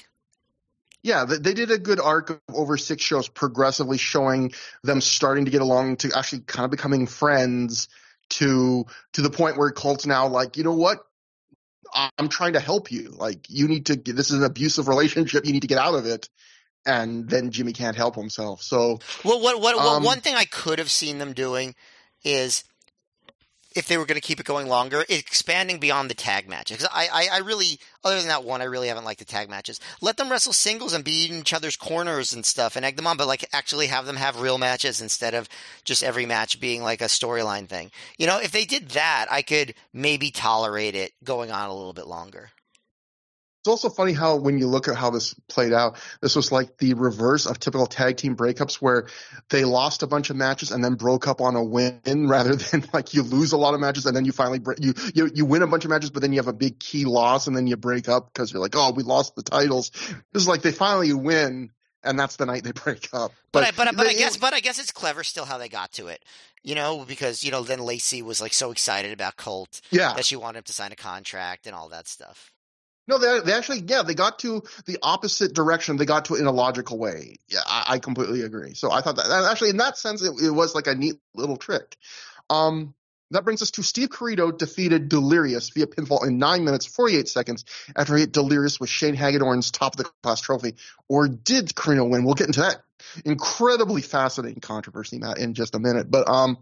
Yeah, 1.03 1.26
they 1.26 1.55
did 1.55 1.72
a 1.72 1.80
good 1.80 1.99
arc 1.99 2.30
of 2.30 2.39
over 2.53 2.78
six 2.78 3.01
shows, 3.01 3.28
progressively 3.28 3.97
showing 3.97 4.53
them 4.84 5.01
starting 5.01 5.45
to 5.45 5.51
get 5.51 5.61
along 5.61 5.97
to 5.97 6.11
actually 6.15 6.41
kind 6.41 6.63
of 6.63 6.69
becoming 6.69 7.07
friends 7.07 7.88
to 8.30 8.86
to 9.13 9.22
the 9.22 9.32
point 9.32 9.57
where 9.57 9.72
Colt's 9.72 10.05
now 10.05 10.28
like, 10.28 10.57
you 10.57 10.63
know 10.63 10.76
what, 10.76 10.99
I'm 11.94 12.30
trying 12.30 12.54
to 12.54 12.60
help 12.60 12.92
you. 12.92 13.14
Like 13.18 13.50
you 13.50 13.68
need 13.68 13.88
to. 13.88 13.96
This 13.96 14.32
is 14.32 14.38
an 14.38 14.44
abusive 14.44 14.88
relationship. 14.88 15.46
You 15.46 15.54
need 15.54 15.62
to 15.62 15.68
get 15.68 15.78
out 15.78 15.96
of 15.96 16.06
it. 16.06 16.30
And 16.86 17.30
then 17.30 17.52
Jimmy 17.52 17.74
can't 17.74 17.96
help 17.96 18.16
himself. 18.16 18.62
So 18.64 19.00
well, 19.24 19.42
what 19.42 19.62
what, 19.62 19.78
um, 19.78 20.04
one 20.04 20.20
thing 20.20 20.36
I 20.36 20.46
could 20.46 20.80
have 20.80 20.89
seen 20.89 21.20
them 21.20 21.34
doing 21.34 21.76
is 22.24 22.64
if 23.76 23.88
they 23.88 23.97
were 23.97 24.05
going 24.05 24.19
to 24.19 24.28
keep 24.28 24.39
it 24.39 24.45
going 24.45 24.67
longer, 24.67 25.05
expanding 25.07 25.80
beyond 25.80 26.09
the 26.09 26.15
tag 26.15 26.47
matches. 26.47 26.86
I, 26.91 27.07
I, 27.11 27.28
I, 27.36 27.38
really, 27.39 27.80
other 28.03 28.17
than 28.17 28.28
that 28.28 28.43
one, 28.43 28.61
I 28.61 28.65
really 28.65 28.88
haven't 28.88 29.05
liked 29.05 29.19
the 29.19 29.26
tag 29.26 29.49
matches. 29.49 29.80
Let 30.01 30.17
them 30.17 30.30
wrestle 30.30 30.53
singles 30.53 30.93
and 30.93 31.03
be 31.03 31.28
in 31.28 31.39
each 31.39 31.53
other's 31.53 31.76
corners 31.76 32.34
and 32.34 32.45
stuff 32.45 32.76
and 32.76 32.86
egg 32.86 32.97
them 32.97 33.07
on, 33.07 33.17
but 33.17 33.28
like 33.28 33.45
actually 33.53 33.88
have 33.88 34.05
them 34.05 34.17
have 34.17 34.41
real 34.41 34.57
matches 34.57 35.01
instead 35.01 35.34
of 35.34 35.47
just 35.84 36.03
every 36.03 36.26
match 36.26 36.59
being 36.59 36.84
like 36.84 37.01
a 37.01 37.05
storyline 37.05 37.67
thing. 37.67 37.91
You 38.17 38.28
know, 38.28 38.39
if 38.39 38.51
they 38.51 38.65
did 38.65 38.89
that, 38.89 39.28
I 39.30 39.41
could 39.41 39.74
maybe 39.93 40.32
tolerate 40.32 40.95
it 40.95 41.13
going 41.24 41.51
on 41.51 41.69
a 41.69 41.74
little 41.76 41.93
bit 41.93 42.07
longer. 42.07 42.51
It's 43.62 43.68
also 43.68 43.89
funny 43.89 44.14
how 44.14 44.38
when 44.38 44.57
you 44.57 44.66
look 44.66 44.88
at 44.88 44.95
how 44.95 45.12
this 45.12 45.36
played 45.47 45.72
out, 45.72 45.97
this 46.20 46.36
was 46.36 46.51
like 46.51 46.78
the 46.78 46.95
reverse 46.95 47.45
of 47.45 47.59
typical 47.59 47.86
tag 47.86 48.18
team 48.18 48.36
breakups 48.36 48.76
where 48.76 49.07
they 49.49 49.66
lost 49.66 50.01
a 50.01 50.07
bunch 50.07 50.32
of 50.32 50.36
matches 50.36 50.72
and 50.72 50.84
then 50.84 50.95
broke 50.95 51.28
up 51.28 51.41
on 51.41 51.55
a 51.55 51.64
win 51.64 52.01
rather 52.28 52.55
than 52.55 52.84
like 52.91 53.14
you 53.14 53.22
lose 53.22 53.51
a 53.51 53.57
lot 53.57 53.76
of 53.76 53.80
matches 53.80 54.07
and 54.07 54.16
then 54.16 54.26
you 54.26 54.32
finally 54.32 54.57
break, 54.57 54.80
you, 54.82 54.95
you 55.14 55.30
you 55.36 55.45
win 55.45 55.62
a 55.62 55.68
bunch 55.68 55.86
of 55.86 55.91
matches 55.91 56.09
but 56.09 56.24
then 56.24 56.34
you 56.34 56.39
have 56.39 56.47
a 56.47 56.53
big 56.53 56.80
key 56.80 57.05
loss 57.05 57.45
and 57.45 57.55
then 57.55 57.68
you 57.68 57.78
break 57.78 58.09
up 58.09 58.34
because 58.34 58.51
you're 58.51 58.62
like, 58.64 58.76
"Oh, 58.76 58.93
we 58.93 59.03
lost 59.03 59.36
the 59.36 59.43
titles." 59.43 59.91
This 60.34 60.41
is 60.41 60.47
like 60.47 60.64
they 60.64 60.72
finally 60.72 61.14
win 61.14 61.70
and 62.03 62.20
that's 62.20 62.38
the 62.38 62.47
night 62.47 62.64
they 62.64 62.72
break 62.84 63.09
up. 63.14 63.32
But 63.51 63.76
but 63.76 63.88
I, 63.88 63.91
but, 63.91 63.97
but 63.97 64.03
they, 64.05 64.12
I 64.12 64.14
guess 64.14 64.38
but 64.38 64.55
I 64.55 64.59
guess 64.59 64.80
it's 64.80 64.91
clever 64.91 65.24
still 65.24 65.45
how 65.45 65.59
they 65.59 65.70
got 65.70 65.91
to 65.93 66.07
it. 66.07 66.24
You 66.64 66.74
know, 66.74 67.05
because 67.07 67.43
you 67.43 67.51
know 67.51 67.62
then 67.62 67.80
Lacey 67.80 68.24
was 68.24 68.41
like 68.41 68.53
so 68.53 68.72
excited 68.72 69.12
about 69.12 69.38
Colt 69.38 69.82
yeah. 69.91 70.14
that 70.14 70.26
she 70.26 70.36
wanted 70.36 70.59
him 70.59 70.64
to 70.64 70.74
sign 70.74 70.91
a 70.91 70.95
contract 70.95 71.68
and 71.68 71.76
all 71.76 71.89
that 71.89 72.07
stuff. 72.07 72.51
No, 73.12 73.18
they, 73.18 73.41
they 73.41 73.51
actually, 73.51 73.84
yeah, 73.86 74.03
they 74.03 74.16
got 74.16 74.39
to 74.39 74.64
the 74.86 74.97
opposite 75.03 75.53
direction. 75.53 75.97
They 75.97 76.05
got 76.05 76.26
to 76.26 76.36
it 76.36 76.39
in 76.39 76.47
a 76.47 76.51
logical 76.51 76.97
way. 76.97 77.36
Yeah, 77.49 77.59
I, 77.66 77.84
I 77.89 77.99
completely 77.99 78.43
agree. 78.43 78.74
So 78.74 78.89
I 78.89 79.01
thought 79.01 79.18
that, 79.18 79.49
actually, 79.51 79.72
in 79.72 79.78
that 79.78 79.97
sense, 79.97 80.22
it, 80.22 80.32
it, 80.41 80.49
was 80.49 80.74
like 80.74 80.88
a 80.88 80.95
neat 80.95 81.20
little 81.36 81.57
trick. 81.57 81.97
Um, 82.49 82.93
that 83.32 83.43
brings 83.43 83.62
us 83.62 83.72
to 83.72 83.84
Steve 83.84 84.09
Corino 84.09 84.57
defeated 84.57 85.09
Delirious 85.09 85.72
via 85.72 85.88
pinfall 85.88 86.26
in 86.26 86.38
9 86.38 86.64
minutes 86.64 86.86
48 86.86 87.28
seconds 87.28 87.66
after 87.97 88.16
he 88.16 88.22
hit 88.22 88.32
Delirious 88.32 88.80
with 88.80 88.89
Shane 88.89 89.16
Hagedorn's 89.16 89.72
top 89.72 89.95
of 89.95 90.05
the 90.05 90.12
class 90.24 90.39
trophy. 90.39 90.76
Or 91.09 91.28
did 91.28 91.68
Corino 91.76 92.09
win? 92.09 92.24
We'll 92.24 92.36
get 92.36 92.47
into 92.47 92.62
that 92.62 92.78
incredibly 93.26 94.01
fascinating 94.01 94.62
controversy, 94.62 95.18
Matt, 95.18 95.38
in 95.38 95.53
just 95.53 95.76
a 95.76 95.80
minute. 95.80 96.09
But 96.09 96.30
um, 96.30 96.59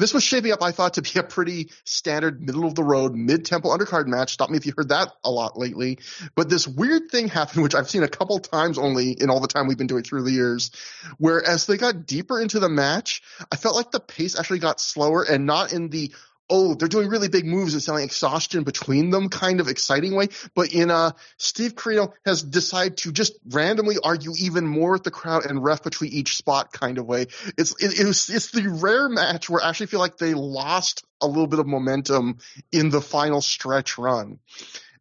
this 0.00 0.14
was 0.14 0.24
shaping 0.24 0.50
up, 0.50 0.62
I 0.62 0.72
thought, 0.72 0.94
to 0.94 1.02
be 1.02 1.10
a 1.16 1.22
pretty 1.22 1.70
standard 1.84 2.40
middle 2.40 2.64
of 2.64 2.74
the 2.74 2.82
road 2.82 3.14
mid 3.14 3.44
tempo 3.44 3.68
undercard 3.68 4.06
match. 4.06 4.32
Stop 4.32 4.48
me 4.48 4.56
if 4.56 4.64
you 4.64 4.72
heard 4.76 4.88
that 4.88 5.12
a 5.22 5.30
lot 5.30 5.58
lately. 5.58 5.98
But 6.34 6.48
this 6.48 6.66
weird 6.66 7.10
thing 7.10 7.28
happened, 7.28 7.62
which 7.62 7.74
I've 7.74 7.90
seen 7.90 8.02
a 8.02 8.08
couple 8.08 8.38
times 8.38 8.78
only 8.78 9.12
in 9.12 9.28
all 9.28 9.40
the 9.40 9.46
time 9.46 9.68
we've 9.68 9.76
been 9.76 9.86
doing 9.86 10.02
through 10.02 10.22
the 10.22 10.32
years, 10.32 10.70
where 11.18 11.46
as 11.46 11.66
they 11.66 11.76
got 11.76 12.06
deeper 12.06 12.40
into 12.40 12.60
the 12.60 12.70
match, 12.70 13.22
I 13.52 13.56
felt 13.56 13.76
like 13.76 13.90
the 13.90 14.00
pace 14.00 14.38
actually 14.38 14.60
got 14.60 14.80
slower 14.80 15.22
and 15.22 15.44
not 15.44 15.72
in 15.72 15.90
the 15.90 16.12
oh, 16.50 16.74
they're 16.74 16.88
doing 16.88 17.08
really 17.08 17.28
big 17.28 17.46
moves 17.46 17.72
and 17.72 17.82
selling 17.82 18.04
exhaustion 18.04 18.64
between 18.64 19.10
them 19.10 19.28
kind 19.28 19.60
of 19.60 19.68
exciting 19.68 20.14
way. 20.14 20.28
But 20.54 20.74
in 20.74 20.90
uh, 20.90 21.12
Steve 21.38 21.74
Corino 21.74 22.12
has 22.26 22.42
decided 22.42 22.98
to 22.98 23.12
just 23.12 23.38
randomly 23.48 23.96
argue 24.02 24.32
even 24.38 24.66
more 24.66 24.92
with 24.92 25.04
the 25.04 25.10
crowd 25.10 25.46
and 25.46 25.62
ref 25.62 25.82
between 25.82 26.12
each 26.12 26.36
spot 26.36 26.72
kind 26.72 26.98
of 26.98 27.06
way. 27.06 27.26
It's 27.56 27.74
it, 27.82 28.00
it 28.00 28.04
was, 28.04 28.28
it's 28.28 28.50
the 28.50 28.68
rare 28.68 29.08
match 29.08 29.48
where 29.48 29.62
I 29.62 29.70
actually 29.70 29.86
feel 29.86 30.00
like 30.00 30.18
they 30.18 30.34
lost 30.34 31.04
a 31.20 31.26
little 31.26 31.46
bit 31.46 31.60
of 31.60 31.66
momentum 31.66 32.38
in 32.72 32.90
the 32.90 33.00
final 33.00 33.40
stretch 33.40 33.96
run. 33.96 34.40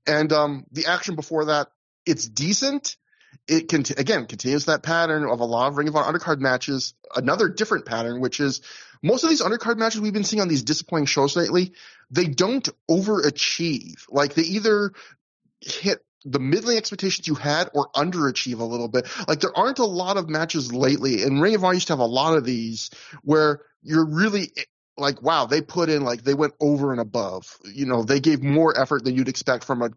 And 0.06 0.32
um, 0.32 0.66
the 0.72 0.86
action 0.86 1.16
before 1.16 1.46
that, 1.46 1.68
it's 2.06 2.28
decent. 2.28 2.96
It 3.50 3.68
can 3.68 3.84
again 3.98 4.28
continues 4.28 4.66
that 4.66 4.84
pattern 4.84 5.24
of 5.28 5.40
a 5.40 5.46
lot 5.46 5.70
of 5.70 5.78
Ring 5.78 5.88
of 5.88 5.96
Honor 5.96 6.18
undercard 6.18 6.40
matches. 6.40 6.94
Another 7.16 7.50
different 7.50 7.86
pattern, 7.86 8.22
which 8.22 8.40
is 8.40 8.62
most 9.02 9.24
of 9.24 9.30
these 9.30 9.42
undercard 9.42 9.78
matches 9.78 10.02
we've 10.02 10.14
been 10.14 10.24
seeing 10.24 10.42
on 10.42 10.48
these 10.48 10.64
disappointing 10.64 11.08
shows 11.08 11.36
lately, 11.36 11.74
they 12.12 12.26
don't 12.26 12.70
overachieve. 12.90 14.06
Like 14.10 14.36
they 14.36 14.44
either 14.44 14.94
hit 15.62 16.00
the 16.26 16.40
middling 16.40 16.78
expectations 16.78 17.28
you 17.28 17.36
had 17.36 17.70
or 17.74 17.90
underachieve 17.96 18.60
a 18.60 18.64
little 18.64 18.88
bit. 18.88 19.08
Like 19.28 19.40
there 19.40 19.58
aren't 19.58 19.80
a 19.80 19.86
lot 19.86 20.18
of 20.18 20.30
matches 20.30 20.72
lately, 20.72 21.24
and 21.24 21.42
Ring 21.42 21.56
of 21.56 21.64
Honor 21.64 21.76
used 21.76 21.88
to 21.88 21.94
have 21.94 22.00
a 22.00 22.06
lot 22.06 22.38
of 22.38 22.44
these 22.46 22.92
where 23.24 23.62
you're 23.82 24.06
really 24.06 24.52
like, 25.00 25.22
wow, 25.22 25.46
they 25.46 25.62
put 25.62 25.90
in 25.90 26.04
like 26.04 26.24
they 26.24 26.34
went 26.34 26.54
over 26.60 26.92
and 26.92 27.02
above. 27.02 27.58
You 27.66 27.86
know, 27.86 28.04
they 28.04 28.20
gave 28.20 28.44
more 28.44 28.80
effort 28.80 29.04
than 29.04 29.16
you'd 29.16 29.30
expect 29.30 29.64
from 29.64 29.82
a 29.82 29.90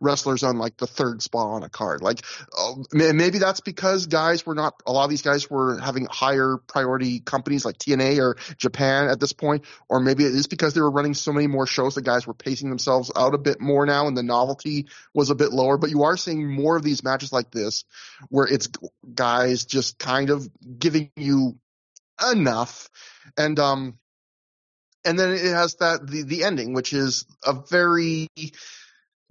wrestlers 0.00 0.42
on 0.42 0.58
like 0.58 0.76
the 0.76 0.86
third 0.86 1.22
spot 1.22 1.48
on 1.48 1.62
a 1.62 1.68
card. 1.68 2.02
Like 2.02 2.22
uh, 2.56 2.74
maybe 2.92 3.38
that's 3.38 3.60
because 3.60 4.06
guys 4.06 4.44
were 4.44 4.54
not 4.54 4.74
a 4.86 4.92
lot 4.92 5.04
of 5.04 5.10
these 5.10 5.22
guys 5.22 5.48
were 5.50 5.78
having 5.78 6.06
higher 6.10 6.56
priority 6.66 7.20
companies 7.20 7.64
like 7.64 7.78
TNA 7.78 8.18
or 8.18 8.36
Japan 8.56 9.08
at 9.08 9.20
this 9.20 9.32
point, 9.32 9.64
or 9.88 10.00
maybe 10.00 10.24
it 10.24 10.34
is 10.34 10.46
because 10.46 10.74
they 10.74 10.80
were 10.80 10.90
running 10.90 11.14
so 11.14 11.32
many 11.32 11.46
more 11.46 11.66
shows 11.66 11.94
that 11.94 12.02
guys 12.02 12.26
were 12.26 12.34
pacing 12.34 12.68
themselves 12.68 13.10
out 13.16 13.34
a 13.34 13.38
bit 13.38 13.60
more 13.60 13.86
now, 13.86 14.06
and 14.06 14.16
the 14.16 14.22
novelty 14.22 14.86
was 15.14 15.30
a 15.30 15.34
bit 15.34 15.52
lower. 15.52 15.78
But 15.78 15.90
you 15.90 16.04
are 16.04 16.16
seeing 16.16 16.50
more 16.50 16.76
of 16.76 16.82
these 16.82 17.02
matches 17.02 17.32
like 17.32 17.50
this 17.50 17.84
where 18.28 18.46
it's 18.46 18.68
guys 19.14 19.64
just 19.64 19.98
kind 19.98 20.30
of 20.30 20.48
giving 20.78 21.10
you 21.16 21.58
enough, 22.32 22.88
and 23.36 23.58
um. 23.58 23.96
And 25.04 25.18
then 25.18 25.30
it 25.32 25.40
has 25.40 25.76
that 25.76 26.06
the 26.06 26.22
the 26.22 26.44
ending, 26.44 26.74
which 26.74 26.92
is 26.92 27.24
a 27.44 27.54
very 27.54 28.28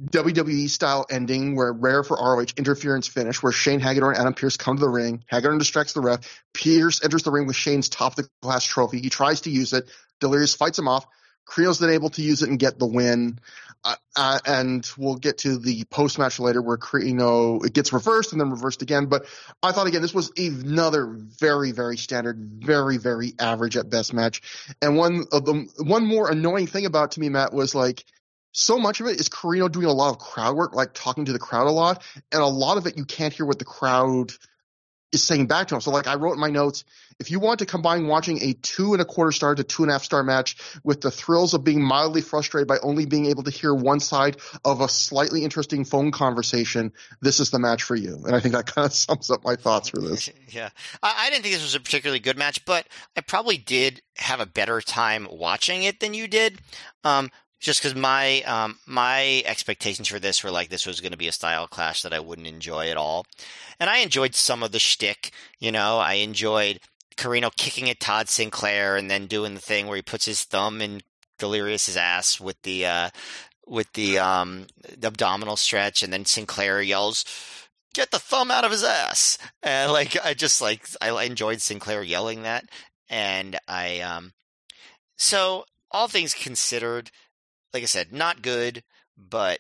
WWE 0.01 0.69
style 0.69 1.05
ending 1.09 1.55
where 1.55 1.73
rare 1.73 2.03
for 2.03 2.17
ROH 2.17 2.53
interference 2.57 3.07
finish 3.07 3.43
where 3.43 3.51
Shane 3.51 3.79
Hagedorn 3.79 4.15
and 4.15 4.21
Adam 4.21 4.33
Pearce 4.33 4.55
come 4.57 4.77
to 4.77 4.81
the 4.81 4.89
ring. 4.89 5.23
Hagedorn 5.27 5.57
distracts 5.57 5.93
the 5.93 6.01
ref. 6.01 6.41
Pearce 6.53 7.03
enters 7.03 7.23
the 7.23 7.31
ring 7.31 7.47
with 7.47 7.55
Shane's 7.55 7.89
top 7.89 8.17
of 8.17 8.23
the 8.23 8.29
glass 8.41 8.63
trophy. 8.63 8.99
He 9.01 9.09
tries 9.09 9.41
to 9.41 9.49
use 9.49 9.73
it. 9.73 9.89
Delirious 10.21 10.55
fights 10.55 10.79
him 10.79 10.87
off. 10.87 11.05
Corino's 11.49 11.79
then 11.79 11.89
able 11.89 12.09
to 12.11 12.21
use 12.21 12.41
it 12.41 12.49
and 12.49 12.59
get 12.59 12.79
the 12.79 12.85
win. 12.85 13.39
Uh, 13.81 13.95
uh, 14.15 14.39
and 14.45 14.89
we'll 14.97 15.15
get 15.15 15.37
to 15.39 15.57
the 15.57 15.85
post 15.85 16.19
match 16.19 16.37
later 16.37 16.61
where 16.61 16.77
Corino 16.77 17.65
it 17.65 17.73
gets 17.73 17.93
reversed 17.93 18.33
and 18.33 18.41
then 18.41 18.51
reversed 18.51 18.81
again. 18.81 19.05
But 19.05 19.25
I 19.63 19.71
thought 19.71 19.87
again 19.87 20.01
this 20.01 20.13
was 20.13 20.31
another 20.37 21.07
very 21.07 21.71
very 21.71 21.95
standard, 21.95 22.37
very 22.61 22.97
very 22.97 23.33
average 23.39 23.77
at 23.77 23.89
best 23.89 24.13
match. 24.13 24.41
And 24.81 24.97
one 24.97 25.25
of 25.31 25.45
the 25.45 25.65
one 25.77 26.05
more 26.05 26.29
annoying 26.29 26.67
thing 26.67 26.85
about 26.85 27.11
to 27.11 27.21
me 27.21 27.29
Matt 27.29 27.53
was 27.53 27.73
like 27.73 28.03
so 28.51 28.77
much 28.77 28.99
of 28.99 29.07
it 29.07 29.19
is 29.19 29.29
Corino 29.29 29.71
doing 29.71 29.85
a 29.85 29.93
lot 29.93 30.09
of 30.09 30.19
crowd 30.19 30.57
work, 30.57 30.75
like 30.75 30.93
talking 30.93 31.25
to 31.25 31.31
the 31.31 31.39
crowd 31.39 31.67
a 31.67 31.71
lot, 31.71 32.03
and 32.33 32.41
a 32.41 32.47
lot 32.47 32.77
of 32.77 32.85
it 32.85 32.97
you 32.97 33.05
can't 33.05 33.33
hear 33.33 33.45
what 33.45 33.59
the 33.59 33.65
crowd 33.65 34.33
is 35.11 35.23
saying 35.23 35.47
back 35.47 35.67
to 35.67 35.75
him. 35.75 35.81
So 35.81 35.91
like 35.91 36.07
I 36.07 36.15
wrote 36.15 36.33
in 36.33 36.39
my 36.39 36.49
notes, 36.49 36.83
if 37.19 37.31
you 37.31 37.39
want 37.39 37.59
to 37.59 37.65
combine 37.65 38.07
watching 38.07 38.41
a 38.41 38.53
two 38.53 38.93
and 38.93 39.01
a 39.01 39.05
quarter 39.05 39.31
star 39.31 39.55
to 39.55 39.63
two 39.63 39.83
and 39.83 39.89
a 39.89 39.93
half 39.93 40.03
star 40.03 40.23
match 40.23 40.55
with 40.83 41.01
the 41.01 41.11
thrills 41.11 41.53
of 41.53 41.63
being 41.63 41.83
mildly 41.83 42.21
frustrated 42.21 42.67
by 42.67 42.77
only 42.81 43.05
being 43.05 43.25
able 43.25 43.43
to 43.43 43.51
hear 43.51 43.73
one 43.73 43.99
side 43.99 44.37
of 44.63 44.81
a 44.81 44.87
slightly 44.87 45.43
interesting 45.43 45.83
phone 45.83 46.11
conversation, 46.11 46.93
this 47.21 47.39
is 47.39 47.49
the 47.49 47.59
match 47.59 47.83
for 47.83 47.95
you. 47.95 48.23
And 48.25 48.35
I 48.35 48.39
think 48.39 48.53
that 48.53 48.67
kind 48.67 48.85
of 48.85 48.93
sums 48.93 49.29
up 49.29 49.43
my 49.43 49.55
thoughts 49.55 49.89
for 49.89 49.99
this. 49.99 50.29
yeah. 50.49 50.69
I, 51.03 51.25
I 51.25 51.29
didn't 51.29 51.43
think 51.43 51.55
this 51.55 51.63
was 51.63 51.75
a 51.75 51.79
particularly 51.79 52.19
good 52.19 52.37
match, 52.37 52.63
but 52.65 52.87
I 53.17 53.21
probably 53.21 53.57
did 53.57 54.01
have 54.17 54.39
a 54.39 54.45
better 54.45 54.79
time 54.79 55.27
watching 55.31 55.83
it 55.83 55.99
than 55.99 56.13
you 56.13 56.27
did. 56.27 56.59
Um, 57.03 57.31
just 57.59 57.81
because 57.81 57.95
my 57.95 58.41
um, 58.43 58.79
my 58.85 59.43
expectations 59.45 60.07
for 60.07 60.19
this 60.19 60.43
were 60.43 60.51
like 60.51 60.69
this 60.69 60.85
was 60.85 61.01
going 61.01 61.11
to 61.11 61.17
be 61.17 61.27
a 61.27 61.33
style 61.33 61.67
clash 61.67 62.01
that 62.01 62.13
I 62.13 62.19
wouldn't 62.19 62.47
enjoy 62.47 62.89
at 62.89 62.97
all, 62.97 63.25
and 63.79 63.89
I 63.89 63.97
enjoyed 63.97 64.35
some 64.35 64.63
of 64.63 64.71
the 64.71 64.79
shtick. 64.79 65.31
You 65.59 65.71
know, 65.71 65.97
I 65.97 66.13
enjoyed 66.13 66.79
Corino 67.17 67.53
kicking 67.55 67.89
at 67.89 67.99
Todd 67.99 68.29
Sinclair 68.29 68.95
and 68.95 69.11
then 69.11 69.27
doing 69.27 69.53
the 69.53 69.61
thing 69.61 69.87
where 69.87 69.97
he 69.97 70.01
puts 70.01 70.25
his 70.25 70.43
thumb 70.43 70.81
in 70.81 71.01
Delirious's 71.37 71.97
ass 71.97 72.39
with 72.39 72.61
the 72.61 72.85
uh, 72.85 73.09
with 73.67 73.91
the 73.93 74.19
um, 74.19 74.67
the 74.97 75.07
abdominal 75.07 75.57
stretch, 75.57 76.01
and 76.01 76.13
then 76.13 76.25
Sinclair 76.25 76.81
yells, 76.81 77.25
"Get 77.93 78.11
the 78.11 78.19
thumb 78.19 78.51
out 78.51 78.63
of 78.63 78.71
his 78.71 78.83
ass!" 78.83 79.37
And 79.61 79.91
like 79.91 80.17
I 80.23 80.33
just 80.33 80.61
like 80.61 80.87
I 81.01 81.23
enjoyed 81.23 81.61
Sinclair 81.61 82.03
yelling 82.03 82.43
that, 82.43 82.69
and 83.09 83.59
I 83.67 83.99
um, 83.99 84.31
so 85.17 85.65
all 85.91 86.07
things 86.07 86.33
considered 86.33 87.11
like 87.73 87.83
I 87.83 87.87
said, 87.87 88.13
not 88.13 88.41
good, 88.41 88.83
but 89.17 89.59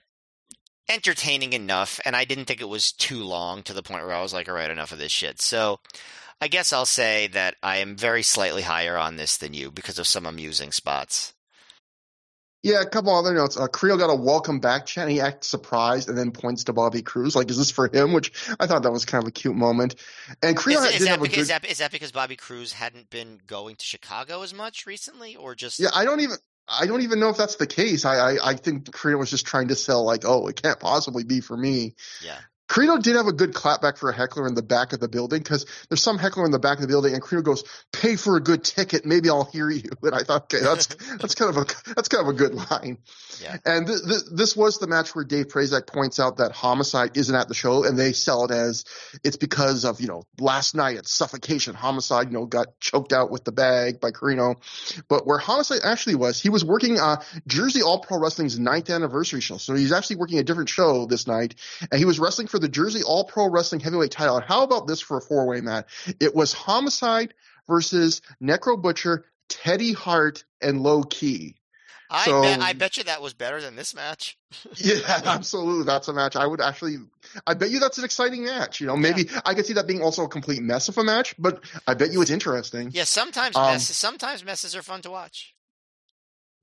entertaining 0.89 1.53
enough. 1.53 1.99
And 2.05 2.15
I 2.15 2.25
didn't 2.25 2.45
think 2.45 2.61
it 2.61 2.69
was 2.69 2.91
too 2.91 3.23
long 3.23 3.63
to 3.63 3.73
the 3.73 3.83
point 3.83 4.05
where 4.05 4.15
I 4.15 4.21
was 4.21 4.33
like, 4.33 4.49
all 4.49 4.55
right, 4.55 4.71
enough 4.71 4.91
of 4.91 4.99
this 4.99 5.11
shit. 5.11 5.41
So 5.41 5.79
I 6.41 6.47
guess 6.47 6.73
I'll 6.73 6.85
say 6.85 7.27
that 7.27 7.55
I 7.61 7.77
am 7.77 7.95
very 7.95 8.23
slightly 8.23 8.63
higher 8.63 8.97
on 8.97 9.17
this 9.17 9.37
than 9.37 9.53
you 9.53 9.71
because 9.71 9.99
of 9.99 10.07
some 10.07 10.25
amusing 10.25 10.71
spots. 10.71 11.33
Yeah, 12.61 12.81
a 12.81 12.85
couple 12.85 13.15
other 13.15 13.33
notes. 13.33 13.55
Uh, 13.55 13.67
Creel 13.67 13.97
got 13.97 14.09
a 14.09 14.15
welcome 14.15 14.59
back 14.59 14.85
chant. 14.85 15.09
He 15.09 15.21
acts 15.21 15.47
surprised 15.47 16.09
and 16.09 16.17
then 16.17 16.31
points 16.31 16.65
to 16.65 16.73
Bobby 16.73 17.01
Cruz, 17.01 17.33
Like, 17.33 17.49
is 17.49 17.57
this 17.57 17.71
for 17.71 17.89
him? 17.93 18.11
Which 18.11 18.33
I 18.59 18.67
thought 18.67 18.83
that 18.83 18.91
was 18.91 19.05
kind 19.05 19.23
of 19.23 19.29
a 19.29 19.31
cute 19.31 19.55
moment. 19.55 19.95
And 20.43 20.57
Creel 20.57 20.83
is, 20.83 20.91
did 20.91 21.01
is 21.01 21.07
have 21.07 21.21
because, 21.21 21.33
a 21.33 21.35
good. 21.35 21.41
is, 21.41 21.47
that, 21.47 21.65
is 21.65 21.77
that 21.77 21.91
because 21.91 22.11
Bobby 22.11 22.35
Cruz 22.35 22.73
hadn't 22.73 23.09
been 23.09 23.39
going 23.47 23.77
to 23.77 23.85
Chicago 23.85 24.41
as 24.41 24.53
much 24.53 24.85
recently, 24.85 25.37
or 25.37 25.55
just 25.55 25.79
Yeah, 25.79 25.87
I 25.95 26.03
don't 26.03 26.19
even. 26.19 26.35
I 26.69 26.85
don't 26.85 27.01
even 27.01 27.19
know 27.19 27.29
if 27.29 27.37
that's 27.37 27.55
the 27.55 27.67
case. 27.67 28.05
I 28.05 28.15
I, 28.15 28.49
I 28.51 28.53
think 28.55 28.91
Creel 28.91 29.17
was 29.17 29.29
just 29.29 29.45
trying 29.45 29.69
to 29.69 29.75
sell 29.75 30.03
like, 30.03 30.23
oh, 30.25 30.47
it 30.47 30.61
can't 30.61 30.79
possibly 30.79 31.23
be 31.23 31.41
for 31.41 31.57
me. 31.57 31.95
yeah? 32.23 32.37
Credo 32.69 32.97
did 32.99 33.15
have 33.15 33.25
a 33.25 33.33
good 33.33 33.53
clapback 33.53 33.97
for 33.97 34.11
a 34.11 34.15
heckler 34.15 34.47
in 34.47 34.53
the 34.53 34.61
back 34.61 34.93
of 34.93 34.99
the 34.99 35.07
building 35.07 35.39
because 35.39 35.65
there's 35.89 36.03
some 36.03 36.19
heckler 36.19 36.45
in 36.45 36.51
the 36.51 36.59
back 36.59 36.77
of 36.77 36.81
the 36.83 36.87
building, 36.87 37.13
and 37.13 37.21
Credo 37.21 37.41
goes, 37.41 37.63
"Pay 37.91 38.15
for 38.15 38.37
a 38.37 38.39
good 38.39 38.63
ticket, 38.63 39.07
maybe 39.07 39.27
I'll 39.27 39.43
hear 39.43 39.71
you." 39.71 39.89
And 40.03 40.13
I 40.13 40.19
thought, 40.19 40.53
okay, 40.53 40.63
that's 40.63 40.85
that's 41.19 41.33
kind 41.33 41.49
of 41.49 41.57
a 41.57 41.93
that's 41.95 42.07
kind 42.09 42.27
of 42.27 42.33
a 42.33 42.37
good 42.37 42.53
line. 42.53 42.99
Yeah. 43.41 43.57
And 43.65 43.87
th- 43.87 44.03
th- 44.03 44.21
this 44.31 44.55
was 44.55 44.77
the 44.77 44.85
match 44.85 45.15
where 45.15 45.25
Dave 45.25 45.47
Prazak 45.47 45.87
points 45.87 46.19
out 46.19 46.37
that 46.37 46.51
Homicide 46.51 47.17
isn't 47.17 47.35
at 47.35 47.47
the 47.47 47.55
show, 47.55 47.85
and 47.85 47.97
they 47.97 48.13
sell 48.13 48.45
it 48.45 48.51
as 48.51 48.85
it's 49.23 49.37
because 49.37 49.83
of 49.83 49.99
you 49.99 50.07
know 50.07 50.23
last 50.39 50.75
night 50.75 50.97
at 50.97 51.07
Suffocation, 51.07 51.73
Homicide 51.73 52.27
you 52.27 52.33
know 52.33 52.45
got 52.45 52.79
choked 52.79 53.13
out 53.13 53.31
with 53.31 53.45
the 53.45 53.51
bag 53.51 53.99
by 53.99 54.11
Corino, 54.11 54.57
but 55.07 55.25
where 55.25 55.39
Homicide 55.39 55.79
actually 55.83 56.15
was, 56.15 56.39
he 56.39 56.49
was 56.49 56.63
working 56.63 56.99
uh, 56.99 57.23
Jersey 57.47 57.81
All 57.81 57.99
Pro 57.99 58.19
Wrestling's 58.19 58.59
ninth 58.59 58.91
anniversary 58.91 59.41
show, 59.41 59.57
so 59.57 59.73
he's 59.73 59.91
actually 59.91 60.17
working 60.17 60.37
a 60.37 60.43
different 60.43 60.69
show 60.69 61.07
this 61.07 61.25
night, 61.25 61.55
and 61.91 61.97
he 61.97 62.05
was 62.05 62.19
wrestling 62.19 62.45
for 62.47 62.58
the 62.59 62.69
Jersey 62.69 63.01
All 63.03 63.23
Pro 63.23 63.49
Wrestling 63.49 63.81
Heavyweight 63.81 64.11
title. 64.11 64.39
How 64.39 64.63
about 64.63 64.87
this 64.87 65.01
for 65.01 65.17
a 65.17 65.21
four 65.21 65.47
way 65.47 65.61
match? 65.61 65.85
It 66.19 66.35
was 66.35 66.53
Homicide 66.53 67.33
versus 67.67 68.21
Necro 68.41 68.81
Butcher, 68.81 69.25
Teddy 69.47 69.93
Hart, 69.93 70.43
and 70.61 70.81
Loki. 70.81 71.55
I 72.11 72.25
So- 72.25 72.41
bet 72.41 72.59
I 72.59 72.73
bet 72.73 72.97
you 72.97 73.03
that 73.03 73.21
was 73.21 73.33
better 73.35 73.61
than 73.61 73.75
this 73.75 73.93
match. 73.93 74.37
Yeah, 74.77 74.99
absolutely. 75.25 75.85
That's 75.85 76.07
a 76.07 76.13
match 76.13 76.35
I 76.35 76.45
would 76.47 76.59
actually. 76.61 76.97
I 77.45 77.53
bet 77.53 77.69
you 77.69 77.79
that's 77.79 77.99
an 77.99 78.03
exciting 78.05 78.45
match. 78.45 78.81
You 78.81 78.87
know, 78.87 78.97
maybe 78.97 79.29
I 79.45 79.53
could 79.53 79.65
see 79.67 79.73
that 79.73 79.85
being 79.87 80.01
also 80.01 80.23
a 80.23 80.27
complete 80.27 80.61
mess 80.63 80.89
of 80.89 80.97
a 80.97 81.03
match, 81.03 81.35
but 81.37 81.63
I 81.85 81.93
bet 81.93 82.11
you 82.11 82.21
it's 82.23 82.31
interesting. 82.31 82.89
Yeah, 82.91 83.03
sometimes 83.03 83.55
Um, 83.55 83.73
messes 83.73 83.95
sometimes 83.95 84.43
messes 84.43 84.75
are 84.75 84.81
fun 84.81 85.01
to 85.03 85.11
watch. 85.11 85.53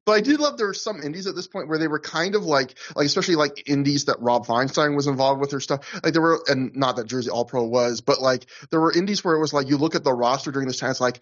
But 0.07 0.13
I 0.13 0.21
did 0.21 0.39
love 0.39 0.57
there 0.57 0.69
were 0.69 0.75
some 0.75 1.03
indies 1.03 1.27
at 1.27 1.35
this 1.35 1.49
point 1.49 1.69
where 1.69 1.79
they 1.79 1.89
were 1.89 1.99
kind 1.99 2.37
of 2.37 2.45
like, 2.45 2.79
like 2.95 3.07
especially 3.07 3.35
like 3.35 3.69
indies 3.69 4.05
that 4.05 4.21
Rob 4.21 4.47
Feinstein 4.47 4.95
was 4.95 5.09
involved 5.09 5.41
with 5.41 5.53
or 5.53 5.61
stuff. 5.61 6.01
Like 6.03 6.13
there 6.13 6.23
were, 6.23 6.41
and 6.47 6.77
not 6.77 6.97
that 6.97 7.09
Jersey 7.09 7.29
All 7.29 7.45
Pro 7.45 7.65
was, 7.65 8.01
but 8.01 8.23
like 8.23 8.47
there 8.71 8.81
were 8.81 8.97
indies 8.97 9.25
where 9.25 9.35
it 9.35 9.41
was 9.41 9.53
like 9.53 9.69
you 9.69 9.77
look 9.77 9.97
at 9.97 10.05
the 10.05 10.13
roster 10.13 10.53
during 10.53 10.69
this 10.69 10.79
time, 10.79 10.93
it's 10.93 11.01
like 11.01 11.21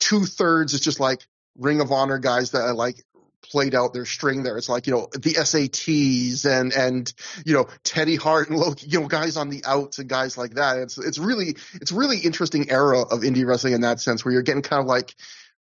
two 0.00 0.24
thirds 0.24 0.74
is 0.74 0.80
just 0.80 0.98
like 0.98 1.20
Ring 1.56 1.80
of 1.80 1.92
Honor 1.92 2.18
guys 2.18 2.50
that 2.50 2.62
are 2.62 2.74
like 2.74 2.96
played 3.42 3.74
out 3.74 3.92
their 3.92 4.04
string 4.04 4.42
there. 4.42 4.56
It's 4.56 4.68
like 4.68 4.88
you 4.88 4.94
know 4.94 5.08
the 5.12 5.34
SATs 5.34 6.44
and 6.44 6.72
and 6.72 7.12
you 7.44 7.54
know 7.54 7.68
Teddy 7.84 8.16
Hart 8.16 8.48
and 8.48 8.58
Loki, 8.58 8.88
you 8.88 9.00
know 9.00 9.06
guys 9.06 9.36
on 9.36 9.48
the 9.48 9.62
outs 9.64 10.00
and 10.00 10.08
guys 10.08 10.36
like 10.36 10.54
that. 10.54 10.78
It's 10.78 10.98
it's 10.98 11.18
really 11.18 11.56
it's 11.74 11.92
really 11.92 12.18
interesting 12.18 12.70
era 12.70 13.00
of 13.00 13.20
indie 13.20 13.46
wrestling 13.46 13.74
in 13.74 13.82
that 13.82 14.00
sense 14.00 14.24
where 14.24 14.32
you're 14.32 14.42
getting 14.42 14.62
kind 14.62 14.80
of 14.80 14.86
like 14.86 15.14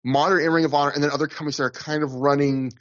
modern 0.07 0.43
in 0.43 0.51
Ring 0.53 0.65
of 0.65 0.73
Honor 0.73 0.93
and 0.93 1.03
then 1.03 1.11
other 1.11 1.27
companies 1.27 1.57
that 1.59 1.65
are 1.65 1.71
kind 1.71 2.03
of 2.03 2.15
running 2.15 2.73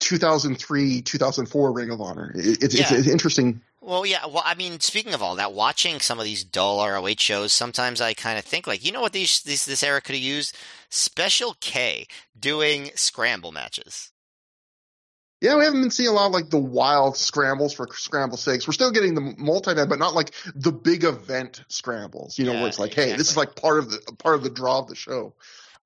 2003 0.00 1.02
2004 1.02 1.72
Ring 1.72 1.90
of 1.90 2.00
Honor. 2.00 2.32
It, 2.34 2.62
it's, 2.62 2.74
it's 2.74 2.90
Yeah. 2.90 2.98
it's 2.98 3.08
interesting. 3.08 3.60
Well, 3.80 4.04
yeah. 4.04 4.26
Well, 4.26 4.42
I 4.44 4.54
mean, 4.54 4.78
speaking 4.80 5.14
of 5.14 5.22
all 5.22 5.36
that, 5.36 5.54
watching 5.54 6.00
some 6.00 6.18
of 6.18 6.24
these 6.26 6.44
dull 6.44 6.86
ROH 6.86 7.14
shows, 7.18 7.52
sometimes 7.52 8.00
I 8.00 8.12
kind 8.12 8.38
of 8.38 8.44
think 8.44 8.66
like, 8.66 8.84
you 8.84 8.92
know 8.92 9.00
what 9.00 9.12
these, 9.12 9.40
these 9.40 9.64
this 9.64 9.82
era 9.82 10.02
could 10.02 10.14
have 10.14 10.22
used? 10.22 10.54
Special 10.90 11.56
K 11.60 12.06
doing 12.38 12.90
scramble 12.94 13.52
matches. 13.52 14.12
Yeah, 15.40 15.56
we 15.56 15.64
haven't 15.64 15.80
been 15.80 15.90
seeing 15.90 16.10
a 16.10 16.12
lot 16.12 16.26
of 16.26 16.32
like 16.32 16.50
the 16.50 16.58
wild 16.58 17.16
scrambles 17.16 17.72
for 17.72 17.88
scramble 17.92 18.36
sakes. 18.36 18.66
We're 18.68 18.74
still 18.74 18.90
getting 18.90 19.14
the 19.14 19.34
multi-man, 19.38 19.88
but 19.88 19.98
not 19.98 20.12
like 20.12 20.32
the 20.54 20.72
big 20.72 21.04
event 21.04 21.64
scrambles. 21.68 22.38
You 22.38 22.44
know, 22.44 22.52
Yeah, 22.52 22.58
where 22.60 22.68
it's 22.68 22.78
like, 22.78 22.92
hey, 22.92 23.16
this 23.16 23.30
is 23.30 23.38
like 23.38 23.56
part 23.56 23.78
of 23.78 23.90
the 23.90 24.00
part 24.18 24.34
of 24.34 24.42
the 24.42 24.50
draw 24.50 24.80
of 24.80 24.88
the 24.88 24.94
show. 24.94 25.32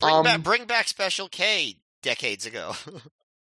Bring 0.00 0.14
Um, 0.14 0.24
back 0.24 0.42
bring 0.42 0.64
back 0.66 0.88
Special 0.88 1.28
K 1.28 1.76
decades 2.02 2.46
ago. 2.46 2.74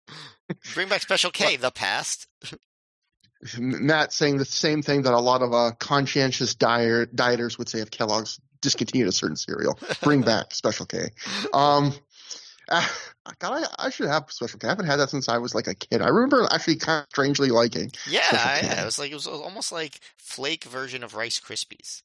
bring 0.74 0.88
back 0.88 1.02
Special 1.02 1.30
K, 1.30 1.56
the 1.56 1.70
past. 1.70 2.26
Matt 3.58 4.12
saying 4.12 4.38
the 4.38 4.44
same 4.44 4.82
thing 4.82 5.02
that 5.02 5.12
a 5.14 5.20
lot 5.20 5.42
of 5.42 5.52
uh, 5.52 5.70
conscientious 5.78 6.54
diet, 6.56 7.14
dieters 7.14 7.56
would 7.58 7.68
say 7.68 7.78
if 7.80 7.90
Kellogg's 7.90 8.40
discontinued 8.60 9.08
a 9.08 9.12
certain 9.12 9.36
cereal. 9.36 9.78
Bring 10.02 10.22
back 10.32 10.52
Special 10.52 10.86
K. 10.86 11.10
Um, 11.52 11.92
uh, 12.68 12.84
God, 13.38 13.64
I, 13.78 13.86
I 13.86 13.90
should 13.90 14.08
have 14.08 14.24
Special 14.30 14.58
K. 14.58 14.66
I 14.66 14.70
haven't 14.70 14.86
had 14.86 14.96
that 14.96 15.10
since 15.10 15.28
I 15.28 15.38
was 15.38 15.54
like 15.54 15.68
a 15.68 15.74
kid. 15.76 16.02
I 16.02 16.08
remember 16.08 16.48
actually 16.50 16.76
kind 16.76 17.02
of 17.02 17.06
strangely 17.10 17.50
liking. 17.50 17.92
Yeah, 18.10 18.22
Special 18.26 18.48
I- 18.50 18.60
K. 18.60 18.66
yeah, 18.66 18.82
it 18.82 18.84
was 18.86 18.98
like 18.98 19.10
it 19.12 19.14
was 19.14 19.26
almost 19.28 19.70
like 19.70 20.00
flake 20.16 20.64
version 20.64 21.04
of 21.04 21.14
Rice 21.14 21.38
Krispies. 21.38 22.02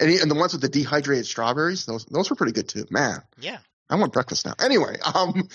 And, 0.00 0.10
and 0.10 0.30
the 0.30 0.34
ones 0.34 0.52
with 0.52 0.62
the 0.62 0.68
dehydrated 0.68 1.26
strawberries, 1.26 1.86
those 1.86 2.04
those 2.06 2.30
were 2.30 2.36
pretty 2.36 2.52
good 2.52 2.68
too. 2.68 2.84
Man, 2.90 3.22
Yeah. 3.38 3.58
I 3.90 3.96
want 3.96 4.14
breakfast 4.14 4.46
now. 4.46 4.54
Anyway, 4.64 4.96
um, 5.14 5.46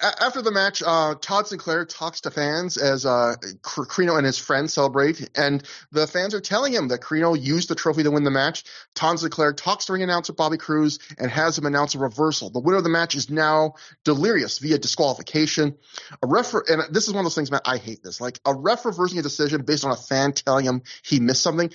a- 0.00 0.22
after 0.22 0.40
the 0.40 0.52
match, 0.52 0.84
uh, 0.86 1.16
Todd 1.20 1.48
Sinclair 1.48 1.84
talks 1.84 2.20
to 2.22 2.30
fans 2.30 2.76
as 2.76 3.04
uh, 3.04 3.34
Corino 3.60 4.16
and 4.16 4.24
his 4.24 4.38
friends 4.38 4.72
celebrate, 4.72 5.28
and 5.36 5.64
the 5.90 6.06
fans 6.06 6.32
are 6.32 6.40
telling 6.40 6.72
him 6.72 6.88
that 6.88 7.00
Corino 7.00 7.34
used 7.38 7.68
the 7.68 7.74
trophy 7.74 8.04
to 8.04 8.12
win 8.12 8.22
the 8.22 8.30
match. 8.30 8.62
Todd 8.94 9.18
Sinclair 9.18 9.52
talks 9.52 9.86
to 9.86 9.94
ring 9.94 10.04
announcer 10.04 10.32
Bobby 10.32 10.58
Cruz 10.58 11.00
and 11.18 11.28
has 11.28 11.58
him 11.58 11.66
announce 11.66 11.96
a 11.96 11.98
reversal. 11.98 12.50
The 12.50 12.60
winner 12.60 12.78
of 12.78 12.84
the 12.84 12.88
match 12.88 13.16
is 13.16 13.28
now 13.28 13.74
Delirious 14.04 14.60
via 14.60 14.78
disqualification. 14.78 15.76
A 16.22 16.26
ref, 16.28 16.54
and 16.54 16.82
this 16.94 17.08
is 17.08 17.12
one 17.12 17.20
of 17.20 17.24
those 17.24 17.34
things, 17.34 17.50
Matt. 17.50 17.62
I 17.66 17.78
hate 17.78 18.02
this. 18.04 18.20
Like 18.20 18.38
a 18.46 18.54
ref 18.54 18.84
reversing 18.84 19.18
a 19.18 19.22
decision 19.22 19.62
based 19.62 19.84
on 19.84 19.90
a 19.90 19.96
fan 19.96 20.32
telling 20.32 20.64
him 20.64 20.82
he 21.04 21.18
missed 21.18 21.42
something. 21.42 21.72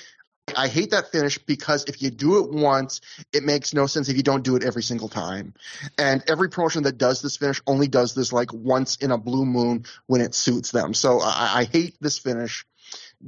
I 0.56 0.68
hate 0.68 0.92
that 0.92 1.12
finish 1.12 1.38
because 1.38 1.86
if 1.86 2.02
you 2.02 2.10
do 2.10 2.44
it 2.44 2.52
once, 2.52 3.02
it 3.34 3.44
makes 3.44 3.74
no 3.74 3.86
sense 3.86 4.10
if 4.10 4.18
you 4.18 4.24
don't 4.24 4.44
do 4.44 4.56
it 4.56 4.64
every 4.64 4.84
single 4.84 5.10
time. 5.10 5.54
And 5.98 6.24
every 6.28 6.50
promotion 6.50 6.84
that 6.84 6.98
does 6.98 7.22
this 7.22 7.38
finish 7.38 7.62
only 7.68 7.88
does 7.88 8.14
this 8.14 8.32
like 8.32 8.54
once 8.54 8.96
in 8.98 9.12
a 9.12 9.18
blue 9.18 9.46
moon 9.46 9.86
when 10.06 10.22
it 10.22 10.34
suits 10.34 10.72
them. 10.72 10.94
So 10.94 11.20
I, 11.20 11.60
I 11.60 11.64
hate 11.66 11.98
this 12.00 12.18
finish. 12.18 12.66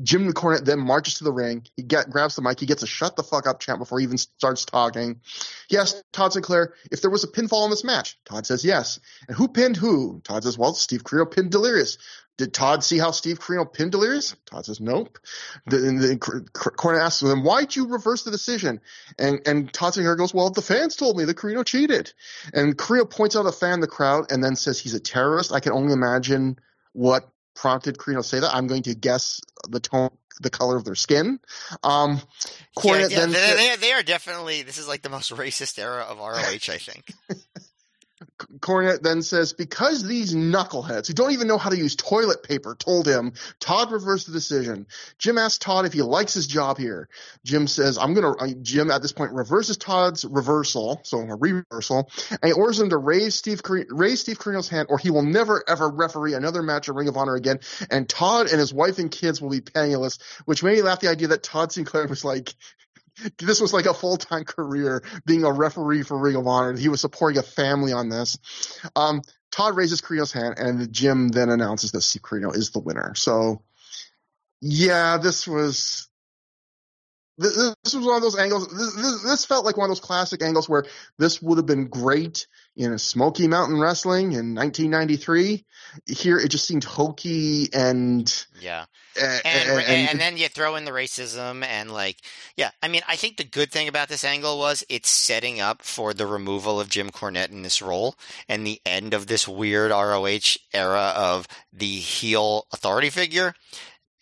Jim 0.03 0.31
Cornette 0.33 0.65
then 0.65 0.79
marches 0.79 1.15
to 1.15 1.23
the 1.23 1.33
ring. 1.33 1.65
He 1.75 1.83
get, 1.83 2.09
grabs 2.09 2.35
the 2.35 2.41
mic. 2.41 2.59
He 2.59 2.65
gets 2.65 2.83
a 2.83 2.87
shut 2.87 3.15
the 3.15 3.23
fuck 3.23 3.47
up 3.47 3.59
chant 3.59 3.79
before 3.79 3.99
he 3.99 4.03
even 4.03 4.17
starts 4.17 4.63
talking. 4.63 5.19
Yes, 5.69 6.01
Todd 6.13 6.33
Sinclair, 6.33 6.73
if 6.91 7.01
there 7.01 7.09
was 7.09 7.23
a 7.23 7.27
pinfall 7.27 7.65
in 7.65 7.69
this 7.69 7.83
match, 7.83 8.17
Todd 8.23 8.45
says 8.45 8.63
yes. 8.63 8.99
And 9.27 9.35
who 9.35 9.47
pinned 9.47 9.77
who? 9.77 10.21
Todd 10.23 10.43
says, 10.43 10.57
well, 10.57 10.73
Steve 10.73 11.03
Corino 11.03 11.29
pinned 11.29 11.51
Delirious. 11.51 11.97
Did 12.39 12.53
Todd 12.53 12.85
see 12.85 12.97
how 12.97 13.11
Steve 13.11 13.37
Corino 13.37 13.71
pinned 13.71 13.91
Delirious? 13.91 14.33
Todd 14.45 14.65
says, 14.65 14.79
nope. 14.79 15.19
Then 15.65 15.97
the, 15.97 16.15
Cornette 16.15 17.01
asks 17.01 17.21
him, 17.21 17.43
why'd 17.43 17.75
you 17.75 17.87
reverse 17.87 18.23
the 18.23 18.31
decision? 18.31 18.79
And, 19.17 19.41
and 19.45 19.73
Todd 19.73 19.93
Sinclair 19.93 20.15
goes, 20.15 20.33
well, 20.33 20.49
the 20.49 20.61
fans 20.61 20.95
told 20.95 21.17
me 21.17 21.25
that 21.25 21.35
Corino 21.35 21.65
cheated. 21.65 22.13
And 22.53 22.77
Corino 22.77 23.09
points 23.09 23.35
out 23.35 23.45
a 23.45 23.51
fan 23.51 23.73
in 23.73 23.79
the 23.81 23.87
crowd 23.87 24.31
and 24.31 24.41
then 24.41 24.55
says 24.55 24.79
he's 24.79 24.93
a 24.93 25.01
terrorist. 25.01 25.51
I 25.51 25.59
can 25.59 25.73
only 25.73 25.91
imagine 25.91 26.57
what 26.93 27.29
prompted 27.55 27.97
Corino 27.97 28.19
to 28.19 28.23
say 28.23 28.39
that. 28.39 28.55
I'm 28.55 28.67
going 28.67 28.83
to 28.83 28.95
guess 28.95 29.41
the 29.67 29.81
tone, 29.81 30.11
the 30.39 30.49
color 30.49 30.77
of 30.77 30.85
their 30.85 30.95
skin. 30.95 31.41
Um, 31.83 32.21
yeah, 32.85 32.99
yeah, 32.99 33.07
then 33.09 33.31
they, 33.33 33.53
they, 33.57 33.75
they 33.81 33.91
are 33.91 34.03
definitely. 34.03 34.61
This 34.61 34.77
is 34.77 34.87
like 34.87 35.01
the 35.01 35.09
most 35.09 35.29
racist 35.33 35.77
era 35.77 36.03
of 36.03 36.19
ROH. 36.19 36.71
I 36.73 36.77
think. 36.77 37.11
Cornette 38.59 39.01
then 39.01 39.21
says, 39.21 39.53
because 39.53 40.03
these 40.03 40.33
knuckleheads 40.33 41.07
who 41.07 41.13
don't 41.13 41.31
even 41.31 41.47
know 41.47 41.57
how 41.57 41.69
to 41.69 41.77
use 41.77 41.95
toilet 41.95 42.43
paper 42.43 42.75
told 42.75 43.07
him, 43.07 43.33
Todd 43.59 43.91
reversed 43.91 44.27
the 44.27 44.33
decision. 44.33 44.87
Jim 45.17 45.37
asks 45.37 45.57
Todd 45.57 45.85
if 45.85 45.93
he 45.93 46.01
likes 46.01 46.33
his 46.33 46.47
job 46.47 46.77
here. 46.77 47.09
Jim 47.43 47.67
says, 47.67 47.97
I'm 47.97 48.13
going 48.13 48.33
to, 48.33 48.43
uh, 48.43 48.53
Jim 48.61 48.91
at 48.91 49.01
this 49.01 49.11
point 49.11 49.33
reverses 49.33 49.77
Todd's 49.77 50.25
reversal, 50.25 51.01
so 51.03 51.19
a 51.19 51.35
reversal, 51.35 52.09
and 52.31 52.45
he 52.45 52.51
orders 52.51 52.79
him 52.79 52.89
to 52.89 52.97
raise 52.97 53.35
Steve, 53.35 53.61
raise 53.89 54.21
Steve 54.21 54.39
Corino's 54.39 54.69
hand 54.69 54.87
or 54.89 54.97
he 54.97 55.11
will 55.11 55.23
never 55.23 55.63
ever 55.67 55.89
referee 55.89 56.33
another 56.33 56.63
match 56.63 56.87
of 56.87 56.95
Ring 56.95 57.07
of 57.07 57.17
Honor 57.17 57.35
again. 57.35 57.59
And 57.89 58.07
Todd 58.07 58.47
and 58.47 58.59
his 58.59 58.73
wife 58.73 58.99
and 58.99 59.11
kids 59.11 59.41
will 59.41 59.49
be 59.49 59.61
penniless, 59.61 60.19
which 60.45 60.63
made 60.63 60.77
me 60.77 60.81
laugh 60.81 60.99
the 60.99 61.09
idea 61.09 61.27
that 61.29 61.43
Todd 61.43 61.71
Sinclair 61.71 62.07
was 62.07 62.25
like, 62.25 62.53
this 63.37 63.61
was 63.61 63.73
like 63.73 63.85
a 63.85 63.93
full 63.93 64.17
time 64.17 64.43
career 64.43 65.03
being 65.25 65.43
a 65.43 65.51
referee 65.51 66.03
for 66.03 66.17
Ring 66.17 66.35
of 66.35 66.47
Honor. 66.47 66.77
He 66.77 66.89
was 66.89 67.01
supporting 67.01 67.39
a 67.39 67.43
family 67.43 67.93
on 67.93 68.09
this. 68.09 68.37
Um, 68.95 69.21
Todd 69.51 69.75
raises 69.75 70.01
Corino's 70.01 70.31
hand, 70.31 70.55
and 70.57 70.91
Jim 70.91 71.29
then 71.29 71.49
announces 71.49 71.91
that 71.91 72.01
Steve 72.01 72.21
Corino 72.21 72.55
is 72.55 72.71
the 72.71 72.79
winner. 72.79 73.15
So, 73.15 73.63
yeah, 74.61 75.17
this 75.17 75.47
was 75.47 76.08
this, 77.39 77.75
this 77.83 77.95
was 77.95 78.05
one 78.05 78.17
of 78.17 78.21
those 78.21 78.37
angles. 78.37 78.67
This, 78.67 78.95
this, 78.95 79.23
this, 79.23 79.45
felt 79.45 79.65
like 79.65 79.77
one 79.77 79.85
of 79.85 79.89
those 79.89 80.01
classic 80.01 80.43
angles 80.43 80.67
where 80.67 80.83
this 81.17 81.41
would 81.41 81.57
have 81.57 81.65
been 81.65 81.87
great 81.87 82.47
in 82.75 82.97
Smoky 82.97 83.47
Mountain 83.47 83.79
Wrestling 83.79 84.33
in 84.33 84.53
1993. 84.53 85.65
Here, 86.05 86.37
it 86.37 86.49
just 86.49 86.67
seemed 86.67 86.83
hokey 86.83 87.69
and 87.73 88.45
yeah, 88.59 88.85
and, 89.19 89.41
and, 89.45 89.69
and, 89.79 90.09
and, 90.09 90.19
then 90.19 90.37
you 90.37 90.49
throw 90.49 90.75
in 90.75 90.83
the 90.83 90.91
racism 90.91 91.63
and 91.63 91.91
like 91.91 92.17
yeah. 92.57 92.71
I 92.83 92.89
mean, 92.89 93.01
I 93.07 93.15
think 93.15 93.37
the 93.37 93.45
good 93.45 93.71
thing 93.71 93.87
about 93.87 94.09
this 94.09 94.25
angle 94.25 94.59
was 94.59 94.83
it's 94.89 95.09
setting 95.09 95.61
up 95.61 95.81
for 95.81 96.13
the 96.13 96.27
removal 96.27 96.79
of 96.79 96.89
Jim 96.89 97.09
Cornette 97.09 97.51
in 97.51 97.61
this 97.61 97.81
role 97.81 98.15
and 98.49 98.67
the 98.67 98.81
end 98.85 99.13
of 99.13 99.27
this 99.27 99.47
weird 99.47 99.91
ROH 99.91 100.57
era 100.73 101.13
of 101.15 101.47
the 101.71 101.95
heel 101.95 102.67
authority 102.73 103.09
figure. 103.09 103.53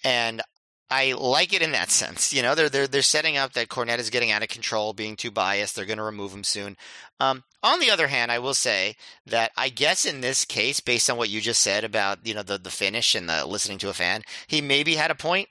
And 0.03 0.41
I 0.89 1.13
like 1.13 1.53
it 1.53 1.61
in 1.61 1.73
that 1.73 1.89
sense. 1.89 2.31
You 2.31 2.41
know, 2.41 2.55
they're 2.55 2.69
they're 2.69 2.87
they're 2.87 3.01
setting 3.01 3.35
up 3.35 3.53
that 3.53 3.67
Cornette 3.67 3.99
is 3.99 4.09
getting 4.09 4.31
out 4.31 4.41
of 4.41 4.47
control, 4.47 4.93
being 4.93 5.15
too 5.17 5.31
biased. 5.31 5.75
They're 5.75 5.85
going 5.85 5.97
to 5.97 6.03
remove 6.03 6.33
him 6.33 6.45
soon. 6.45 6.77
Um, 7.19 7.43
on 7.61 7.79
the 7.79 7.91
other 7.91 8.07
hand, 8.07 8.31
I 8.31 8.39
will 8.39 8.53
say 8.53 8.95
that 9.25 9.51
I 9.57 9.69
guess 9.69 10.05
in 10.05 10.21
this 10.21 10.45
case, 10.45 10.79
based 10.79 11.09
on 11.09 11.17
what 11.17 11.29
you 11.29 11.41
just 11.41 11.61
said 11.61 11.83
about 11.83 12.25
you 12.25 12.33
know 12.33 12.43
the 12.43 12.57
the 12.57 12.69
finish 12.69 13.15
and 13.15 13.27
the 13.27 13.45
listening 13.45 13.79
to 13.79 13.89
a 13.89 13.93
fan, 13.93 14.23
he 14.47 14.61
maybe 14.61 14.95
had 14.95 15.11
a 15.11 15.15
point 15.15 15.49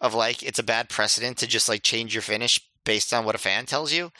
of 0.00 0.14
like 0.14 0.42
it's 0.42 0.60
a 0.60 0.64
bad 0.64 0.88
precedent 0.88 1.38
to 1.38 1.46
just 1.46 1.68
like 1.68 1.82
change 1.82 2.14
your 2.14 2.22
finish 2.22 2.60
based 2.84 3.12
on 3.12 3.24
what 3.24 3.34
a 3.34 3.38
fan 3.38 3.66
tells 3.66 3.92
you. 3.92 4.12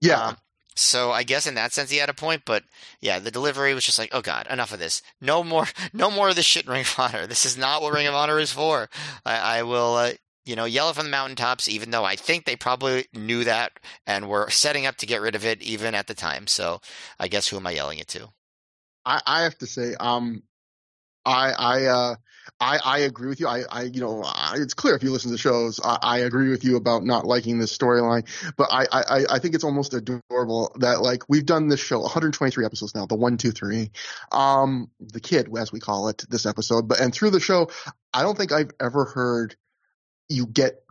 Yeah. 0.00 0.28
Um, 0.28 0.36
so 0.76 1.10
I 1.10 1.22
guess 1.22 1.46
in 1.46 1.54
that 1.54 1.72
sense 1.72 1.90
he 1.90 1.96
had 1.96 2.10
a 2.10 2.14
point, 2.14 2.42
but 2.44 2.62
yeah, 3.00 3.18
the 3.18 3.30
delivery 3.30 3.74
was 3.74 3.84
just 3.84 3.98
like, 3.98 4.10
oh 4.12 4.20
god, 4.20 4.46
enough 4.48 4.72
of 4.72 4.78
this. 4.78 5.02
No 5.20 5.42
more, 5.42 5.66
no 5.92 6.10
more 6.10 6.28
of 6.28 6.36
this 6.36 6.44
shit 6.44 6.66
in 6.66 6.72
Ring 6.72 6.82
of 6.82 6.94
Honor. 6.98 7.26
This 7.26 7.46
is 7.46 7.56
not 7.56 7.82
what 7.82 7.94
Ring 7.94 8.06
of 8.06 8.14
Honor 8.14 8.38
is 8.38 8.52
for. 8.52 8.88
I, 9.24 9.58
I 9.58 9.62
will, 9.62 9.94
uh, 9.94 10.12
you 10.44 10.54
know, 10.54 10.66
yell 10.66 10.90
it 10.90 10.96
from 10.96 11.06
the 11.06 11.10
mountaintops, 11.10 11.66
even 11.66 11.90
though 11.90 12.04
I 12.04 12.14
think 12.14 12.44
they 12.44 12.56
probably 12.56 13.06
knew 13.14 13.42
that 13.44 13.72
and 14.06 14.28
were 14.28 14.50
setting 14.50 14.86
up 14.86 14.96
to 14.96 15.06
get 15.06 15.20
rid 15.20 15.34
of 15.34 15.44
it 15.44 15.62
even 15.62 15.94
at 15.94 16.06
the 16.06 16.14
time. 16.14 16.46
So 16.46 16.80
I 17.18 17.28
guess 17.28 17.48
who 17.48 17.56
am 17.56 17.66
I 17.66 17.72
yelling 17.72 17.98
it 17.98 18.08
to? 18.08 18.28
I, 19.04 19.20
I 19.26 19.42
have 19.42 19.56
to 19.58 19.66
say, 19.66 19.94
um, 19.98 20.42
I, 21.24 21.52
I, 21.52 21.84
uh, 21.86 22.14
I, 22.60 22.78
I 22.84 22.98
agree 23.00 23.28
with 23.28 23.40
you. 23.40 23.48
I, 23.48 23.64
I, 23.70 23.82
you 23.82 24.00
know, 24.00 24.22
I, 24.24 24.54
it's 24.56 24.74
clear 24.74 24.94
if 24.94 25.02
you 25.02 25.10
listen 25.10 25.30
to 25.30 25.38
shows, 25.38 25.80
I, 25.82 25.98
I 26.02 26.18
agree 26.20 26.48
with 26.48 26.64
you 26.64 26.76
about 26.76 27.04
not 27.04 27.26
liking 27.26 27.58
this 27.58 27.76
storyline. 27.76 28.26
But 28.56 28.68
I, 28.70 28.86
I, 28.92 29.24
I 29.30 29.38
think 29.38 29.54
it's 29.54 29.64
almost 29.64 29.94
adorable 29.94 30.74
that 30.80 31.02
like 31.02 31.22
we've 31.28 31.46
done 31.46 31.68
this 31.68 31.80
show 31.80 32.00
123 32.00 32.64
episodes 32.64 32.94
now, 32.94 33.06
the 33.06 33.16
one, 33.16 33.36
two, 33.36 33.50
three, 33.50 33.90
um, 34.32 34.90
the 35.00 35.20
kid 35.20 35.48
as 35.56 35.72
we 35.72 35.80
call 35.80 36.08
it 36.08 36.24
this 36.28 36.46
episode. 36.46 36.88
But 36.88 37.00
and 37.00 37.12
through 37.12 37.30
the 37.30 37.40
show, 37.40 37.70
I 38.12 38.22
don't 38.22 38.36
think 38.36 38.52
I've 38.52 38.70
ever 38.80 39.04
heard 39.04 39.56
you 40.28 40.46
get 40.46 40.82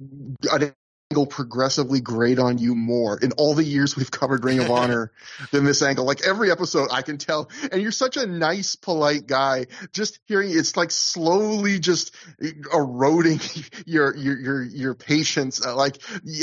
an 0.52 0.74
angle 1.12 1.28
progressively 1.28 2.02
grate 2.02 2.40
on 2.40 2.58
you 2.58 2.74
more 2.74 3.20
in 3.20 3.32
all 3.34 3.54
the 3.54 3.64
years 3.64 3.96
we've 3.96 4.10
covered 4.10 4.44
Ring 4.44 4.60
of 4.60 4.72
Honor 4.72 5.12
than 5.52 5.64
this 5.64 5.84
angle. 5.84 6.04
Like 6.04 6.26
every 6.26 6.52
episode, 6.52 6.90
I 6.92 7.04
can 7.04 7.20
tell. 7.20 7.50
And 7.72 7.82
you're 7.82 7.92
such 7.92 8.18
a 8.18 8.26
nice, 8.26 8.76
polite 8.76 9.28
guy. 9.28 9.68
Just 9.94 10.20
hearing 10.26 10.50
it's 10.52 10.76
like 10.76 10.90
slowly 10.90 11.80
just 11.80 12.16
eroding 12.74 13.40
your 13.86 14.16
your 14.16 14.38
your 14.38 14.64
your 14.64 14.96
patience. 14.96 15.64
Uh, 15.64 15.76
like 15.76 15.98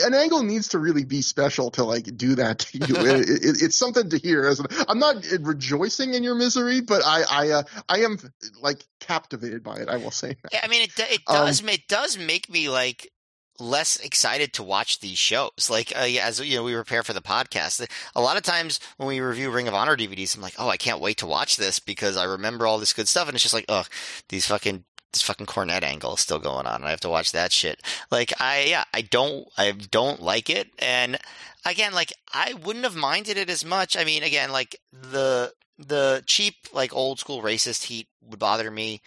an 0.04 0.14
angle 0.14 0.44
needs 0.44 0.68
to 0.68 0.78
really 0.78 1.04
be 1.04 1.22
special 1.22 1.72
to 1.72 1.84
like 1.84 2.16
do 2.16 2.36
that 2.36 2.60
to 2.60 2.78
you. 2.78 2.96
it, 2.96 3.28
it, 3.28 3.62
it's 3.62 3.76
something 3.76 4.10
to 4.10 4.18
hear. 4.18 4.46
As 4.46 4.62
I'm 4.88 5.00
not 5.00 5.26
rejoicing 5.40 6.14
in 6.14 6.22
your 6.22 6.36
misery, 6.36 6.80
but 6.80 7.02
I 7.04 7.24
I 7.28 7.50
uh, 7.50 7.62
I 7.88 7.98
am 8.00 8.16
like 8.60 8.82
captivated 9.00 9.64
by 9.64 9.78
it. 9.78 9.88
I 9.88 9.96
will 9.96 10.12
say. 10.12 10.36
That. 10.44 10.64
I 10.64 10.68
mean, 10.68 10.82
it 10.82 10.92
it 10.98 11.24
does 11.26 11.62
um, 11.62 11.68
it 11.68 11.88
does 11.88 12.16
make 12.16 12.48
me 12.48 12.68
like 12.68 13.11
less 13.58 13.96
excited 13.96 14.52
to 14.54 14.62
watch 14.62 15.00
these 15.00 15.18
shows. 15.18 15.68
Like 15.70 15.92
uh, 15.94 16.08
as 16.20 16.40
you 16.40 16.56
know, 16.56 16.64
we 16.64 16.74
prepare 16.74 17.02
for 17.02 17.12
the 17.12 17.20
podcast. 17.20 17.86
A 18.14 18.20
lot 18.20 18.36
of 18.36 18.42
times 18.42 18.80
when 18.96 19.08
we 19.08 19.20
review 19.20 19.50
Ring 19.50 19.68
of 19.68 19.74
Honor 19.74 19.96
DVDs, 19.96 20.36
I'm 20.36 20.42
like, 20.42 20.54
oh, 20.58 20.68
I 20.68 20.76
can't 20.76 21.00
wait 21.00 21.18
to 21.18 21.26
watch 21.26 21.56
this 21.56 21.78
because 21.78 22.16
I 22.16 22.24
remember 22.24 22.66
all 22.66 22.78
this 22.78 22.92
good 22.92 23.08
stuff, 23.08 23.28
and 23.28 23.34
it's 23.34 23.42
just 23.42 23.54
like, 23.54 23.66
oh, 23.68 23.84
these 24.28 24.46
fucking 24.46 24.84
this 25.12 25.22
fucking 25.22 25.46
Cornette 25.46 25.82
angle 25.82 26.14
is 26.14 26.20
still 26.20 26.38
going 26.38 26.66
on, 26.66 26.76
and 26.76 26.84
I 26.84 26.90
have 26.90 27.00
to 27.00 27.08
watch 27.08 27.32
that 27.32 27.52
shit. 27.52 27.82
Like 28.10 28.32
I 28.40 28.64
yeah, 28.64 28.84
I 28.92 29.02
don't 29.02 29.46
I 29.56 29.72
don't 29.72 30.22
like 30.22 30.50
it, 30.50 30.70
and 30.78 31.18
again, 31.64 31.92
like 31.92 32.12
I 32.32 32.54
wouldn't 32.54 32.84
have 32.84 32.96
minded 32.96 33.36
it 33.36 33.50
as 33.50 33.64
much. 33.64 33.96
I 33.96 34.04
mean, 34.04 34.22
again, 34.22 34.50
like 34.50 34.76
the 34.92 35.52
the 35.78 36.22
cheap 36.26 36.54
like 36.72 36.94
old 36.94 37.18
school 37.18 37.42
racist 37.42 37.84
heat 37.84 38.08
would 38.22 38.38
bother 38.38 38.70
me 38.70 39.02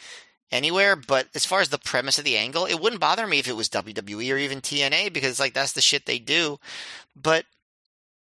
anywhere. 0.55 0.95
But 0.95 1.27
as 1.35 1.45
far 1.45 1.61
as 1.61 1.69
the 1.69 1.77
premise 1.77 2.17
of 2.17 2.25
the 2.25 2.37
angle, 2.37 2.65
it 2.65 2.79
wouldn't 2.79 3.01
bother 3.01 3.27
me 3.27 3.39
if 3.39 3.47
it 3.47 3.55
was 3.55 3.69
WWE 3.69 4.33
or 4.33 4.37
even 4.37 4.61
TNA 4.61 5.13
because 5.13 5.39
like 5.39 5.53
that's 5.53 5.73
the 5.73 5.81
shit 5.81 6.05
they 6.05 6.19
do. 6.19 6.59
But 7.15 7.45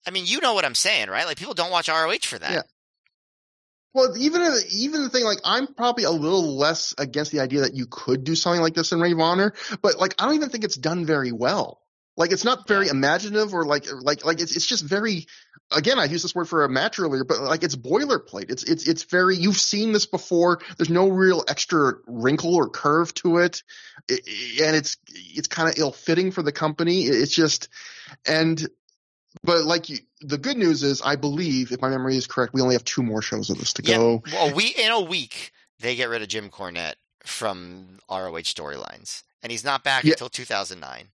I 0.06 0.10
mean, 0.10 0.24
you 0.26 0.40
know 0.40 0.54
what 0.54 0.64
I'm 0.64 0.74
saying, 0.74 1.08
right? 1.08 1.26
Like 1.26 1.36
people 1.36 1.54
don't 1.54 1.70
watch 1.70 1.88
ROH 1.88 2.24
for 2.24 2.38
that. 2.38 2.52
Yeah. 2.52 2.62
Well, 3.94 4.16
even 4.16 4.42
even 4.72 5.02
the 5.02 5.10
thing 5.10 5.24
like 5.24 5.40
I'm 5.44 5.66
probably 5.74 6.04
a 6.04 6.10
little 6.10 6.56
less 6.56 6.94
against 6.96 7.30
the 7.30 7.40
idea 7.40 7.60
that 7.60 7.74
you 7.74 7.86
could 7.86 8.24
do 8.24 8.34
something 8.34 8.62
like 8.62 8.74
this 8.74 8.92
in 8.92 9.00
Ring 9.00 9.12
of 9.12 9.20
Honor, 9.20 9.52
but 9.82 9.98
like 9.98 10.14
I 10.18 10.24
don't 10.24 10.34
even 10.34 10.48
think 10.48 10.64
it's 10.64 10.76
done 10.76 11.04
very 11.04 11.30
well. 11.30 11.81
Like 12.16 12.32
it's 12.32 12.44
not 12.44 12.68
very 12.68 12.88
imaginative 12.88 13.54
or 13.54 13.64
like 13.64 13.86
like 13.90 14.24
like 14.24 14.40
it's 14.40 14.54
it's 14.54 14.66
just 14.66 14.84
very 14.84 15.26
again 15.70 15.98
I 15.98 16.04
used 16.04 16.24
this 16.24 16.34
word 16.34 16.48
for 16.48 16.64
a 16.64 16.68
match 16.68 16.98
earlier, 16.98 17.24
but 17.24 17.40
like 17.40 17.62
it's 17.62 17.76
boilerplate. 17.76 18.50
It's 18.50 18.64
it's 18.64 18.86
it's 18.86 19.04
very 19.04 19.36
you've 19.36 19.56
seen 19.56 19.92
this 19.92 20.04
before. 20.04 20.60
There's 20.76 20.90
no 20.90 21.08
real 21.08 21.42
extra 21.48 21.94
wrinkle 22.06 22.54
or 22.54 22.68
curve 22.68 23.14
to 23.14 23.38
it, 23.38 23.62
it 24.08 24.60
and 24.62 24.76
it's 24.76 24.98
it's 25.08 25.48
kind 25.48 25.70
of 25.70 25.78
ill 25.78 25.92
fitting 25.92 26.32
for 26.32 26.42
the 26.42 26.52
company. 26.52 27.04
It's 27.04 27.34
just 27.34 27.68
and 28.26 28.68
but 29.42 29.64
like 29.64 29.88
you, 29.88 29.98
the 30.20 30.38
good 30.38 30.58
news 30.58 30.82
is 30.82 31.00
I 31.00 31.16
believe 31.16 31.72
if 31.72 31.80
my 31.80 31.88
memory 31.88 32.16
is 32.16 32.26
correct, 32.26 32.52
we 32.52 32.60
only 32.60 32.74
have 32.74 32.84
two 32.84 33.02
more 33.02 33.22
shows 33.22 33.48
of 33.48 33.58
this 33.58 33.72
to 33.74 33.82
yeah. 33.82 33.96
go. 33.96 34.22
Well, 34.30 34.54
we 34.54 34.66
in 34.66 34.90
a 34.90 35.00
week 35.00 35.52
they 35.80 35.96
get 35.96 36.10
rid 36.10 36.20
of 36.20 36.28
Jim 36.28 36.50
Cornette 36.50 36.96
from 37.24 38.00
ROH 38.10 38.42
storylines, 38.42 39.22
and 39.42 39.50
he's 39.50 39.64
not 39.64 39.82
back 39.82 40.04
yeah. 40.04 40.12
until 40.12 40.28
2009 40.28 41.08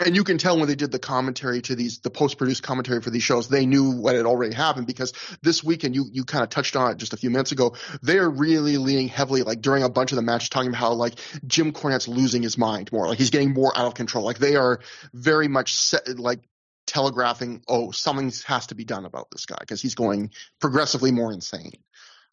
and 0.00 0.16
you 0.16 0.24
can 0.24 0.38
tell 0.38 0.58
when 0.58 0.68
they 0.68 0.74
did 0.74 0.92
the 0.92 0.98
commentary 0.98 1.62
to 1.62 1.74
these 1.74 1.98
the 2.00 2.10
post-produced 2.10 2.62
commentary 2.62 3.00
for 3.00 3.10
these 3.10 3.22
shows 3.22 3.48
they 3.48 3.66
knew 3.66 3.90
what 3.90 4.14
had 4.14 4.26
already 4.26 4.54
happened 4.54 4.86
because 4.86 5.12
this 5.42 5.62
weekend 5.62 5.94
you 5.94 6.06
you 6.12 6.24
kind 6.24 6.42
of 6.42 6.50
touched 6.50 6.76
on 6.76 6.90
it 6.90 6.98
just 6.98 7.12
a 7.12 7.16
few 7.16 7.30
minutes 7.30 7.52
ago 7.52 7.74
they're 8.02 8.30
really 8.30 8.76
leaning 8.76 9.08
heavily 9.08 9.42
like 9.42 9.60
during 9.60 9.82
a 9.82 9.88
bunch 9.88 10.12
of 10.12 10.16
the 10.16 10.22
matches 10.22 10.48
talking 10.48 10.68
about 10.68 10.78
how 10.78 10.92
like 10.92 11.14
jim 11.46 11.72
cornette's 11.72 12.08
losing 12.08 12.42
his 12.42 12.58
mind 12.58 12.90
more 12.92 13.08
like 13.08 13.18
he's 13.18 13.30
getting 13.30 13.52
more 13.52 13.76
out 13.76 13.86
of 13.86 13.94
control. 13.94 14.24
Like 14.24 14.38
they 14.38 14.56
are 14.56 14.80
very 15.12 15.48
much 15.48 15.74
set, 15.74 16.18
like 16.18 16.40
telegraphing 16.86 17.62
oh 17.66 17.90
something 17.92 18.30
has 18.46 18.66
to 18.66 18.74
be 18.74 18.84
done 18.84 19.06
about 19.06 19.30
this 19.30 19.46
guy 19.46 19.56
because 19.58 19.80
he's 19.80 19.94
going 19.94 20.30
progressively 20.60 21.12
more 21.12 21.32
insane. 21.32 21.72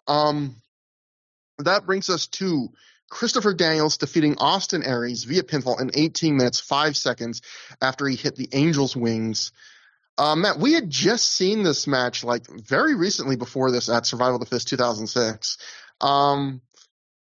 Um 0.08 0.56
that 1.60 1.86
brings 1.86 2.10
us 2.10 2.28
to 2.28 2.70
Christopher 3.12 3.54
Daniels 3.54 3.98
defeating 3.98 4.38
Austin 4.38 4.84
Aries 4.84 5.26
via 5.26 5.44
pinfall 5.44 5.80
in 5.80 5.92
18 5.94 6.38
minutes, 6.38 6.62
5 6.62 6.96
seconds 6.96 7.42
after 7.82 8.08
he 8.08 8.16
hit 8.16 8.38
the 8.38 8.50
Angel's 8.54 8.96
wings. 8.96 9.52
Uh, 10.18 10.36
Matt, 10.36 10.60
we 10.60 10.74
had 10.74 10.90
just 10.90 11.30
seen 11.30 11.62
this 11.62 11.88
match 11.88 12.24
like 12.24 12.48
very 12.48 12.96
recently 12.96 13.36
before 13.36 13.70
this 13.70 13.90
at 13.90 14.06
Survival 14.06 14.36
of 14.36 14.40
the 14.40 14.46
Fittest 14.46 14.70
2006. 14.70 15.58
Um, 16.00 16.62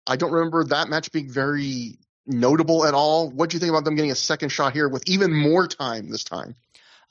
I 0.07 0.15
don't 0.15 0.31
remember 0.31 0.63
that 0.65 0.89
match 0.89 1.11
being 1.11 1.29
very 1.29 1.99
notable 2.25 2.85
at 2.85 2.95
all. 2.95 3.29
What 3.29 3.51
do 3.51 3.55
you 3.55 3.59
think 3.59 3.69
about 3.69 3.85
them 3.85 3.95
getting 3.95 4.11
a 4.11 4.15
second 4.15 4.49
shot 4.49 4.73
here 4.73 4.89
with 4.89 5.03
even 5.07 5.33
more 5.33 5.67
time 5.67 6.09
this 6.09 6.23
time? 6.23 6.55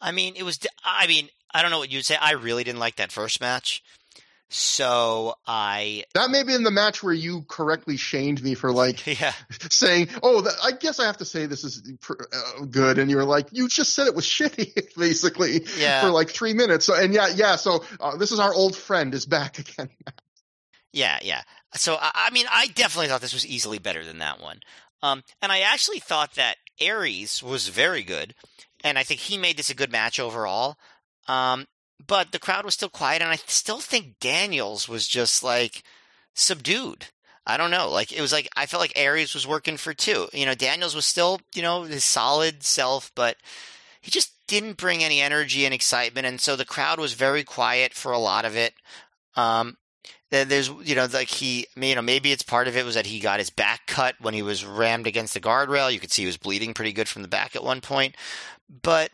I 0.01 0.11
mean, 0.11 0.35
it 0.37 0.43
was. 0.43 0.59
I 0.85 1.07
mean, 1.07 1.29
I 1.53 1.63
don't 1.63 1.71
know 1.71 1.79
what 1.79 1.93
you'd 1.93 2.05
say. 2.05 2.17
I 2.17 2.33
really 2.33 2.65
didn't 2.65 2.81
like 2.81 2.97
that 2.97 3.13
first 3.13 3.41
match. 3.41 3.83
So 4.51 5.35
I 5.47 6.05
that 6.15 6.31
may 6.31 6.43
be 6.43 6.55
in 6.55 6.63
the 6.63 6.71
match 6.71 7.03
where 7.03 7.15
you 7.15 7.43
correctly 7.49 7.97
shamed 7.97 8.43
me 8.43 8.55
for 8.55 8.71
like 8.71 9.07
yeah 9.21 9.33
saying, 9.71 10.09
"Oh, 10.23 10.43
that, 10.43 10.55
I 10.63 10.73
guess 10.73 11.01
I 11.01 11.07
have 11.07 11.17
to 11.19 11.25
say 11.25 11.47
this 11.47 11.65
is 11.65 11.83
uh, 12.09 12.65
good," 12.67 12.99
and 12.99 13.11
you 13.11 13.17
were 13.17 13.25
like, 13.25 13.49
"You 13.53 13.69
just 13.69 13.95
said 13.95 14.07
it 14.07 14.15
was 14.15 14.25
shitty," 14.27 14.95
basically, 14.97 15.67
Yeah. 15.77 16.03
for 16.03 16.11
like 16.11 16.31
three 16.31 16.55
minutes. 16.55 16.85
So 16.85 16.95
and 16.95 17.13
yeah, 17.13 17.29
yeah. 17.35 17.57
So 17.57 17.85
uh, 18.01 18.17
this 18.17 18.33
is 18.33 18.39
our 18.39 18.55
old 18.55 18.77
friend 18.77 19.13
is 19.15 19.27
back 19.27 19.59
again. 19.79 19.89
Yeah, 20.93 21.19
yeah. 21.23 21.43
So 21.75 21.97
I, 22.01 22.11
I 22.15 22.31
mean, 22.31 22.47
I 22.51 22.69
definitely 22.69 23.09
thought 23.09 23.21
this 23.23 23.35
was 23.35 23.47
easily 23.47 23.79
better 23.79 24.05
than 24.05 24.19
that 24.19 24.41
one. 24.41 24.61
Um, 25.03 25.23
and 25.43 25.51
I 25.51 25.61
actually 25.61 25.99
thought 25.99 26.35
that 26.37 26.57
Aries 26.81 27.43
was 27.43 27.69
very 27.69 28.03
good, 28.05 28.35
and 28.85 28.99
I 28.99 29.03
think 29.03 29.21
he 29.21 29.37
made 29.37 29.57
this 29.57 29.71
a 29.71 29.75
good 29.75 29.91
match 29.91 30.21
overall. 30.21 30.77
Um, 31.27 31.67
but 32.05 32.33
the 32.33 32.39
crowd 32.39 32.65
was 32.65 32.75
still 32.75 32.89
quiet, 32.89 33.23
and 33.23 33.31
I 33.31 33.37
still 33.37 33.81
think 33.81 34.19
Daniels 34.21 34.89
was 34.89 35.07
just 35.07 35.43
like 35.43 35.83
subdued. 36.35 37.07
I 37.47 37.57
don't 37.57 37.71
know. 37.71 37.91
Like 37.91 38.13
it 38.13 38.21
was 38.21 38.33
like 38.33 38.49
I 38.57 38.67
felt 38.67 38.81
like 38.81 38.93
Aries 38.97 39.35
was 39.35 39.47
working 39.47 39.77
for 39.77 39.93
two. 39.95 40.29
You 40.33 40.47
know, 40.47 40.55
Daniels 40.55 40.95
was 40.95 41.07
still 41.07 41.41
you 41.55 41.63
know 41.63 41.83
his 41.83 42.05
solid 42.05 42.63
self, 42.63 43.11
but 43.15 43.37
he 44.01 44.11
just 44.11 44.33
didn't 44.47 44.77
bring 44.77 45.03
any 45.03 45.21
energy 45.21 45.65
and 45.65 45.75
excitement, 45.75 46.27
and 46.27 46.41
so 46.41 46.57
the 46.57 46.65
crowd 46.65 46.99
was 46.99 47.15
very 47.15 47.45
quiet 47.45 47.95
for 47.95 48.13
a 48.13 48.19
lot 48.19 48.45
of 48.45 48.57
it. 48.57 48.75
Um, 49.37 49.77
there's 50.31 50.69
you 50.83 50.95
know 50.95 51.07
like 51.13 51.29
he 51.29 51.67
you 51.77 51.95
know 51.95 52.03
maybe 52.03 52.33
it's 52.33 52.43
part 52.43 52.67
of 52.67 52.77
it 52.77 52.85
was 52.85 52.95
that 52.95 53.07
he 53.07 53.21
got 53.21 53.39
his 53.39 53.51
back 53.51 53.87
cut 53.87 54.17
when 54.21 54.35
he 54.35 54.43
was 54.43 54.65
rammed 54.65 55.07
against 55.07 55.35
the 55.35 55.41
guardrail. 55.41 55.93
You 55.93 56.01
could 56.01 56.13
see 56.13 56.23
he 56.23 56.27
was 56.27 56.37
bleeding 56.37 56.75
pretty 56.75 56.93
good 56.93 57.09
from 57.09 57.23
the 57.23 57.29
back 57.29 57.55
at 57.55 57.63
one 57.63 57.81
point, 57.81 58.17
but 58.83 59.11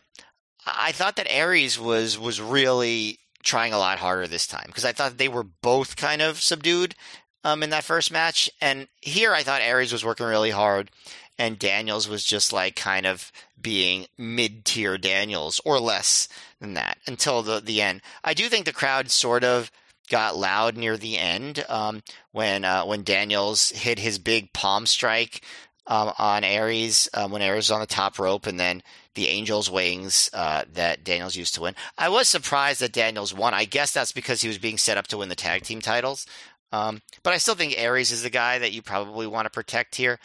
I 0.65 0.91
thought 0.91 1.15
that 1.15 1.31
Aries 1.31 1.79
was 1.79 2.17
was 2.17 2.39
really 2.41 3.19
trying 3.43 3.73
a 3.73 3.79
lot 3.79 3.99
harder 3.99 4.27
this 4.27 4.47
time 4.47 4.65
because 4.67 4.85
I 4.85 4.91
thought 4.91 5.17
they 5.17 5.27
were 5.27 5.43
both 5.43 5.95
kind 5.95 6.21
of 6.21 6.41
subdued 6.41 6.95
um, 7.43 7.63
in 7.63 7.71
that 7.71 7.83
first 7.83 8.11
match, 8.11 8.49
and 8.61 8.87
here 9.01 9.33
I 9.33 9.43
thought 9.43 9.61
Aries 9.61 9.91
was 9.91 10.05
working 10.05 10.27
really 10.27 10.51
hard, 10.51 10.91
and 11.37 11.57
Daniels 11.57 12.07
was 12.07 12.23
just 12.23 12.53
like 12.53 12.75
kind 12.75 13.05
of 13.05 13.31
being 13.59 14.05
mid 14.17 14.65
tier 14.65 14.97
Daniels 14.97 15.59
or 15.65 15.79
less 15.79 16.27
than 16.59 16.73
that 16.75 16.97
until 17.07 17.41
the 17.41 17.59
the 17.59 17.81
end. 17.81 18.01
I 18.23 18.33
do 18.33 18.47
think 18.47 18.65
the 18.65 18.73
crowd 18.73 19.09
sort 19.09 19.43
of 19.43 19.71
got 20.09 20.37
loud 20.37 20.77
near 20.77 20.97
the 20.97 21.17
end 21.17 21.65
um, 21.69 22.03
when 22.31 22.63
uh, 22.63 22.83
when 22.85 23.03
Daniels 23.03 23.69
hit 23.69 23.97
his 23.97 24.19
big 24.19 24.53
palm 24.53 24.85
strike 24.85 25.41
um, 25.87 26.11
on 26.19 26.43
Aries 26.43 27.09
um, 27.13 27.31
when 27.31 27.41
Aries 27.41 27.69
was 27.69 27.71
on 27.71 27.79
the 27.79 27.87
top 27.87 28.19
rope, 28.19 28.45
and 28.45 28.59
then 28.59 28.83
the 29.15 29.27
Angels 29.27 29.69
wings 29.69 30.29
uh, 30.33 30.63
that 30.73 31.03
Daniels 31.03 31.35
used 31.35 31.53
to 31.55 31.61
win. 31.61 31.75
I 31.97 32.09
was 32.09 32.29
surprised 32.29 32.79
that 32.81 32.93
Daniels 32.93 33.33
won. 33.33 33.53
I 33.53 33.65
guess 33.65 33.91
that's 33.91 34.11
because 34.11 34.41
he 34.41 34.47
was 34.47 34.57
being 34.57 34.77
set 34.77 34.97
up 34.97 35.07
to 35.07 35.17
win 35.17 35.29
the 35.29 35.35
tag 35.35 35.63
team 35.63 35.81
titles. 35.81 36.25
Um, 36.71 37.01
but 37.23 37.33
I 37.33 37.37
still 37.37 37.55
think 37.55 37.73
Aries 37.77 38.11
is 38.11 38.23
the 38.23 38.29
guy 38.29 38.59
that 38.59 38.71
you 38.71 38.81
probably 38.81 39.27
want 39.27 39.45
to 39.45 39.49
protect 39.49 39.95
here. 39.95 40.19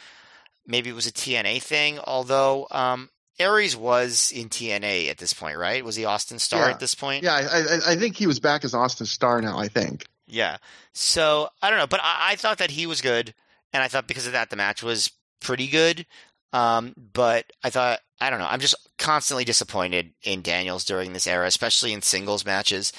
Maybe 0.67 0.91
it 0.91 0.95
was 0.95 1.07
a 1.07 1.13
TNA 1.13 1.63
thing, 1.63 1.99
although 2.07 2.67
um, 2.71 3.11
Aries 3.39 3.77
was 3.77 4.33
in 4.35 4.49
TNA 4.49 5.11
at 5.11 5.19
this 5.19 5.33
point, 5.33 5.59
right? 5.59 5.85
Was 5.85 5.97
he 5.97 6.05
Austin 6.05 6.39
Starr 6.39 6.67
Yeah. 6.69 6.71
at 6.75 6.81
this 6.81 6.95
point? 6.95 7.25
Yeah, 7.25 7.35
I, 7.35 7.41
I, 7.41 7.93
I 7.93 7.97
think 7.97 8.17
he 8.17 8.27
was 8.29 8.39
back 8.41 8.65
as 8.65 8.75
Austin 8.75 9.07
Starr 9.07 9.41
now. 9.43 9.59
I 9.59 9.67
think. 9.69 10.07
Yeah. 10.29 10.57
So 10.93 11.49
I 11.63 11.71
don't 11.71 11.79
know, 11.81 11.87
but 11.87 12.01
I, 12.03 12.31
I 12.33 12.37
thought 12.37 12.59
that 12.59 12.71
he 12.71 12.87
was 12.87 13.01
good, 13.01 13.35
and 13.73 13.83
I 13.83 13.89
thought 13.89 14.07
because 14.09 14.27
of 14.27 14.33
that 14.33 14.51
the 14.51 14.57
match 14.57 14.83
was 14.83 15.11
pretty 15.41 15.67
good. 15.69 16.07
Um, 16.53 16.95
but 16.97 17.53
I 17.63 17.71
thought 17.71 18.01
I 18.21 18.31
don't 18.31 18.39
know. 18.39 18.49
I'm 18.49 18.61
just 18.61 18.75
constantly 18.99 19.45
disappointed 19.45 20.13
in 20.23 20.43
Daniels 20.43 20.85
during 20.85 21.13
this 21.13 21.27
era, 21.27 21.47
especially 21.47 21.93
in 21.93 22.03
singles 22.03 22.45
matches, 22.45 22.93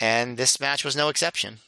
and 0.00 0.36
this 0.36 0.60
match 0.60 0.84
was 0.84 0.96
no 0.96 1.08
exception. 1.08 1.58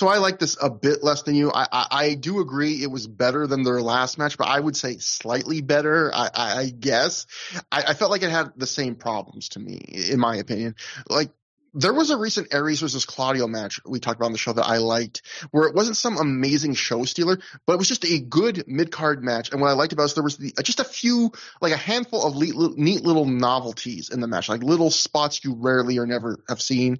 So 0.00 0.08
I 0.08 0.18
like 0.18 0.40
this 0.40 0.56
a 0.60 0.68
bit 0.68 1.04
less 1.04 1.22
than 1.22 1.36
you. 1.36 1.52
I, 1.52 1.66
I, 1.70 1.86
I 1.90 2.14
do 2.14 2.40
agree 2.40 2.82
it 2.82 2.90
was 2.90 3.06
better 3.06 3.46
than 3.46 3.62
their 3.62 3.80
last 3.80 4.18
match, 4.18 4.36
but 4.36 4.48
I 4.48 4.58
would 4.58 4.76
say 4.76 4.98
slightly 4.98 5.60
better. 5.60 6.12
I, 6.12 6.28
I, 6.34 6.70
guess 6.70 7.26
I, 7.70 7.84
I 7.88 7.94
felt 7.94 8.10
like 8.10 8.22
it 8.22 8.30
had 8.30 8.50
the 8.56 8.66
same 8.66 8.96
problems 8.96 9.50
to 9.50 9.60
me, 9.60 9.76
in 10.10 10.18
my 10.18 10.34
opinion. 10.36 10.74
Like 11.08 11.30
there 11.74 11.94
was 11.94 12.10
a 12.10 12.16
recent 12.16 12.52
Aries 12.52 12.80
versus 12.80 13.06
Claudio 13.06 13.46
match 13.46 13.80
we 13.86 14.00
talked 14.00 14.16
about 14.16 14.26
on 14.26 14.32
the 14.32 14.38
show 14.38 14.52
that 14.52 14.66
I 14.66 14.78
liked, 14.78 15.22
where 15.50 15.68
it 15.68 15.74
wasn't 15.74 15.96
some 15.96 16.18
amazing 16.18 16.74
show 16.74 17.04
stealer, 17.04 17.38
but 17.66 17.74
it 17.74 17.78
was 17.78 17.88
just 17.88 18.04
a 18.04 18.20
good 18.20 18.64
mid 18.66 18.90
card 18.90 19.22
match. 19.24 19.50
And 19.52 19.60
what 19.60 19.68
I 19.68 19.72
liked 19.72 19.92
about 19.92 20.02
it 20.02 20.04
was 20.04 20.14
there 20.14 20.24
was 20.24 20.36
the, 20.36 20.52
just 20.62 20.80
a 20.80 20.84
few, 20.84 21.32
like 21.60 21.72
a 21.72 21.78
handful 21.78 22.24
of 22.24 22.36
neat, 22.36 22.54
neat 22.76 23.02
little 23.02 23.24
novelties 23.24 24.10
in 24.10 24.20
the 24.20 24.26
match, 24.26 24.48
like 24.48 24.62
little 24.62 24.90
spots 24.90 25.44
you 25.44 25.54
rarely 25.54 25.98
or 25.98 26.06
never 26.06 26.38
have 26.48 26.60
seen. 26.60 26.98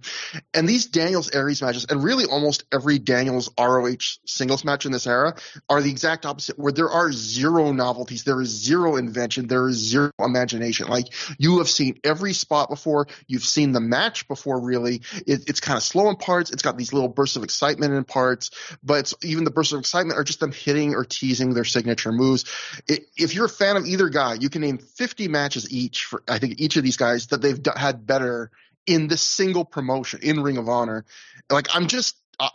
And 0.54 0.68
these 0.68 0.86
Daniels 0.86 1.30
Aries 1.30 1.60
matches, 1.60 1.86
and 1.88 2.02
really 2.02 2.24
almost 2.24 2.64
every 2.72 2.98
Daniels 2.98 3.50
ROH 3.58 4.18
singles 4.24 4.64
match 4.64 4.86
in 4.86 4.92
this 4.92 5.06
era, 5.06 5.34
are 5.68 5.82
the 5.82 5.90
exact 5.90 6.24
opposite, 6.24 6.58
where 6.58 6.72
there 6.72 6.90
are 6.90 7.12
zero 7.12 7.72
novelties, 7.72 8.24
there 8.24 8.40
is 8.40 8.48
zero 8.48 8.96
invention, 8.96 9.48
there 9.48 9.68
is 9.68 9.76
zero 9.76 10.10
imagination. 10.18 10.88
Like 10.88 11.06
you 11.38 11.58
have 11.58 11.68
seen 11.68 11.98
every 12.04 12.32
spot 12.32 12.70
before, 12.70 13.06
you've 13.26 13.44
seen 13.44 13.72
the 13.72 13.80
match 13.80 14.26
before. 14.28 14.61
Really, 14.62 15.02
it, 15.26 15.48
it's 15.48 15.60
kind 15.60 15.76
of 15.76 15.82
slow 15.82 16.08
in 16.08 16.16
parts. 16.16 16.50
It's 16.50 16.62
got 16.62 16.76
these 16.76 16.92
little 16.92 17.08
bursts 17.08 17.36
of 17.36 17.44
excitement 17.44 17.94
in 17.94 18.04
parts, 18.04 18.50
but 18.82 19.12
even 19.22 19.44
the 19.44 19.50
bursts 19.50 19.72
of 19.72 19.80
excitement 19.80 20.18
are 20.18 20.24
just 20.24 20.40
them 20.40 20.52
hitting 20.52 20.94
or 20.94 21.04
teasing 21.04 21.54
their 21.54 21.64
signature 21.64 22.12
moves. 22.12 22.44
It, 22.88 23.04
if 23.16 23.34
you're 23.34 23.46
a 23.46 23.50
fan 23.50 23.76
of 23.76 23.86
either 23.86 24.08
guy, 24.08 24.34
you 24.34 24.48
can 24.48 24.62
name 24.62 24.78
50 24.78 25.28
matches 25.28 25.72
each 25.72 26.04
for 26.04 26.22
I 26.28 26.38
think 26.38 26.60
each 26.60 26.76
of 26.76 26.84
these 26.84 26.96
guys 26.96 27.28
that 27.28 27.42
they've 27.42 27.60
d- 27.62 27.70
had 27.76 28.06
better 28.06 28.50
in 28.86 29.08
this 29.08 29.22
single 29.22 29.64
promotion 29.64 30.20
in 30.22 30.42
Ring 30.42 30.58
of 30.58 30.68
Honor. 30.68 31.04
Like 31.50 31.68
I'm 31.74 31.86
just. 31.86 32.16
Uh, 32.40 32.48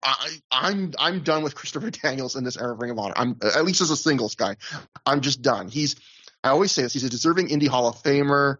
I, 0.00 0.30
I'm 0.50 0.92
I'm 0.98 1.22
done 1.22 1.42
with 1.42 1.54
Christopher 1.54 1.90
Daniels 2.02 2.36
in 2.36 2.44
this 2.44 2.56
era 2.56 2.72
of 2.72 2.80
Ring 2.80 2.92
of 2.92 2.98
Honor. 2.98 3.14
I'm 3.16 3.36
at 3.42 3.64
least 3.64 3.80
as 3.80 3.90
a 3.90 3.96
singles 3.96 4.36
guy. 4.36 4.56
I'm 5.04 5.20
just 5.20 5.42
done. 5.42 5.68
He's 5.68 5.96
I 6.44 6.50
always 6.50 6.70
say 6.70 6.82
this. 6.82 6.92
He's 6.92 7.04
a 7.04 7.10
deserving 7.10 7.48
indie 7.48 7.66
Hall 7.66 7.88
of 7.88 8.00
Famer, 8.02 8.58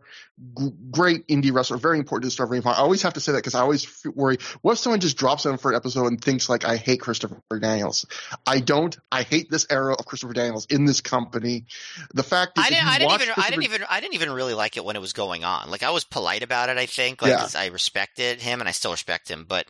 g- 0.58 0.72
great 0.90 1.26
indie 1.28 1.52
wrestler, 1.52 1.76
very 1.76 1.98
important 1.98 2.24
to 2.24 2.26
the 2.26 2.30
start 2.32 2.48
of 2.48 2.50
Ring 2.50 2.58
of 2.58 2.66
I 2.66 2.74
always 2.74 3.02
have 3.02 3.14
to 3.14 3.20
say 3.20 3.32
that 3.32 3.38
because 3.38 3.54
I 3.54 3.60
always 3.60 3.84
f- 3.84 4.12
worry. 4.14 4.38
What 4.62 4.72
if 4.72 4.78
someone 4.78 4.98
just 4.98 5.16
drops 5.16 5.46
in 5.46 5.58
for 5.58 5.70
an 5.70 5.76
episode 5.76 6.06
and 6.06 6.20
thinks 6.20 6.48
like 6.48 6.64
I 6.64 6.76
hate 6.76 7.00
Christopher 7.00 7.40
Daniels? 7.60 8.04
I 8.44 8.58
don't. 8.60 8.96
I 9.12 9.22
hate 9.22 9.48
this 9.48 9.66
era 9.70 9.94
of 9.94 10.06
Christopher 10.06 10.32
Daniels 10.32 10.66
in 10.66 10.86
this 10.86 11.00
company. 11.00 11.66
The 12.14 12.24
fact 12.24 12.58
is, 12.58 12.64
I 12.64 12.70
didn't. 12.70 12.86
I 12.88 12.98
didn't 12.98 13.12
even. 13.22 13.34
I 13.36 13.50
didn't 13.50 13.64
even. 13.64 13.84
I 13.88 14.00
didn't 14.00 14.14
even 14.14 14.30
really 14.32 14.54
like 14.54 14.76
it 14.76 14.84
when 14.84 14.96
it 14.96 15.00
was 15.00 15.12
going 15.12 15.44
on. 15.44 15.70
Like 15.70 15.84
I 15.84 15.90
was 15.90 16.04
polite 16.04 16.42
about 16.42 16.70
it. 16.70 16.78
I 16.78 16.86
think. 16.86 17.22
Like 17.22 17.30
Yeah. 17.30 17.46
I 17.54 17.66
respected 17.66 18.40
him, 18.40 18.60
and 18.60 18.68
I 18.68 18.72
still 18.72 18.90
respect 18.90 19.30
him. 19.30 19.46
But 19.48 19.66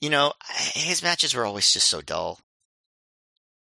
you 0.00 0.10
know, 0.10 0.32
his 0.74 1.02
matches 1.02 1.34
were 1.34 1.44
always 1.44 1.72
just 1.72 1.88
so 1.88 2.00
dull. 2.00 2.40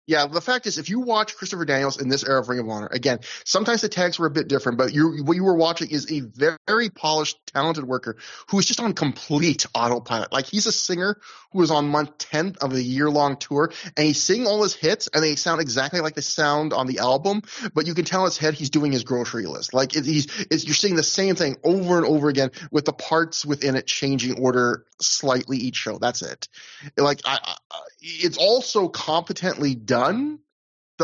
Yeah, 0.06 0.26
the 0.26 0.40
fact 0.40 0.66
is, 0.66 0.76
if 0.76 0.90
you 0.90 1.00
watch 1.00 1.34
Christopher 1.36 1.64
Daniels 1.64 2.00
in 2.00 2.08
this 2.08 2.24
era 2.24 2.40
of 2.40 2.48
Ring 2.48 2.58
of 2.58 2.68
Honor, 2.68 2.88
again, 2.90 3.20
sometimes 3.44 3.80
the 3.80 3.88
tags 3.88 4.18
were 4.18 4.26
a 4.26 4.30
bit 4.30 4.48
different, 4.48 4.76
but 4.76 4.92
you 4.92 5.24
what 5.24 5.34
you 5.34 5.44
were 5.44 5.56
watching 5.56 5.90
is 5.90 6.12
a 6.12 6.20
very 6.66 6.90
polished, 6.90 7.38
talented 7.46 7.84
worker 7.84 8.16
who 8.48 8.58
is 8.58 8.66
just 8.66 8.80
on 8.80 8.92
complete 8.92 9.66
autopilot. 9.74 10.30
Like 10.30 10.44
he's 10.44 10.66
a 10.66 10.72
singer 10.72 11.18
who 11.52 11.62
is 11.62 11.70
on 11.70 11.88
month 11.88 12.18
10 12.18 12.56
of 12.60 12.74
a 12.74 12.82
year 12.82 13.08
long 13.08 13.36
tour, 13.36 13.72
and 13.96 14.06
he's 14.06 14.22
singing 14.22 14.46
all 14.46 14.62
his 14.62 14.74
hits, 14.74 15.08
and 15.14 15.24
they 15.24 15.36
sound 15.36 15.62
exactly 15.62 16.00
like 16.00 16.14
they 16.14 16.20
sound 16.20 16.74
on 16.74 16.86
the 16.86 16.98
album, 16.98 17.42
but 17.72 17.86
you 17.86 17.94
can 17.94 18.04
tell 18.04 18.22
in 18.22 18.26
his 18.26 18.36
head 18.36 18.52
he's 18.54 18.70
doing 18.70 18.92
his 18.92 19.04
grocery 19.04 19.46
list. 19.46 19.72
Like 19.72 19.96
it, 19.96 20.04
he's, 20.04 20.26
it's, 20.50 20.66
you're 20.66 20.74
seeing 20.74 20.96
the 20.96 21.02
same 21.02 21.34
thing 21.34 21.56
over 21.64 21.96
and 21.96 22.04
over 22.04 22.28
again 22.28 22.50
with 22.70 22.84
the 22.84 22.92
parts 22.92 23.46
within 23.46 23.74
it 23.74 23.86
changing 23.86 24.38
order 24.38 24.84
slightly 25.00 25.56
each 25.56 25.76
show. 25.76 25.98
That's 25.98 26.22
it. 26.22 26.48
Like 26.96 27.20
I 27.24 27.56
it's 28.04 28.36
also 28.36 28.88
competently 28.88 29.74
done. 29.74 30.38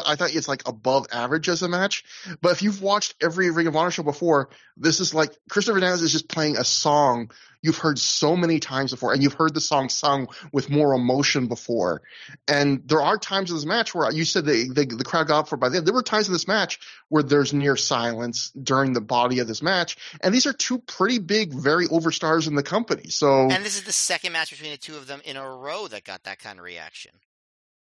I 0.06 0.16
thought 0.16 0.34
it's 0.34 0.48
like 0.48 0.68
above 0.68 1.06
average 1.12 1.48
as 1.48 1.62
a 1.62 1.68
match. 1.68 2.04
But 2.40 2.52
if 2.52 2.62
you've 2.62 2.82
watched 2.82 3.14
every 3.20 3.50
Ring 3.50 3.66
of 3.66 3.76
Honor 3.76 3.90
show 3.90 4.02
before, 4.02 4.50
this 4.76 5.00
is 5.00 5.14
like 5.14 5.36
Christopher 5.48 5.80
Daniels 5.80 6.02
is 6.02 6.12
just 6.12 6.28
playing 6.28 6.56
a 6.56 6.64
song 6.64 7.30
you've 7.62 7.78
heard 7.78 7.98
so 7.98 8.36
many 8.36 8.58
times 8.58 8.90
before, 8.90 9.12
and 9.12 9.22
you've 9.22 9.34
heard 9.34 9.54
the 9.54 9.60
song 9.60 9.88
sung 9.88 10.28
with 10.52 10.70
more 10.70 10.94
emotion 10.94 11.46
before. 11.46 12.02
And 12.48 12.82
there 12.86 13.02
are 13.02 13.18
times 13.18 13.50
in 13.50 13.56
this 13.56 13.66
match 13.66 13.94
where 13.94 14.06
uh, 14.06 14.10
you 14.10 14.24
said 14.24 14.44
the 14.44 14.68
the, 14.68 14.84
the 14.84 15.04
crowd 15.04 15.28
got 15.28 15.40
up 15.40 15.48
for 15.48 15.56
by 15.56 15.68
then. 15.68 15.84
There 15.84 15.94
were 15.94 16.02
times 16.02 16.26
in 16.26 16.32
this 16.32 16.48
match 16.48 16.80
where 17.08 17.22
there's 17.22 17.52
near 17.52 17.76
silence 17.76 18.50
during 18.50 18.92
the 18.92 19.00
body 19.00 19.40
of 19.40 19.48
this 19.48 19.62
match, 19.62 19.96
and 20.20 20.34
these 20.34 20.46
are 20.46 20.52
two 20.52 20.78
pretty 20.78 21.18
big, 21.18 21.52
very 21.52 21.86
overstars 21.86 22.46
in 22.46 22.54
the 22.54 22.62
company. 22.62 23.08
So 23.08 23.50
And 23.50 23.64
this 23.64 23.76
is 23.76 23.84
the 23.84 23.92
second 23.92 24.32
match 24.32 24.50
between 24.50 24.70
the 24.70 24.78
two 24.78 24.96
of 24.96 25.06
them 25.06 25.20
in 25.24 25.36
a 25.36 25.48
row 25.48 25.88
that 25.88 26.04
got 26.04 26.24
that 26.24 26.38
kind 26.38 26.58
of 26.58 26.64
reaction. 26.64 27.12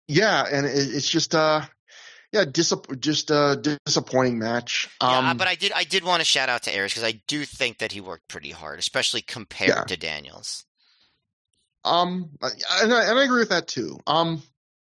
Yeah, 0.07 0.45
and 0.51 0.65
it, 0.65 0.71
it's 0.75 1.09
just 1.09 1.35
uh 1.35 1.61
yeah, 2.31 2.45
just 2.45 3.31
uh 3.31 3.55
disappointing 3.55 4.39
match. 4.39 4.89
Um, 4.99 5.25
yeah, 5.25 5.33
but 5.35 5.47
I 5.47 5.55
did. 5.55 5.71
I 5.71 5.83
did 5.83 6.03
want 6.03 6.21
to 6.21 6.25
shout 6.25 6.49
out 6.49 6.63
to 6.63 6.75
Aries 6.75 6.91
because 6.91 7.03
I 7.03 7.21
do 7.27 7.45
think 7.45 7.77
that 7.77 7.91
he 7.91 8.01
worked 8.01 8.27
pretty 8.27 8.49
hard, 8.49 8.79
especially 8.79 9.21
compared 9.21 9.69
Yeah. 9.69 9.83
to 9.83 9.97
Daniels. 9.97 10.65
Um, 11.85 12.31
and 12.41 12.93
I, 12.93 13.09
and 13.09 13.19
I 13.19 13.23
agree 13.23 13.39
with 13.39 13.49
that 13.49 13.67
too. 13.67 13.99
Um, 14.07 14.41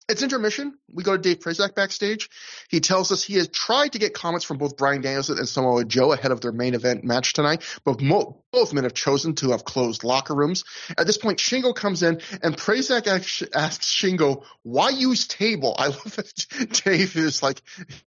it's 0.10 0.24
intermission. 0.24 0.78
We 0.92 1.04
go 1.04 1.16
to 1.16 1.22
Dave 1.22 1.40
Prazak 1.40 1.76
backstage. 1.76 2.30
He 2.70 2.80
tells 2.80 3.12
us 3.12 3.24
he 3.24 3.36
has 3.36 3.48
tried 3.48 3.94
to 3.94 4.00
get 4.00 4.14
comments 4.14 4.46
from 4.46 4.58
both 4.58 4.78
Bryan 4.78 5.02
Danielson 5.02 5.38
and 5.38 5.48
Samoa 5.48 5.86
Joe 5.86 6.14
ahead 6.14 6.32
of 6.32 6.42
their 6.42 6.52
main 6.52 6.74
event 6.76 7.04
match 7.04 7.34
tonight, 7.34 7.64
but 7.84 8.02
mo- 8.02 8.44
both 8.52 8.74
men 8.74 8.84
have 8.86 8.94
chosen 8.94 9.36
to 9.36 9.52
have 9.52 9.64
closed 9.64 10.04
locker 10.04 10.34
rooms. 10.34 10.64
At 10.98 11.06
this 11.06 11.18
point, 11.18 11.40
Shingo 11.40 11.76
comes 11.76 12.04
in 12.04 12.22
and 12.42 12.56
Prazak 12.56 13.08
asks 13.54 13.94
Shingo, 13.94 14.44
why 14.64 14.90
use 14.90 15.28
table? 15.28 15.76
I 15.78 15.88
love 15.88 16.16
that 16.16 16.82
Dave 16.84 17.16
is 17.16 17.44
like, 17.44 17.62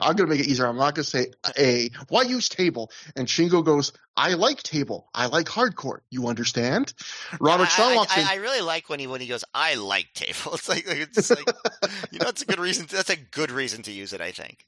I'm 0.00 0.14
going 0.14 0.28
to 0.28 0.36
make 0.36 0.44
it 0.44 0.48
easier. 0.48 0.66
I'm 0.66 0.76
not 0.76 0.94
going 0.94 1.04
to 1.04 1.10
say 1.10 1.32
A. 1.58 1.90
Why 2.08 2.22
use 2.22 2.48
table? 2.48 2.92
And 3.16 3.26
Shingo 3.26 3.64
goes, 3.64 3.92
I 4.16 4.34
like 4.34 4.62
table. 4.62 5.08
I 5.14 5.26
like 5.26 5.46
hardcore. 5.46 6.00
You 6.10 6.26
understand? 6.26 6.92
Roderick 7.40 7.70
walks 7.78 8.16
I, 8.16 8.22
I. 8.22 8.32
I 8.32 8.34
really 8.36 8.60
like 8.60 8.88
when 8.88 8.98
he 8.98 9.06
when 9.06 9.20
he 9.20 9.28
goes, 9.28 9.44
I 9.54 9.74
like 9.74 10.08
table. 10.14 10.54
It's 10.58 10.68
like 10.68 10.84
it's 10.86 11.30
like 11.30 11.46
you 12.10 12.18
know, 12.18 12.28
it's 12.28 12.42
a 12.42 12.46
good 12.46 12.57
reason. 12.58 12.86
To, 12.86 12.96
that's 12.96 13.10
a 13.10 13.16
good 13.16 13.50
reason 13.50 13.82
to 13.82 13.92
use 13.92 14.12
it. 14.12 14.20
I 14.20 14.32
think. 14.32 14.64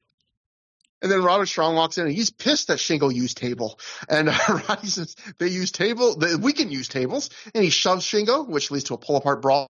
And 1.03 1.11
then 1.11 1.23
Roderick 1.23 1.49
Strong 1.49 1.77
walks 1.77 1.97
in 1.97 2.07
and 2.07 2.15
he's 2.15 2.29
pissed 2.29 2.69
that 2.69 2.79
Shingo 2.79 3.13
used 3.13 3.39
table. 3.39 3.79
And 4.09 4.29
uh, 4.29 4.35
Roddy 4.69 4.87
says 4.87 5.17
they 5.39 5.49
use 5.49 5.73
table, 5.73 6.17
they, 6.17 6.35
we 6.35 6.53
can 6.53 6.71
use 6.71 6.89
tables. 6.89 7.31
And 7.55 7.65
he 7.65 7.71
shoves 7.71 8.05
Shingo, 8.05 8.47
which 8.47 8.71
leads 8.71 8.85
to 8.85 8.95
a 8.95 8.99
pull 8.99 9.17
apart 9.17 9.41
brawl 9.41 9.71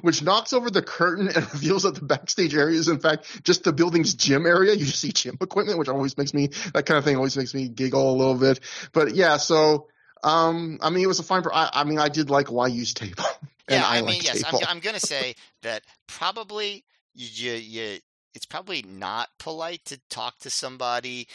which 0.00 0.22
knocks 0.22 0.52
over 0.52 0.70
the 0.70 0.82
curtain 0.82 1.28
and 1.28 1.36
reveals 1.54 1.84
that 1.84 1.94
the 1.94 2.04
backstage 2.04 2.54
area 2.54 2.76
is 2.76 2.88
in 2.88 2.98
fact 2.98 3.44
just 3.44 3.64
the 3.64 3.72
building's 3.72 4.14
gym 4.14 4.46
area. 4.46 4.74
You 4.74 4.84
see 4.84 5.12
gym 5.12 5.36
equipment, 5.40 5.78
which 5.78 5.88
always 5.88 6.18
makes 6.18 6.34
me 6.34 6.48
that 6.74 6.86
kind 6.86 6.98
of 6.98 7.04
thing 7.04 7.16
always 7.16 7.36
makes 7.36 7.54
me 7.54 7.68
giggle 7.68 8.10
a 8.10 8.16
little 8.16 8.34
bit. 8.34 8.60
But 8.92 9.14
yeah, 9.14 9.36
so 9.36 9.86
um, 10.22 10.78
I 10.82 10.90
mean, 10.90 11.04
it 11.04 11.06
was 11.06 11.20
a 11.20 11.22
fine. 11.22 11.42
I, 11.52 11.70
I 11.72 11.84
mean, 11.84 11.98
I 11.98 12.08
did 12.08 12.30
like 12.30 12.50
why 12.50 12.66
use 12.66 12.94
table. 12.94 13.24
yeah, 13.70 13.86
I, 13.86 13.98
I, 13.98 14.02
mean, 14.02 14.20
yes, 14.22 14.42
table. 14.42 14.60
I'm, 14.62 14.76
I'm 14.76 14.80
going 14.80 14.98
to 14.98 15.06
say 15.06 15.34
that 15.62 15.82
probably 16.06 16.84
you, 17.14 17.52
you, 17.52 17.98
it's 18.34 18.46
probably 18.46 18.82
not 18.82 19.28
polite 19.38 19.84
to 19.86 20.00
talk 20.08 20.38
to 20.40 20.50
somebody 20.50 21.28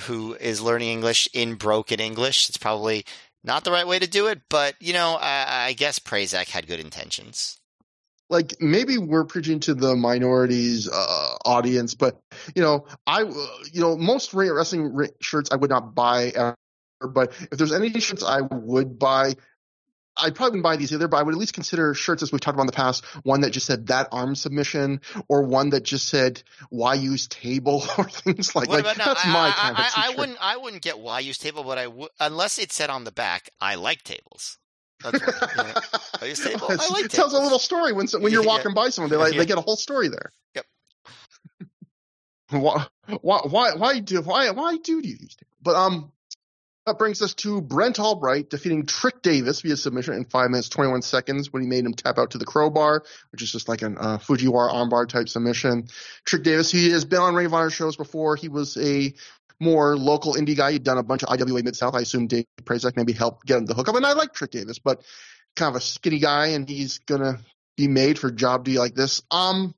who 0.00 0.34
is 0.34 0.60
learning 0.60 0.90
English 0.90 1.28
in 1.32 1.54
broken 1.54 2.00
English. 2.00 2.48
It's 2.48 2.58
probably 2.58 3.04
not 3.44 3.64
the 3.64 3.72
right 3.72 3.86
way 3.86 3.98
to 3.98 4.06
do 4.06 4.26
it, 4.26 4.42
but 4.48 4.74
you 4.80 4.92
know, 4.92 5.16
I, 5.20 5.66
I 5.66 5.72
guess 5.72 5.98
Prazak 5.98 6.48
had 6.48 6.66
good 6.66 6.80
intentions 6.80 7.58
like 8.28 8.60
maybe 8.60 8.98
we're 8.98 9.24
preaching 9.24 9.60
to 9.60 9.74
the 9.74 9.94
minorities 9.94 10.88
uh, 10.88 11.36
audience, 11.44 11.94
but 11.94 12.18
you 12.54 12.62
know, 12.62 12.86
I 13.06 13.22
you 13.22 13.80
know 13.80 13.96
most 13.96 14.34
wrestling 14.34 15.08
shirts 15.20 15.50
I 15.52 15.56
would 15.56 15.70
not 15.70 15.94
buy 15.94 16.32
ever, 16.34 16.56
but 17.12 17.32
if 17.52 17.58
there's 17.58 17.72
any 17.72 17.90
shirts 18.00 18.24
I 18.24 18.40
would 18.40 18.98
buy. 18.98 19.34
I 20.16 20.30
probably 20.30 20.58
wouldn't 20.58 20.64
buy 20.64 20.76
these 20.76 20.92
either, 20.92 21.08
but 21.08 21.18
I 21.18 21.22
would 21.22 21.34
at 21.34 21.38
least 21.38 21.54
consider 21.54 21.94
shirts 21.94 22.22
as 22.22 22.32
we've 22.32 22.40
talked 22.40 22.54
about 22.54 22.62
in 22.62 22.68
the 22.68 22.72
past. 22.72 23.04
One 23.24 23.42
that 23.42 23.50
just 23.50 23.66
said 23.66 23.88
that 23.88 24.08
arm 24.12 24.34
submission, 24.34 25.00
or 25.28 25.42
one 25.42 25.70
that 25.70 25.84
just 25.84 26.08
said 26.08 26.42
why 26.70 26.94
use 26.94 27.26
table, 27.26 27.84
or 27.98 28.04
things 28.04 28.54
like 28.54 28.68
that. 28.70 28.96
That's 28.96 29.26
I, 29.26 29.32
my 29.32 29.50
kind 29.50 29.76
I, 29.76 29.86
of 29.86 29.92
I, 29.96 30.06
I 30.06 30.16
wouldn't. 30.16 30.38
I 30.40 30.56
wouldn't 30.56 30.82
get 30.82 30.98
why 30.98 31.20
use 31.20 31.38
table, 31.38 31.64
but 31.64 31.78
I 31.78 31.86
would 31.86 32.10
unless 32.20 32.58
it 32.58 32.72
said 32.72 32.90
on 32.90 33.04
the 33.04 33.12
back, 33.12 33.50
"I 33.60 33.74
like 33.74 34.02
tables." 34.02 34.58
That's 35.02 35.20
what, 35.20 36.22
I 36.22 36.26
used 36.26 36.42
table. 36.46 36.66
I 36.70 36.88
like 36.90 37.04
it 37.04 37.10
tells 37.10 37.32
a 37.34 37.38
little 37.38 37.58
story 37.58 37.92
when 37.92 38.06
when 38.18 38.32
you're 38.32 38.42
walking 38.42 38.70
yeah. 38.70 38.82
by 38.82 38.88
someone. 38.88 39.10
They 39.10 39.16
like 39.16 39.34
yeah. 39.34 39.40
they 39.40 39.46
get 39.46 39.58
a 39.58 39.62
whole 39.62 39.76
story 39.76 40.08
there. 40.08 40.32
Yep. 40.54 40.66
why 42.50 42.86
why 43.20 43.40
why 43.44 43.74
why 43.74 44.00
do 44.00 44.22
why 44.22 44.50
why 44.50 44.76
do 44.78 44.92
you 44.92 45.00
use 45.02 45.36
tables? 45.36 45.56
But 45.62 45.76
um, 45.76 46.12
that 46.86 46.98
brings 46.98 47.20
us 47.20 47.34
to 47.34 47.60
Brent 47.60 47.98
Albright 47.98 48.48
defeating 48.48 48.86
Trick 48.86 49.20
Davis 49.20 49.60
via 49.60 49.76
submission 49.76 50.14
in 50.14 50.24
five 50.24 50.50
minutes 50.50 50.68
twenty 50.68 50.90
one 50.90 51.02
seconds 51.02 51.52
when 51.52 51.62
he 51.62 51.68
made 51.68 51.84
him 51.84 51.94
tap 51.94 52.18
out 52.18 52.30
to 52.30 52.38
the 52.38 52.44
crowbar, 52.44 53.02
which 53.32 53.42
is 53.42 53.50
just 53.50 53.68
like 53.68 53.82
an 53.82 53.98
uh, 53.98 54.18
Fujiwara 54.18 54.72
armbar 54.72 55.08
type 55.08 55.28
submission. 55.28 55.88
Trick 56.24 56.44
Davis, 56.44 56.70
he 56.70 56.90
has 56.90 57.04
been 57.04 57.20
on 57.20 57.34
Ring 57.34 57.46
of 57.46 57.54
Honor 57.54 57.70
shows 57.70 57.96
before. 57.96 58.36
He 58.36 58.48
was 58.48 58.76
a 58.76 59.12
more 59.58 59.96
local 59.96 60.34
indie 60.34 60.56
guy. 60.56 60.72
He'd 60.72 60.84
done 60.84 60.98
a 60.98 61.02
bunch 61.02 61.24
of 61.24 61.28
IWA 61.28 61.62
Mid 61.62 61.74
South. 61.76 61.94
I 61.94 62.00
assume 62.00 62.28
Dave 62.28 62.46
Prazak 62.62 62.96
maybe 62.96 63.12
helped 63.12 63.46
get 63.46 63.58
him 63.58 63.66
the 63.66 63.74
hookup. 63.74 63.96
And 63.96 64.06
I 64.06 64.12
like 64.12 64.32
Trick 64.32 64.52
Davis, 64.52 64.78
but 64.78 65.02
kind 65.56 65.74
of 65.74 65.76
a 65.76 65.84
skinny 65.84 66.20
guy, 66.20 66.48
and 66.48 66.68
he's 66.68 66.98
gonna 66.98 67.40
be 67.76 67.88
made 67.88 68.18
for 68.18 68.28
a 68.28 68.34
job 68.34 68.64
D 68.64 68.78
like 68.78 68.94
this. 68.94 69.22
Um, 69.30 69.74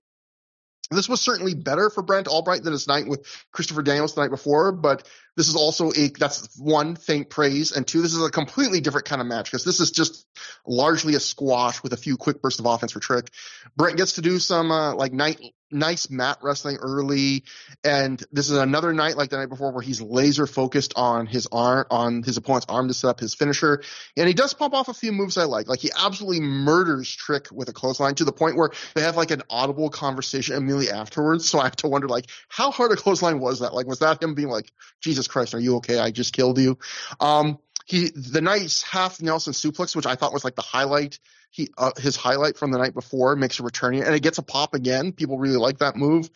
this 0.90 1.09
was 1.09 1.20
certainly 1.20 1.55
better 1.55 1.90
for 1.90 2.02
Brent 2.02 2.28
Albright 2.28 2.62
than 2.62 2.73
his 2.73 2.89
night 2.89 3.06
with 3.06 3.27
Christopher 3.52 3.82
Daniels 3.82 4.15
the 4.15 4.23
night 4.23 4.31
before, 4.31 4.73
but 4.73 5.06
this 5.36 5.48
is 5.48 5.56
also 5.56 5.93
a 5.93 6.09
that's 6.09 6.59
one 6.59 6.97
faint 6.97 7.31
praise, 7.31 7.73
and 7.73 7.86
two, 7.86 8.02
this 8.02 8.15
is 8.15 8.24
a 8.24 8.31
completely 8.31 8.81
different 8.81 9.06
kind 9.06 9.20
of 9.20 9.27
match 9.27 9.51
because 9.51 9.65
this 9.65 9.81
is 9.81 9.90
just 9.90 10.27
largely 10.66 11.15
a 11.15 11.20
squash 11.20 11.82
with 11.82 11.93
a 11.93 11.97
few 11.97 12.16
quick 12.16 12.40
bursts 12.40 12.60
of 12.60 12.66
offense 12.66 12.93
for 12.93 13.01
Trick. 13.01 13.31
Brent 13.77 13.97
gets 13.97 14.15
to 14.15 14.23
do 14.23 14.39
some 14.39 14.70
uh, 14.70 14.94
like 14.94 15.12
night 15.12 15.40
nice 15.70 16.11
mat 16.11 16.39
wrestling 16.43 16.77
early, 16.77 17.45
and 17.85 18.23
this 18.32 18.51
is 18.51 18.57
another 18.57 18.93
night 18.93 19.16
like 19.16 19.31
the 19.31 19.36
night 19.36 19.49
before 19.49 19.73
where 19.73 19.82
he's 19.82 20.01
laser 20.01 20.47
focused 20.47 20.95
on 20.97 21.27
his 21.27 21.49
arm, 21.53 21.86
on 21.90 22.23
his 22.23 22.36
opponent's 22.36 22.66
arm 22.69 22.89
to 22.89 22.95
set 22.95 23.09
up 23.09 23.20
his 23.20 23.35
finisher, 23.35 23.82
and 24.16 24.28
he 24.28 24.35
does 24.35 24.55
pop 24.55 24.74
off 24.74 24.89
a 24.89 24.95
few 24.95 25.12
moves 25.12 25.36
I 25.36 25.45
like. 25.45 25.69
Like 25.69 25.81
he 25.81 25.90
absolutely 25.99 26.40
murders 26.40 27.15
Trick 27.15 27.49
with 27.53 27.69
a 27.69 27.73
clothesline 27.73 28.15
to 28.16 28.24
the 28.24 28.32
point 28.32 28.57
where 28.57 28.70
they 28.95 29.03
have 29.03 29.16
like 29.16 29.31
an 29.31 29.43
audible 29.51 29.90
conversation 29.90 30.57
immediately 30.57 30.90
afterwards. 30.90 31.49
So 31.49 31.59
I 31.61 31.65
have 31.65 31.77
to 31.77 31.89
wonder 31.89 32.09
like 32.09 32.27
how 32.49 32.70
hard 32.70 32.93
a 32.93 32.97
clothesline 32.97 33.40
was 33.40 33.61
that? 33.61 33.74
Like 33.74 33.86
was 33.86 34.01
that 34.01 34.23
him 34.23 34.35
being 34.35 34.49
like, 34.49 34.70
Jesus 35.01 35.28
Christ, 35.28 35.55
are 35.55 35.61
you 35.61 35.77
okay? 35.77 35.99
I 35.99 36.11
just 36.11 36.32
killed 36.32 36.59
you. 36.59 36.78
Um, 37.20 37.59
he 37.89 38.10
the 38.15 38.43
nice 38.43 38.82
half 38.82 39.20
Nelson 39.23 39.55
suplex, 39.55 39.97
which 39.97 40.06
I 40.06 40.15
thought 40.15 40.35
was 40.35 40.44
like 40.44 40.55
the 40.55 40.62
highlight 40.62 41.19
he 41.51 41.70
uh, 41.78 41.93
his 41.98 42.16
highlight 42.16 42.59
from 42.59 42.70
the 42.70 42.78
night 42.78 42.93
before 42.93 43.35
makes 43.35 43.59
a 43.59 43.62
return 43.62 43.94
and 43.94 44.15
it 44.15 44.23
gets 44.23 44.36
a 44.36 44.43
pop 44.43 44.74
again. 44.74 45.12
People 45.12 45.39
really 45.39 45.56
like 45.56 45.78
that 45.78 45.97
move, 45.97 46.28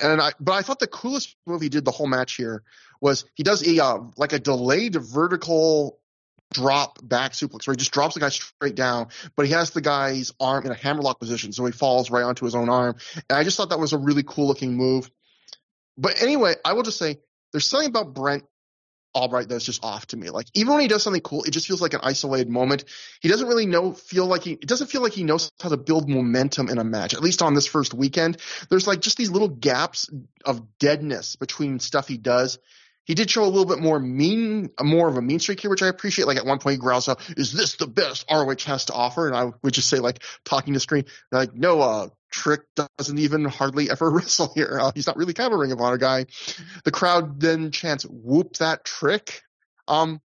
and 0.00 0.20
I 0.20 0.32
but 0.38 0.52
I 0.52 0.62
thought 0.62 0.78
the 0.78 0.86
coolest 0.86 1.34
move 1.44 1.60
he 1.60 1.68
did 1.68 1.84
the 1.84 1.90
whole 1.90 2.06
match 2.06 2.36
here 2.36 2.62
was 3.00 3.24
he 3.34 3.42
does 3.42 3.66
a 3.66 3.84
uh, 3.84 3.98
like 4.16 4.32
a 4.32 4.38
delayed 4.38 4.94
vertical 4.94 5.98
drop 6.52 6.98
back 7.02 7.32
suplex 7.32 7.66
where 7.66 7.72
he 7.72 7.78
just 7.78 7.90
drops 7.90 8.14
the 8.14 8.20
guy 8.20 8.28
straight 8.28 8.76
down, 8.76 9.08
but 9.34 9.46
he 9.46 9.52
has 9.52 9.70
the 9.70 9.80
guy's 9.80 10.32
arm 10.38 10.64
in 10.64 10.70
a 10.70 10.76
hammerlock 10.76 11.18
position, 11.18 11.52
so 11.52 11.64
he 11.66 11.72
falls 11.72 12.10
right 12.10 12.22
onto 12.22 12.44
his 12.44 12.54
own 12.54 12.68
arm. 12.68 12.94
And 13.28 13.36
I 13.36 13.42
just 13.42 13.56
thought 13.56 13.70
that 13.70 13.80
was 13.80 13.92
a 13.92 13.98
really 13.98 14.22
cool 14.22 14.46
looking 14.46 14.76
move. 14.76 15.10
But 15.98 16.22
anyway, 16.22 16.54
I 16.64 16.74
will 16.74 16.84
just 16.84 16.98
say 16.98 17.18
there's 17.50 17.66
something 17.66 17.88
about 17.88 18.14
Brent 18.14 18.44
Albright 19.14 19.48
that's 19.48 19.64
just 19.64 19.84
off 19.84 20.06
to 20.06 20.16
me. 20.16 20.30
Like 20.30 20.46
even 20.54 20.72
when 20.72 20.82
he 20.82 20.88
does 20.88 21.02
something 21.02 21.22
cool, 21.22 21.44
it 21.44 21.50
just 21.50 21.66
feels 21.66 21.82
like 21.82 21.94
an 21.94 22.00
isolated 22.02 22.48
moment. 22.48 22.84
He 23.20 23.28
doesn't 23.28 23.46
really 23.46 23.66
know 23.66 23.92
feel 23.92 24.26
like 24.26 24.42
he 24.42 24.52
it 24.52 24.66
doesn't 24.66 24.88
feel 24.88 25.02
like 25.02 25.12
he 25.12 25.24
knows 25.24 25.50
how 25.60 25.68
to 25.68 25.76
build 25.76 26.08
momentum 26.08 26.68
in 26.68 26.78
a 26.78 26.84
match. 26.84 27.14
At 27.14 27.20
least 27.20 27.42
on 27.42 27.54
this 27.54 27.66
first 27.66 27.94
weekend, 27.94 28.38
there's 28.70 28.86
like 28.86 29.00
just 29.00 29.18
these 29.18 29.30
little 29.30 29.48
gaps 29.48 30.08
of 30.44 30.78
deadness 30.78 31.36
between 31.36 31.78
stuff 31.78 32.08
he 32.08 32.16
does 32.16 32.58
he 33.04 33.14
did 33.14 33.30
show 33.30 33.42
a 33.42 33.46
little 33.46 33.64
bit 33.64 33.80
more 33.80 33.98
mean, 33.98 34.70
more 34.80 35.08
of 35.08 35.16
a 35.16 35.22
mean 35.22 35.40
streak 35.40 35.60
here, 35.60 35.70
which 35.70 35.82
I 35.82 35.88
appreciate. 35.88 36.26
Like 36.26 36.36
at 36.36 36.46
one 36.46 36.58
point, 36.58 36.74
he 36.74 36.78
growls 36.78 37.08
out, 37.08 37.20
"Is 37.36 37.52
this 37.52 37.76
the 37.76 37.86
best 37.86 38.24
ROH 38.30 38.64
has 38.66 38.86
to 38.86 38.92
offer?" 38.92 39.26
And 39.26 39.36
I 39.36 39.52
would 39.62 39.74
just 39.74 39.88
say, 39.88 39.98
like 39.98 40.22
talking 40.44 40.74
to 40.74 40.80
screen, 40.80 41.04
like, 41.30 41.54
"No, 41.54 41.80
uh, 41.80 42.08
Trick 42.30 42.62
doesn't 42.76 43.18
even 43.18 43.44
hardly 43.44 43.90
ever 43.90 44.10
wrestle 44.10 44.52
here. 44.54 44.78
Uh, 44.80 44.92
he's 44.94 45.06
not 45.06 45.16
really 45.16 45.34
kind 45.34 45.52
of 45.52 45.54
a 45.54 45.60
Ring 45.60 45.72
of 45.72 45.80
Honor 45.80 45.98
guy." 45.98 46.26
The 46.84 46.92
crowd 46.92 47.40
then 47.40 47.72
chants, 47.72 48.04
"Whoop 48.04 48.54
that 48.58 48.84
Trick!" 48.84 49.42
Um, 49.88 50.20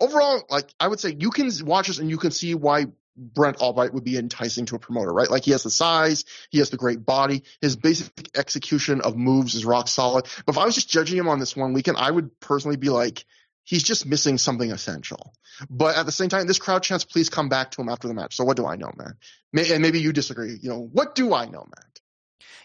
overall, 0.00 0.42
like 0.48 0.72
I 0.78 0.88
would 0.88 1.00
say, 1.00 1.16
you 1.18 1.30
can 1.30 1.50
watch 1.62 1.88
this 1.88 1.98
and 1.98 2.08
you 2.08 2.18
can 2.18 2.30
see 2.30 2.54
why 2.54 2.86
Brent 3.16 3.58
Albright 3.58 3.92
would 3.92 4.04
be 4.04 4.16
enticing 4.16 4.66
to 4.66 4.76
a 4.76 4.78
promoter, 4.78 5.12
right? 5.12 5.30
Like 5.30 5.44
he 5.44 5.50
has 5.50 5.62
the 5.62 5.70
size, 5.70 6.24
he 6.50 6.58
has 6.58 6.70
the 6.70 6.76
great 6.76 7.04
body, 7.04 7.42
his 7.60 7.76
basic 7.76 8.08
execution 8.36 9.00
of 9.00 9.16
moves 9.16 9.54
is 9.54 9.64
rock 9.64 9.88
solid. 9.88 10.26
But 10.46 10.54
if 10.54 10.58
I 10.58 10.64
was 10.64 10.74
just 10.74 10.88
judging 10.88 11.18
him 11.18 11.28
on 11.28 11.38
this 11.38 11.56
one 11.56 11.72
weekend, 11.72 11.96
I 11.96 12.10
would 12.10 12.38
personally 12.40 12.76
be 12.76 12.88
like, 12.88 13.24
he's 13.64 13.82
just 13.82 14.06
missing 14.06 14.38
something 14.38 14.70
essential. 14.72 15.34
But 15.68 15.96
at 15.96 16.06
the 16.06 16.12
same 16.12 16.28
time, 16.28 16.46
this 16.46 16.58
crowd 16.58 16.82
chants, 16.82 17.04
please 17.04 17.28
come 17.28 17.48
back 17.48 17.72
to 17.72 17.82
him 17.82 17.88
after 17.88 18.08
the 18.08 18.14
match. 18.14 18.36
So 18.36 18.44
what 18.44 18.56
do 18.56 18.66
I 18.66 18.76
know, 18.76 18.90
man? 18.96 19.14
and 19.52 19.82
maybe 19.82 20.00
you 20.00 20.12
disagree. 20.12 20.56
You 20.60 20.70
know, 20.70 20.88
what 20.92 21.14
do 21.14 21.34
I 21.34 21.44
know, 21.46 21.60
man? 21.60 21.90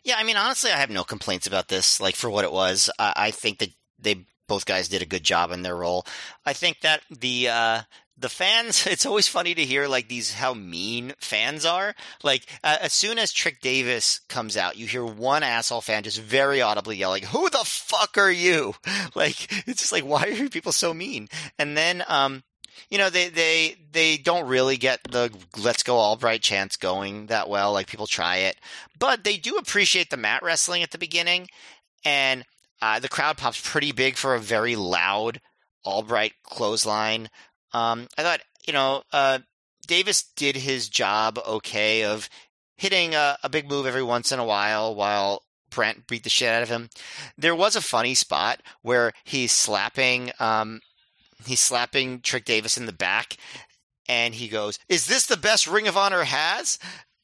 Yeah, 0.04 0.16
I 0.18 0.24
mean, 0.24 0.38
honestly, 0.38 0.72
I 0.72 0.78
have 0.78 0.92
no 0.92 1.04
complaints 1.04 1.48
about 1.48 1.68
this. 1.68 2.00
Like 2.00 2.16
for 2.16 2.30
what 2.30 2.46
it 2.46 2.52
was, 2.52 2.92
I, 3.00 3.14
I 3.16 3.32
think 3.32 3.58
that 3.60 3.70
they 4.00 4.26
both 4.48 4.66
guys 4.66 4.88
did 4.88 5.02
a 5.02 5.08
good 5.08 5.24
job 5.24 5.52
in 5.52 5.64
their 5.64 5.76
role. 5.76 6.06
I 6.46 6.54
think 6.54 6.82
that 6.82 7.02
the 7.10 7.50
uh, 7.50 7.82
the 8.18 8.30
fans 8.30 8.88
it's 8.88 9.06
always 9.06 9.28
funny 9.28 9.54
to 9.54 9.66
hear 9.66 9.88
like 9.88 10.08
these 10.08 10.34
how 10.34 10.54
mean 10.54 11.14
fans 11.20 11.66
are. 11.66 11.96
Like 12.24 12.46
uh, 12.64 12.78
as 12.82 12.94
soon 12.94 13.18
as 13.20 13.32
trick 13.32 13.62
davis 13.62 14.22
comes 14.30 14.58
out 14.58 14.78
you 14.78 14.88
hear 14.88 15.06
one 15.06 15.44
asshole 15.44 15.82
fan 15.82 16.04
just 16.04 16.22
very 16.22 16.62
audibly 16.62 16.98
yelling 16.98 17.24
who 17.24 17.50
the 17.50 17.64
fuck 17.66 18.18
are 18.18 18.32
you? 18.32 18.74
Like 19.14 19.68
it's 19.68 19.82
just 19.82 19.92
like 19.92 20.06
why 20.06 20.24
are 20.24 20.50
people 20.50 20.72
so 20.72 20.94
mean? 20.94 21.30
And 21.58 21.78
then 21.78 22.04
um 22.08 22.44
you 22.90 22.98
know 22.98 23.10
they 23.10 23.30
they 23.30 23.76
they 23.92 24.18
don't 24.18 24.48
really 24.48 24.78
get 24.78 25.00
the 25.10 25.32
let's 25.58 25.84
go 25.84 25.96
albright 25.98 26.42
chance 26.42 26.76
going 26.76 27.28
that 27.28 27.50
well 27.50 27.72
like 27.72 27.88
people 27.88 28.08
try 28.08 28.38
it. 28.38 28.58
But 29.00 29.24
they 29.24 29.38
do 29.38 29.56
appreciate 29.58 30.10
the 30.10 30.18
mat 30.18 30.44
wrestling 30.44 30.84
at 30.84 30.92
the 30.92 30.98
beginning 30.98 31.48
and 32.04 32.46
uh, 32.82 33.00
the 33.00 33.10
crowd 33.10 33.38
pops 33.38 33.60
pretty 33.64 33.92
big 33.92 34.16
for 34.16 34.36
a 34.36 34.40
very 34.40 34.76
loud 34.76 35.42
albright 35.84 36.34
clothesline 36.44 37.30
um, 37.76 38.08
I 38.18 38.24
thought, 38.24 38.40
you 38.66 38.72
know, 38.72 39.04
uh, 39.12 39.40
Davis 39.86 40.24
did 40.38 40.56
his 40.56 40.88
job 40.88 41.38
okay 41.46 42.06
of 42.06 42.30
hitting 42.78 43.14
a, 43.14 43.38
a, 43.44 43.50
big 43.50 43.68
move 43.68 43.86
every 43.86 44.02
once 44.02 44.32
in 44.32 44.40
a 44.40 44.46
while 44.46 44.96
while 44.96 45.44
Brent 45.72 46.08
beat 46.08 46.24
the 46.24 46.30
shit 46.30 46.48
out 46.54 46.64
of 46.64 46.70
him. 46.70 46.90
There 47.38 47.54
was 47.54 47.76
a 47.76 47.82
funny 47.82 48.16
spot 48.16 48.62
where 48.82 49.12
he's 49.26 49.52
slapping, 49.52 50.32
um, 50.40 50.80
he's 51.46 51.60
slapping 51.60 52.22
Trick 52.22 52.46
Davis 52.46 52.78
in 52.78 52.86
the 52.86 52.94
back, 52.94 53.36
and 54.08 54.34
he 54.34 54.48
goes, 54.48 54.80
"Is 54.88 55.08
this 55.08 55.26
the 55.26 55.36
best 55.36 55.68
Ring 55.68 55.90
of 55.90 55.98
Honor 55.98 56.24
has?" 56.24 56.80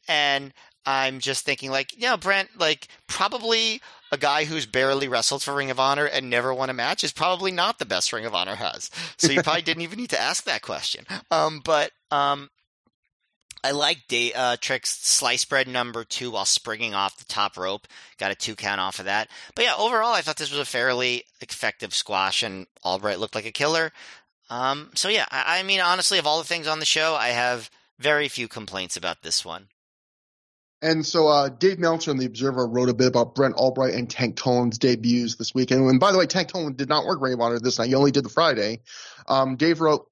And 0.09 0.53
I'm 0.85 1.19
just 1.19 1.45
thinking, 1.45 1.71
like, 1.71 1.93
you 1.95 2.09
know, 2.09 2.17
Brent, 2.17 2.59
like, 2.59 2.89
probably 3.07 3.81
a 4.11 4.17
guy 4.17 4.45
who's 4.45 4.65
barely 4.65 5.07
wrestled 5.07 5.41
for 5.41 5.53
Ring 5.53 5.71
of 5.71 5.79
Honor 5.79 6.05
and 6.05 6.29
never 6.29 6.53
won 6.53 6.69
a 6.69 6.73
match 6.73 7.03
is 7.03 7.13
probably 7.13 7.51
not 7.51 7.79
the 7.79 7.85
best 7.85 8.11
Ring 8.11 8.25
of 8.25 8.35
Honor 8.35 8.55
has. 8.55 8.89
So 9.17 9.31
you 9.31 9.41
probably 9.41 9.61
didn't 9.63 9.83
even 9.83 9.99
need 9.99 10.09
to 10.09 10.19
ask 10.19 10.43
that 10.43 10.61
question. 10.61 11.05
Um, 11.29 11.61
but 11.63 11.91
um, 12.11 12.49
I 13.63 13.71
like 13.71 14.07
Day, 14.07 14.33
uh, 14.33 14.57
Trick's 14.59 14.97
slice 15.05 15.45
bread 15.45 15.67
number 15.67 16.03
two 16.03 16.31
while 16.31 16.45
springing 16.45 16.93
off 16.93 17.17
the 17.17 17.25
top 17.25 17.57
rope. 17.57 17.87
Got 18.17 18.31
a 18.31 18.35
two 18.35 18.55
count 18.55 18.81
off 18.81 18.99
of 18.99 19.05
that. 19.05 19.29
But 19.55 19.65
yeah, 19.65 19.75
overall, 19.77 20.13
I 20.13 20.21
thought 20.21 20.37
this 20.37 20.51
was 20.51 20.59
a 20.59 20.65
fairly 20.65 21.23
effective 21.39 21.93
squash, 21.93 22.43
and 22.43 22.67
Albright 22.83 23.19
looked 23.19 23.35
like 23.35 23.45
a 23.45 23.51
killer. 23.51 23.91
Um, 24.49 24.91
so 24.95 25.07
yeah, 25.07 25.25
I, 25.31 25.59
I 25.59 25.63
mean, 25.63 25.79
honestly, 25.79 26.17
of 26.17 26.27
all 26.27 26.39
the 26.39 26.47
things 26.47 26.67
on 26.67 26.79
the 26.79 26.85
show, 26.85 27.15
I 27.15 27.29
have 27.29 27.69
very 27.99 28.27
few 28.27 28.47
complaints 28.47 28.97
about 28.97 29.21
this 29.21 29.45
one. 29.45 29.67
And 30.81 31.05
so 31.05 31.27
uh, 31.27 31.49
Dave 31.49 31.77
Meltzer 31.77 32.09
in 32.11 32.17
The 32.17 32.25
Observer 32.25 32.65
wrote 32.65 32.89
a 32.89 32.93
bit 32.93 33.07
about 33.07 33.35
Brent 33.35 33.55
Albright 33.55 33.93
and 33.93 34.09
Tank 34.09 34.35
Toland's 34.35 34.79
debuts 34.79 35.35
this 35.35 35.53
weekend. 35.53 35.87
And 35.87 35.99
by 35.99 36.11
the 36.11 36.17
way, 36.17 36.25
Tank 36.25 36.49
Toland 36.49 36.77
did 36.77 36.89
not 36.89 37.05
work 37.05 37.21
Ring 37.21 37.33
of 37.33 37.41
Honor 37.41 37.59
this 37.59 37.77
night. 37.77 37.89
He 37.89 37.95
only 37.95 38.11
did 38.11 38.25
the 38.25 38.29
Friday. 38.29 38.81
Um, 39.27 39.57
Dave 39.57 39.79
wrote, 39.79 40.07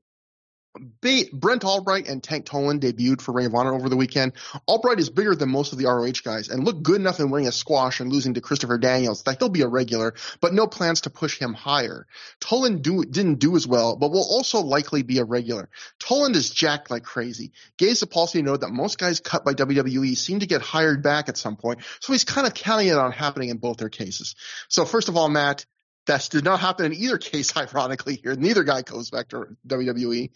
Brent 1.33 1.65
Albright 1.65 2.07
and 2.07 2.21
Tank 2.21 2.45
Toland 2.45 2.81
debuted 2.81 3.21
for 3.21 3.31
Ring 3.31 3.47
of 3.47 3.55
Honor 3.55 3.73
over 3.73 3.89
the 3.89 3.97
weekend. 3.97 4.33
Albright 4.67 4.99
is 4.99 5.09
bigger 5.09 5.35
than 5.35 5.49
most 5.49 5.73
of 5.73 5.79
the 5.79 5.85
ROH 5.85 6.21
guys 6.23 6.49
and 6.49 6.63
looked 6.63 6.83
good 6.83 6.97
enough 7.01 7.19
in 7.19 7.31
winning 7.31 7.47
a 7.47 7.51
squash 7.51 7.99
and 7.99 8.11
losing 8.11 8.35
to 8.35 8.41
Christopher 8.41 8.77
Daniels 8.77 9.23
that 9.23 9.39
he'll 9.39 9.49
be 9.49 9.61
a 9.61 9.67
regular, 9.67 10.13
but 10.41 10.53
no 10.53 10.67
plans 10.67 11.01
to 11.01 11.09
push 11.09 11.39
him 11.39 11.53
higher. 11.53 12.05
Toland 12.39 12.83
do, 12.83 13.03
didn't 13.03 13.39
do 13.39 13.55
as 13.55 13.65
well, 13.65 13.95
but 13.95 14.11
will 14.11 14.27
also 14.29 14.59
likely 14.61 15.01
be 15.01 15.17
a 15.17 15.25
regular. 15.25 15.69
Toland 15.99 16.35
is 16.35 16.49
jacked 16.49 16.91
like 16.91 17.03
crazy. 17.03 17.51
Gabe 17.77 17.95
Sapolsky 17.95 18.43
noted 18.43 18.61
that 18.61 18.71
most 18.71 18.99
guys 18.99 19.19
cut 19.19 19.43
by 19.43 19.53
WWE 19.53 20.15
seem 20.15 20.39
to 20.39 20.47
get 20.47 20.61
hired 20.61 21.01
back 21.01 21.29
at 21.29 21.37
some 21.37 21.55
point, 21.55 21.79
so 21.99 22.13
he's 22.13 22.23
kind 22.25 22.45
of 22.45 22.53
counting 22.53 22.87
it 22.87 22.97
on 22.97 23.11
happening 23.11 23.49
in 23.49 23.57
both 23.57 23.77
their 23.77 23.89
cases. 23.89 24.35
So 24.67 24.85
first 24.85 25.09
of 25.09 25.17
all, 25.17 25.29
Matt, 25.29 25.65
that 26.09 26.27
did 26.29 26.43
not 26.43 26.59
happen 26.59 26.87
in 26.87 26.93
either 26.93 27.17
case, 27.31 27.55
ironically, 27.55 28.15
here. 28.15 28.35
Neither 28.35 28.63
guy 28.63 28.81
goes 28.81 29.09
back 29.09 29.29
to 29.29 29.55
WWE. 29.67 30.31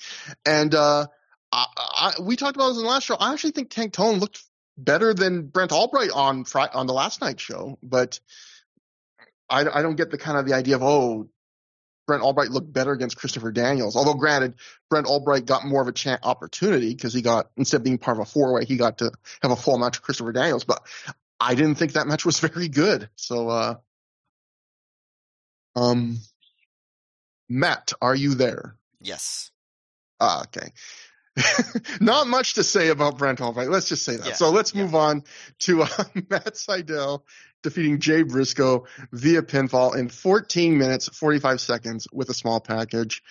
And 0.45 0.74
uh, 0.74 1.08
I, 1.52 1.66
I, 1.78 2.22
we 2.22 2.36
talked 2.36 2.56
about 2.56 2.70
this 2.70 2.78
in 2.78 2.84
the 2.84 2.90
last 2.90 3.06
show. 3.06 3.16
I 3.16 3.34
actually 3.34 3.52
think 3.52 3.70
Tank 3.70 3.94
Tone 3.94 4.20
looked 4.20 4.41
better 4.78 5.14
than 5.14 5.48
Brent 5.48 5.72
Albright 5.72 6.12
on 6.12 6.45
Friday, 6.45 6.72
on 6.74 6.88
the 6.88 6.94
last 6.94 7.22
night 7.22 7.40
show, 7.40 7.78
but 7.84 8.20
I, 9.50 9.62
I 9.62 9.82
don't 9.82 9.95
get 9.95 10.10
the 10.10 10.18
kind 10.18 10.38
of 10.38 10.48
the 10.48 10.54
idea 10.54 10.76
of, 10.76 10.84
oh, 10.84 11.30
Brent 12.06 12.24
Albright 12.24 12.50
looked 12.50 12.72
better 12.72 12.91
against 12.91 13.18
Christopher 13.18 13.52
Daniels. 13.52 13.95
Although, 13.95 14.16
granted, 14.16 14.56
Brent 14.90 15.08
Albright 15.08 15.45
got 15.45 15.66
more 15.66 15.82
of 15.82 15.88
a 15.88 15.94
chance 15.94 16.20
opportunity 16.24 16.90
because 16.94 17.14
he 17.14 17.22
got, 17.22 17.50
instead 17.56 17.78
of 17.78 17.84
being 17.84 17.98
part 17.98 18.18
of 18.18 18.24
a 18.24 18.26
four 18.26 18.54
way, 18.54 18.66
he 18.66 18.76
got 18.76 18.98
to 18.98 19.12
have 19.41 19.52
a 19.52 19.56
full 19.56 19.78
match 19.78 19.98
with 19.98 20.04
Christopher 20.04 20.34
Daniels. 20.34 20.66
But 20.66 20.84
I 21.40 21.56
didn't 21.56 21.76
think 21.76 21.94
that 21.94 22.08
match 22.08 22.26
was 22.26 22.40
very 22.41 22.68
good. 22.68 23.10
So, 23.16 23.48
uh, 23.48 23.76
um, 25.76 26.18
Matt, 27.50 27.94
are 28.02 28.16
you 28.16 28.36
there? 28.36 28.76
Yes. 29.02 29.52
Ah, 30.20 30.44
okay. 30.44 30.70
Not 32.02 32.28
much 32.28 32.56
to 32.56 32.64
say 32.64 32.90
about 32.90 33.18
Brent 33.18 33.41
Albright. 33.41 33.70
Let's 33.70 33.90
just 33.90 34.04
say 34.04 34.18
that. 34.18 34.26
Yeah. 34.28 34.34
So 34.34 34.52
let's 34.52 34.74
Yeah. 34.74 34.84
move 34.84 34.95
on 34.95 35.24
to 35.60 35.84
uh, 35.84 35.88
Matt 36.30 36.54
Sydal 36.56 37.24
defeating 37.64 38.00
Jay 38.00 38.24
Briscoe 38.24 38.86
via 39.12 39.41
pinfall 39.41 39.95
in 39.95 40.10
14 40.10 40.78
minutes, 40.78 41.10
45 41.10 41.62
seconds 41.62 42.08
with 42.12 42.30
a 42.30 42.34
small 42.34 42.60
package. 42.60 43.24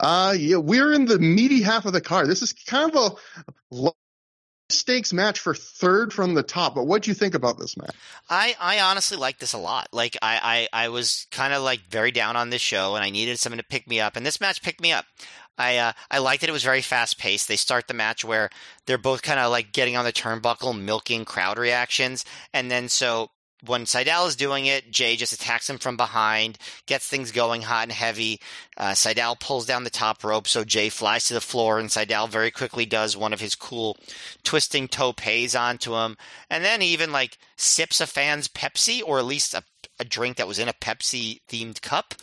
Uh, 0.00 0.34
yeah, 0.36 0.56
we're 0.56 0.92
in 0.92 1.04
the 1.04 1.18
meaty 1.18 1.62
half 1.62 1.86
of 1.86 1.92
the 1.92 2.00
card. 2.00 2.28
This 2.28 2.42
is 2.42 2.52
kind 2.52 2.94
of 2.94 3.18
a 3.72 3.90
stakes 4.70 5.12
match 5.12 5.40
for 5.40 5.54
third 5.54 6.12
from 6.12 6.34
the 6.34 6.42
top. 6.42 6.74
But 6.74 6.86
what 6.86 7.02
do 7.02 7.10
you 7.10 7.14
think 7.14 7.34
about 7.34 7.58
this 7.58 7.76
match? 7.76 7.94
I, 8.28 8.56
I 8.60 8.80
honestly 8.80 9.16
like 9.16 9.38
this 9.38 9.52
a 9.52 9.58
lot. 9.58 9.88
Like 9.92 10.16
I, 10.22 10.68
I, 10.72 10.84
I 10.84 10.88
was 10.88 11.26
kind 11.30 11.52
of 11.52 11.62
like 11.62 11.80
very 11.90 12.10
down 12.10 12.36
on 12.36 12.50
this 12.50 12.62
show, 12.62 12.94
and 12.94 13.04
I 13.04 13.10
needed 13.10 13.38
someone 13.38 13.58
to 13.58 13.64
pick 13.64 13.88
me 13.88 14.00
up, 14.00 14.16
and 14.16 14.24
this 14.24 14.40
match 14.40 14.62
picked 14.62 14.80
me 14.80 14.92
up. 14.92 15.04
I 15.56 15.76
uh, 15.76 15.92
I 16.10 16.18
liked 16.18 16.40
that 16.40 16.50
it 16.50 16.54
was 16.54 16.64
very 16.64 16.82
fast 16.82 17.18
paced. 17.18 17.46
They 17.46 17.56
start 17.56 17.86
the 17.86 17.94
match 17.94 18.24
where 18.24 18.50
they're 18.86 18.98
both 18.98 19.22
kind 19.22 19.38
of 19.38 19.50
like 19.50 19.72
getting 19.72 19.96
on 19.96 20.04
the 20.04 20.12
turnbuckle, 20.12 20.78
milking 20.78 21.24
crowd 21.24 21.58
reactions, 21.58 22.24
and 22.52 22.70
then 22.70 22.88
so 22.88 23.30
when 23.66 23.84
Sydal 23.84 24.26
is 24.26 24.36
doing 24.36 24.66
it, 24.66 24.90
Jay 24.90 25.16
just 25.16 25.32
attacks 25.32 25.70
him 25.70 25.78
from 25.78 25.96
behind, 25.96 26.58
gets 26.86 27.06
things 27.06 27.30
going 27.30 27.62
hot 27.62 27.84
and 27.84 27.92
heavy. 27.92 28.40
Uh, 28.76 28.92
Sydal 28.92 29.38
pulls 29.38 29.66
down 29.66 29.84
the 29.84 29.90
top 29.90 30.24
rope, 30.24 30.48
so 30.48 30.64
Jay 30.64 30.88
flies 30.88 31.24
to 31.24 31.34
the 31.34 31.40
floor, 31.40 31.78
and 31.78 31.88
Sydal 31.88 32.28
very 32.28 32.50
quickly 32.50 32.84
does 32.84 33.16
one 33.16 33.32
of 33.32 33.40
his 33.40 33.54
cool 33.54 33.96
twisting 34.42 34.88
toe 34.88 35.04
topes 35.12 35.54
onto 35.54 35.94
him, 35.94 36.16
and 36.50 36.64
then 36.64 36.80
he 36.80 36.88
even 36.88 37.12
like 37.12 37.38
sips 37.56 38.00
a 38.00 38.06
fan's 38.06 38.48
Pepsi, 38.48 39.02
or 39.04 39.18
at 39.18 39.24
least 39.24 39.54
a, 39.54 39.62
a 39.98 40.04
drink 40.04 40.36
that 40.36 40.48
was 40.48 40.58
in 40.58 40.68
a 40.68 40.72
Pepsi 40.72 41.40
themed 41.48 41.80
cup. 41.82 42.14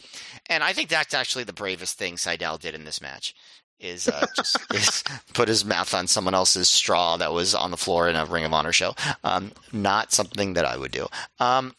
And 0.47 0.63
I 0.63 0.73
think 0.73 0.89
that's 0.89 1.13
actually 1.13 1.43
the 1.43 1.53
bravest 1.53 1.97
thing 1.97 2.15
Sydal 2.15 2.59
did 2.59 2.75
in 2.75 2.85
this 2.85 3.01
match. 3.01 3.35
Is 3.81 4.07
uh, 4.07 4.25
just 4.35 4.57
is 4.73 5.03
put 5.33 5.47
his 5.47 5.65
mouth 5.65 5.93
on 5.93 6.07
someone 6.07 6.35
else's 6.35 6.69
straw 6.69 7.17
that 7.17 7.33
was 7.33 7.55
on 7.55 7.71
the 7.71 7.77
floor 7.77 8.07
in 8.07 8.15
a 8.15 8.25
Ring 8.25 8.45
of 8.45 8.53
Honor 8.53 8.71
show. 8.71 8.95
Um, 9.23 9.51
not 9.73 10.13
something 10.13 10.53
that 10.53 10.65
I 10.65 10.77
would 10.77 10.91
do. 10.91 11.07
Um, 11.39 11.73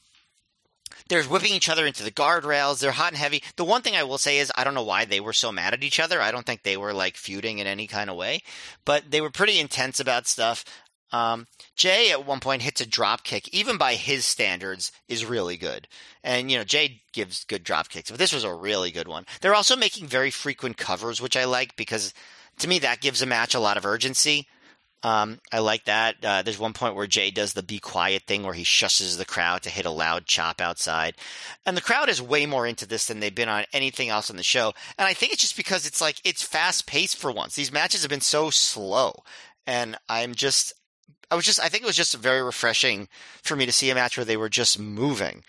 they're 1.08 1.22
whipping 1.24 1.52
each 1.52 1.68
other 1.68 1.86
into 1.86 2.02
the 2.02 2.10
guardrails. 2.10 2.80
They're 2.80 2.92
hot 2.92 3.12
and 3.12 3.18
heavy. 3.18 3.42
The 3.56 3.64
one 3.64 3.82
thing 3.82 3.94
I 3.94 4.02
will 4.02 4.18
say 4.18 4.38
is 4.38 4.50
I 4.56 4.64
don't 4.64 4.74
know 4.74 4.82
why 4.82 5.04
they 5.04 5.20
were 5.20 5.32
so 5.34 5.52
mad 5.52 5.74
at 5.74 5.84
each 5.84 6.00
other. 6.00 6.22
I 6.22 6.32
don't 6.32 6.46
think 6.46 6.62
they 6.62 6.76
were 6.76 6.94
like 6.94 7.16
feuding 7.16 7.58
in 7.58 7.66
any 7.66 7.86
kind 7.86 8.08
of 8.08 8.16
way, 8.16 8.42
but 8.84 9.10
they 9.10 9.20
were 9.20 9.30
pretty 9.30 9.60
intense 9.60 10.00
about 10.00 10.26
stuff. 10.26 10.64
Um, 11.12 11.46
Jay 11.76 12.10
at 12.10 12.26
one 12.26 12.40
point 12.40 12.62
hits 12.62 12.80
a 12.80 12.86
drop 12.86 13.22
kick, 13.22 13.48
even 13.48 13.76
by 13.76 13.94
his 13.94 14.24
standards, 14.24 14.92
is 15.08 15.24
really 15.24 15.56
good. 15.56 15.86
And 16.24 16.50
you 16.50 16.56
know, 16.58 16.64
Jay 16.64 17.02
gives 17.12 17.44
good 17.44 17.64
drop 17.64 17.88
kicks, 17.88 18.10
but 18.10 18.18
this 18.18 18.32
was 18.32 18.44
a 18.44 18.54
really 18.54 18.90
good 18.90 19.08
one. 19.08 19.26
They're 19.40 19.54
also 19.54 19.76
making 19.76 20.06
very 20.06 20.30
frequent 20.30 20.76
covers, 20.76 21.20
which 21.20 21.36
I 21.36 21.44
like 21.44 21.76
because 21.76 22.14
to 22.58 22.68
me 22.68 22.78
that 22.80 23.00
gives 23.00 23.22
a 23.22 23.26
match 23.26 23.54
a 23.54 23.60
lot 23.60 23.76
of 23.76 23.86
urgency. 23.86 24.46
Um, 25.04 25.40
I 25.50 25.58
like 25.58 25.86
that. 25.86 26.16
Uh, 26.22 26.42
there's 26.42 26.60
one 26.60 26.74
point 26.74 26.94
where 26.94 27.08
Jay 27.08 27.32
does 27.32 27.54
the 27.54 27.62
be 27.62 27.80
quiet 27.80 28.22
thing 28.22 28.44
where 28.44 28.54
he 28.54 28.62
shushes 28.62 29.18
the 29.18 29.24
crowd 29.24 29.62
to 29.62 29.70
hit 29.70 29.84
a 29.84 29.90
loud 29.90 30.26
chop 30.26 30.60
outside. 30.60 31.16
And 31.66 31.76
the 31.76 31.80
crowd 31.80 32.08
is 32.08 32.22
way 32.22 32.46
more 32.46 32.68
into 32.68 32.86
this 32.86 33.06
than 33.06 33.18
they've 33.18 33.34
been 33.34 33.48
on 33.48 33.64
anything 33.72 34.10
else 34.10 34.30
on 34.30 34.36
the 34.36 34.44
show. 34.44 34.74
And 34.96 35.08
I 35.08 35.12
think 35.12 35.32
it's 35.32 35.42
just 35.42 35.56
because 35.56 35.86
it's 35.86 36.00
like, 36.00 36.20
it's 36.24 36.44
fast 36.44 36.86
paced 36.86 37.16
for 37.16 37.32
once. 37.32 37.56
These 37.56 37.72
matches 37.72 38.02
have 38.02 38.10
been 38.10 38.20
so 38.20 38.50
slow. 38.50 39.24
And 39.66 39.96
I'm 40.08 40.36
just, 40.36 40.72
I 41.32 41.34
was 41.34 41.46
just, 41.46 41.60
I 41.60 41.70
think 41.70 41.82
it 41.82 41.86
was 41.86 41.96
just 41.96 42.14
very 42.14 42.42
refreshing 42.42 43.08
for 43.42 43.56
me 43.56 43.64
to 43.64 43.72
see 43.72 43.88
a 43.88 43.94
match 43.94 44.18
where 44.18 44.24
they 44.26 44.36
were 44.36 44.50
just 44.50 44.78
moving. 44.78 45.42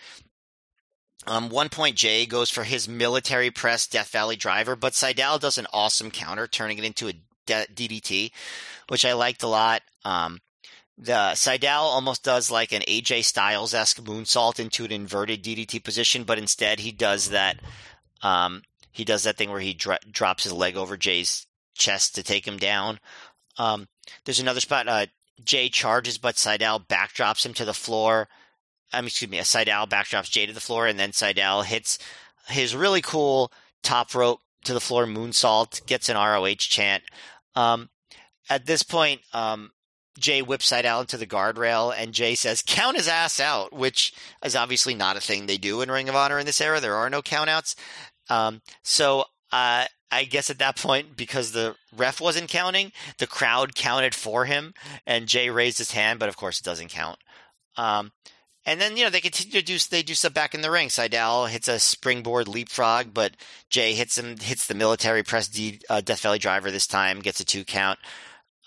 Um, 1.28 1.50
one 1.50 1.68
point, 1.68 1.98
Jay 1.98 2.26
goes 2.26 2.50
for 2.50 2.64
his 2.64 2.88
military 2.88 3.52
press 3.52 3.86
Death 3.86 4.08
Valley 4.08 4.38
driver, 4.38 4.78
but 4.78 4.94
Sydal 4.94 5.42
does 5.42 5.58
an 5.58 5.68
awesome 5.74 6.10
counter, 6.10 6.48
turning 6.48 6.78
it 6.78 6.86
into 6.86 7.10
a 7.10 7.14
DDT, 7.46 8.32
which 8.88 9.04
I 9.04 9.12
liked 9.12 9.44
a 9.44 9.48
lot. 9.48 9.82
Um, 10.06 10.40
the 10.98 11.34
Sydal 11.34 11.82
almost 11.82 12.24
does 12.24 12.50
like 12.50 12.72
an 12.72 12.84
AJ 12.88 13.26
Styles 13.26 13.74
esque 13.74 14.00
moonsault 14.00 14.62
into 14.62 14.86
an 14.86 14.92
inverted 14.94 15.44
DDT 15.44 15.84
position, 15.84 16.24
but 16.24 16.38
instead 16.38 16.80
he 16.80 16.94
does 16.94 17.32
that. 17.32 17.60
Um, 18.22 18.62
he 18.90 19.04
does 19.04 19.24
that 19.24 19.36
thing 19.36 19.50
where 19.50 19.60
he 19.60 19.74
dro- 19.74 19.98
drops 20.10 20.46
his 20.46 20.54
leg 20.54 20.78
over 20.78 20.96
Jay's 20.96 21.46
chest 21.76 22.16
to 22.16 22.24
take 22.24 22.48
him 22.48 22.56
down. 22.56 23.02
Um, 23.58 23.90
there's 24.24 24.40
another 24.40 24.62
spot. 24.62 24.88
Uh, 24.88 25.08
Jay 25.44 25.70
charges, 25.70 26.18
but 26.18 26.36
Sydal 26.36 26.88
backdrops 26.88 27.46
him 27.46 27.54
to 27.56 27.66
the 27.66 27.74
floor. 27.74 28.28
Um, 28.92 29.08
excuse 29.08 29.32
me, 29.32 29.40
Sydal 29.40 29.90
backdrops 29.90 30.30
Jay 30.30 30.46
to 30.46 30.54
the 30.54 30.60
floor, 30.60 30.88
and 30.88 31.00
then 31.00 31.12
Sydal 31.12 31.66
hits 31.66 31.98
his 32.48 32.76
really 32.76 33.02
cool 33.02 33.52
top 33.82 34.14
rope 34.14 34.42
to 34.66 34.74
the 34.74 34.80
floor 34.80 35.06
moonsault, 35.06 35.86
gets 35.86 36.10
an 36.10 36.16
ROH 36.16 36.56
chant. 36.58 37.04
Um, 37.56 37.90
at 38.50 38.66
this 38.66 38.84
point, 38.84 39.22
um, 39.34 39.72
Jay 40.20 40.42
whips 40.42 40.72
Sydal 40.72 41.02
into 41.02 41.18
the 41.18 41.26
guardrail, 41.26 41.94
and 41.96 42.14
Jay 42.14 42.36
says, 42.36 42.62
"Count 42.62 42.98
his 42.98 43.08
ass 43.08 43.40
out," 43.40 43.74
which 43.74 44.14
is 44.44 44.56
obviously 44.56 44.94
not 44.94 45.18
a 45.18 45.22
thing 45.22 45.46
they 45.46 45.58
do 45.58 45.82
in 45.82 45.90
Ring 45.90 46.10
of 46.10 46.16
Honor 46.16 46.40
in 46.40 46.46
this 46.46 46.62
era. 46.62 46.80
There 46.80 46.96
are 46.96 47.10
no 47.10 47.22
countouts. 47.22 47.76
Um, 48.30 48.62
so 48.84 49.26
uh, 49.54 49.86
I 50.12 50.24
guess 50.24 50.50
at 50.50 50.58
that 50.60 50.78
point, 50.78 51.16
because 51.16 51.52
the 51.52 51.76
ref 51.96 52.20
wasn't 52.20 52.50
counting, 52.50 52.92
the 53.20 53.28
crowd 53.28 53.76
counted 53.76 54.16
for 54.16 54.46
him, 54.46 54.74
and 55.06 55.28
Jay 55.28 55.50
raised 55.52 55.78
his 55.78 55.92
hand, 55.92 56.20
but 56.20 56.28
of 56.28 56.36
course 56.36 56.60
it 56.60 56.64
doesn't 56.66 56.90
count. 56.90 57.20
Um, 57.78 58.12
and 58.66 58.82
then 58.82 58.98
you 58.98 59.04
know 59.04 59.12
they 59.12 59.22
continue 59.22 59.60
to 59.60 59.62
do 59.62 59.78
they 59.92 60.02
do 60.02 60.16
stuff 60.16 60.34
back 60.34 60.56
in 60.56 60.62
the 60.62 60.72
ring. 60.72 60.88
Sydal 60.88 61.50
hits 61.50 61.68
a 61.68 61.78
springboard 61.78 62.48
leapfrog, 62.48 63.14
but 63.14 63.36
Jay 63.70 63.94
hits 63.94 64.18
him 64.18 64.38
hits 64.38 64.66
the 64.66 64.74
military 64.74 65.22
press 65.22 65.48
D, 65.48 65.80
uh, 65.88 66.02
Death 66.02 66.22
Valley 66.22 66.40
driver 66.40 66.72
this 66.72 66.88
time, 66.88 67.20
gets 67.20 67.40
a 67.40 67.46
two 67.46 67.64
count. 67.64 68.00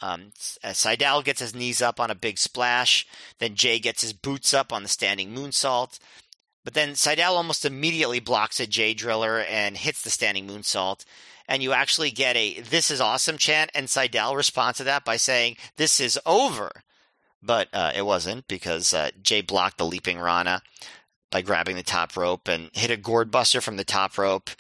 Um, 0.03 0.33
uh, 0.63 0.69
Sydal 0.69 1.25
gets 1.25 1.41
his 1.41 1.55
knees 1.55 1.83
up 1.83 1.99
on 1.99 2.11
a 2.11 2.15
big 2.15 2.39
splash. 2.39 3.07
Then 3.39 3.55
Jay 3.55 3.79
gets 3.79 4.03
his 4.03 4.13
boots 4.13 4.53
up 4.55 4.73
on 4.73 4.83
the 4.83 4.89
standing 4.89 5.35
moonsault. 5.35 5.99
But 6.67 6.75
then 6.75 6.95
Sydal 6.95 7.37
almost 7.37 7.65
immediately 7.65 8.19
blocks 8.19 8.59
a 8.59 8.67
Jay 8.67 8.93
driller 8.93 9.39
and 9.39 9.77
hits 9.77 10.03
the 10.03 10.11
standing 10.11 10.49
moonsault. 10.49 11.05
And 11.47 11.63
you 11.63 11.73
actually 11.73 12.11
get 12.11 12.37
a 12.37 12.59
"This 12.59 12.91
is 12.91 13.01
awesome" 13.01 13.39
chant, 13.39 13.71
and 13.73 13.87
Sydal 13.87 14.35
responds 14.35 14.79
to 14.79 14.85
that 14.85 15.05
by 15.05 15.17
saying 15.17 15.59
"This 15.77 16.01
is 16.01 16.19
over." 16.27 16.83
But 17.41 17.69
uh, 17.73 17.93
it 17.95 18.05
wasn't 18.05 18.49
because 18.49 18.93
uh, 18.93 19.13
Jay 19.23 19.43
blocked 19.43 19.79
the 19.79 19.87
leaping 19.87 20.19
Rana 20.19 20.61
by 21.31 21.41
grabbing 21.41 21.77
the 21.77 21.85
top 21.85 22.17
rope 22.17 22.49
and 22.49 22.71
hit 22.73 22.91
a 22.91 22.97
gourd 22.97 23.31
buster 23.31 23.61
from 23.61 23.77
the 23.77 23.85
top 23.85 24.19
rope. 24.19 24.51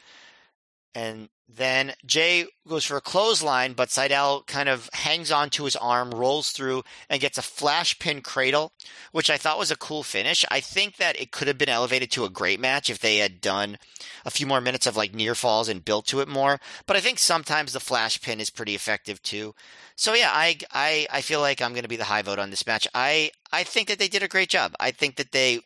And 0.94 1.28
then 1.48 1.94
Jay 2.04 2.46
goes 2.66 2.84
for 2.84 2.96
a 2.96 3.00
clothesline, 3.00 3.74
but 3.74 3.88
Sydal 3.88 4.46
kind 4.46 4.68
of 4.68 4.90
hangs 4.92 5.30
onto 5.30 5.64
his 5.64 5.76
arm, 5.76 6.10
rolls 6.10 6.50
through, 6.50 6.82
and 7.08 7.20
gets 7.20 7.38
a 7.38 7.42
flash 7.42 7.98
pin 7.98 8.20
cradle, 8.20 8.72
which 9.12 9.30
I 9.30 9.36
thought 9.36 9.58
was 9.58 9.70
a 9.70 9.76
cool 9.76 10.02
finish. 10.02 10.44
I 10.50 10.60
think 10.60 10.96
that 10.96 11.18
it 11.20 11.30
could 11.30 11.46
have 11.46 11.56
been 11.56 11.68
elevated 11.68 12.10
to 12.12 12.24
a 12.24 12.30
great 12.30 12.58
match 12.58 12.90
if 12.90 12.98
they 12.98 13.18
had 13.18 13.40
done 13.40 13.78
a 14.24 14.30
few 14.30 14.46
more 14.46 14.60
minutes 14.60 14.86
of 14.86 14.96
like 14.96 15.14
near 15.14 15.36
falls 15.36 15.68
and 15.68 15.84
built 15.84 16.06
to 16.06 16.20
it 16.20 16.28
more. 16.28 16.58
But 16.86 16.96
I 16.96 17.00
think 17.00 17.18
sometimes 17.18 17.72
the 17.72 17.80
flash 17.80 18.20
pin 18.20 18.40
is 18.40 18.50
pretty 18.50 18.74
effective 18.74 19.22
too. 19.22 19.54
So 19.94 20.14
yeah, 20.14 20.30
I 20.32 20.58
I, 20.72 21.06
I 21.10 21.20
feel 21.20 21.40
like 21.40 21.62
I'm 21.62 21.72
going 21.72 21.82
to 21.84 21.88
be 21.88 21.96
the 21.96 22.04
high 22.04 22.22
vote 22.22 22.40
on 22.40 22.50
this 22.50 22.66
match. 22.66 22.88
I 22.92 23.30
I 23.52 23.62
think 23.62 23.86
that 23.88 24.00
they 24.00 24.08
did 24.08 24.24
a 24.24 24.28
great 24.28 24.48
job. 24.48 24.74
I 24.80 24.90
think 24.90 25.16
that 25.16 25.30
they 25.30 25.60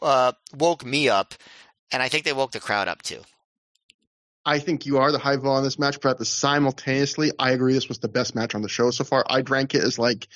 uh, 0.00 0.32
woke 0.56 0.84
me 0.84 1.08
up, 1.08 1.34
and 1.90 2.00
I 2.00 2.08
think 2.08 2.24
they 2.24 2.32
woke 2.32 2.52
the 2.52 2.60
crowd 2.60 2.86
up 2.86 3.02
too. 3.02 3.22
I 4.46 4.60
think 4.60 4.86
you 4.86 4.98
are 4.98 5.10
the 5.10 5.18
high 5.18 5.36
vote 5.36 5.50
on 5.50 5.64
this 5.64 5.78
match, 5.78 6.00
but 6.00 6.10
at 6.10 6.18
the 6.18 6.24
simultaneously, 6.24 7.32
I 7.36 7.50
agree 7.50 7.74
this 7.74 7.88
was 7.88 7.98
the 7.98 8.08
best 8.08 8.36
match 8.36 8.54
on 8.54 8.62
the 8.62 8.68
show 8.68 8.92
so 8.92 9.02
far. 9.02 9.24
I'd 9.28 9.50
rank 9.50 9.74
it 9.74 9.82
as 9.82 9.98
like 9.98 10.28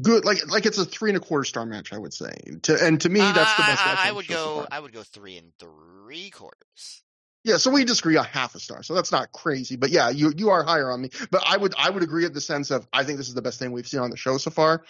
good, 0.00 0.24
like 0.24 0.48
like 0.48 0.64
it's 0.64 0.78
a 0.78 0.84
three 0.84 1.10
and 1.10 1.16
a 1.16 1.20
quarter 1.20 1.44
star 1.44 1.66
match. 1.66 1.92
I 1.92 1.98
would 1.98 2.14
say, 2.14 2.32
to, 2.62 2.78
and 2.80 3.00
to 3.00 3.08
me, 3.08 3.18
that's 3.18 3.56
the 3.56 3.62
best. 3.62 3.84
Uh, 3.84 3.90
match 3.90 3.98
I 3.98 4.12
would 4.12 4.28
go. 4.28 4.62
So 4.62 4.68
I 4.70 4.78
would 4.78 4.92
go 4.92 5.02
three 5.02 5.36
and 5.38 5.52
three 5.58 6.30
quarters. 6.30 7.02
Yeah, 7.42 7.56
so 7.56 7.70
we 7.70 7.84
disagree 7.84 8.16
a 8.16 8.22
half 8.22 8.54
a 8.54 8.60
star, 8.60 8.82
so 8.82 8.94
that's 8.94 9.12
not 9.12 9.32
crazy. 9.32 9.76
But 9.76 9.90
yeah, 9.90 10.10
you 10.10 10.32
you 10.36 10.50
are 10.50 10.62
higher 10.62 10.90
on 10.90 11.00
me. 11.00 11.10
But 11.30 11.42
I 11.46 11.56
would 11.56 11.74
I 11.76 11.88
would 11.88 12.02
agree 12.02 12.26
at 12.26 12.34
the 12.34 12.40
sense 12.40 12.70
of 12.70 12.86
I 12.92 13.04
think 13.04 13.18
this 13.18 13.28
is 13.28 13.34
the 13.34 13.42
best 13.42 13.58
thing 13.58 13.72
we've 13.72 13.88
seen 13.88 14.00
on 14.00 14.10
the 14.10 14.16
show 14.16 14.36
so 14.36 14.50
far 14.50 14.84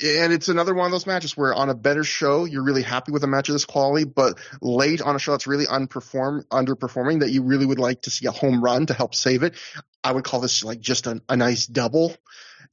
and 0.00 0.32
it's 0.32 0.48
another 0.48 0.74
one 0.74 0.86
of 0.86 0.92
those 0.92 1.06
matches 1.06 1.36
where 1.36 1.54
on 1.54 1.68
a 1.68 1.74
better 1.74 2.02
show 2.02 2.44
you're 2.44 2.62
really 2.62 2.82
happy 2.82 3.12
with 3.12 3.22
a 3.24 3.26
match 3.26 3.48
of 3.48 3.54
this 3.54 3.64
quality, 3.64 4.04
but 4.04 4.38
late 4.60 5.00
on 5.00 5.14
a 5.14 5.18
show 5.18 5.32
that's 5.32 5.46
really 5.46 5.66
unperform 5.66 6.44
underperforming 6.46 7.20
that 7.20 7.30
you 7.30 7.42
really 7.42 7.66
would 7.66 7.78
like 7.78 8.02
to 8.02 8.10
see 8.10 8.26
a 8.26 8.32
home 8.32 8.62
run 8.62 8.86
to 8.86 8.94
help 8.94 9.14
save 9.14 9.42
it. 9.42 9.54
I 10.02 10.12
would 10.12 10.24
call 10.24 10.40
this 10.40 10.64
like 10.64 10.80
just 10.80 11.06
a, 11.06 11.22
a 11.28 11.36
nice 11.36 11.66
double, 11.66 12.16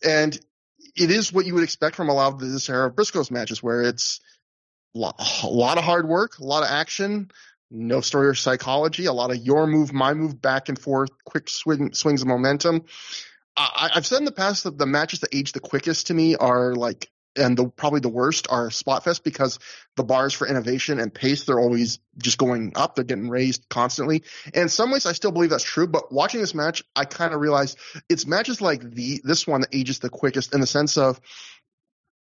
and 0.04 0.40
it 0.96 1.12
is 1.12 1.32
what 1.32 1.46
you 1.46 1.54
would 1.56 1.64
expect 1.64 1.96
from 1.96 2.10
a 2.10 2.14
lot 2.14 2.34
of 2.34 2.40
this 2.40 2.70
era 2.70 2.88
of 2.88 2.96
Briscoes 2.96 3.32
matches, 3.32 3.62
where 3.62 3.84
it's 3.84 4.22
a 4.96 5.48
lot 5.48 5.78
of 5.78 5.84
hard 5.84 6.08
work, 6.08 6.40
a 6.40 6.44
lot 6.44 6.64
of 6.64 6.70
action, 6.70 7.30
no 7.72 8.02
story 8.02 8.28
or 8.28 8.34
psychology, 8.34 9.06
a 9.06 9.14
lot 9.14 9.32
of 9.32 9.38
your 9.38 9.68
move, 9.68 9.94
my 9.94 10.14
move, 10.14 10.42
back 10.42 10.70
and 10.70 10.80
forth, 10.80 11.10
quick 11.26 11.50
swing, 11.50 11.94
swings 11.94 12.22
of 12.22 12.28
momentum. 12.28 12.86
I, 13.56 13.90
have 13.94 14.06
said 14.06 14.20
in 14.20 14.26
the 14.26 14.32
past 14.32 14.64
that 14.64 14.78
the 14.78 14.86
matches 14.86 15.20
that 15.20 15.36
age 15.36 15.52
the 15.52 15.60
quickest 15.60 16.08
to 16.08 16.14
me 16.14 16.36
are 16.36 16.74
like 16.74 17.10
and 17.36 17.58
the 17.58 17.68
probably 17.68 18.00
the 18.00 18.10
worst 18.10 18.48
are 18.50 18.70
Spotfest 18.70 19.24
because 19.24 19.60
the 19.96 20.04
bars 20.04 20.34
for 20.34 20.48
innovation 20.48 21.00
and 21.00 21.14
pace 21.14 21.44
they're 21.44 21.60
always 21.60 22.00
just 22.18 22.38
going 22.38 22.74
up. 22.76 22.96
They're 22.96 23.04
getting 23.04 23.30
raised 23.30 23.68
constantly. 23.70 24.24
And 24.46 24.64
in 24.64 24.70
some 24.70 24.92
ways, 24.92 25.06
I 25.06 25.14
still 25.14 25.32
believe 25.32 25.52
that's 25.52 25.64
true. 25.64 25.88
But 25.88 26.12
watching 26.12 26.42
this 26.42 26.56
match, 26.56 26.84
I 26.96 27.06
kind 27.06 27.34
of 27.34 27.40
realized 27.40 27.78
it's 28.10 28.26
matches 28.26 28.62
like 28.62 28.82
the 28.82 29.22
this 29.24 29.46
one 29.46 29.62
that 29.62 29.76
ages 29.76 30.00
the 30.00 30.10
quickest 30.10 30.54
in 30.54 30.62
the 30.62 30.68
sense 30.68 30.98
of 30.98 31.20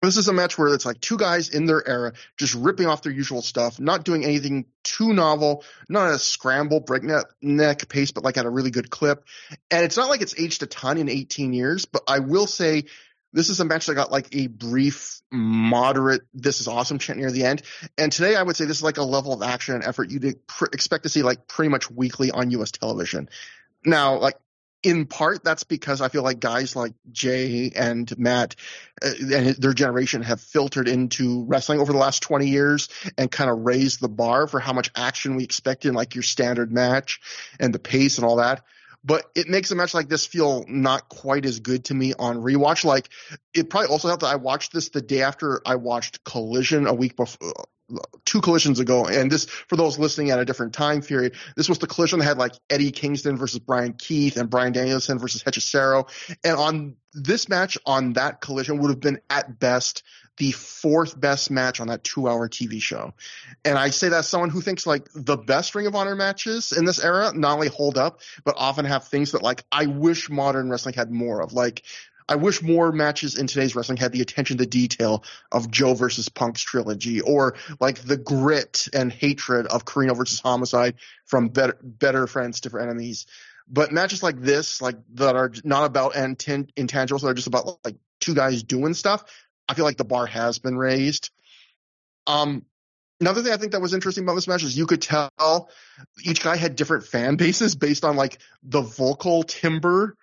this 0.04 0.16
is 0.16 0.28
a 0.28 0.32
match 0.32 0.58
where 0.58 0.72
it's 0.74 0.86
like 0.86 1.00
two 1.00 1.16
guys 1.16 1.48
in 1.48 1.66
their 1.66 1.86
era 1.86 2.12
just 2.36 2.54
ripping 2.54 2.86
off 2.86 3.02
their 3.02 3.12
usual 3.12 3.42
stuff, 3.42 3.78
not 3.78 4.04
doing 4.04 4.24
anything 4.24 4.66
too 4.82 5.12
novel, 5.12 5.64
not 5.88 6.10
a 6.10 6.18
scramble, 6.18 6.80
breakneck 6.80 7.88
pace, 7.88 8.10
but 8.10 8.24
like 8.24 8.36
at 8.36 8.46
a 8.46 8.50
really 8.50 8.70
good 8.70 8.90
clip. 8.90 9.24
And 9.70 9.84
it's 9.84 9.96
not 9.96 10.08
like 10.08 10.22
it's 10.22 10.38
aged 10.38 10.62
a 10.62 10.66
ton 10.66 10.98
in 10.98 11.08
18 11.08 11.52
years, 11.52 11.84
but 11.84 12.02
I 12.08 12.20
will 12.20 12.46
say 12.46 12.84
this 13.32 13.48
is 13.50 13.60
a 13.60 13.64
match 13.64 13.86
that 13.86 13.94
got 13.94 14.12
like 14.12 14.34
a 14.34 14.46
brief, 14.46 15.20
moderate, 15.32 16.22
this 16.32 16.60
is 16.60 16.68
awesome 16.68 16.98
chant 16.98 17.18
near 17.18 17.30
the 17.30 17.44
end. 17.44 17.62
And 17.98 18.12
today 18.12 18.36
I 18.36 18.42
would 18.42 18.56
say 18.56 18.64
this 18.64 18.78
is 18.78 18.82
like 18.82 18.98
a 18.98 19.02
level 19.02 19.32
of 19.32 19.42
action 19.42 19.74
and 19.74 19.84
effort 19.84 20.10
you'd 20.10 20.46
pr- 20.46 20.66
expect 20.72 21.02
to 21.02 21.08
see 21.08 21.22
like 21.22 21.48
pretty 21.48 21.68
much 21.68 21.90
weekly 21.90 22.30
on 22.30 22.50
US 22.52 22.70
television. 22.70 23.28
Now, 23.84 24.18
like 24.18 24.36
in 24.84 25.06
part 25.06 25.42
that's 25.42 25.64
because 25.64 26.00
I 26.00 26.08
feel 26.08 26.22
like 26.22 26.38
guys 26.38 26.76
like 26.76 26.92
Jay 27.10 27.72
and 27.74 28.16
Matt 28.18 28.54
uh, 29.02 29.10
and 29.32 29.56
their 29.56 29.72
generation 29.72 30.22
have 30.22 30.40
filtered 30.40 30.88
into 30.88 31.44
wrestling 31.44 31.80
over 31.80 31.92
the 31.92 31.98
last 31.98 32.22
20 32.22 32.46
years 32.46 32.88
and 33.16 33.30
kind 33.30 33.50
of 33.50 33.60
raised 33.60 34.00
the 34.00 34.08
bar 34.08 34.46
for 34.46 34.60
how 34.60 34.74
much 34.74 34.90
action 34.94 35.36
we 35.36 35.44
expect 35.44 35.86
in 35.86 35.94
like 35.94 36.14
your 36.14 36.22
standard 36.22 36.70
match 36.70 37.20
and 37.58 37.74
the 37.74 37.78
pace 37.78 38.18
and 38.18 38.26
all 38.26 38.36
that 38.36 38.62
but 39.04 39.30
it 39.34 39.48
makes 39.48 39.70
a 39.70 39.74
match 39.74 39.92
like 39.92 40.08
this 40.08 40.26
feel 40.26 40.64
not 40.66 41.08
quite 41.08 41.44
as 41.44 41.60
good 41.60 41.84
to 41.86 41.94
me 41.94 42.14
on 42.18 42.38
rewatch. 42.38 42.84
Like 42.84 43.10
it 43.52 43.68
probably 43.68 43.88
also 43.88 44.08
helped 44.08 44.22
that 44.22 44.28
I 44.28 44.36
watched 44.36 44.72
this 44.72 44.88
the 44.88 45.02
day 45.02 45.20
after 45.20 45.60
I 45.66 45.74
watched 45.74 46.24
Collision 46.24 46.86
a 46.86 46.94
week 46.94 47.14
before. 47.14 47.66
Two 48.24 48.40
collisions 48.40 48.80
ago, 48.80 49.04
and 49.04 49.30
this 49.30 49.44
for 49.44 49.76
those 49.76 49.98
listening 49.98 50.30
at 50.30 50.38
a 50.38 50.44
different 50.46 50.72
time 50.72 51.02
period. 51.02 51.34
This 51.54 51.68
was 51.68 51.78
the 51.78 51.86
collision 51.86 52.18
that 52.18 52.24
had 52.24 52.38
like 52.38 52.54
Eddie 52.70 52.90
Kingston 52.90 53.36
versus 53.36 53.58
Bryan 53.58 53.92
Keith 53.92 54.38
and 54.38 54.48
Bryan 54.48 54.72
Danielson 54.72 55.18
versus 55.18 55.42
Hechicero. 55.42 56.08
And 56.42 56.56
on 56.56 56.96
this 57.12 57.48
match, 57.48 57.76
on 57.84 58.14
that 58.14 58.40
collision, 58.40 58.78
would 58.78 58.88
have 58.88 59.00
been 59.00 59.20
at 59.28 59.58
best 59.58 60.02
the 60.36 60.52
fourth 60.52 61.18
best 61.18 61.50
match 61.50 61.80
on 61.80 61.88
that 61.88 62.02
two 62.02 62.28
hour 62.28 62.48
TV 62.48 62.80
show. 62.80 63.12
And 63.64 63.78
I 63.78 63.90
say 63.90 64.08
that 64.08 64.24
someone 64.24 64.50
who 64.50 64.60
thinks 64.60 64.86
like 64.86 65.08
the 65.14 65.36
best 65.36 65.74
Ring 65.74 65.86
of 65.86 65.94
Honor 65.94 66.16
matches 66.16 66.72
in 66.72 66.84
this 66.84 67.02
era 67.02 67.32
not 67.34 67.54
only 67.54 67.68
hold 67.68 67.98
up, 67.98 68.20
but 68.44 68.56
often 68.58 68.84
have 68.84 69.06
things 69.06 69.32
that 69.32 69.42
like 69.42 69.64
I 69.70 69.86
wish 69.86 70.30
modern 70.30 70.70
wrestling 70.70 70.94
had 70.94 71.10
more 71.10 71.40
of. 71.40 71.52
Like 71.52 71.84
I 72.28 72.36
wish 72.36 72.62
more 72.62 72.90
matches 72.90 73.36
in 73.36 73.46
today's 73.46 73.76
wrestling 73.76 73.98
had 73.98 74.12
the 74.12 74.22
attention 74.22 74.58
to 74.58 74.66
detail 74.66 75.24
of 75.52 75.70
Joe 75.70 75.94
versus 75.94 76.28
Punk's 76.28 76.62
trilogy, 76.62 77.20
or 77.20 77.56
like 77.80 77.98
the 77.98 78.16
grit 78.16 78.88
and 78.92 79.12
hatred 79.12 79.66
of 79.66 79.84
Corino 79.84 80.16
versus 80.16 80.40
Homicide 80.40 80.94
from 81.26 81.48
Better, 81.48 81.78
better 81.82 82.26
Friends, 82.26 82.60
Different 82.60 82.88
Enemies. 82.88 83.26
But 83.68 83.92
matches 83.92 84.22
like 84.22 84.40
this, 84.40 84.80
like 84.80 84.96
that 85.14 85.36
are 85.36 85.52
not 85.64 85.84
about 85.84 86.14
intangibles, 86.14 87.20
that 87.20 87.28
are 87.28 87.34
just 87.34 87.46
about 87.46 87.78
like 87.84 87.96
two 88.20 88.34
guys 88.34 88.62
doing 88.62 88.94
stuff, 88.94 89.24
I 89.68 89.74
feel 89.74 89.84
like 89.84 89.96
the 89.96 90.04
bar 90.04 90.26
has 90.26 90.58
been 90.58 90.76
raised. 90.76 91.30
Um, 92.26 92.64
another 93.20 93.42
thing 93.42 93.52
I 93.52 93.56
think 93.56 93.72
that 93.72 93.80
was 93.80 93.94
interesting 93.94 94.24
about 94.24 94.34
this 94.34 94.48
match 94.48 94.62
is 94.62 94.76
you 94.76 94.86
could 94.86 95.02
tell 95.02 95.68
each 96.24 96.42
guy 96.42 96.56
had 96.56 96.76
different 96.76 97.04
fan 97.04 97.36
bases 97.36 97.74
based 97.74 98.04
on 98.04 98.16
like 98.16 98.38
the 98.62 98.80
vocal 98.80 99.42
timbre 99.42 100.16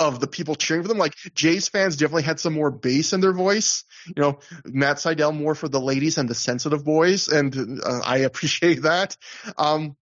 of 0.00 0.18
the 0.18 0.26
people 0.26 0.54
cheering 0.54 0.82
for 0.82 0.88
them. 0.88 0.98
Like 0.98 1.14
Jay's 1.34 1.68
fans 1.68 1.96
definitely 1.96 2.22
had 2.22 2.40
some 2.40 2.54
more 2.54 2.70
bass 2.70 3.12
in 3.12 3.20
their 3.20 3.34
voice. 3.34 3.84
You 4.06 4.22
know, 4.22 4.40
Matt 4.64 4.96
Sydal 4.96 5.36
more 5.36 5.54
for 5.54 5.68
the 5.68 5.80
ladies 5.80 6.16
and 6.16 6.28
the 6.28 6.34
sensitive 6.34 6.84
boys, 6.84 7.28
and 7.28 7.80
uh, 7.84 8.00
I 8.04 8.18
appreciate 8.30 8.82
that. 8.82 9.16
Um, 9.58 9.96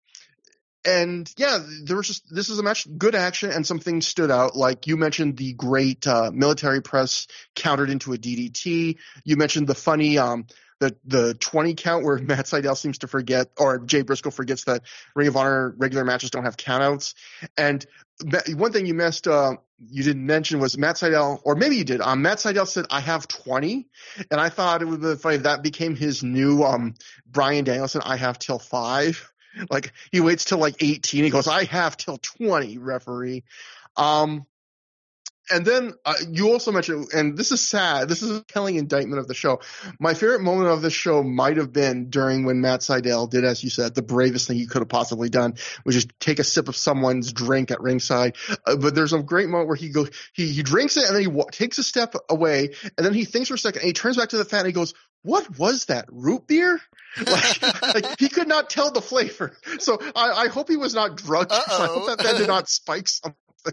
and 0.84 1.30
yeah, 1.36 1.58
there 1.84 1.96
was 1.96 2.06
just 2.06 2.32
this 2.32 2.48
is 2.48 2.60
a 2.60 2.62
match, 2.62 2.86
good 2.96 3.16
action, 3.16 3.50
and 3.50 3.66
some 3.66 3.80
things 3.80 4.06
stood 4.06 4.30
out. 4.30 4.56
Like 4.56 4.86
you 4.86 4.96
mentioned, 4.96 5.36
the 5.36 5.52
great 5.52 6.06
uh, 6.06 6.30
military 6.32 6.80
press 6.80 7.26
countered 7.56 7.90
into 7.90 8.12
a 8.12 8.16
DDT. 8.16 8.96
You 9.24 9.36
mentioned 9.36 9.66
the 9.66 9.74
funny 9.74 10.16
um, 10.16 10.46
the 10.78 10.96
the 11.04 11.34
twenty 11.34 11.74
count 11.74 12.04
where 12.04 12.18
Matt 12.22 12.46
Sydal 12.46 12.76
seems 12.76 12.98
to 12.98 13.08
forget, 13.08 13.48
or 13.58 13.80
Jay 13.80 14.02
Briscoe 14.02 14.30
forgets 14.30 14.64
that 14.64 14.82
Ring 15.16 15.26
of 15.26 15.36
Honor 15.36 15.74
regular 15.76 16.04
matches 16.04 16.30
don't 16.30 16.44
have 16.44 16.56
countouts. 16.56 17.14
And 17.56 17.84
one 18.54 18.72
thing 18.72 18.86
you 18.86 18.94
missed, 18.94 19.26
uh, 19.26 19.56
you 19.78 20.02
didn't 20.02 20.26
mention 20.26 20.60
was 20.60 20.76
Matt 20.76 20.96
Sydal, 20.96 21.40
or 21.44 21.54
maybe 21.54 21.76
you 21.76 21.84
did. 21.84 22.00
Um, 22.00 22.22
Matt 22.22 22.38
Sydal 22.38 22.66
said, 22.66 22.86
"I 22.90 23.00
have 23.00 23.28
20," 23.28 23.86
and 24.30 24.40
I 24.40 24.48
thought 24.48 24.82
it 24.82 24.86
would 24.86 25.00
be 25.00 25.14
funny 25.16 25.38
that 25.38 25.62
became 25.62 25.94
his 25.94 26.22
new 26.22 26.64
um, 26.64 26.94
Bryan 27.26 27.64
Danielson. 27.64 28.02
I 28.04 28.16
have 28.16 28.38
till 28.38 28.58
five. 28.58 29.32
Like 29.70 29.92
he 30.12 30.20
waits 30.20 30.44
till 30.44 30.58
like 30.58 30.76
18. 30.82 31.24
He 31.24 31.30
goes, 31.30 31.48
I 31.48 31.64
have 31.64 31.96
till 31.96 32.18
20, 32.18 32.78
referee. 32.78 33.44
Um, 33.96 34.46
and 35.50 35.64
then 35.64 35.94
uh, 36.04 36.14
you 36.30 36.50
also 36.50 36.72
mentioned, 36.72 37.08
and 37.14 37.36
this 37.36 37.52
is 37.52 37.66
sad. 37.66 38.08
This 38.08 38.22
is 38.22 38.30
a 38.30 38.42
telling 38.44 38.76
indictment 38.76 39.20
of 39.20 39.28
the 39.28 39.34
show. 39.34 39.60
My 39.98 40.14
favorite 40.14 40.40
moment 40.40 40.68
of 40.68 40.82
the 40.82 40.90
show 40.90 41.22
might 41.22 41.56
have 41.56 41.72
been 41.72 42.10
during 42.10 42.44
when 42.44 42.60
Matt 42.60 42.80
Sydal 42.80 43.30
did, 43.30 43.44
as 43.44 43.62
you 43.62 43.70
said, 43.70 43.94
the 43.94 44.02
bravest 44.02 44.48
thing 44.48 44.56
he 44.56 44.66
could 44.66 44.82
have 44.82 44.88
possibly 44.88 45.28
done, 45.28 45.54
which 45.84 45.96
is 45.96 46.06
take 46.20 46.38
a 46.38 46.44
sip 46.44 46.68
of 46.68 46.76
someone's 46.76 47.32
drink 47.32 47.70
at 47.70 47.80
ringside. 47.80 48.36
Uh, 48.66 48.76
but 48.76 48.94
there's 48.94 49.12
a 49.12 49.22
great 49.22 49.48
moment 49.48 49.68
where 49.68 49.76
he 49.76 49.90
goes, 49.90 50.10
he, 50.32 50.48
he 50.48 50.62
drinks 50.62 50.96
it 50.96 51.04
and 51.04 51.14
then 51.14 51.22
he 51.22 51.28
wa- 51.28 51.46
takes 51.50 51.78
a 51.78 51.84
step 51.84 52.14
away, 52.28 52.74
and 52.96 53.06
then 53.06 53.14
he 53.14 53.24
thinks 53.24 53.48
for 53.48 53.54
a 53.54 53.58
second, 53.58 53.80
and 53.80 53.86
he 53.86 53.92
turns 53.92 54.16
back 54.16 54.30
to 54.30 54.36
the 54.36 54.44
fan 54.44 54.60
and 54.60 54.66
he 54.68 54.72
goes, 54.72 54.94
"What 55.22 55.58
was 55.58 55.86
that? 55.86 56.06
Root 56.10 56.46
beer?" 56.46 56.80
like, 57.26 57.62
like, 57.82 58.20
he 58.20 58.28
could 58.28 58.48
not 58.48 58.70
tell 58.70 58.90
the 58.90 59.00
flavor. 59.00 59.56
So 59.78 59.98
I, 60.14 60.30
I 60.30 60.48
hope 60.48 60.68
he 60.68 60.76
was 60.76 60.94
not 60.94 61.16
drugged. 61.16 61.52
I 61.52 61.86
hope 61.86 62.06
that, 62.06 62.18
that 62.18 62.36
did 62.36 62.48
not 62.48 62.68
spike 62.68 63.08
something. 63.08 63.34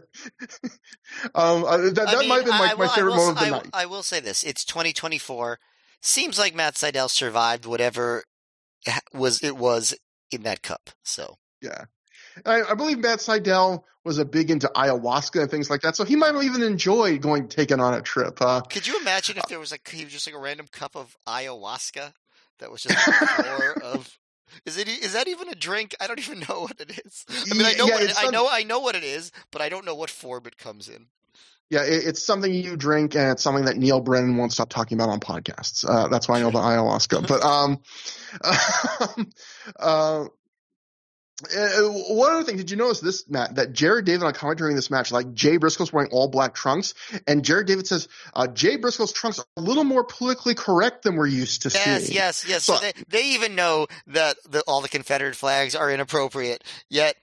Um, 1.33 1.63
uh, 1.65 1.77
that 1.77 1.95
that 1.95 2.17
mean, 2.19 2.29
might 2.29 2.35
have 2.37 2.45
been 2.45 2.57
my, 2.57 2.71
I, 2.71 2.73
my 2.73 2.75
will- 2.75 2.89
favorite 2.89 3.11
will, 3.11 3.17
moment 3.17 3.37
of 3.37 3.43
the 3.43 3.45
I, 3.47 3.49
night. 3.57 3.69
I 3.73 3.85
will 3.85 4.03
say 4.03 4.19
this: 4.19 4.43
it's 4.43 4.65
2024. 4.65 5.59
Seems 6.01 6.37
like 6.37 6.53
Matt 6.55 6.75
Sydal 6.75 7.09
survived 7.09 7.65
whatever 7.65 8.23
ha- 8.87 8.99
was 9.13 9.41
it 9.43 9.55
was 9.57 9.95
in 10.31 10.43
that 10.43 10.61
cup. 10.61 10.89
So 11.03 11.37
Yeah. 11.61 11.85
I, 12.45 12.63
I 12.63 12.73
believe 12.73 12.99
Matt 12.99 13.19
Sydal 13.19 13.83
was 14.03 14.17
a 14.17 14.25
big 14.25 14.51
into 14.51 14.69
ayahuasca 14.75 15.41
and 15.41 15.49
things 15.49 15.69
like 15.69 15.81
that, 15.81 15.95
so 15.95 16.03
he 16.03 16.15
might 16.15 16.33
have 16.35 16.43
even 16.43 16.61
enjoyed 16.63 17.21
going 17.21 17.47
taking 17.47 17.79
on 17.79 17.93
a 17.93 18.01
trip. 18.01 18.41
Uh, 18.41 18.61
could 18.61 18.85
you 18.85 18.99
imagine 18.99 19.37
if 19.37 19.45
there 19.45 19.59
was 19.59 19.71
like 19.71 19.87
he 19.89 20.03
was 20.03 20.13
just 20.13 20.27
like 20.27 20.35
a 20.35 20.39
random 20.39 20.67
cup 20.71 20.95
of 20.95 21.15
ayahuasca 21.27 22.13
that 22.59 22.71
was 22.71 22.83
just 22.83 22.95
power 23.37 23.73
of. 23.83 24.17
Is 24.65 24.77
it? 24.77 24.87
Is 24.87 25.13
that 25.13 25.27
even 25.27 25.49
a 25.49 25.55
drink? 25.55 25.95
I 25.99 26.07
don't 26.07 26.19
even 26.25 26.39
know 26.41 26.61
what 26.61 26.79
it 26.79 26.99
is. 27.05 27.25
I 27.51 27.55
mean, 27.55 27.65
I 27.65 27.73
know 27.73 27.87
yeah, 27.87 27.93
what 27.93 28.03
it, 28.03 28.09
it's 28.11 28.19
I 28.19 28.27
know 28.27 28.47
I 28.49 28.63
know 28.63 28.79
what 28.79 28.95
it 28.95 29.03
is, 29.03 29.31
but 29.51 29.61
I 29.61 29.69
don't 29.69 29.85
know 29.85 29.95
what 29.95 30.09
form 30.09 30.45
it 30.47 30.57
comes 30.57 30.89
in. 30.89 31.07
yeah, 31.69 31.83
it, 31.83 32.05
it's 32.07 32.25
something 32.25 32.53
you 32.53 32.77
drink, 32.77 33.15
and 33.15 33.31
it's 33.31 33.43
something 33.43 33.65
that 33.65 33.77
Neal 33.77 33.99
Brennan 34.01 34.37
won't 34.37 34.53
stop 34.53 34.69
talking 34.69 34.97
about 34.97 35.09
on 35.09 35.19
podcasts. 35.19 35.83
Uh, 35.87 36.07
that's 36.07 36.27
why 36.27 36.37
I 36.37 36.41
know 36.41 36.49
about 36.49 36.63
ayahuasca. 36.65 37.27
But 37.27 37.43
um, 37.43 37.79
uh, 39.79 40.25
uh, 41.43 41.81
one 41.89 42.31
other 42.31 42.43
thing, 42.43 42.55
did 42.57 42.71
you 42.71 42.77
notice 42.77 43.01
this, 43.01 43.27
Matt? 43.29 43.55
That 43.55 43.73
Jared 43.73 44.05
David 44.05 44.23
on 44.23 44.33
commentary 44.33 44.67
during 44.67 44.75
this 44.75 44.89
match, 44.89 45.11
like 45.11 45.33
Jay 45.33 45.57
Briscoe's 45.57 45.91
wearing 45.91 46.09
all 46.11 46.27
black 46.29 46.53
trunks, 46.55 46.93
and 47.27 47.43
Jared 47.43 47.67
David 47.67 47.87
says 47.87 48.07
uh, 48.33 48.47
Jay 48.47 48.77
Briscoe's 48.77 49.11
trunks 49.11 49.39
are 49.39 49.45
a 49.57 49.61
little 49.61 49.83
more 49.83 50.03
politically 50.05 50.55
correct 50.55 51.03
than 51.03 51.15
we're 51.15 51.27
used 51.27 51.63
to 51.63 51.69
Yes, 51.69 52.03
seeing. 52.05 52.15
yes, 52.15 52.45
yes. 52.47 52.63
So 52.63 52.75
So- 52.75 52.81
they, 52.81 52.93
they 53.09 53.25
even 53.31 53.55
know 53.55 53.87
that 54.07 54.37
the, 54.49 54.61
all 54.61 54.81
the 54.81 54.89
Confederate 54.89 55.35
flags 55.35 55.75
are 55.75 55.91
inappropriate, 55.91 56.63
yet 56.89 57.15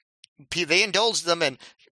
they 0.51 0.83
indulged 0.83 1.25
them, 1.25 1.41
and 1.43 1.57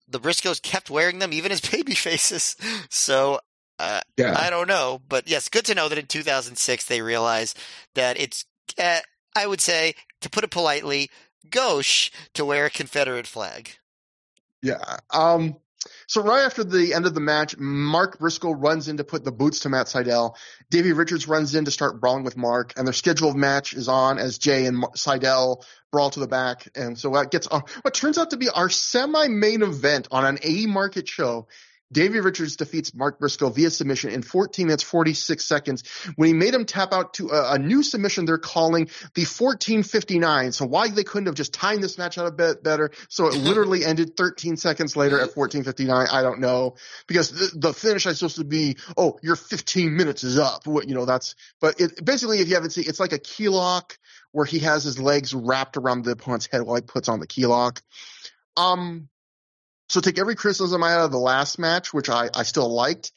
the 0.09 0.21
Briscoes 0.21 0.61
kept 0.61 0.91
wearing 0.91 1.19
them, 1.19 1.33
even 1.33 1.51
as 1.53 1.61
baby 1.63 1.95
faces. 1.95 2.57
So 2.91 3.41
uh, 3.79 4.01
Yeah. 4.19 4.37
I 4.39 4.51
don't 4.51 4.69
know, 4.69 5.01
but 5.09 5.27
yes, 5.29 5.49
good 5.49 5.65
to 5.65 5.75
know 5.75 5.89
that 5.89 5.97
in 5.99 6.07
2006 6.07 6.85
they 6.85 7.01
realized 7.01 7.59
that 7.95 8.21
it's, 8.21 8.45
uh, 8.79 8.99
I 9.35 9.47
would 9.47 9.61
say, 9.63 9.95
to 10.21 10.29
put 10.31 10.45
it 10.45 10.51
politely, 10.51 11.09
gauche 11.51 12.11
to 12.35 12.45
wear 12.45 12.67
a 12.67 12.71
Confederate 12.71 13.27
flag. 13.27 13.71
Yeah. 14.63 14.99
Um, 15.11 15.57
so 16.07 16.23
right 16.23 16.45
after 16.45 16.63
the 16.63 16.95
end 16.95 17.07
of 17.07 17.15
the 17.15 17.21
match, 17.21 17.57
Mark 17.59 18.19
Briscoe 18.19 18.53
runs 18.53 18.89
in 18.89 18.99
to 18.99 19.05
put 19.05 19.25
the 19.25 19.33
boots 19.33 19.61
to 19.61 19.69
Matt 19.69 19.87
Sydal. 19.87 20.37
Davey 20.71 20.93
Richards 20.93 21.27
runs 21.27 21.55
in 21.55 21.65
to 21.65 21.71
start 21.71 22.01
brawling 22.01 22.25
with 22.25 22.37
Mark, 22.37 22.75
and 22.77 22.87
their 22.87 22.93
scheduled 22.93 23.37
match 23.37 23.73
is 23.75 23.89
on 23.89 24.19
as 24.19 24.39
Jay 24.39 24.67
and 24.67 24.85
Sydal 24.95 25.65
brawl 25.91 26.11
to 26.11 26.21
the 26.21 26.29
back. 26.29 26.69
And 26.75 26.99
so 26.99 27.11
that 27.11 27.31
gets 27.31 27.47
our, 27.49 27.65
what 27.83 27.95
turns 27.95 28.19
out 28.19 28.31
to 28.31 28.37
be 28.37 28.49
our 28.49 28.71
semi-main 28.71 29.63
event 29.63 30.09
on 30.11 30.25
an 30.25 30.39
A 30.43 30.67
market 30.67 31.09
show. 31.09 31.49
Davey 31.93 32.21
Richards 32.21 32.57
defeats 32.57 32.95
Mark 32.95 33.19
Briscoe 33.19 33.51
via 33.51 33.71
submission 33.71 34.11
in 34.11 34.23
14 34.23 34.67
minutes 34.67 34.83
46 34.83 35.45
seconds 35.45 35.85
when 36.17 36.29
he 36.29 36.33
made 36.33 36.55
him 36.55 36.65
tap 36.65 36.93
out 36.93 37.15
to 37.15 37.29
a, 37.29 37.55
a 37.55 37.59
new 37.59 37.83
submission 37.83 38.25
they're 38.25 38.39
calling 38.39 38.87
the 39.15 39.23
1459. 39.23 40.53
So 40.53 40.65
why 40.65 40.89
they 40.89 41.05
couldn't 41.05 41.27
have 41.27 41.35
just 41.35 41.53
timed 41.53 41.83
this 41.83 41.99
match 41.99 42.19
out 42.19 42.27
a 42.27 42.31
bit 42.31 42.63
better 42.63 42.91
so 43.09 43.29
it 43.29 43.35
literally 43.35 43.85
ended 43.93 44.17
13 44.17 44.57
seconds 44.57 44.97
later 44.97 45.17
at 45.17 45.37
1459, 45.37 46.09
I 46.11 46.23
don't 46.23 46.41
know. 46.41 46.77
Because 47.07 47.31
the, 47.31 47.59
the 47.59 47.73
finish 47.75 48.07
is 48.07 48.19
supposed 48.19 48.37
to 48.37 48.45
be, 48.45 48.77
oh, 48.97 49.19
your 49.23 49.37
15 49.37 49.97
minutes 49.97 50.25
is 50.25 50.39
up. 50.39 50.67
What 50.67 50.89
you 50.89 50.95
know, 50.95 51.05
that's 51.05 51.35
but 51.61 51.81
it 51.81 52.05
basically 52.05 52.39
if 52.39 52.49
you 52.49 52.55
haven't 52.55 52.71
seen 52.71 52.85
it's 52.87 53.01
like 53.01 53.13
a 53.13 53.19
key 53.19 53.49
lock 53.49 53.99
where 54.33 54.47
he 54.47 54.61
has 54.61 54.85
his 54.85 54.99
legs 54.99 55.35
wrapped 55.35 55.77
around 55.77 56.05
the 56.05 56.13
opponent's 56.13 56.49
head 56.51 56.63
while 56.63 56.77
he 56.77 56.83
puts 56.83 57.09
on 57.09 57.21
the 57.21 57.27
key 57.27 57.47
lock. 57.47 57.83
Um 58.57 59.09
so 59.93 60.01
take 60.01 60.19
every 60.19 60.35
criticism 60.35 60.83
I 60.83 60.93
had 60.93 61.01
of 61.01 61.11
the 61.11 61.19
last 61.19 61.59
match, 61.59 61.93
which 61.93 62.09
I, 62.09 62.31
I 62.35 62.45
still 62.45 62.73
liked, 62.73 63.13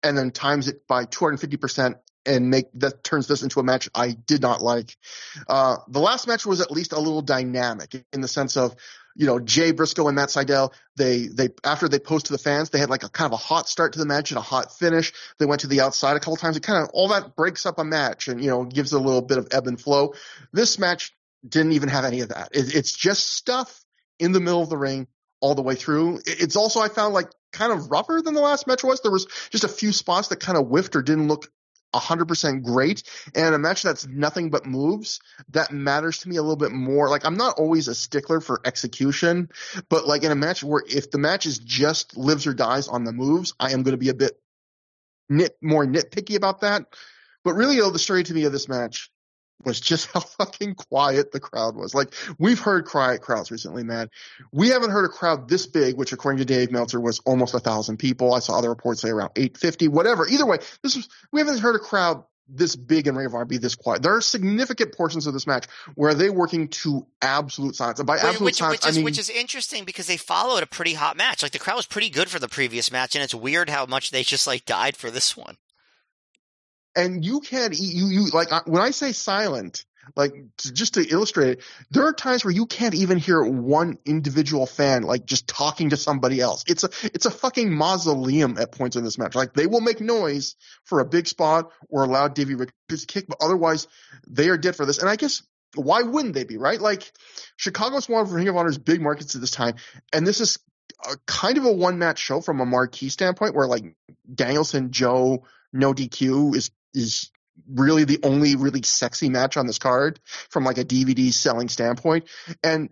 and 0.00 0.16
then 0.16 0.30
times 0.30 0.68
it 0.68 0.86
by 0.86 1.04
250% 1.04 1.96
and 2.24 2.50
make 2.50 2.66
that 2.74 3.02
turns 3.02 3.26
this 3.26 3.42
into 3.42 3.58
a 3.58 3.64
match 3.64 3.88
I 3.96 4.12
did 4.12 4.40
not 4.40 4.62
like. 4.62 4.96
Uh, 5.48 5.78
the 5.88 5.98
last 5.98 6.28
match 6.28 6.46
was 6.46 6.60
at 6.60 6.70
least 6.70 6.92
a 6.92 7.00
little 7.00 7.22
dynamic 7.22 8.04
in 8.12 8.20
the 8.20 8.28
sense 8.28 8.56
of, 8.56 8.76
you 9.16 9.26
know, 9.26 9.40
Jay 9.40 9.72
Briscoe 9.72 10.06
and 10.06 10.14
Matt 10.14 10.28
Sydal, 10.28 10.72
they, 10.96 11.26
they, 11.26 11.48
after 11.64 11.88
they 11.88 11.98
posed 11.98 12.26
to 12.26 12.32
the 12.32 12.38
fans, 12.38 12.70
they 12.70 12.78
had 12.78 12.90
like 12.90 13.02
a 13.02 13.08
kind 13.08 13.26
of 13.26 13.32
a 13.32 13.42
hot 13.42 13.68
start 13.68 13.94
to 13.94 13.98
the 13.98 14.06
match 14.06 14.30
and 14.30 14.38
a 14.38 14.42
hot 14.42 14.78
finish. 14.78 15.12
They 15.38 15.46
went 15.46 15.62
to 15.62 15.66
the 15.66 15.80
outside 15.80 16.16
a 16.16 16.20
couple 16.20 16.36
times. 16.36 16.56
It 16.56 16.62
kind 16.62 16.80
of, 16.80 16.90
all 16.94 17.08
that 17.08 17.34
breaks 17.34 17.66
up 17.66 17.80
a 17.80 17.84
match 17.84 18.28
and, 18.28 18.40
you 18.40 18.50
know, 18.50 18.64
gives 18.64 18.92
it 18.92 19.00
a 19.00 19.02
little 19.02 19.22
bit 19.22 19.38
of 19.38 19.48
ebb 19.50 19.66
and 19.66 19.80
flow. 19.80 20.14
This 20.52 20.78
match 20.78 21.12
didn't 21.46 21.72
even 21.72 21.88
have 21.88 22.04
any 22.04 22.20
of 22.20 22.28
that. 22.28 22.50
It, 22.52 22.72
it's 22.72 22.92
just 22.92 23.32
stuff 23.32 23.84
in 24.20 24.30
the 24.30 24.40
middle 24.40 24.62
of 24.62 24.68
the 24.68 24.78
ring 24.78 25.08
all 25.40 25.54
the 25.54 25.62
way 25.62 25.74
through. 25.74 26.20
It's 26.26 26.56
also, 26.56 26.80
I 26.80 26.88
found 26.88 27.14
like 27.14 27.30
kind 27.52 27.72
of 27.72 27.90
rougher 27.90 28.20
than 28.22 28.34
the 28.34 28.40
last 28.40 28.66
match 28.66 28.84
was. 28.84 29.00
There 29.00 29.10
was 29.10 29.26
just 29.50 29.64
a 29.64 29.68
few 29.68 29.92
spots 29.92 30.28
that 30.28 30.40
kind 30.40 30.58
of 30.58 30.68
whiffed 30.68 30.96
or 30.96 31.02
didn't 31.02 31.28
look 31.28 31.50
100% 31.94 32.62
great. 32.62 33.02
And 33.34 33.54
a 33.54 33.58
match 33.58 33.82
that's 33.82 34.06
nothing 34.06 34.50
but 34.50 34.66
moves, 34.66 35.20
that 35.48 35.72
matters 35.72 36.18
to 36.18 36.28
me 36.28 36.36
a 36.36 36.42
little 36.42 36.56
bit 36.56 36.72
more. 36.72 37.08
Like, 37.08 37.24
I'm 37.24 37.36
not 37.36 37.58
always 37.58 37.88
a 37.88 37.94
stickler 37.94 38.40
for 38.40 38.60
execution, 38.64 39.48
but 39.88 40.06
like 40.06 40.22
in 40.22 40.32
a 40.32 40.36
match 40.36 40.62
where 40.62 40.82
if 40.86 41.10
the 41.10 41.18
match 41.18 41.46
is 41.46 41.58
just 41.58 42.16
lives 42.16 42.46
or 42.46 42.54
dies 42.54 42.88
on 42.88 43.04
the 43.04 43.12
moves, 43.12 43.54
I 43.58 43.72
am 43.72 43.82
going 43.82 43.92
to 43.92 43.98
be 43.98 44.10
a 44.10 44.14
bit 44.14 44.40
nit, 45.28 45.56
more 45.60 45.84
nitpicky 45.84 46.36
about 46.36 46.60
that. 46.60 46.84
But 47.42 47.54
really, 47.54 47.80
the 47.80 47.98
story 47.98 48.22
to 48.24 48.34
me 48.34 48.44
of 48.44 48.52
this 48.52 48.68
match 48.68 49.10
was 49.64 49.80
just 49.80 50.10
how 50.12 50.20
fucking 50.20 50.74
quiet 50.74 51.32
the 51.32 51.40
crowd 51.40 51.76
was. 51.76 51.94
Like, 51.94 52.12
we've 52.38 52.60
heard 52.60 52.84
quiet 52.86 53.22
crowds 53.22 53.50
recently, 53.50 53.84
man. 53.84 54.10
We 54.52 54.68
haven't 54.68 54.90
heard 54.90 55.04
a 55.04 55.08
crowd 55.08 55.48
this 55.48 55.66
big, 55.66 55.96
which 55.96 56.12
according 56.12 56.38
to 56.38 56.44
Dave 56.44 56.70
Meltzer 56.70 57.00
was 57.00 57.20
almost 57.20 57.54
a 57.54 57.60
thousand 57.60 57.98
people. 57.98 58.34
I 58.34 58.40
saw 58.40 58.58
other 58.58 58.68
reports 58.68 59.02
say 59.02 59.10
around 59.10 59.30
850, 59.36 59.88
whatever. 59.88 60.26
Either 60.28 60.46
way, 60.46 60.58
this 60.82 60.96
was, 60.96 61.08
we 61.32 61.40
haven't 61.40 61.58
heard 61.58 61.76
a 61.76 61.80
crowd 61.80 62.24
this 62.52 62.76
big 62.76 63.06
in 63.06 63.14
Ring 63.14 63.26
of 63.26 63.34
Honor 63.34 63.44
be 63.44 63.58
this 63.58 63.74
quiet. 63.74 64.02
There 64.02 64.14
are 64.14 64.20
significant 64.20 64.94
portions 64.94 65.26
of 65.26 65.32
this 65.32 65.46
match 65.46 65.66
where 65.94 66.14
they 66.14 66.30
working 66.30 66.68
to 66.68 67.06
absolute 67.22 67.76
silence. 67.76 68.00
And 68.00 68.06
by 68.06 68.16
absolute 68.16 68.40
which, 68.40 68.56
silence, 68.56 68.80
which 68.80 68.90
is 68.90 68.96
I 68.96 68.98
mean, 68.98 69.04
which 69.04 69.18
is 69.18 69.30
interesting 69.30 69.84
because 69.84 70.06
they 70.06 70.16
followed 70.16 70.62
a 70.62 70.66
pretty 70.66 70.94
hot 70.94 71.16
match. 71.16 71.42
Like 71.42 71.52
the 71.52 71.58
crowd 71.58 71.76
was 71.76 71.86
pretty 71.86 72.10
good 72.10 72.28
for 72.28 72.38
the 72.38 72.48
previous 72.48 72.90
match, 72.90 73.14
and 73.14 73.22
it's 73.22 73.34
weird 73.34 73.70
how 73.70 73.86
much 73.86 74.10
they 74.10 74.22
just 74.22 74.46
like 74.46 74.64
died 74.64 74.96
for 74.96 75.10
this 75.10 75.36
one. 75.36 75.56
And 77.00 77.24
you 77.24 77.40
can't 77.40 77.78
you 77.78 78.06
you 78.08 78.26
like 78.32 78.52
uh, 78.52 78.62
when 78.66 78.82
I 78.82 78.90
say 78.90 79.12
silent, 79.12 79.84
like 80.16 80.32
just 80.56 80.94
to 80.94 81.06
illustrate 81.06 81.50
it, 81.50 81.62
there 81.90 82.04
are 82.04 82.12
times 82.12 82.44
where 82.44 82.52
you 82.52 82.66
can't 82.66 82.94
even 82.94 83.18
hear 83.18 83.42
one 83.42 83.98
individual 84.04 84.66
fan 84.66 85.02
like 85.02 85.24
just 85.24 85.48
talking 85.48 85.90
to 85.90 85.96
somebody 85.96 86.40
else. 86.40 86.64
It's 86.66 86.84
a 86.84 86.90
it's 87.04 87.26
a 87.26 87.30
fucking 87.30 87.72
mausoleum 87.72 88.58
at 88.58 88.72
points 88.72 88.96
in 88.96 89.04
this 89.04 89.18
match. 89.18 89.34
Like 89.34 89.54
they 89.54 89.66
will 89.66 89.80
make 89.80 90.00
noise 90.00 90.56
for 90.84 91.00
a 91.00 91.04
big 91.04 91.26
spot 91.26 91.70
or 91.88 92.04
allow 92.04 92.28
Davey 92.28 92.54
Richards 92.54 93.06
kick, 93.06 93.26
but 93.28 93.38
otherwise 93.40 93.86
they 94.28 94.48
are 94.48 94.58
dead 94.58 94.76
for 94.76 94.86
this. 94.86 94.98
And 94.98 95.08
I 95.08 95.16
guess 95.16 95.42
why 95.74 96.02
wouldn't 96.02 96.34
they 96.34 96.44
be 96.44 96.58
right? 96.58 96.80
Like 96.80 97.10
Chicago's 97.56 98.08
one 98.08 98.22
of 98.22 98.32
Ring 98.32 98.48
of 98.48 98.56
Honor's 98.56 98.78
big 98.78 99.00
markets 99.00 99.34
at 99.34 99.40
this 99.40 99.52
time, 99.52 99.76
and 100.12 100.26
this 100.26 100.40
is 100.40 100.58
a 101.10 101.16
kind 101.26 101.56
of 101.56 101.64
a 101.64 101.72
one 101.72 101.98
match 101.98 102.18
show 102.18 102.40
from 102.40 102.60
a 102.60 102.66
marquee 102.66 103.08
standpoint, 103.08 103.54
where 103.54 103.66
like 103.66 103.84
Danielson, 104.32 104.90
Joe, 104.90 105.44
no 105.72 105.94
DQ 105.94 106.56
is 106.56 106.70
is 106.94 107.30
really 107.72 108.04
the 108.04 108.20
only 108.22 108.56
really 108.56 108.82
sexy 108.82 109.28
match 109.28 109.56
on 109.56 109.66
this 109.66 109.78
card 109.78 110.20
from 110.48 110.64
like 110.64 110.78
a 110.78 110.84
DVD 110.84 111.32
selling 111.32 111.68
standpoint. 111.68 112.28
And 112.62 112.90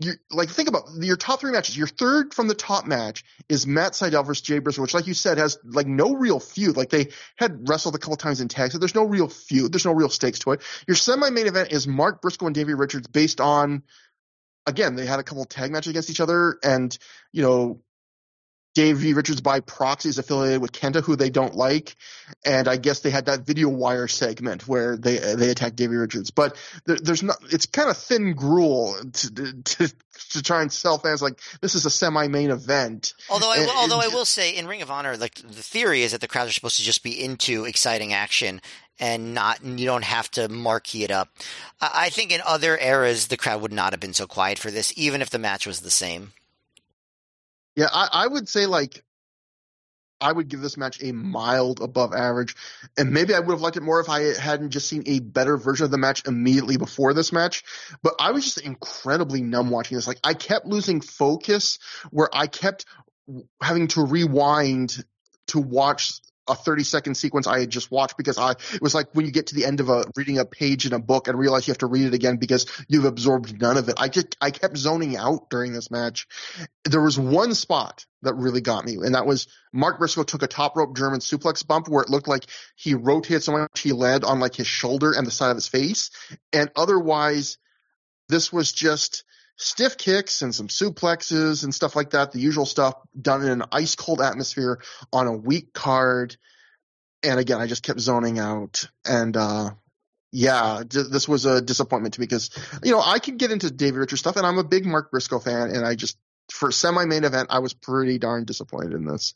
you 0.00 0.14
like 0.30 0.48
think 0.48 0.68
about 0.68 0.84
your 1.00 1.16
top 1.16 1.40
three 1.40 1.52
matches. 1.52 1.76
Your 1.76 1.86
third 1.86 2.34
from 2.34 2.48
the 2.48 2.54
top 2.54 2.86
match 2.86 3.24
is 3.48 3.66
Matt 3.66 3.92
Sydal 3.92 4.26
versus 4.26 4.42
Jay 4.42 4.58
Briscoe, 4.58 4.82
which, 4.82 4.94
like 4.94 5.06
you 5.06 5.14
said, 5.14 5.38
has 5.38 5.58
like 5.64 5.86
no 5.86 6.14
real 6.14 6.40
feud. 6.40 6.76
Like 6.76 6.90
they 6.90 7.08
had 7.36 7.68
wrestled 7.68 7.94
a 7.94 7.98
couple 7.98 8.16
times 8.16 8.40
in 8.40 8.48
tag, 8.48 8.72
so 8.72 8.78
there's 8.78 8.94
no 8.94 9.04
real 9.04 9.28
feud. 9.28 9.72
There's 9.72 9.84
no 9.84 9.92
real 9.92 10.08
stakes 10.08 10.40
to 10.40 10.52
it. 10.52 10.62
Your 10.86 10.96
semi-main 10.96 11.46
event 11.46 11.72
is 11.72 11.86
Mark 11.86 12.20
Briscoe 12.22 12.46
and 12.46 12.54
Davey 12.54 12.74
Richards, 12.74 13.06
based 13.06 13.40
on 13.40 13.82
again 14.66 14.96
they 14.96 15.06
had 15.06 15.20
a 15.20 15.24
couple 15.24 15.44
tag 15.44 15.70
matches 15.70 15.90
against 15.90 16.10
each 16.10 16.20
other, 16.20 16.58
and 16.64 16.96
you 17.32 17.42
know 17.42 17.80
Davey 18.74 19.12
Richards 19.12 19.40
by 19.40 19.60
proxy 19.60 20.08
is 20.08 20.18
affiliated 20.18 20.62
with 20.62 20.72
Kenta, 20.72 21.02
who 21.02 21.14
they 21.14 21.30
don't 21.30 21.54
like, 21.54 21.94
and 22.44 22.68
I 22.68 22.76
guess 22.76 23.00
they 23.00 23.10
had 23.10 23.26
that 23.26 23.40
video 23.40 23.68
wire 23.68 24.08
segment 24.08 24.66
where 24.66 24.96
they 24.96 25.18
they 25.18 25.50
attacked 25.50 25.76
Davey 25.76 25.96
Richards. 25.96 26.30
But 26.30 26.56
there, 26.86 26.96
there's 26.96 27.22
not. 27.22 27.36
It's 27.50 27.66
kind 27.66 27.90
of 27.90 27.98
thin 27.98 28.34
gruel 28.34 28.96
to, 29.12 29.62
to 29.62 29.92
to 30.30 30.42
try 30.42 30.62
and 30.62 30.72
sell 30.72 30.98
fans 30.98 31.20
like 31.20 31.38
this 31.60 31.74
is 31.74 31.84
a 31.84 31.90
semi 31.90 32.28
main 32.28 32.50
event. 32.50 33.14
Although 33.28 33.50
I, 33.50 33.56
And 33.56 33.66
will, 33.66 33.76
although 33.76 34.00
I 34.00 34.08
will 34.08 34.24
say, 34.24 34.56
in 34.56 34.66
Ring 34.66 34.82
of 34.82 34.90
Honor, 34.90 35.16
like 35.16 35.34
the 35.34 35.62
theory 35.62 36.02
is 36.02 36.12
that 36.12 36.20
the 36.20 36.28
crowds 36.28 36.50
are 36.50 36.54
supposed 36.54 36.76
to 36.76 36.82
just 36.82 37.02
be 37.02 37.22
into 37.22 37.64
exciting 37.64 38.12
action 38.12 38.60
and 38.98 39.34
not 39.34 39.62
you 39.64 39.84
don't 39.84 40.04
have 40.04 40.30
to 40.32 40.48
marquee 40.48 41.04
it 41.04 41.10
up. 41.10 41.28
I, 41.80 41.90
I 42.06 42.08
think 42.08 42.32
in 42.32 42.40
other 42.46 42.78
eras 42.78 43.26
the 43.26 43.36
crowd 43.36 43.60
would 43.60 43.72
not 43.72 43.92
have 43.92 44.00
been 44.00 44.14
so 44.14 44.26
quiet 44.26 44.58
for 44.58 44.70
this, 44.70 44.92
even 44.96 45.20
if 45.20 45.30
the 45.30 45.38
match 45.38 45.66
was 45.66 45.80
the 45.80 45.90
same. 45.90 46.32
Yeah, 47.76 47.88
I, 47.92 48.08
I 48.12 48.26
would 48.26 48.48
say 48.48 48.66
like 48.66 49.02
I 50.20 50.32
would 50.32 50.48
give 50.48 50.60
this 50.60 50.76
match 50.76 51.02
a 51.02 51.12
mild 51.12 51.80
above 51.80 52.14
average, 52.14 52.54
and 52.96 53.10
maybe 53.10 53.34
I 53.34 53.40
would 53.40 53.50
have 53.50 53.60
liked 53.60 53.76
it 53.76 53.82
more 53.82 54.00
if 54.00 54.08
I 54.08 54.38
hadn't 54.38 54.70
just 54.70 54.88
seen 54.88 55.02
a 55.06 55.18
better 55.18 55.56
version 55.56 55.84
of 55.84 55.90
the 55.90 55.98
match 55.98 56.26
immediately 56.26 56.76
before 56.76 57.12
this 57.12 57.32
match. 57.32 57.64
But 58.02 58.14
I 58.20 58.30
was 58.30 58.44
just 58.44 58.60
incredibly 58.60 59.42
numb 59.42 59.70
watching 59.70 59.96
this. 59.96 60.06
Like 60.06 60.20
I 60.22 60.34
kept 60.34 60.66
losing 60.66 61.00
focus, 61.00 61.78
where 62.10 62.28
I 62.32 62.46
kept 62.46 62.84
having 63.60 63.88
to 63.88 64.04
rewind 64.04 65.04
to 65.48 65.58
watch 65.58 66.12
a 66.48 66.54
30 66.54 66.82
second 66.82 67.14
sequence 67.14 67.46
I 67.46 67.60
had 67.60 67.70
just 67.70 67.90
watched 67.90 68.16
because 68.16 68.36
I 68.36 68.52
it 68.52 68.82
was 68.82 68.94
like 68.94 69.08
when 69.12 69.26
you 69.26 69.32
get 69.32 69.48
to 69.48 69.54
the 69.54 69.64
end 69.64 69.80
of 69.80 69.88
a 69.88 70.04
reading 70.16 70.38
a 70.38 70.44
page 70.44 70.86
in 70.86 70.92
a 70.92 70.98
book 70.98 71.28
and 71.28 71.38
realize 71.38 71.66
you 71.66 71.72
have 71.72 71.78
to 71.78 71.86
read 71.86 72.06
it 72.06 72.14
again 72.14 72.36
because 72.36 72.66
you've 72.88 73.04
absorbed 73.04 73.60
none 73.60 73.76
of 73.76 73.88
it. 73.88 73.94
I 73.98 74.08
just 74.08 74.36
I 74.40 74.50
kept 74.50 74.76
zoning 74.76 75.16
out 75.16 75.50
during 75.50 75.72
this 75.72 75.90
match. 75.90 76.26
There 76.84 77.00
was 77.00 77.18
one 77.18 77.54
spot 77.54 78.06
that 78.22 78.34
really 78.34 78.60
got 78.60 78.84
me, 78.84 78.94
and 78.94 79.14
that 79.14 79.26
was 79.26 79.46
Mark 79.72 79.98
Briscoe 79.98 80.24
took 80.24 80.42
a 80.42 80.48
top 80.48 80.76
rope 80.76 80.96
German 80.96 81.20
suplex 81.20 81.66
bump 81.66 81.88
where 81.88 82.02
it 82.02 82.10
looked 82.10 82.28
like 82.28 82.46
he 82.74 82.94
rotated 82.94 83.42
so 83.44 83.52
much 83.52 83.80
he 83.80 83.92
landed 83.92 84.26
on 84.26 84.40
like 84.40 84.56
his 84.56 84.66
shoulder 84.66 85.12
and 85.12 85.26
the 85.26 85.30
side 85.30 85.50
of 85.50 85.56
his 85.56 85.68
face, 85.68 86.10
and 86.52 86.70
otherwise 86.74 87.58
this 88.28 88.52
was 88.52 88.72
just 88.72 89.24
stiff 89.56 89.96
kicks 89.96 90.42
and 90.42 90.54
some 90.54 90.68
suplexes 90.68 91.64
and 91.64 91.74
stuff 91.74 91.94
like 91.94 92.10
that, 92.10 92.32
the 92.32 92.40
usual 92.40 92.66
stuff 92.66 92.94
done 93.20 93.42
in 93.42 93.48
an 93.48 93.64
ice 93.72 93.94
cold 93.94 94.20
atmosphere 94.20 94.80
on 95.12 95.26
a 95.26 95.32
weak 95.32 95.72
card. 95.72 96.36
And 97.22 97.38
again, 97.38 97.60
I 97.60 97.66
just 97.66 97.82
kept 97.82 98.00
zoning 98.00 98.38
out. 98.38 98.88
And, 99.04 99.36
uh, 99.36 99.70
yeah, 100.32 100.82
this 100.88 101.28
was 101.28 101.44
a 101.44 101.60
disappointment 101.60 102.14
to 102.14 102.20
me 102.20 102.26
because, 102.26 102.50
you 102.82 102.90
know, 102.90 103.02
I 103.04 103.18
can 103.18 103.36
get 103.36 103.52
into 103.52 103.70
David 103.70 103.98
Richards 103.98 104.20
stuff 104.20 104.36
and 104.36 104.46
I'm 104.46 104.58
a 104.58 104.64
big 104.64 104.86
Mark 104.86 105.10
Briscoe 105.10 105.38
fan. 105.38 105.70
And 105.70 105.84
I 105.84 105.94
just, 105.94 106.16
for 106.50 106.72
semi 106.72 107.04
main 107.04 107.24
event, 107.24 107.48
I 107.50 107.60
was 107.60 107.74
pretty 107.74 108.18
darn 108.18 108.44
disappointed 108.44 108.94
in 108.94 109.04
this. 109.04 109.34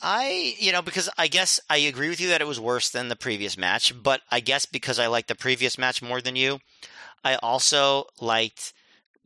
I, 0.00 0.54
you 0.58 0.72
know, 0.72 0.82
because 0.82 1.10
I 1.18 1.28
guess 1.28 1.60
I 1.68 1.78
agree 1.78 2.08
with 2.08 2.20
you 2.20 2.28
that 2.28 2.40
it 2.40 2.46
was 2.46 2.60
worse 2.60 2.90
than 2.90 3.08
the 3.08 3.16
previous 3.16 3.58
match, 3.58 3.92
but 4.00 4.20
I 4.30 4.40
guess 4.40 4.64
because 4.64 4.98
I 4.98 5.08
liked 5.08 5.28
the 5.28 5.34
previous 5.34 5.76
match 5.76 6.02
more 6.02 6.20
than 6.20 6.36
you, 6.36 6.60
I 7.24 7.34
also 7.36 8.04
liked 8.20 8.72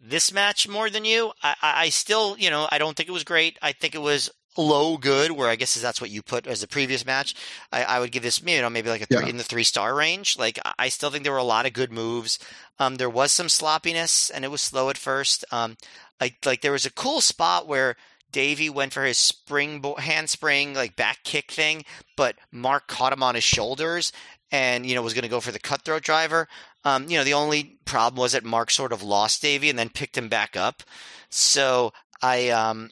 this 0.02 0.32
match 0.32 0.68
more 0.68 0.90
than 0.90 1.04
you. 1.04 1.32
I, 1.42 1.54
I 1.62 1.88
still, 1.90 2.36
you 2.38 2.50
know, 2.50 2.68
I 2.70 2.78
don't 2.78 2.96
think 2.96 3.08
it 3.08 3.12
was 3.12 3.24
great. 3.24 3.58
I 3.62 3.72
think 3.72 3.94
it 3.94 4.02
was 4.02 4.30
low 4.58 4.98
good, 4.98 5.30
where 5.30 5.48
I 5.48 5.56
guess 5.56 5.74
that's 5.74 6.00
what 6.00 6.10
you 6.10 6.22
put 6.22 6.46
as 6.46 6.60
the 6.60 6.66
previous 6.66 7.06
match. 7.06 7.34
I, 7.72 7.84
I 7.84 8.00
would 8.00 8.12
give 8.12 8.22
this, 8.22 8.42
you 8.42 8.60
know, 8.60 8.68
maybe 8.68 8.90
like 8.90 9.02
a 9.02 9.06
three, 9.06 9.24
yeah. 9.24 9.28
in 9.28 9.36
the 9.36 9.44
three 9.44 9.64
star 9.64 9.94
range. 9.94 10.38
Like 10.38 10.58
I 10.78 10.88
still 10.88 11.10
think 11.10 11.24
there 11.24 11.32
were 11.32 11.38
a 11.38 11.44
lot 11.44 11.66
of 11.66 11.72
good 11.72 11.92
moves. 11.92 12.38
Um, 12.78 12.96
there 12.96 13.08
was 13.08 13.32
some 13.32 13.48
sloppiness, 13.48 14.28
and 14.28 14.44
it 14.44 14.50
was 14.50 14.60
slow 14.60 14.90
at 14.90 14.98
first. 14.98 15.44
Um, 15.52 15.76
like 16.20 16.36
like 16.44 16.60
there 16.60 16.72
was 16.72 16.86
a 16.86 16.92
cool 16.92 17.20
spot 17.20 17.68
where 17.68 17.96
Davey 18.32 18.70
went 18.70 18.92
for 18.92 19.04
his 19.04 19.18
spring 19.18 19.84
handspring 19.98 20.74
like 20.74 20.96
back 20.96 21.22
kick 21.22 21.52
thing, 21.52 21.84
but 22.16 22.36
Mark 22.50 22.88
caught 22.88 23.12
him 23.12 23.22
on 23.22 23.34
his 23.34 23.44
shoulders 23.44 24.12
and 24.50 24.84
you 24.84 24.94
know 24.94 25.02
was 25.02 25.14
going 25.14 25.22
to 25.22 25.28
go 25.28 25.40
for 25.40 25.52
the 25.52 25.58
cutthroat 25.58 26.02
driver. 26.02 26.48
Um, 26.84 27.08
you 27.08 27.16
know, 27.16 27.24
the 27.24 27.34
only 27.34 27.78
problem 27.84 28.20
was 28.20 28.32
that 28.32 28.44
Mark 28.44 28.70
sort 28.70 28.92
of 28.92 29.02
lost 29.02 29.42
Davey 29.42 29.70
and 29.70 29.78
then 29.78 29.88
picked 29.88 30.16
him 30.16 30.28
back 30.28 30.56
up. 30.56 30.82
So 31.30 31.92
I, 32.20 32.48
um, 32.48 32.90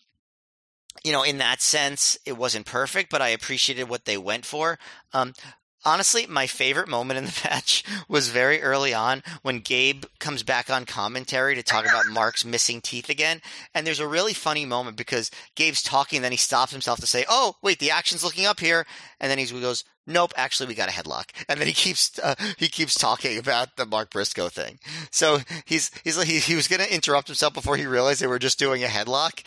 you 1.04 1.12
know, 1.12 1.22
in 1.22 1.38
that 1.38 1.60
sense, 1.60 2.18
it 2.24 2.36
wasn't 2.36 2.66
perfect, 2.66 3.10
but 3.10 3.22
I 3.22 3.28
appreciated 3.28 3.88
what 3.88 4.04
they 4.04 4.16
went 4.16 4.44
for. 4.44 4.78
Um, 5.12 5.32
honestly, 5.84 6.26
my 6.26 6.46
favorite 6.46 6.88
moment 6.88 7.18
in 7.18 7.24
the 7.24 7.40
match 7.44 7.84
was 8.08 8.28
very 8.28 8.62
early 8.62 8.92
on 8.92 9.22
when 9.42 9.60
Gabe 9.60 10.04
comes 10.18 10.42
back 10.42 10.70
on 10.70 10.84
commentary 10.84 11.54
to 11.54 11.62
talk 11.62 11.84
about 11.84 12.06
Mark's 12.06 12.44
missing 12.44 12.80
teeth 12.80 13.08
again. 13.08 13.40
And 13.74 13.86
there's 13.86 14.00
a 14.00 14.06
really 14.06 14.34
funny 14.34 14.66
moment 14.66 14.96
because 14.96 15.30
Gabe's 15.56 15.82
talking, 15.82 16.18
and 16.18 16.24
then 16.24 16.32
he 16.32 16.38
stops 16.38 16.72
himself 16.72 17.00
to 17.00 17.06
say, 17.06 17.24
Oh, 17.28 17.56
wait, 17.62 17.78
the 17.78 17.90
action's 17.90 18.24
looking 18.24 18.46
up 18.46 18.60
here. 18.60 18.86
And 19.20 19.30
then 19.30 19.38
he 19.38 19.46
goes, 19.46 19.84
nope, 20.06 20.32
actually 20.36 20.68
we 20.68 20.74
got 20.74 20.88
a 20.88 20.92
headlock. 20.92 21.30
And 21.48 21.60
then 21.60 21.66
he 21.66 21.72
keeps 21.72 22.18
uh, 22.18 22.34
he 22.58 22.68
keeps 22.68 22.94
talking 22.94 23.38
about 23.38 23.76
the 23.76 23.86
Mark 23.86 24.10
Briscoe 24.10 24.48
thing. 24.48 24.78
So 25.10 25.40
he's 25.64 25.90
he's 26.04 26.18
like 26.18 26.28
he, 26.28 26.38
he 26.38 26.54
was 26.54 26.68
going 26.68 26.80
to 26.80 26.94
interrupt 26.94 27.28
himself 27.28 27.54
before 27.54 27.76
he 27.76 27.86
realized 27.86 28.20
they 28.20 28.26
were 28.26 28.38
just 28.38 28.58
doing 28.58 28.84
a 28.84 28.88
headlock. 28.88 29.42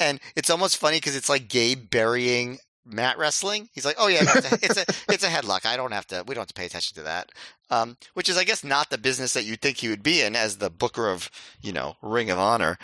And 0.00 0.20
it's 0.36 0.50
almost 0.50 0.76
funny 0.76 0.98
because 0.98 1.16
it's 1.16 1.28
like 1.28 1.48
Gabe 1.48 1.90
burying 1.90 2.58
mat 2.88 3.18
wrestling. 3.18 3.68
He's 3.72 3.84
like, 3.84 3.96
oh 3.98 4.08
yeah, 4.08 4.22
it's 4.22 4.52
a, 4.52 4.54
it's 4.62 4.76
a 4.76 4.84
it's 5.12 5.24
a 5.24 5.28
headlock. 5.28 5.66
I 5.66 5.76
don't 5.76 5.92
have 5.92 6.06
to. 6.08 6.24
We 6.26 6.34
don't 6.34 6.42
have 6.42 6.48
to 6.48 6.54
pay 6.54 6.66
attention 6.66 6.96
to 6.96 7.02
that. 7.02 7.30
Um, 7.70 7.96
which 8.14 8.28
is, 8.28 8.38
I 8.38 8.44
guess, 8.44 8.64
not 8.64 8.90
the 8.90 8.98
business 8.98 9.34
that 9.34 9.44
you'd 9.44 9.60
think 9.60 9.78
he 9.78 9.88
would 9.88 10.02
be 10.02 10.22
in 10.22 10.34
as 10.34 10.58
the 10.58 10.70
booker 10.70 11.08
of 11.08 11.30
you 11.60 11.72
know 11.72 11.96
Ring 12.02 12.30
of 12.30 12.38
Honor. 12.38 12.78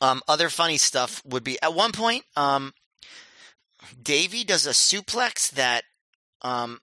Um, 0.00 0.22
other 0.28 0.48
funny 0.48 0.78
stuff 0.78 1.22
would 1.24 1.44
be 1.44 1.60
at 1.62 1.74
one 1.74 1.92
point. 1.92 2.24
Um, 2.36 2.72
Davey 4.00 4.44
does 4.44 4.66
a 4.66 4.70
suplex 4.70 5.50
that 5.52 5.84
um, 6.42 6.80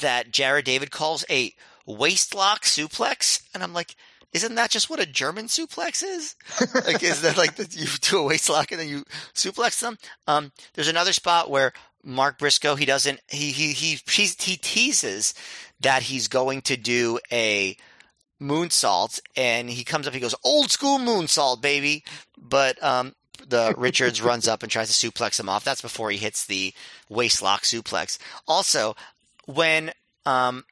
that 0.00 0.30
Jared 0.30 0.64
David 0.64 0.90
calls 0.90 1.24
a 1.30 1.52
waist 1.86 2.34
lock 2.34 2.64
suplex, 2.64 3.42
and 3.54 3.62
I'm 3.62 3.72
like, 3.72 3.96
isn't 4.32 4.54
that 4.56 4.70
just 4.70 4.90
what 4.90 5.00
a 5.00 5.06
German 5.06 5.46
suplex 5.46 6.02
is? 6.02 6.34
like, 6.86 7.02
is 7.02 7.22
that 7.22 7.36
like 7.38 7.58
you 7.74 7.86
do 8.00 8.18
a 8.18 8.22
waist 8.22 8.50
lock 8.50 8.72
and 8.72 8.80
then 8.80 8.88
you 8.88 9.04
suplex 9.34 9.80
them? 9.80 9.96
Um, 10.26 10.52
there's 10.74 10.88
another 10.88 11.12
spot 11.12 11.50
where 11.50 11.72
Mark 12.04 12.38
Briscoe 12.38 12.74
he 12.74 12.84
doesn't 12.84 13.20
he 13.28 13.50
he 13.50 13.72
he 13.72 13.98
he, 14.08 14.24
he 14.38 14.56
teases 14.56 15.34
that 15.80 16.02
he's 16.02 16.28
going 16.28 16.62
to 16.62 16.76
do 16.76 17.18
a 17.32 17.76
moonsault 18.40 19.18
and 19.36 19.68
he 19.68 19.82
comes 19.82 20.06
up 20.06 20.14
he 20.14 20.20
goes 20.20 20.34
old 20.44 20.70
school 20.70 20.98
moonsault 20.98 21.60
baby 21.60 22.04
but 22.36 22.80
um 22.84 23.12
the 23.46 23.74
Richards 23.76 24.22
runs 24.22 24.48
up 24.48 24.62
and 24.62 24.70
tries 24.70 24.96
to 24.96 25.10
suplex 25.10 25.38
him 25.38 25.48
off. 25.48 25.64
That's 25.64 25.80
before 25.82 26.10
he 26.10 26.18
hits 26.18 26.46
the 26.46 26.72
waist 27.08 27.42
lock 27.42 27.62
suplex. 27.62 28.18
Also, 28.46 28.96
when 29.46 29.92
um, 30.26 30.64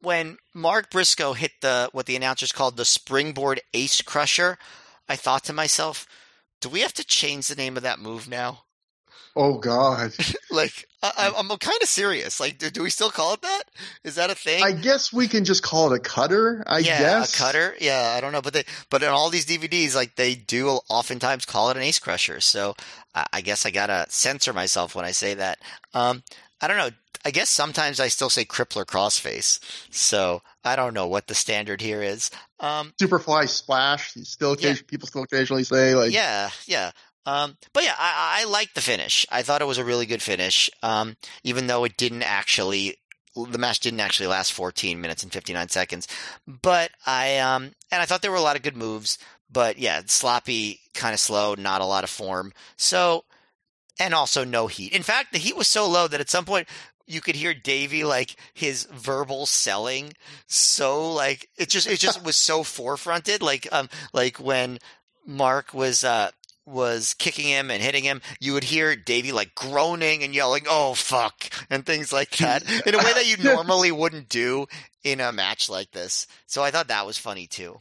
when 0.00 0.38
Mark 0.54 0.90
Briscoe 0.90 1.32
hit 1.32 1.52
the 1.60 1.90
what 1.92 2.06
the 2.06 2.16
announcers 2.16 2.52
called 2.52 2.76
the 2.76 2.84
springboard 2.84 3.60
ace 3.74 4.00
crusher, 4.02 4.58
I 5.08 5.16
thought 5.16 5.44
to 5.44 5.52
myself, 5.52 6.06
do 6.60 6.68
we 6.68 6.80
have 6.80 6.94
to 6.94 7.04
change 7.04 7.48
the 7.48 7.56
name 7.56 7.76
of 7.76 7.82
that 7.82 7.98
move 7.98 8.28
now? 8.28 8.64
Oh 9.40 9.56
God! 9.56 10.12
like 10.50 10.88
I, 11.00 11.32
am 11.36 11.48
kind 11.48 11.78
of 11.80 11.88
serious. 11.88 12.40
Like, 12.40 12.58
do, 12.58 12.70
do, 12.70 12.82
we 12.82 12.90
still 12.90 13.08
call 13.08 13.34
it 13.34 13.42
that? 13.42 13.62
Is 14.02 14.16
that 14.16 14.30
a 14.30 14.34
thing? 14.34 14.64
I 14.64 14.72
guess 14.72 15.12
we 15.12 15.28
can 15.28 15.44
just 15.44 15.62
call 15.62 15.92
it 15.92 15.96
a 15.96 16.00
cutter. 16.00 16.64
I 16.66 16.80
yeah, 16.80 16.98
guess 16.98 17.32
a 17.32 17.38
cutter. 17.38 17.74
Yeah, 17.80 18.14
I 18.16 18.20
don't 18.20 18.32
know, 18.32 18.42
but 18.42 18.52
they 18.52 18.64
but 18.90 19.04
in 19.04 19.10
all 19.10 19.30
these 19.30 19.46
DVDs, 19.46 19.94
like 19.94 20.16
they 20.16 20.34
do 20.34 20.80
oftentimes 20.88 21.44
call 21.44 21.70
it 21.70 21.76
an 21.76 21.84
ace 21.84 22.00
crusher. 22.00 22.40
So 22.40 22.74
I, 23.14 23.26
I 23.34 23.40
guess 23.40 23.64
I 23.64 23.70
gotta 23.70 24.06
censor 24.08 24.52
myself 24.52 24.96
when 24.96 25.04
I 25.04 25.12
say 25.12 25.34
that. 25.34 25.60
Um, 25.94 26.24
I 26.60 26.66
don't 26.66 26.76
know. 26.76 26.90
I 27.24 27.30
guess 27.30 27.48
sometimes 27.48 28.00
I 28.00 28.08
still 28.08 28.30
say 28.30 28.44
crippler 28.44 28.84
crossface. 28.84 29.60
So 29.90 30.42
I 30.64 30.74
don't 30.74 30.94
know 30.94 31.06
what 31.06 31.28
the 31.28 31.34
standard 31.34 31.80
here 31.80 32.02
is. 32.02 32.30
Um, 32.60 32.92
Superfly 33.00 33.48
splash. 33.48 34.14
Still, 34.14 34.56
yeah. 34.58 34.74
people 34.86 35.06
still 35.06 35.22
occasionally 35.22 35.64
say 35.64 35.94
like, 35.94 36.12
yeah, 36.12 36.50
yeah. 36.66 36.90
Um, 37.28 37.58
but 37.74 37.84
yeah, 37.84 37.94
I, 37.98 38.40
I 38.40 38.44
liked 38.44 38.74
the 38.74 38.80
finish. 38.80 39.26
I 39.30 39.42
thought 39.42 39.60
it 39.60 39.66
was 39.66 39.76
a 39.76 39.84
really 39.84 40.06
good 40.06 40.22
finish, 40.22 40.70
um, 40.82 41.16
even 41.44 41.66
though 41.66 41.84
it 41.84 41.98
didn't 41.98 42.22
actually 42.22 42.96
the 43.36 43.58
match 43.58 43.80
didn't 43.80 44.00
actually 44.00 44.26
last 44.26 44.52
14 44.52 45.00
minutes 45.00 45.22
and 45.22 45.30
59 45.30 45.68
seconds. 45.68 46.08
But 46.46 46.90
I 47.06 47.38
um 47.38 47.72
and 47.92 48.00
I 48.00 48.06
thought 48.06 48.22
there 48.22 48.30
were 48.30 48.38
a 48.38 48.42
lot 48.42 48.56
of 48.56 48.62
good 48.62 48.76
moves, 48.78 49.18
but 49.52 49.78
yeah, 49.78 50.00
sloppy, 50.06 50.80
kind 50.94 51.12
of 51.12 51.20
slow, 51.20 51.54
not 51.54 51.82
a 51.82 51.86
lot 51.86 52.02
of 52.02 52.10
form. 52.10 52.52
So 52.76 53.24
and 54.00 54.14
also 54.14 54.44
no 54.44 54.66
heat. 54.66 54.92
In 54.92 55.02
fact, 55.02 55.32
the 55.32 55.38
heat 55.38 55.56
was 55.56 55.68
so 55.68 55.86
low 55.86 56.08
that 56.08 56.20
at 56.20 56.30
some 56.30 56.46
point 56.46 56.66
you 57.06 57.20
could 57.20 57.36
hear 57.36 57.52
Davey 57.52 58.04
like 58.04 58.36
his 58.54 58.84
verbal 58.84 59.44
selling 59.44 60.14
so 60.46 61.12
like 61.12 61.48
it 61.58 61.68
just 61.68 61.86
it 61.86 62.00
just 62.00 62.24
was 62.24 62.36
so 62.36 62.62
forefronted 62.62 63.42
like 63.42 63.68
um 63.70 63.90
like 64.14 64.38
when 64.38 64.78
Mark 65.26 65.74
was 65.74 66.04
uh 66.04 66.30
was 66.68 67.14
kicking 67.14 67.46
him 67.46 67.70
and 67.70 67.82
hitting 67.82 68.04
him, 68.04 68.20
you 68.40 68.52
would 68.52 68.64
hear 68.64 68.94
Davey 68.94 69.32
like 69.32 69.54
groaning 69.54 70.22
and 70.22 70.34
yelling, 70.34 70.64
"Oh 70.68 70.94
fuck," 70.94 71.50
and 71.70 71.84
things 71.84 72.12
like 72.12 72.30
that 72.38 72.62
in 72.86 72.94
a 72.94 72.98
way 72.98 73.12
that 73.12 73.26
you 73.26 73.36
normally 73.42 73.90
wouldn't 73.90 74.28
do 74.28 74.66
in 75.04 75.20
a 75.20 75.32
match 75.32 75.68
like 75.68 75.90
this. 75.92 76.26
So 76.46 76.62
I 76.62 76.70
thought 76.70 76.88
that 76.88 77.06
was 77.06 77.18
funny 77.18 77.46
too. 77.46 77.78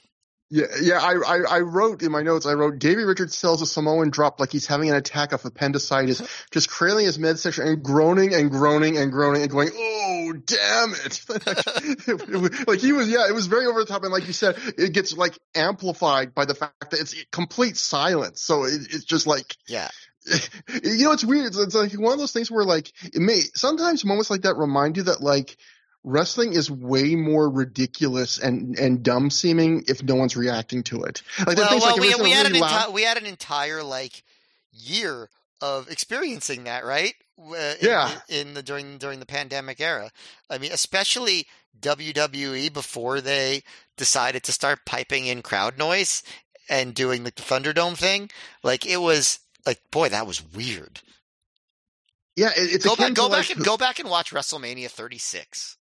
Yeah, 0.49 0.65
yeah. 0.81 0.99
I, 1.01 1.15
I, 1.15 1.57
I, 1.57 1.59
wrote 1.59 2.01
in 2.03 2.11
my 2.11 2.21
notes. 2.21 2.45
I 2.45 2.53
wrote 2.53 2.79
Davey 2.79 3.03
Richards 3.03 3.37
sells 3.37 3.61
a 3.61 3.65
Samoan 3.65 4.11
drop 4.11 4.39
like 4.39 4.49
he's 4.49 4.65
having 4.65 4.89
an 4.89 4.95
attack 4.95 5.33
of 5.33 5.43
appendicitis, 5.43 6.21
just 6.51 6.69
crailing 6.69 7.05
his 7.05 7.19
midsection 7.19 7.67
and 7.67 7.83
groaning 7.83 8.33
and 8.33 8.49
groaning 8.49 8.97
and 8.97 9.11
groaning 9.11 9.41
and 9.41 9.51
going, 9.51 9.69
"Oh, 9.73 10.33
damn 10.45 10.93
it!" 11.05 12.67
like 12.67 12.79
he 12.79 12.93
was, 12.93 13.09
yeah, 13.09 13.27
it 13.27 13.33
was 13.33 13.47
very 13.47 13.65
over 13.65 13.81
the 13.81 13.85
top. 13.85 14.03
And 14.03 14.11
like 14.11 14.25
you 14.25 14.33
said, 14.33 14.55
it 14.77 14.93
gets 14.93 15.11
like 15.17 15.37
amplified 15.53 16.33
by 16.33 16.45
the 16.45 16.55
fact 16.55 16.91
that 16.91 17.01
it's 17.01 17.15
complete 17.33 17.75
silence. 17.75 18.41
So 18.41 18.63
it, 18.63 18.87
it's 18.89 19.03
just 19.03 19.27
like, 19.27 19.53
yeah, 19.67 19.89
you 20.83 21.03
know, 21.03 21.11
it's 21.11 21.25
weird. 21.25 21.47
It's, 21.47 21.57
it's, 21.57 21.75
like 21.75 21.91
one 21.93 22.13
of 22.13 22.19
those 22.19 22.31
things 22.31 22.49
where 22.49 22.63
like 22.65 22.91
it 23.03 23.19
may 23.19 23.41
sometimes 23.53 24.05
moments 24.05 24.29
like 24.29 24.43
that 24.43 24.55
remind 24.55 24.95
you 24.95 25.03
that 25.03 25.21
like 25.21 25.57
wrestling 26.03 26.53
is 26.53 26.71
way 26.71 27.15
more 27.15 27.49
ridiculous 27.49 28.37
and 28.37 28.77
and 28.79 29.03
dumb 29.03 29.29
seeming 29.29 29.83
if 29.87 30.01
no 30.03 30.15
one's 30.15 30.35
reacting 30.35 30.83
to 30.83 31.03
it. 31.03 31.21
Like, 31.45 31.57
well, 31.57 31.69
well 31.69 31.79
like 31.79 31.95
we, 31.95 32.01
we, 32.01 32.31
had 32.31 32.47
really 32.47 32.59
an 32.59 32.65
enti- 32.65 32.93
we 32.93 33.03
had 33.03 33.17
an 33.17 33.25
entire 33.25 33.83
like 33.83 34.23
year 34.71 35.29
of 35.61 35.89
experiencing 35.89 36.65
that, 36.65 36.85
right? 36.85 37.13
Uh, 37.39 37.73
in, 37.79 37.87
yeah. 37.87 38.11
In 38.29 38.53
the 38.53 38.63
during 38.63 38.97
during 38.97 39.19
the 39.19 39.25
pandemic 39.25 39.79
era, 39.79 40.11
I 40.49 40.57
mean, 40.57 40.71
especially 40.71 41.47
WWE 41.81 42.73
before 42.73 43.21
they 43.21 43.63
decided 43.97 44.43
to 44.43 44.51
start 44.51 44.85
piping 44.85 45.27
in 45.27 45.41
crowd 45.41 45.77
noise 45.77 46.23
and 46.69 46.93
doing 46.93 47.23
like 47.23 47.35
the 47.35 47.43
Thunderdome 47.43 47.97
thing. 47.97 48.29
Like 48.63 48.85
it 48.85 48.97
was 48.97 49.39
like, 49.65 49.79
boy, 49.91 50.09
that 50.09 50.27
was 50.27 50.43
weird. 50.53 51.01
Yeah, 52.35 52.49
it, 52.55 52.75
it's 52.75 52.85
Go 52.85 52.95
back, 52.95 53.13
go 53.13 53.27
to, 53.27 53.31
back, 53.31 53.49
and 53.49 53.65
go 53.65 53.77
back 53.77 53.99
and 53.99 54.09
watch 54.09 54.31
WrestleMania 54.31 54.89
36. 54.89 55.77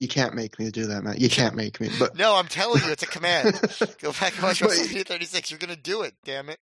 You 0.00 0.08
can't 0.08 0.34
make 0.34 0.58
me 0.58 0.70
do 0.70 0.86
that, 0.86 1.04
Matt. 1.04 1.20
You 1.20 1.28
can't 1.28 1.54
make 1.54 1.80
me. 1.80 1.90
But 1.98 2.16
No, 2.18 2.34
I'm 2.34 2.46
telling 2.48 2.82
you, 2.82 2.90
it's 2.90 3.02
a 3.02 3.06
command. 3.06 3.52
go 4.00 4.12
back 4.12 4.34
and 4.34 4.42
watch 4.42 4.60
WrestleMania 4.60 5.06
36. 5.06 5.50
You're 5.50 5.58
gonna 5.58 5.76
do 5.76 6.02
it. 6.02 6.14
Damn 6.24 6.48
it. 6.48 6.58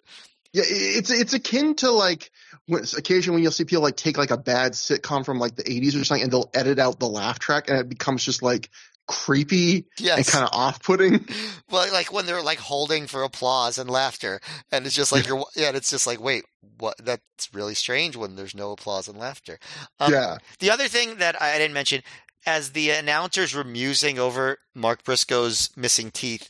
Yeah, 0.52 0.64
it's 0.66 1.10
it's 1.10 1.34
akin 1.34 1.74
to 1.76 1.90
like 1.90 2.30
when 2.66 2.82
occasionally 2.96 3.36
when 3.36 3.42
you'll 3.42 3.52
see 3.52 3.64
people 3.64 3.82
like 3.82 3.96
take 3.96 4.16
like 4.18 4.30
a 4.30 4.38
bad 4.38 4.72
sitcom 4.72 5.24
from 5.24 5.38
like 5.38 5.56
the 5.56 5.62
80s 5.62 6.00
or 6.00 6.04
something 6.04 6.22
and 6.24 6.32
they'll 6.32 6.50
edit 6.54 6.78
out 6.78 6.98
the 6.98 7.08
laugh 7.08 7.38
track 7.38 7.68
and 7.68 7.78
it 7.78 7.88
becomes 7.88 8.24
just 8.24 8.42
like 8.42 8.70
creepy 9.06 9.86
Yes. 9.98 10.16
and 10.18 10.26
kind 10.26 10.44
of 10.44 10.50
off-putting. 10.52 11.26
Well, 11.70 11.92
like 11.92 12.10
when 12.10 12.24
they're 12.24 12.42
like 12.42 12.58
holding 12.58 13.06
for 13.06 13.22
applause 13.22 13.76
and 13.76 13.90
laughter, 13.90 14.40
and 14.72 14.86
it's 14.86 14.94
just 14.94 15.12
like 15.12 15.26
you're, 15.26 15.44
yeah, 15.54 15.68
and 15.68 15.76
it's 15.76 15.90
just 15.90 16.06
like, 16.06 16.18
wait, 16.18 16.44
what? 16.78 16.94
That's 17.04 17.22
really 17.52 17.74
strange 17.74 18.16
when 18.16 18.36
there's 18.36 18.54
no 18.54 18.72
applause 18.72 19.06
and 19.06 19.18
laughter. 19.18 19.58
Um, 20.00 20.10
yeah. 20.14 20.38
The 20.60 20.70
other 20.70 20.88
thing 20.88 21.16
that 21.16 21.40
I 21.42 21.58
didn't 21.58 21.74
mention, 21.74 22.02
as 22.46 22.70
the 22.72 22.90
announcers 22.90 23.54
were 23.54 23.64
musing 23.64 24.18
over 24.18 24.58
Mark 24.74 25.04
Briscoe's 25.04 25.70
missing 25.76 26.10
teeth, 26.10 26.48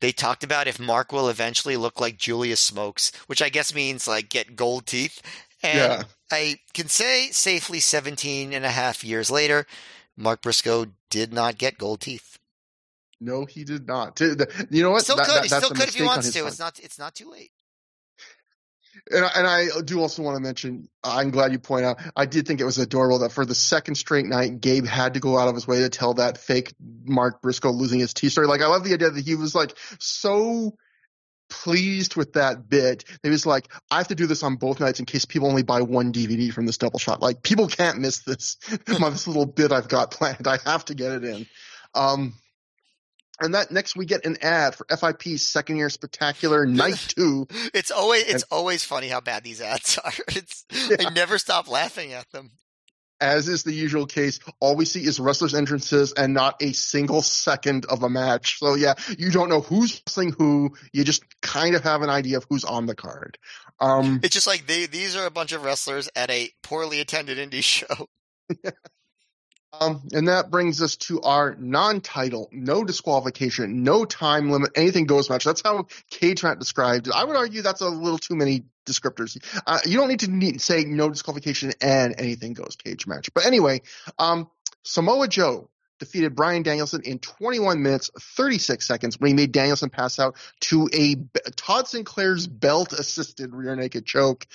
they 0.00 0.12
talked 0.12 0.44
about 0.44 0.66
if 0.66 0.78
Mark 0.80 1.12
will 1.12 1.28
eventually 1.28 1.76
look 1.76 2.00
like 2.00 2.16
Julius 2.16 2.60
Smokes, 2.60 3.12
which 3.26 3.42
I 3.42 3.48
guess 3.48 3.74
means 3.74 4.06
like 4.08 4.28
get 4.30 4.56
gold 4.56 4.86
teeth. 4.86 5.20
And 5.62 5.78
Yeah. 5.78 6.02
I 6.30 6.58
can 6.72 6.88
say 6.88 7.30
safely 7.32 7.80
17 7.80 8.52
and 8.54 8.64
a 8.64 8.70
half 8.70 9.04
years 9.04 9.30
later, 9.30 9.66
Mark 10.16 10.40
Briscoe 10.42 10.86
did 11.10 11.32
not 11.32 11.58
get 11.58 11.76
gold 11.78 12.00
teeth. 12.00 12.38
No, 13.20 13.44
he 13.44 13.64
did 13.64 13.86
not. 13.86 14.18
You 14.20 14.82
know 14.82 14.92
what? 14.92 15.02
Still 15.04 15.16
That- 15.16 15.26
could. 15.26 15.34
that- 15.36 15.42
he 15.42 15.48
still 15.48 15.70
could 15.70 15.88
if 15.88 15.94
he 15.94 16.02
wants 16.02 16.30
to. 16.32 16.38
part. 16.40 16.50
It's 16.52 16.58
not. 16.58 16.78
It's 16.80 16.98
not 16.98 17.14
too 17.14 17.30
late. 17.30 17.50
And, 19.10 19.24
I- 19.24 19.32
and 19.36 19.46
I 19.46 19.80
do 19.84 20.00
also 20.00 20.22
want 20.22 20.36
to 20.36 20.40
mention, 20.42 20.88
I'm 21.04 21.30
glad 21.30 21.52
you 21.52 21.58
point 21.58 21.84
out, 21.84 21.98
I 22.16 22.26
did 22.26 22.46
think 22.46 22.60
it 22.60 22.64
was 22.64 22.78
adorable 22.78 23.20
that 23.20 23.32
for 23.32 23.44
the 23.46 23.54
second 23.54 23.94
straight 23.96 24.26
night, 24.26 24.60
Gabe 24.60 24.86
had 24.86 25.14
to 25.14 25.20
go 25.20 25.38
out 25.38 25.48
of 25.48 25.54
his 25.54 25.66
way 25.66 25.80
to 25.80 25.88
tell 25.88 26.14
that 26.14 26.38
fake 26.38 26.74
Mark 27.04 27.42
Briscoe 27.42 27.70
losing 27.70 28.00
his 28.00 28.14
T 28.14 28.28
story. 28.28 28.46
Like, 28.46 28.62
I 28.62 28.66
love 28.66 28.84
the 28.84 28.94
idea 28.94 29.10
that 29.10 29.24
he 29.24 29.34
was 29.34 29.54
like 29.54 29.76
so 29.98 30.76
pleased 31.48 32.16
with 32.16 32.34
that 32.34 32.68
bit. 32.68 33.04
He 33.22 33.28
was 33.28 33.44
like, 33.44 33.68
I 33.90 33.98
have 33.98 34.08
to 34.08 34.14
do 34.14 34.26
this 34.26 34.42
on 34.42 34.56
both 34.56 34.80
nights 34.80 35.00
in 35.00 35.06
case 35.06 35.24
people 35.24 35.48
only 35.48 35.62
buy 35.62 35.82
one 35.82 36.12
DVD 36.12 36.52
from 36.52 36.66
this 36.66 36.78
double 36.78 36.98
shot. 36.98 37.20
Like, 37.20 37.42
people 37.42 37.66
can't 37.66 37.98
miss 37.98 38.20
this, 38.20 38.56
this 38.86 39.26
little 39.26 39.46
bit 39.46 39.72
I've 39.72 39.88
got 39.88 40.12
planned. 40.12 40.46
I 40.46 40.58
have 40.64 40.84
to 40.86 40.94
get 40.94 41.12
it 41.12 41.24
in. 41.24 41.46
Um, 41.94 42.34
and 43.40 43.54
that 43.54 43.70
next 43.70 43.96
we 43.96 44.04
get 44.06 44.24
an 44.26 44.36
ad 44.42 44.74
for 44.74 44.86
FIP's 44.88 45.42
second 45.42 45.76
year 45.76 45.90
spectacular 45.90 46.66
night 46.84 47.04
two. 47.16 47.46
It's 47.74 47.90
always. 47.90 48.24
It's 48.24 48.44
always 48.50 48.84
funny 48.84 49.08
how 49.08 49.20
bad 49.20 49.42
these 49.44 49.60
ads 49.60 49.98
are. 49.98 50.12
It's. 50.28 50.64
I 50.72 51.10
never 51.10 51.38
stop 51.38 51.68
laughing 51.68 52.12
at 52.12 52.30
them. 52.32 52.52
as 53.20 53.48
is 53.48 53.64
the 53.64 53.72
usual 53.72 54.06
case, 54.06 54.40
all 54.60 54.76
we 54.76 54.84
see 54.86 55.04
is 55.04 55.20
wrestlers' 55.20 55.54
entrances 55.54 56.12
and 56.12 56.32
not 56.32 56.62
a 56.62 56.72
single 56.72 57.20
second 57.22 57.84
of 57.86 58.02
a 58.02 58.08
match. 58.08 58.58
So 58.58 58.74
yeah, 58.74 58.94
you 59.18 59.30
don't 59.30 59.48
know 59.50 59.60
who's 59.60 60.00
wrestling 60.06 60.34
who. 60.38 60.70
You 60.92 61.04
just 61.04 61.24
kind 61.42 61.74
of 61.74 61.82
have 61.82 62.02
an 62.02 62.08
idea 62.10 62.38
of 62.38 62.46
who's 62.48 62.64
on 62.64 62.86
the 62.86 62.94
card. 62.94 63.36
Um, 63.80 64.20
It's 64.22 64.34
just 64.34 64.46
like 64.46 64.66
they. 64.66 64.86
These 64.86 65.16
are 65.16 65.26
a 65.26 65.30
bunch 65.30 65.52
of 65.52 65.64
wrestlers 65.64 66.08
at 66.16 66.30
a 66.30 66.50
poorly 66.62 67.00
attended 67.00 67.38
indie 67.38 67.62
show. 67.76 68.08
Um, 69.72 70.02
and 70.12 70.28
that 70.28 70.50
brings 70.50 70.82
us 70.82 70.96
to 70.96 71.20
our 71.22 71.54
non-title, 71.54 72.48
no 72.50 72.82
disqualification, 72.82 73.84
no 73.84 74.04
time 74.04 74.50
limit, 74.50 74.72
anything 74.74 75.06
goes 75.06 75.30
match. 75.30 75.44
That's 75.44 75.62
how 75.62 75.86
Cage 76.10 76.42
Match 76.42 76.58
described 76.58 77.06
it. 77.06 77.14
I 77.14 77.24
would 77.24 77.36
argue 77.36 77.62
that's 77.62 77.80
a 77.80 77.88
little 77.88 78.18
too 78.18 78.34
many 78.34 78.64
descriptors. 78.84 79.38
Uh, 79.66 79.78
you 79.86 79.96
don't 79.96 80.08
need 80.08 80.20
to 80.20 80.30
need, 80.30 80.60
say 80.60 80.84
no 80.84 81.08
disqualification 81.08 81.72
and 81.80 82.14
anything 82.18 82.54
goes 82.54 82.76
cage 82.76 83.06
match. 83.06 83.32
But 83.32 83.46
anyway, 83.46 83.82
um, 84.18 84.50
Samoa 84.82 85.28
Joe 85.28 85.68
defeated 86.00 86.34
Bryan 86.34 86.62
Danielson 86.62 87.02
in 87.04 87.18
21 87.20 87.82
minutes 87.82 88.10
36 88.18 88.84
seconds 88.84 89.20
when 89.20 89.28
he 89.28 89.34
made 89.34 89.52
Danielson 89.52 89.90
pass 89.90 90.18
out 90.18 90.36
to 90.60 90.88
a 90.92 91.16
Todd 91.56 91.86
Sinclair's 91.86 92.46
belt 92.46 92.92
assisted 92.92 93.54
rear 93.54 93.76
naked 93.76 94.04
choke. 94.04 94.46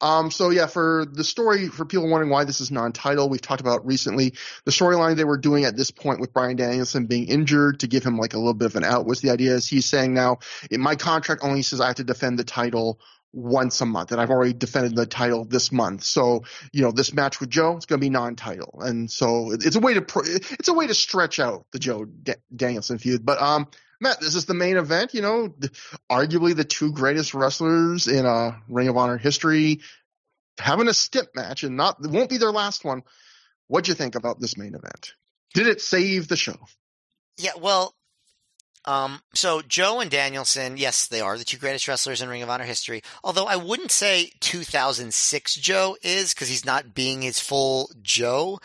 Um, 0.00 0.30
so 0.30 0.50
yeah, 0.50 0.66
for 0.66 1.06
the 1.10 1.24
story, 1.24 1.68
for 1.68 1.84
people 1.84 2.08
wondering 2.08 2.30
why 2.30 2.44
this 2.44 2.60
is 2.60 2.70
non-title, 2.70 3.28
we've 3.28 3.40
talked 3.40 3.60
about 3.60 3.86
recently 3.86 4.34
the 4.64 4.70
storyline 4.70 5.16
they 5.16 5.24
were 5.24 5.38
doing 5.38 5.64
at 5.64 5.76
this 5.76 5.90
point 5.90 6.20
with 6.20 6.32
Bryan 6.32 6.56
Danielson 6.56 7.06
being 7.06 7.26
injured 7.26 7.80
to 7.80 7.88
give 7.88 8.04
him 8.04 8.16
like 8.16 8.34
a 8.34 8.38
little 8.38 8.54
bit 8.54 8.66
of 8.66 8.76
an 8.76 8.84
out 8.84 9.06
was 9.06 9.20
the 9.20 9.30
idea 9.30 9.54
is 9.54 9.66
he's 9.66 9.86
saying 9.86 10.14
now 10.14 10.38
my 10.70 10.94
contract 10.94 11.42
only 11.42 11.62
says 11.62 11.80
I 11.80 11.88
have 11.88 11.96
to 11.96 12.04
defend 12.04 12.38
the 12.38 12.44
title 12.44 13.00
once 13.32 13.80
a 13.80 13.86
month 13.86 14.12
and 14.12 14.20
I've 14.20 14.30
already 14.30 14.52
defended 14.52 14.96
the 14.96 15.06
title 15.06 15.44
this 15.44 15.70
month. 15.70 16.04
So, 16.04 16.44
you 16.72 16.82
know, 16.82 16.92
this 16.92 17.12
match 17.12 17.40
with 17.40 17.50
Joe, 17.50 17.76
it's 17.76 17.86
going 17.86 18.00
to 18.00 18.04
be 18.04 18.10
non-title. 18.10 18.80
And 18.80 19.10
so 19.10 19.52
it's 19.52 19.76
a 19.76 19.80
way 19.80 19.94
to, 19.94 20.04
it's 20.24 20.68
a 20.68 20.74
way 20.74 20.86
to 20.86 20.94
stretch 20.94 21.38
out 21.38 21.66
the 21.72 21.78
Joe 21.78 22.04
Da- 22.04 22.34
Danielson 22.54 22.98
feud. 22.98 23.26
But, 23.26 23.40
um, 23.40 23.68
Matt, 24.00 24.20
this 24.20 24.34
is 24.34 24.44
the 24.44 24.54
main 24.54 24.76
event, 24.76 25.12
you 25.14 25.22
know, 25.22 25.52
arguably 26.10 26.54
the 26.54 26.64
two 26.64 26.92
greatest 26.92 27.34
wrestlers 27.34 28.06
in 28.06 28.24
uh, 28.26 28.52
Ring 28.68 28.88
of 28.88 28.96
Honor 28.96 29.18
history 29.18 29.80
having 30.58 30.88
a 30.88 30.94
stip 30.94 31.28
match 31.34 31.62
and 31.62 31.76
not, 31.76 31.96
it 32.04 32.10
won't 32.10 32.30
be 32.30 32.38
their 32.38 32.52
last 32.52 32.84
one. 32.84 33.02
What'd 33.68 33.88
you 33.88 33.94
think 33.94 34.14
about 34.14 34.40
this 34.40 34.56
main 34.56 34.74
event? 34.74 35.14
Did 35.54 35.66
it 35.66 35.80
save 35.80 36.28
the 36.28 36.36
show? 36.36 36.56
Yeah. 37.36 37.52
Well. 37.60 37.94
Um, 38.84 39.20
so 39.34 39.60
Joe 39.60 40.00
and 40.00 40.10
Danielson, 40.10 40.78
yes, 40.78 41.08
they 41.08 41.20
are 41.20 41.36
the 41.36 41.44
two 41.44 41.58
greatest 41.58 41.86
wrestlers 41.88 42.22
in 42.22 42.28
Ring 42.30 42.42
of 42.42 42.48
Honor 42.48 42.64
history. 42.64 43.02
Although 43.22 43.44
I 43.44 43.56
wouldn't 43.56 43.90
say 43.90 44.30
2006 44.40 45.54
Joe 45.56 45.96
is 46.02 46.32
because 46.32 46.48
he's 46.48 46.64
not 46.64 46.94
being 46.94 47.20
his 47.20 47.38
full 47.38 47.90
Joe. 48.00 48.60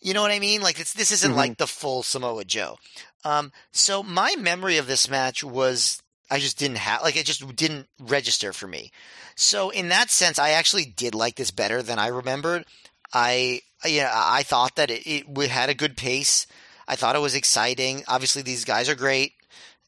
You 0.00 0.14
know 0.14 0.22
what 0.22 0.30
I 0.30 0.38
mean? 0.38 0.60
Like 0.62 0.78
it's, 0.78 0.92
this 0.92 1.10
isn't 1.10 1.32
Mhm. 1.32 1.36
like 1.36 1.56
the 1.58 1.66
full 1.66 2.04
Samoa 2.04 2.44
Joe. 2.44 2.78
Um, 3.24 3.52
so 3.72 4.02
my 4.02 4.34
memory 4.38 4.76
of 4.76 4.86
this 4.86 5.08
match 5.08 5.42
was 5.42 6.02
I 6.30 6.38
just 6.38 6.58
didn't 6.58 6.78
have 6.78 7.02
like 7.02 7.16
it 7.16 7.26
just 7.26 7.56
didn't 7.56 7.88
register 8.00 8.52
for 8.52 8.66
me. 8.66 8.90
So 9.36 9.70
in 9.70 9.88
that 9.88 10.10
sense, 10.10 10.38
I 10.38 10.50
actually 10.50 10.84
did 10.84 11.14
like 11.14 11.36
this 11.36 11.50
better 11.50 11.82
than 11.82 11.98
I 11.98 12.08
remembered. 12.08 12.64
I 13.12 13.62
yeah, 13.84 14.10
I 14.12 14.42
thought 14.42 14.76
that 14.76 14.90
it, 14.90 15.06
it 15.06 15.50
had 15.50 15.68
a 15.68 15.74
good 15.74 15.96
pace. 15.96 16.46
I 16.86 16.96
thought 16.96 17.16
it 17.16 17.20
was 17.20 17.34
exciting. 17.34 18.04
Obviously, 18.08 18.42
these 18.42 18.64
guys 18.64 18.88
are 18.88 18.94
great, 18.94 19.32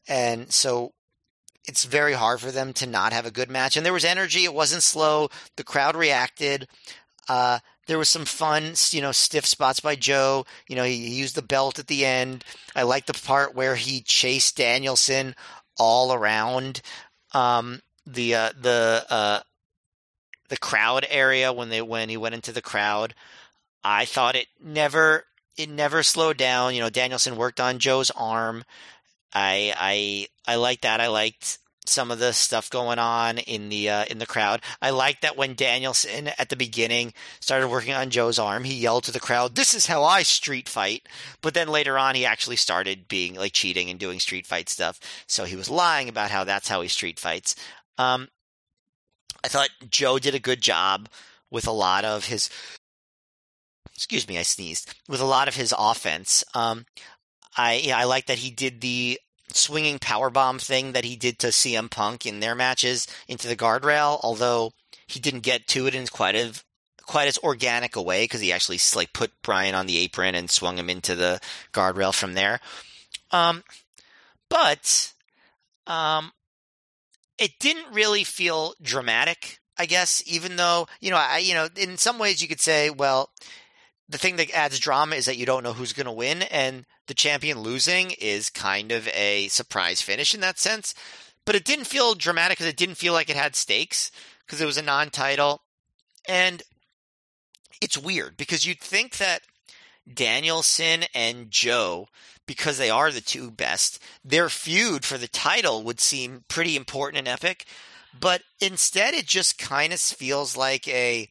and 0.07 0.51
so 0.51 0.93
it's 1.67 1.83
very 1.83 2.13
hard 2.13 2.39
for 2.39 2.51
them 2.51 2.73
to 2.73 2.87
not 2.87 3.13
have 3.13 3.25
a 3.25 3.31
good 3.31 3.49
match. 3.49 3.75
And 3.75 3.85
there 3.85 3.93
was 3.93 4.05
energy. 4.05 4.45
It 4.45 4.53
wasn't 4.53 4.83
slow. 4.83 5.29
The 5.57 5.63
crowd 5.63 5.95
reacted. 5.95 6.67
Uh, 7.27 7.59
there 7.87 7.97
was 7.97 8.09
some 8.09 8.25
fun, 8.25 8.73
you 8.91 9.01
know, 9.01 9.11
stiff 9.11 9.45
spots 9.45 9.79
by 9.79 9.95
Joe. 9.95 10.45
You 10.67 10.75
know, 10.75 10.83
he, 10.83 11.07
he 11.07 11.15
used 11.15 11.35
the 11.35 11.41
belt 11.41 11.79
at 11.79 11.87
the 11.87 12.05
end. 12.05 12.43
I 12.75 12.83
like 12.83 13.05
the 13.05 13.13
part 13.13 13.55
where 13.55 13.75
he 13.75 14.01
chased 14.01 14.57
Danielson 14.57 15.35
all 15.77 16.13
around 16.13 16.81
um, 17.33 17.81
the 18.05 18.35
uh, 18.35 18.51
the 18.59 19.05
uh, 19.09 19.39
the 20.49 20.57
crowd 20.57 21.05
area 21.09 21.51
when 21.51 21.69
they 21.69 21.81
when 21.81 22.09
he 22.09 22.17
went 22.17 22.35
into 22.35 22.51
the 22.51 22.61
crowd. 22.61 23.13
I 23.83 24.05
thought 24.05 24.35
it 24.35 24.47
never 24.61 25.25
it 25.57 25.69
never 25.69 26.03
slowed 26.03 26.37
down. 26.37 26.75
You 26.75 26.81
know, 26.81 26.89
Danielson 26.89 27.35
worked 27.35 27.59
on 27.59 27.79
Joe's 27.79 28.11
arm. 28.11 28.63
I 29.33 29.73
I 29.77 30.27
I 30.51 30.55
liked 30.55 30.83
that. 30.83 31.01
I 31.01 31.07
liked 31.07 31.59
some 31.87 32.11
of 32.11 32.19
the 32.19 32.33
stuff 32.33 32.69
going 32.69 32.99
on 32.99 33.37
in 33.37 33.69
the 33.69 33.89
uh, 33.89 34.05
in 34.05 34.17
the 34.17 34.25
crowd. 34.25 34.61
I 34.81 34.89
like 34.89 35.21
that 35.21 35.37
when 35.37 35.55
Danielson 35.55 36.29
at 36.37 36.49
the 36.49 36.55
beginning 36.55 37.13
started 37.39 37.69
working 37.69 37.93
on 37.93 38.09
Joe's 38.09 38.39
arm, 38.39 38.63
he 38.63 38.73
yelled 38.73 39.05
to 39.05 39.11
the 39.11 39.19
crowd, 39.19 39.55
"This 39.55 39.73
is 39.73 39.85
how 39.85 40.03
I 40.03 40.23
street 40.23 40.69
fight." 40.69 41.07
But 41.41 41.53
then 41.53 41.67
later 41.67 41.97
on, 41.97 42.15
he 42.15 42.25
actually 42.25 42.57
started 42.57 43.07
being 43.07 43.35
like 43.35 43.53
cheating 43.53 43.89
and 43.89 43.99
doing 43.99 44.19
street 44.19 44.45
fight 44.45 44.69
stuff. 44.69 44.99
So 45.27 45.45
he 45.45 45.55
was 45.55 45.69
lying 45.69 46.09
about 46.09 46.31
how 46.31 46.43
that's 46.43 46.69
how 46.69 46.81
he 46.81 46.87
street 46.87 47.19
fights. 47.19 47.55
Um, 47.97 48.27
I 49.43 49.47
thought 49.47 49.69
Joe 49.89 50.19
did 50.19 50.35
a 50.35 50.39
good 50.39 50.61
job 50.61 51.09
with 51.49 51.67
a 51.67 51.71
lot 51.71 52.05
of 52.05 52.25
his. 52.25 52.49
Excuse 53.95 54.27
me, 54.27 54.37
I 54.37 54.43
sneezed. 54.43 54.93
With 55.09 55.21
a 55.21 55.25
lot 55.25 55.47
of 55.47 55.55
his 55.55 55.73
offense, 55.77 56.43
um, 56.53 56.85
I 57.57 57.75
yeah, 57.75 57.97
I 57.97 58.03
like 58.03 58.27
that 58.27 58.37
he 58.37 58.51
did 58.51 58.81
the 58.81 59.19
swinging 59.53 59.99
power 59.99 60.29
bomb 60.29 60.59
thing 60.59 60.91
that 60.91 61.05
he 61.05 61.15
did 61.15 61.39
to 61.39 61.47
CM 61.47 61.89
Punk 61.89 62.25
in 62.25 62.39
their 62.39 62.55
matches 62.55 63.07
into 63.27 63.47
the 63.47 63.55
guardrail. 63.55 64.19
Although 64.23 64.73
he 65.07 65.19
didn't 65.19 65.41
get 65.41 65.67
to 65.67 65.87
it 65.87 65.95
in 65.95 66.07
quite 66.07 66.35
a 66.35 66.53
quite 67.07 67.27
as 67.27 67.37
organic 67.39 67.95
a 67.95 68.01
way 68.01 68.25
because 68.25 68.41
he 68.41 68.51
actually 68.51 68.79
like 68.95 69.13
put 69.13 69.41
Bryan 69.41 69.73
on 69.73 69.87
the 69.87 69.97
apron 69.97 70.35
and 70.35 70.51
swung 70.51 70.77
him 70.77 70.89
into 70.89 71.15
the 71.15 71.39
guardrail 71.73 72.13
from 72.13 72.33
there. 72.33 72.59
Um, 73.31 73.63
but 74.49 75.13
um, 75.87 76.31
it 77.37 77.57
didn't 77.59 77.93
really 77.93 78.23
feel 78.23 78.73
dramatic. 78.81 79.59
I 79.79 79.85
guess, 79.85 80.23
even 80.25 80.55
though 80.55 80.87
you 80.99 81.11
know, 81.11 81.17
I 81.17 81.37
you 81.37 81.53
know, 81.53 81.69
in 81.75 81.97
some 81.97 82.19
ways 82.19 82.41
you 82.41 82.47
could 82.47 82.59
say, 82.59 82.89
well, 82.89 83.29
the 84.09 84.17
thing 84.17 84.35
that 84.37 84.51
adds 84.51 84.79
drama 84.79 85.15
is 85.15 85.25
that 85.25 85.37
you 85.37 85.45
don't 85.45 85.63
know 85.63 85.73
who's 85.73 85.93
going 85.93 86.05
to 86.05 86.11
win, 86.11 86.43
and 86.43 86.85
the 87.07 87.13
champion 87.13 87.59
losing 87.59 88.11
is 88.11 88.49
kind 88.49 88.91
of 88.91 89.07
a 89.09 89.47
surprise 89.47 90.01
finish 90.01 90.35
in 90.35 90.41
that 90.41 90.59
sense. 90.59 90.93
but 91.45 91.55
it 91.55 91.63
didn't 91.63 91.85
feel 91.85 92.13
dramatic 92.13 92.57
because 92.57 92.69
it 92.69 92.75
didn't 92.75 92.95
feel 92.95 93.13
like 93.13 93.29
it 93.29 93.35
had 93.37 93.55
stakes 93.55 94.11
because 94.45 94.59
it 94.59 94.65
was 94.65 94.77
a 94.77 94.81
non-title, 94.81 95.61
and 96.27 96.61
it's 97.81 97.97
weird 97.97 98.35
because 98.35 98.65
you'd 98.65 98.81
think 98.81 99.15
that 99.17 99.41
Danielson 100.13 101.05
and 101.13 101.49
Joe, 101.49 102.07
because 102.45 102.77
they 102.77 102.89
are 102.89 103.11
the 103.11 103.21
two 103.21 103.49
best, 103.49 103.99
their 104.25 104.49
feud 104.49 105.05
for 105.05 105.17
the 105.17 105.27
title 105.27 105.83
would 105.83 105.99
seem 106.01 106.43
pretty 106.49 106.75
important 106.75 107.19
and 107.19 107.27
epic. 107.27 107.65
But 108.17 108.41
instead, 108.59 109.13
it 109.13 109.25
just 109.25 109.57
kind 109.57 109.93
of 109.93 109.99
feels 109.99 110.57
like 110.57 110.87
a 110.87 111.29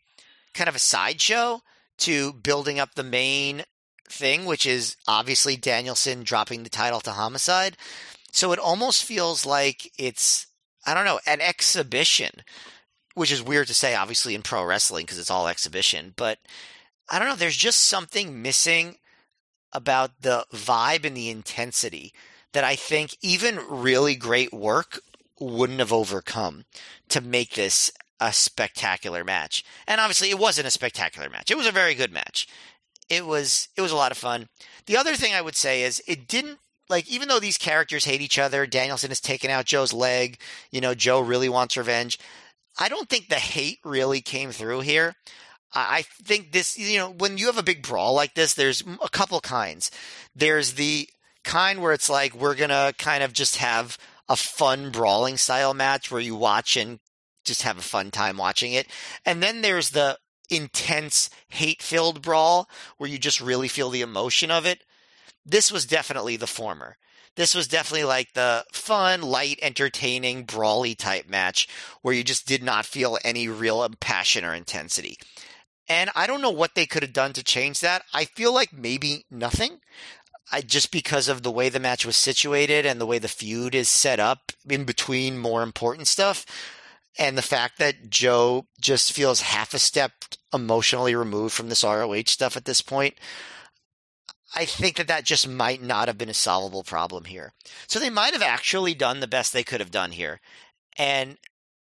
kind 0.55 0.69
of 0.69 0.77
a 0.77 0.79
sideshow 0.79 1.61
to 1.99 2.33
building 2.33 2.79
up 2.79 2.95
the 2.95 3.03
main 3.03 3.65
thing, 4.11 4.45
which 4.45 4.67
is 4.67 4.97
obviously 5.07 5.57
Danielson 5.57 6.23
dropping 6.23 6.63
the 6.63 6.71
title 6.71 7.01
to 7.01 7.13
Homicide. 7.13 7.77
So 8.33 8.53
it 8.53 8.59
almost 8.59 9.05
feels 9.05 9.47
like 9.47 9.91
it's, 9.99 10.47
I 10.85 10.95
don't 10.95 11.05
know, 11.05 11.21
an 11.27 11.41
exhibition, 11.41 12.43
which 13.15 13.33
is 13.33 13.43
weird 13.43 13.67
to 13.69 13.75
say, 13.75 13.95
obviously, 13.95 14.35
in 14.35 14.43
pro 14.43 14.65
wrestling 14.65 15.07
because 15.07 15.19
it's 15.19 15.31
all 15.31 15.49
exhibition. 15.49 16.13
But 16.17 16.39
I 17.09 17.19
don't 17.19 17.29
know, 17.29 17.37
there's 17.37 17.57
just 17.57 17.85
something 17.85 18.43
missing 18.43 18.97
about 19.73 20.21
the 20.21 20.47
vibe 20.53 21.05
and 21.05 21.17
the 21.17 21.31
intensity 21.31 22.13
that 22.53 22.65
I 22.65 22.77
think 22.77 23.17
even 23.21 23.59
really 23.69 24.15
great 24.15 24.53
work 24.53 25.01
wouldn't 25.39 25.81
have 25.81 25.93
overcome 25.93 26.65
to 27.11 27.21
make 27.21 27.55
this 27.55 27.91
a 28.21 28.33
spectacular 28.33 29.25
match. 29.25 29.65
And 29.87 30.01
obviously 30.01 30.31
it 30.31 30.39
wasn't 30.39 30.67
a 30.67 30.71
spectacular 30.71 31.29
match. 31.29 31.51
It 31.51 31.59
was 31.59 31.67
a 31.67 31.73
very 31.73 31.95
good 31.95 32.13
match. 32.13 32.49
It 33.09 33.27
was 33.27 33.69
it 33.77 33.81
was 33.81 33.93
a 33.93 33.97
lot 33.97 34.13
of 34.13 34.19
fun. 34.19 34.49
The 34.87 34.97
other 34.97 35.15
thing 35.15 35.35
I 35.35 35.43
would 35.43 35.57
say 35.57 35.83
is 35.83 36.03
it 36.07 36.27
didn't 36.29 36.59
like 36.89 37.09
even 37.09 37.29
though 37.29 37.41
these 37.41 37.59
characters 37.59 38.05
hate 38.05 38.21
each 38.21 38.39
other, 38.39 38.67
Danielson 38.67 39.11
has 39.11 39.21
taken 39.21 39.51
out 39.51 39.65
Joe's 39.65 39.93
leg, 39.93 40.39
you 40.71 40.81
know, 40.81 40.95
Joe 40.95 41.21
really 41.21 41.49
wants 41.49 41.77
revenge. 41.77 42.19
I 42.79 42.89
don't 42.89 43.09
think 43.09 43.29
the 43.29 43.37
hate 43.37 43.79
really 43.85 44.21
came 44.21 44.53
through 44.53 44.81
here. 44.81 45.15
I 45.75 46.03
think 46.23 46.53
this, 46.53 46.79
you 46.79 46.99
know, 46.99 47.11
when 47.11 47.39
you 47.39 47.47
have 47.47 47.59
a 47.59 47.63
big 47.63 47.83
brawl 47.83 48.15
like 48.15 48.35
this, 48.35 48.55
there's 48.55 48.83
a 49.03 49.09
couple 49.09 49.41
kinds. 49.41 49.91
There's 50.35 50.75
the 50.75 51.09
kind 51.45 51.83
where 51.83 51.93
it's 51.93 52.09
like 52.09 52.35
we're 52.35 52.55
gonna 52.55 52.93
kind 52.99 53.23
of 53.23 53.33
just 53.33 53.57
have 53.57 53.99
a 54.29 54.37
fun 54.37 54.91
brawling 54.91 55.37
style 55.37 55.75
match 55.75 56.11
where 56.11 56.21
you 56.21 56.35
watch 56.35 56.77
and 56.77 56.99
just 57.45 57.63
have 57.63 57.79
a 57.79 57.83
fun 57.83 58.11
time 58.11 58.37
watching 58.37 58.73
it. 58.73 58.89
And 59.25 59.43
then 59.43 59.63
there's 59.63 59.91
the 59.91 60.19
intense 60.51 61.31
hate 61.49 61.83
filled 61.83 62.23
brawl 62.23 62.69
where 62.97 63.11
you 63.11 63.19
just 63.19 63.41
really 63.41 63.69
feel 63.69 63.91
the 63.91 64.03
emotion 64.03 64.51
of 64.51 64.67
it. 64.67 64.83
This 65.45 65.71
was 65.71 65.87
definitely 65.87 66.37
the 66.37 66.47
former. 66.47 66.97
This 67.37 67.55
was 67.55 67.69
definitely 67.69 68.05
like 68.05 68.33
the 68.33 68.65
fun, 68.73 69.21
light, 69.21 69.59
entertaining, 69.61 70.45
brawly 70.45 70.95
type 70.95 71.29
match 71.29 71.69
where 72.01 72.15
you 72.15 72.25
just 72.25 72.47
did 72.47 72.63
not 72.63 72.87
feel 72.87 73.19
any 73.23 73.47
real 73.47 73.81
um, 73.83 73.95
passion 74.01 74.45
or 74.45 74.55
intensity. 74.55 75.19
And 75.89 76.11
I 76.17 76.27
don't 76.27 76.43
know 76.43 76.51
what 76.51 76.75
they 76.75 76.87
could 76.87 77.03
have 77.03 77.13
done 77.13 77.35
to 77.35 77.45
change 77.45 77.81
that. 77.81 78.03
I 78.13 78.25
feel 78.25 78.53
like 78.53 78.73
maybe 78.73 79.25
nothing. 79.31 79.81
I, 80.51 80.63
just 80.63 80.91
because 80.91 81.29
of 81.29 81.43
the 81.43 81.51
way 81.51 81.69
the 81.69 81.81
match 81.81 82.07
was 82.07 82.17
situated 82.17 82.87
and 82.87 83.01
the 83.01 83.07
way 83.07 83.19
the 83.19 83.29
feud 83.29 83.75
is 83.75 83.89
set 83.89 84.19
up 84.19 84.53
in 84.69 84.85
between 84.85 85.39
more 85.39 85.63
important 85.63 86.09
stuff, 86.09 86.47
and 87.19 87.37
the 87.37 87.43
fact 87.43 87.79
that 87.79 88.11
Joe 88.11 88.67
just 88.81 89.13
feels 89.13 89.41
half 89.41 89.75
a 89.75 89.79
step 89.79 90.13
emotionally 90.53 91.15
removed 91.15 91.55
from 91.55 91.69
this 91.69 91.85
ROH 91.85 92.23
stuff 92.27 92.57
at 92.57 92.65
this 92.65 92.83
point, 92.83 93.15
I 94.55 94.65
think 94.65 94.97
that 94.97 95.09
that 95.09 95.25
just 95.25 95.49
might 95.49 95.83
not 95.83 96.09
have 96.09 96.19
been 96.19 96.29
a 96.29 96.35
solvable 96.35 96.83
problem 96.83 97.25
here. 97.25 97.53
So 97.87 97.99
they 97.99 98.11
might 98.11 98.33
have 98.33 98.43
actually 98.43 98.95
done 98.95 99.21
the 99.21 99.27
best 99.27 99.53
they 99.53 99.65
could 99.65 99.81
have 99.81 99.91
done 99.91 100.13
here, 100.13 100.41
and 100.97 101.39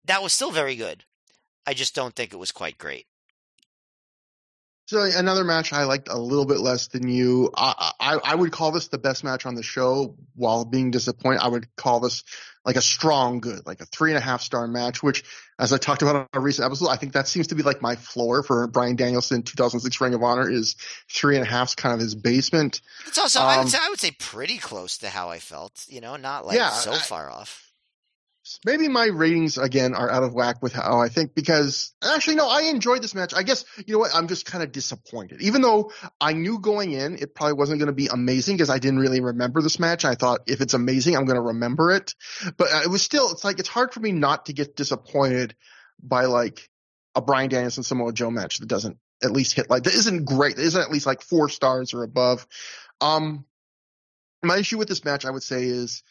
that 0.04 0.22
was 0.22 0.32
still 0.32 0.50
very 0.50 0.76
good. 0.76 1.04
I 1.66 1.74
just 1.74 1.94
don't 1.94 2.14
think 2.14 2.32
it 2.32 2.38
was 2.38 2.52
quite 2.52 2.78
great. 2.78 3.06
So 4.86 5.00
another 5.02 5.44
match 5.44 5.72
I 5.72 5.84
liked 5.84 6.08
a 6.08 6.18
little 6.18 6.44
bit 6.44 6.60
less 6.60 6.88
than 6.88 7.08
you. 7.08 7.50
I, 7.56 7.92
I, 7.98 8.18
I 8.22 8.34
would 8.34 8.52
call 8.52 8.70
this 8.70 8.88
the 8.88 8.98
best 8.98 9.24
match 9.24 9.46
on 9.46 9.54
the 9.54 9.62
show. 9.62 10.14
While 10.34 10.66
being 10.66 10.90
disappointed, 10.90 11.40
I 11.40 11.48
would 11.48 11.74
call 11.76 12.00
this 12.00 12.22
like 12.64 12.76
a 12.76 12.82
strong 12.82 13.40
good, 13.40 13.66
like 13.66 13.80
a 13.80 13.86
three 13.86 14.10
and 14.10 14.18
a 14.18 14.20
half 14.20 14.40
star 14.42 14.66
match. 14.66 15.02
Which, 15.02 15.24
as 15.58 15.72
I 15.72 15.78
talked 15.78 16.02
about 16.02 16.16
on 16.16 16.26
a 16.32 16.40
recent 16.40 16.66
episode, 16.66 16.88
I 16.88 16.96
think 16.96 17.12
that 17.12 17.28
seems 17.28 17.48
to 17.48 17.54
be 17.54 17.62
like 17.62 17.82
my 17.82 17.96
floor 17.96 18.42
for 18.42 18.66
Bryan 18.66 18.96
Danielson 18.96 19.42
2006 19.42 20.00
Ring 20.00 20.14
of 20.14 20.22
Honor 20.22 20.50
is 20.50 20.76
three 21.10 21.36
and 21.36 21.44
a 21.44 21.48
half, 21.48 21.76
kind 21.76 21.94
of 21.94 22.00
his 22.00 22.14
basement. 22.14 22.80
It's 23.06 23.18
also 23.18 23.40
um, 23.40 23.46
I 23.46 23.56
would 23.56 23.62
um, 23.64 23.68
say 23.68 23.78
I 23.80 23.88
would 23.88 24.00
say 24.00 24.12
pretty 24.12 24.58
close 24.58 24.98
to 24.98 25.08
how 25.08 25.30
I 25.30 25.38
felt. 25.38 25.84
You 25.88 26.00
know, 26.00 26.16
not 26.16 26.46
like 26.46 26.56
yeah, 26.56 26.70
so 26.70 26.92
I, 26.92 26.98
far 26.98 27.30
off 27.30 27.63
maybe 28.64 28.88
my 28.88 29.06
ratings 29.06 29.58
again 29.58 29.94
are 29.94 30.10
out 30.10 30.22
of 30.22 30.34
whack 30.34 30.62
with 30.62 30.72
how 30.72 31.00
I 31.00 31.08
think 31.08 31.34
because 31.34 31.94
actually 32.02 32.36
no, 32.36 32.48
I 32.48 32.62
enjoyed 32.62 33.02
this 33.02 33.14
match. 33.14 33.34
I 33.34 33.42
guess 33.42 33.64
you 33.86 33.94
know 33.94 34.00
what, 34.00 34.14
I'm 34.14 34.28
just 34.28 34.46
kind 34.46 34.62
of 34.62 34.72
disappointed. 34.72 35.40
Even 35.42 35.62
though 35.62 35.92
I 36.20 36.32
knew 36.32 36.58
going 36.58 36.92
in 36.92 37.16
it 37.16 37.34
probably 37.34 37.54
wasn't 37.54 37.78
going 37.78 37.86
to 37.88 37.92
be 37.92 38.08
amazing 38.08 38.56
because 38.56 38.70
I 38.70 38.78
didn't 38.78 39.00
really 39.00 39.20
remember 39.20 39.62
this 39.62 39.78
match. 39.78 40.04
I 40.04 40.14
thought 40.14 40.42
if 40.46 40.60
it's 40.60 40.74
amazing, 40.74 41.16
I'm 41.16 41.24
going 41.24 41.36
to 41.36 41.42
remember 41.42 41.92
it. 41.92 42.14
But 42.56 42.72
uh, 42.72 42.80
it 42.84 42.90
was 42.90 43.02
still, 43.02 43.30
it's 43.30 43.44
like 43.44 43.58
it's 43.58 43.68
hard 43.68 43.92
for 43.92 44.00
me 44.00 44.12
not 44.12 44.46
to 44.46 44.52
get 44.52 44.76
disappointed 44.76 45.54
by 46.02 46.26
like 46.26 46.68
a 47.14 47.22
Bryan 47.22 47.48
Danielson 47.48 47.82
Samoa 47.82 48.12
Joe 48.12 48.30
match 48.30 48.58
that 48.58 48.66
doesn't 48.66 48.98
at 49.22 49.30
least 49.30 49.54
hit 49.54 49.70
like 49.70 49.84
that 49.84 49.94
isn't 49.94 50.24
great. 50.24 50.56
That 50.56 50.64
isn't 50.64 50.80
at 50.80 50.90
least 50.90 51.06
like 51.06 51.22
four 51.22 51.48
stars 51.48 51.94
or 51.94 52.02
above. 52.02 52.46
Um, 53.00 53.46
my 54.42 54.58
issue 54.58 54.78
with 54.78 54.88
this 54.88 55.04
match, 55.04 55.24
I 55.24 55.30
would 55.30 55.42
say, 55.42 55.64
is 55.64 56.02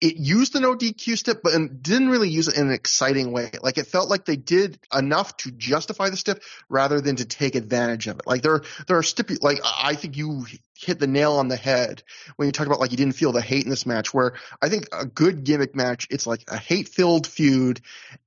it 0.00 0.16
used 0.16 0.52
the 0.52 0.60
no 0.60 0.76
DQ 0.76 1.18
stip, 1.18 1.42
but 1.42 1.82
didn't 1.82 2.08
really 2.08 2.28
use 2.28 2.46
it 2.46 2.56
in 2.56 2.68
an 2.68 2.72
exciting 2.72 3.32
way. 3.32 3.50
Like 3.60 3.78
it 3.78 3.88
felt 3.88 4.08
like 4.08 4.24
they 4.24 4.36
did 4.36 4.78
enough 4.94 5.36
to 5.38 5.50
justify 5.50 6.10
the 6.10 6.16
stip 6.16 6.42
rather 6.68 7.00
than 7.00 7.16
to 7.16 7.24
take 7.24 7.56
advantage 7.56 8.06
of 8.06 8.18
it. 8.18 8.26
Like 8.26 8.42
there, 8.42 8.62
there 8.86 8.96
are 8.96 9.02
stipu- 9.02 9.42
like 9.42 9.58
I 9.64 9.94
think 9.94 10.16
you 10.16 10.46
hit 10.76 11.00
the 11.00 11.08
nail 11.08 11.32
on 11.34 11.48
the 11.48 11.56
head 11.56 12.04
when 12.36 12.46
you 12.46 12.52
talk 12.52 12.68
about 12.68 12.78
like 12.78 12.92
you 12.92 12.96
didn't 12.96 13.16
feel 13.16 13.32
the 13.32 13.40
hate 13.40 13.64
in 13.64 13.70
this 13.70 13.86
match 13.86 14.14
where 14.14 14.34
I 14.62 14.68
think 14.68 14.86
a 14.92 15.04
good 15.04 15.42
gimmick 15.42 15.74
match, 15.74 16.06
it's 16.10 16.26
like 16.26 16.44
a 16.48 16.56
hate 16.56 16.88
filled 16.88 17.26
feud 17.26 17.80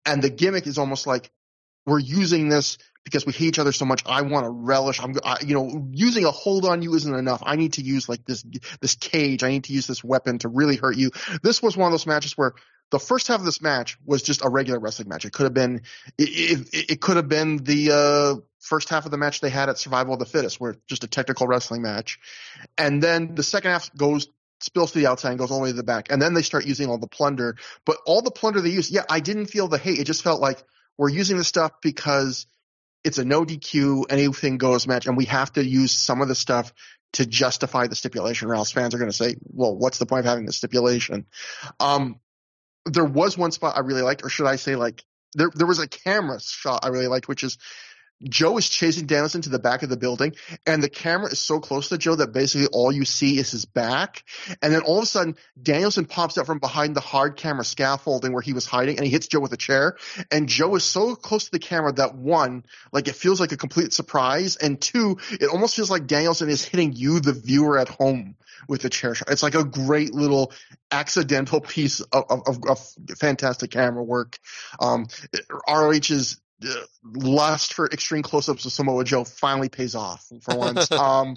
and 0.06 0.22
the 0.22 0.30
gimmick 0.30 0.68
is 0.68 0.77
almost 0.77 1.07
like 1.07 1.31
we're 1.85 1.99
using 1.99 2.49
this 2.49 2.77
because 3.03 3.26
we 3.26 3.34
hate 3.34 3.48
each 3.48 3.60
other 3.60 3.72
so 3.72 3.86
much. 3.86 4.03
I 4.06 4.22
want 4.22 4.45
to 4.45 4.49
relish. 4.49 5.02
I'm, 5.02 5.15
I, 5.23 5.38
you 5.45 5.53
know, 5.53 5.88
using 5.91 6.26
a 6.26 6.32
hold 6.32 6.65
on 6.65 6.82
you 6.82 6.94
isn't 6.95 7.14
enough. 7.14 7.41
I 7.45 7.56
need 7.56 7.73
to 7.73 7.82
use 7.82 8.07
like 8.07 8.26
this, 8.26 8.45
this 8.80 8.95
cage. 8.95 9.44
I 9.44 9.49
need 9.49 9.65
to 9.65 9.73
use 9.73 9.88
this 9.88 10.03
weapon 10.03 10.40
to 10.40 10.49
really 10.49 10.76
hurt 10.76 10.98
you. 10.98 11.11
This 11.41 11.61
was 11.61 11.76
one 11.76 11.88
of 11.88 11.94
those 11.94 12.06
matches 12.07 12.38
where 12.38 12.53
the 12.91 12.99
first 12.99 13.28
half 13.28 13.40
of 13.40 13.45
this 13.45 13.61
match 13.61 13.98
was 14.06 14.22
just 14.22 14.44
a 14.44 14.49
regular 14.49 14.80
wrestling 14.80 15.07
match. 15.10 15.26
It 15.26 15.34
could 15.34 15.45
have 15.45 15.53
been, 15.53 15.82
it, 16.18 16.68
it, 16.73 16.91
it 16.91 17.02
could 17.02 17.15
have 17.15 17.30
been 17.30 17.57
the, 17.57 17.91
uh, 17.91 18.41
first 18.61 18.90
half 18.90 19.06
of 19.06 19.11
the 19.11 19.18
match 19.18 19.41
they 19.41 19.49
had 19.49 19.69
at 19.69 19.78
Survival 19.80 20.14
of 20.14 20.19
the 20.19 20.26
Fittest, 20.26 20.60
where 20.60 20.76
just 20.88 21.03
a 21.03 21.07
technical 21.07 21.48
wrestling 21.48 21.82
match. 21.82 22.19
And 22.78 23.02
then 23.02 23.34
the 23.34 23.44
second 23.44 23.72
half 23.72 23.94
goes 23.95 24.28
spills 24.60 24.91
to 24.91 24.99
the 24.99 25.07
outside 25.07 25.32
and 25.32 25.40
goes 25.40 25.52
all 25.52 25.57
the 25.57 25.64
way 25.64 25.69
to 25.72 25.76
the 25.76 25.84
back. 25.84 26.11
And 26.11 26.22
then 26.22 26.34
they 26.34 26.44
start 26.44 26.65
using 26.65 26.88
all 26.88 26.99
the 26.99 27.07
plunder. 27.07 27.57
But 27.86 27.98
all 28.06 28.22
the 28.22 28.32
plunder 28.32 28.61
they 28.61 28.69
use, 28.69 28.91
yeah, 28.91 29.03
I 29.10 29.19
didn't 29.19 29.48
feel 29.48 29.68
the 29.68 29.78
hate. 29.78 29.99
It 29.99 30.06
just 30.06 30.22
felt 30.22 30.40
like 30.40 30.64
we're 30.98 31.10
using 31.10 31.38
this 31.38 31.48
stuff 31.48 31.72
because 31.82 32.45
it's 33.03 33.18
a 33.18 33.26
no 33.26 33.44
DQ, 33.44 34.06
anything 34.10 34.57
goes 34.57 34.88
match, 34.88 35.07
and 35.07 35.18
we 35.18 35.26
have 35.26 35.52
to 35.53 35.65
use 35.65 35.91
some 35.91 36.22
of 36.22 36.28
the 36.28 36.36
stuff 36.36 36.73
to 37.14 37.26
justify 37.26 37.88
the 37.88 37.95
stipulation, 37.95 38.49
or 38.49 38.56
else 38.56 38.72
fans 38.72 38.95
are 38.95 38.98
going 38.98 39.10
to 39.10 39.15
say, 39.15 39.36
well, 39.44 39.76
what's 39.76 39.98
the 39.98 40.06
point 40.06 40.22
of 40.22 40.26
having 40.26 40.45
the 40.45 40.53
stipulation? 40.53 41.26
Um, 41.80 42.19
there 42.86 43.06
was 43.06 43.38
one 43.38 43.52
spot 43.52 43.76
I 43.76 43.82
really 43.82 44.02
liked, 44.02 44.23
or 44.23 44.30
should 44.30 44.48
I 44.48 44.56
say 44.56 44.76
like, 44.76 45.03
there, 45.34 45.49
there 45.53 45.68
was 45.68 45.80
a 45.80 45.88
camera 45.88 46.40
shot 46.41 46.82
I 46.84 46.90
really 46.90 47.07
liked, 47.07 47.28
which 47.28 47.44
is 47.44 47.57
Joe 48.23 48.57
is 48.57 48.69
chasing 48.69 49.07
Danielson 49.07 49.41
to 49.43 49.49
the 49.49 49.60
back 49.60 49.84
of 49.84 49.89
the 49.89 49.98
building, 49.98 50.35
and 50.65 50.81
the 50.81 50.89
camera 50.89 51.31
is 51.31 51.39
so 51.39 51.60
close 51.60 51.89
to 51.89 51.98
Joe 51.98 52.15
that 52.15 52.34
basically 52.34 52.68
all 52.68 52.91
you 52.91 53.06
see 53.06 53.38
is 53.38 53.52
his 53.52 53.65
back. 53.65 54.23
And 54.61 54.73
then 54.73 54.81
all 54.81 54.98
of 54.98 55.03
a 55.03 55.07
sudden, 55.07 55.35
Danielson 55.61 56.06
pops 56.06 56.38
out 56.38 56.45
from 56.45 56.60
behind 56.60 56.95
the 56.95 57.02
hard 57.02 57.38
camera 57.38 57.64
scaffolding 57.64 58.34
where 58.34 58.41
he 58.41 58.53
was 58.53 58.65
hiding, 58.65 58.98
and 58.98 59.06
he 59.06 59.11
hits 59.11 59.27
Joe 59.27 59.39
with 59.39 59.53
a 59.53 59.57
chair. 59.57 59.98
And 60.31 60.48
Joe 60.48 60.76
is 60.76 60.84
so 60.84 61.15
close 61.15 61.45
to 61.45 61.52
the 61.52 61.60
camera 61.60 61.93
that 61.93 62.15
one, 62.15 62.65
like 62.91 63.07
it 63.07 63.15
feels 63.15 63.39
like 63.39 63.52
a 63.52 63.57
complete 63.57 63.93
surprise, 63.93 64.56
and 64.56 64.80
two, 64.80 65.18
it 65.31 65.49
almost 65.49 65.76
feels 65.76 65.91
like 65.91 66.07
Danielson 66.07 66.49
is 66.49 66.64
hitting 66.64 66.93
you, 66.93 67.19
the 67.19 67.34
viewer 67.34 67.77
at 67.77 67.89
home, 67.89 68.35
with 68.68 68.81
the 68.81 68.89
chair 68.89 69.15
shot. 69.15 69.30
It's 69.30 69.43
like 69.43 69.56
a 69.56 69.64
great 69.64 70.14
little 70.14 70.52
accidental 70.91 71.61
piece 71.61 71.99
of, 72.02 72.26
of, 72.30 72.60
of 72.68 72.80
fantastic 73.18 73.72
camera 73.72 74.03
work. 74.03 74.38
Um, 74.80 75.07
ROH's 75.68 76.40
lust 77.04 77.74
for 77.74 77.88
extreme 77.88 78.22
close-ups 78.22 78.66
of 78.66 78.72
Samoa 78.72 79.04
Joe 79.04 79.24
finally 79.24 79.70
pays 79.70 79.96
off 79.96 80.26
for 80.42 80.56
once. 80.56 80.92
um, 80.92 81.36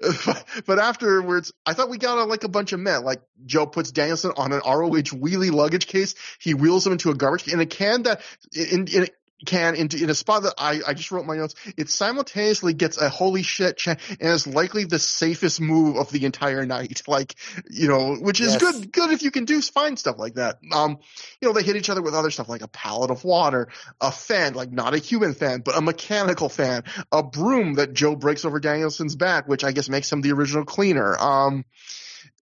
but 0.66 0.78
afterwards, 0.78 1.52
I 1.66 1.74
thought 1.74 1.88
we 1.88 1.98
got 1.98 2.18
a, 2.18 2.24
like 2.24 2.44
a 2.44 2.48
bunch 2.48 2.72
of 2.72 2.80
men. 2.80 3.04
Like 3.04 3.22
Joe 3.44 3.66
puts 3.66 3.92
Danielson 3.92 4.32
on 4.36 4.52
an 4.52 4.60
ROH 4.64 5.12
wheelie 5.12 5.52
luggage 5.52 5.86
case. 5.86 6.14
He 6.40 6.54
wheels 6.54 6.86
him 6.86 6.92
into 6.92 7.10
a 7.10 7.14
garbage 7.14 7.48
in 7.48 7.60
a 7.60 7.66
can 7.66 8.02
that 8.02 8.22
in, 8.54 8.86
in 8.88 9.08
can 9.44 9.74
into 9.74 10.02
in 10.02 10.10
a 10.10 10.14
spot 10.14 10.44
that 10.44 10.54
I, 10.58 10.80
I 10.86 10.94
just 10.94 11.10
wrote 11.10 11.26
my 11.26 11.36
notes. 11.36 11.54
It 11.76 11.90
simultaneously 11.90 12.74
gets 12.74 13.00
a 13.00 13.08
holy 13.08 13.42
shit 13.42 13.76
chant 13.76 14.00
and 14.08 14.30
is 14.30 14.46
likely 14.46 14.84
the 14.84 14.98
safest 14.98 15.60
move 15.60 15.96
of 15.96 16.10
the 16.10 16.24
entire 16.24 16.66
night. 16.66 17.02
Like, 17.12 17.34
you 17.68 17.88
know, 17.88 18.14
which 18.14 18.40
is 18.40 18.52
Yes. 18.52 18.62
good, 18.62 18.90
good 18.92 19.10
if 19.10 19.22
you 19.22 19.30
can 19.30 19.44
do 19.44 19.60
find 19.60 19.98
stuff 19.98 20.18
like 20.18 20.34
that. 20.34 20.60
Um, 20.72 20.98
you 21.40 21.48
know, 21.48 21.52
they 21.52 21.62
hit 21.62 21.76
each 21.76 21.90
other 21.90 22.00
with 22.00 22.14
other 22.14 22.30
stuff 22.30 22.48
like 22.48 22.62
a 22.62 22.68
pallet 22.68 23.10
of 23.10 23.22
water, 23.24 23.68
a 24.00 24.10
fan, 24.10 24.54
like 24.54 24.72
not 24.72 24.94
a 24.94 24.98
human 24.98 25.34
fan, 25.34 25.60
but 25.60 25.76
a 25.76 25.82
mechanical 25.82 26.48
fan, 26.48 26.84
a 27.10 27.22
broom 27.22 27.74
that 27.74 27.92
Joe 27.92 28.16
breaks 28.16 28.44
over 28.46 28.60
Danielson's 28.60 29.14
back, 29.16 29.46
which 29.46 29.62
I 29.64 29.72
guess 29.72 29.88
makes 29.90 30.10
him 30.10 30.22
the 30.22 30.32
original 30.32 30.64
cleaner. 30.64 31.16
Um, 31.18 31.64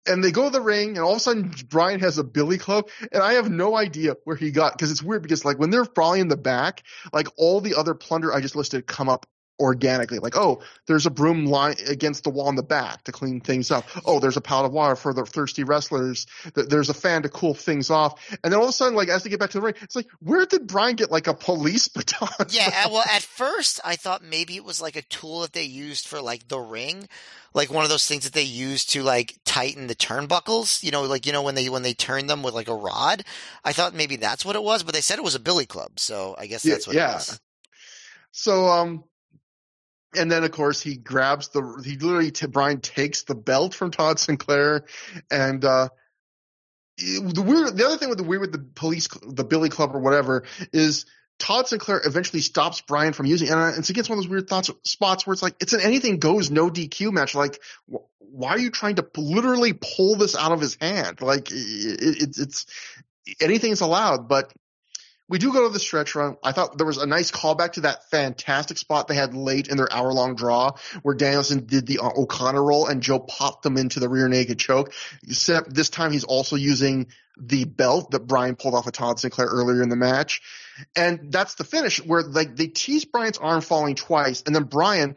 and 0.06 0.22
they 0.22 0.30
go 0.30 0.44
to 0.44 0.50
the 0.50 0.60
ring, 0.60 0.90
and 0.90 1.00
all 1.00 1.12
of 1.12 1.18
a 1.18 1.20
sudden 1.20 1.54
Bryan 1.68 2.00
has 2.00 2.18
a 2.18 2.24
billy 2.24 2.58
club, 2.58 2.88
and 3.12 3.22
I 3.22 3.34
have 3.34 3.50
no 3.50 3.76
idea 3.76 4.16
where 4.24 4.36
he 4.36 4.50
got 4.50 4.72
because 4.72 4.90
it's 4.90 5.02
weird 5.02 5.22
because 5.22 5.44
like 5.44 5.58
when 5.58 5.70
they're 5.70 5.84
brawling 5.84 6.22
in 6.22 6.28
the 6.28 6.36
back, 6.36 6.82
like 7.12 7.28
all 7.36 7.60
the 7.60 7.74
other 7.74 7.94
plunder 7.94 8.32
I 8.32 8.40
just 8.40 8.56
listed 8.56 8.86
come 8.86 9.08
up 9.08 9.26
organically. 9.60 10.18
Like, 10.18 10.36
oh, 10.36 10.62
there's 10.86 11.06
a 11.06 11.10
broom 11.10 11.46
line 11.46 11.76
against 11.86 12.24
the 12.24 12.30
wall 12.30 12.48
in 12.48 12.56
the 12.56 12.62
back 12.62 13.04
to 13.04 13.12
clean 13.12 13.40
things 13.40 13.70
up. 13.70 13.84
Oh, 14.04 14.18
there's 14.18 14.36
a 14.36 14.40
pallet 14.40 14.66
of 14.66 14.72
water 14.72 14.96
for 14.96 15.14
the 15.14 15.24
thirsty 15.24 15.62
wrestlers. 15.62 16.26
There's 16.54 16.88
a 16.90 16.94
fan 16.94 17.22
to 17.22 17.28
cool 17.28 17.54
things 17.54 17.90
off. 17.90 18.20
And 18.42 18.52
then 18.52 18.58
all 18.58 18.64
of 18.64 18.70
a 18.70 18.72
sudden, 18.72 18.94
like 18.96 19.08
as 19.08 19.22
they 19.22 19.30
get 19.30 19.38
back 19.38 19.50
to 19.50 19.58
the 19.58 19.62
ring, 19.62 19.74
it's 19.82 19.94
like, 19.94 20.08
where 20.20 20.44
did 20.46 20.66
Bryan 20.66 20.96
get 20.96 21.10
like 21.12 21.28
a 21.28 21.34
police 21.34 21.86
baton? 21.94 22.28
Yeah, 22.46 22.86
well, 22.88 23.04
at 23.08 23.22
first 23.22 23.80
I 23.84 23.96
thought 23.96 24.24
maybe 24.24 24.56
it 24.56 24.64
was 24.64 24.80
like 24.80 24.96
a 24.96 25.02
tool 25.02 25.40
that 25.42 25.52
they 25.52 25.62
used 25.62 26.08
for 26.08 26.20
like 26.20 26.48
the 26.48 26.58
ring, 26.58 27.06
like 27.54 27.70
one 27.70 27.84
of 27.84 27.90
those 27.90 28.06
things 28.06 28.24
that 28.24 28.32
they 28.32 28.42
use 28.42 28.84
to 28.86 29.02
like 29.02 29.38
tighten 29.44 29.86
the 29.86 29.94
turnbuckles. 29.94 30.82
You 30.82 30.90
know, 30.90 31.02
like 31.02 31.26
you 31.26 31.32
know 31.32 31.42
when 31.42 31.54
they 31.54 31.68
when 31.68 31.82
they 31.82 31.94
turn 31.94 32.26
them 32.26 32.42
with 32.42 32.54
like 32.54 32.68
a 32.68 32.74
rod. 32.74 33.24
I 33.64 33.72
thought 33.72 33.94
maybe 33.94 34.16
that's 34.16 34.44
what 34.44 34.56
it 34.56 34.62
was, 34.64 34.82
but 34.82 34.94
they 34.94 35.00
said 35.02 35.18
it 35.18 35.24
was 35.24 35.34
a 35.34 35.40
billy 35.40 35.66
club, 35.66 36.00
so 36.00 36.34
I 36.38 36.46
guess 36.46 36.64
Yeah, 36.64 36.72
that's 36.74 36.86
what 36.86 36.96
yeah. 36.96 37.10
it 37.12 37.14
was. 37.14 37.40
So, 38.32 38.66
um, 38.68 39.04
and 40.16 40.30
then 40.30 40.44
of 40.44 40.50
course 40.50 40.80
he 40.80 40.96
grabs 40.96 41.48
the, 41.48 41.82
he 41.84 41.96
literally, 41.96 42.30
t- 42.30 42.46
Bryan 42.46 42.80
takes 42.80 43.22
the 43.22 43.34
belt 43.34 43.74
from 43.74 43.90
Todd 43.90 44.18
Sinclair 44.18 44.84
and, 45.30 45.64
uh, 45.64 45.88
the 46.98 47.42
weird, 47.42 47.76
the 47.76 47.86
other 47.86 47.96
thing 47.96 48.10
with 48.10 48.18
the 48.18 48.24
weird 48.24 48.42
with 48.42 48.52
the 48.52 48.66
police, 48.74 49.08
the 49.22 49.44
Billy 49.44 49.70
Club 49.70 49.94
or 49.94 50.00
whatever 50.00 50.44
is 50.72 51.06
Todd 51.40 51.66
Sinclair 51.66 52.00
eventually 52.04 52.42
stops 52.42 52.82
Bryan 52.82 53.14
from 53.14 53.26
using, 53.26 53.48
and 53.48 53.78
it's 53.78 53.88
against 53.88 54.10
one 54.10 54.18
of 54.18 54.24
those 54.24 54.30
weird 54.30 54.48
thoughts, 54.48 54.70
spots 54.84 55.26
where 55.26 55.32
it's 55.32 55.42
like, 55.42 55.56
it's 55.60 55.72
an 55.72 55.80
anything 55.80 56.18
goes, 56.18 56.50
no 56.50 56.68
DQ 56.68 57.12
match. 57.12 57.34
Like, 57.34 57.58
wh- 57.90 58.04
why 58.18 58.50
are 58.50 58.58
you 58.58 58.70
trying 58.70 58.96
to 58.96 59.06
literally 59.16 59.72
pull 59.72 60.16
this 60.16 60.36
out 60.36 60.52
of 60.52 60.60
his 60.60 60.76
hand? 60.78 61.22
Like, 61.22 61.50
it, 61.50 61.54
it, 61.54 62.38
it's, 62.38 62.66
anything's 63.40 63.80
allowed, 63.80 64.28
but 64.28 64.52
we 65.30 65.38
do 65.38 65.52
go 65.52 65.62
to 65.62 65.72
the 65.72 65.78
stretch 65.78 66.16
run. 66.16 66.36
I 66.42 66.50
thought 66.50 66.76
there 66.76 66.86
was 66.86 66.98
a 66.98 67.06
nice 67.06 67.30
callback 67.30 67.74
to 67.74 67.82
that 67.82 68.10
fantastic 68.10 68.78
spot 68.78 69.06
they 69.06 69.14
had 69.14 69.32
late 69.32 69.68
in 69.68 69.76
their 69.76 69.90
hour 69.90 70.12
long 70.12 70.34
draw 70.34 70.72
where 71.02 71.14
Danielson 71.14 71.66
did 71.66 71.86
the 71.86 72.00
uh, 72.00 72.10
O'Connor 72.16 72.62
roll 72.62 72.86
and 72.88 73.00
Joe 73.00 73.20
popped 73.20 73.62
them 73.62 73.76
into 73.76 74.00
the 74.00 74.08
rear 74.08 74.28
naked 74.28 74.58
choke. 74.58 74.92
Except 75.22 75.72
this 75.72 75.88
time 75.88 76.10
he's 76.10 76.24
also 76.24 76.56
using 76.56 77.06
the 77.40 77.64
belt 77.64 78.10
that 78.10 78.26
Bryan 78.26 78.56
pulled 78.56 78.74
off 78.74 78.88
of 78.88 78.92
Todd 78.92 79.20
Sinclair 79.20 79.46
earlier 79.46 79.82
in 79.82 79.88
the 79.88 79.96
match. 79.96 80.42
And 80.96 81.30
that's 81.30 81.54
the 81.54 81.64
finish 81.64 82.04
where 82.04 82.22
like 82.22 82.56
they 82.56 82.66
tease 82.66 83.04
Bryan's 83.04 83.38
arm 83.38 83.60
falling 83.60 83.94
twice 83.94 84.42
and 84.44 84.54
then 84.54 84.64
Bryan 84.64 85.14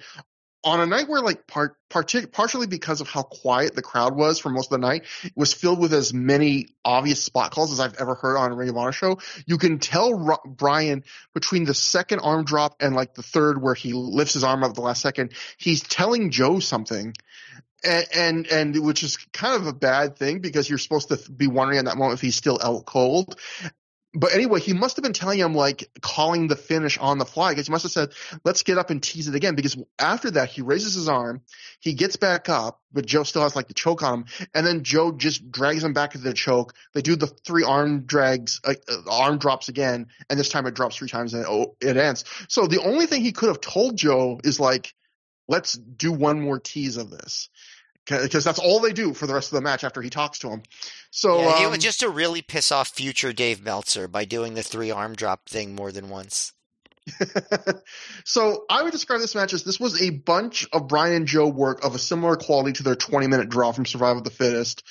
on 0.64 0.80
a 0.80 0.86
night 0.86 1.10
where 1.10 1.22
like 1.22 1.46
part, 1.46 1.76
partially 1.90 2.68
because 2.68 3.02
of 3.02 3.10
how 3.10 3.24
quiet 3.24 3.76
the 3.76 3.82
crowd 3.82 4.16
was 4.16 4.40
for 4.40 4.50
most 4.50 4.72
of 4.72 4.82
the 4.82 4.88
night, 4.88 5.04
it 5.24 5.34
was 5.36 5.54
filled 5.54 5.80
with 5.80 5.94
as 5.94 6.14
many 6.14 6.68
obvious 6.86 7.24
spot 7.24 7.52
calls 7.52 7.72
as 7.72 7.80
I've 7.80 7.96
ever 8.00 8.16
heard 8.16 8.38
on 8.38 8.52
a 8.52 8.56
Ring 8.56 8.70
of 8.70 8.78
Honor 8.78 8.92
show. 8.92 9.20
You 9.46 9.58
can 9.58 9.80
tell 9.80 10.40
Bryan 10.46 11.04
between 11.34 11.66
the 11.66 11.74
second 11.74 12.20
arm 12.20 12.46
drop 12.46 12.78
and 12.80 12.96
like 12.96 13.14
the 13.14 13.24
third 13.24 13.62
where 13.62 13.76
he 13.76 13.94
lifts 13.94 14.34
his 14.34 14.44
arm 14.44 14.64
up 14.64 14.70
at 14.70 14.76
the 14.76 14.82
last 14.82 15.02
second, 15.02 15.34
he's 15.58 15.82
telling 15.82 16.32
Joe 16.32 16.60
something. 16.60 17.14
And, 17.86 18.08
and 18.16 18.48
and 18.48 18.86
which 18.86 19.04
is 19.04 19.18
kind 19.34 19.56
of 19.56 19.68
a 19.68 19.74
bad 19.74 20.18
thing 20.18 20.40
because 20.40 20.70
you're 20.70 20.78
supposed 20.78 21.10
to 21.10 21.18
be 21.30 21.48
wondering 21.48 21.80
at 21.80 21.86
that 21.86 21.98
moment 21.98 22.14
if 22.14 22.22
he's 22.22 22.38
still 22.38 22.58
out 22.64 22.86
cold. 22.86 23.38
But 24.16 24.34
anyway, 24.34 24.60
he 24.60 24.74
must 24.74 24.96
have 24.98 25.04
been 25.04 25.14
telling 25.14 25.40
him 25.40 25.56
like 25.56 25.90
calling 26.02 26.48
the 26.48 26.56
finish 26.56 27.00
on 27.00 27.18
the 27.18 27.26
fly 27.26 27.52
because 27.52 27.68
he 27.68 27.72
must 27.72 27.84
have 27.84 27.92
said, 27.92 28.14
"Let's 28.44 28.62
get 28.62 28.78
up 28.78 28.92
and 28.92 29.02
tease 29.02 29.28
it 29.28 29.34
again." 29.34 29.56
Because 29.56 29.76
after 29.98 30.30
that, 30.32 30.50
he 30.50 30.62
raises 30.62 30.94
his 30.94 31.10
arm, 31.10 31.42
he 31.80 31.94
gets 31.94 32.16
back 32.16 32.48
up, 32.48 32.80
but 32.92 33.08
Joe 33.08 33.24
still 33.24 33.42
has 33.42 33.56
like 33.56 33.68
the 33.68 33.74
choke 33.74 34.04
on 34.04 34.20
him, 34.20 34.26
and 34.54 34.66
then 34.66 34.84
Joe 34.84 35.12
just 35.12 35.52
drags 35.52 35.84
him 35.84 35.94
back 35.94 36.14
into 36.14 36.28
the 36.28 36.34
choke. 36.34 36.76
They 36.94 37.02
do 37.02 37.16
the 37.16 37.28
three 37.28 37.64
arm 37.64 38.06
drags, 38.06 38.62
uh, 38.64 38.76
uh, 38.88 39.02
arm 39.10 39.40
drops 39.40 39.70
again, 39.70 40.08
and 40.30 40.40
this 40.40 40.50
time 40.50 40.68
it 40.68 40.76
drops 40.76 40.96
three 40.96 41.10
times 41.10 41.34
and 41.34 41.44
it, 41.44 41.50
oh, 41.50 41.76
it 41.82 41.98
ends. 41.98 42.24
So 42.50 42.68
the 42.68 42.84
only 42.84 43.08
thing 43.08 43.22
he 43.22 43.32
could 43.32 43.50
have 43.50 43.62
told 43.62 43.98
Joe 43.98 44.40
is 44.44 44.60
like, 44.60 44.94
"Let's 45.48 45.74
do 45.74 46.12
one 46.12 46.40
more 46.40 46.60
tease 46.60 46.98
of 46.98 47.10
this." 47.10 47.50
Because 48.06 48.44
that's 48.44 48.60
all 48.60 48.82
they 48.82 48.92
do 48.92 49.14
for 49.14 49.28
the 49.28 49.34
rest 49.34 49.52
of 49.52 49.56
the 49.56 49.62
match 49.62 49.84
after 49.84 50.02
he 50.02 50.10
talks 50.10 50.40
to 50.40 50.50
him. 50.50 50.64
So 51.12 51.40
yeah, 51.40 51.60
he 51.60 51.66
um, 51.66 51.72
was 51.72 51.80
just 51.80 52.02
to 52.02 52.10
really 52.10 52.42
piss 52.42 52.72
off 52.72 52.90
future 52.90 53.32
Dave 53.32 53.64
Meltzer 53.64 54.08
by 54.10 54.26
doing 54.26 54.56
the 54.56 54.64
three 54.64 54.92
arm 54.92 55.16
drop 55.16 55.48
thing 55.48 55.74
more 55.74 55.92
than 55.92 56.10
once. 56.10 56.52
so 58.26 58.66
I 58.70 58.84
would 58.84 58.92
describe 58.92 59.20
this 59.20 59.36
match 59.36 59.54
as 59.54 59.64
this 59.64 59.80
was 59.80 60.02
a 60.02 60.10
bunch 60.10 60.68
of 60.72 60.88
Bryan 60.88 61.16
and 61.16 61.28
Joe 61.28 61.48
work 61.48 61.84
of 61.84 61.96
a 61.96 62.00
similar 62.00 62.36
quality 62.36 62.74
to 62.74 62.84
their 62.84 62.96
20 62.96 63.28
minute 63.28 63.50
draw 63.50 63.72
from 63.72 63.86
Survival 63.86 64.20
of 64.20 64.24
the 64.24 64.30
Fittest, 64.32 64.84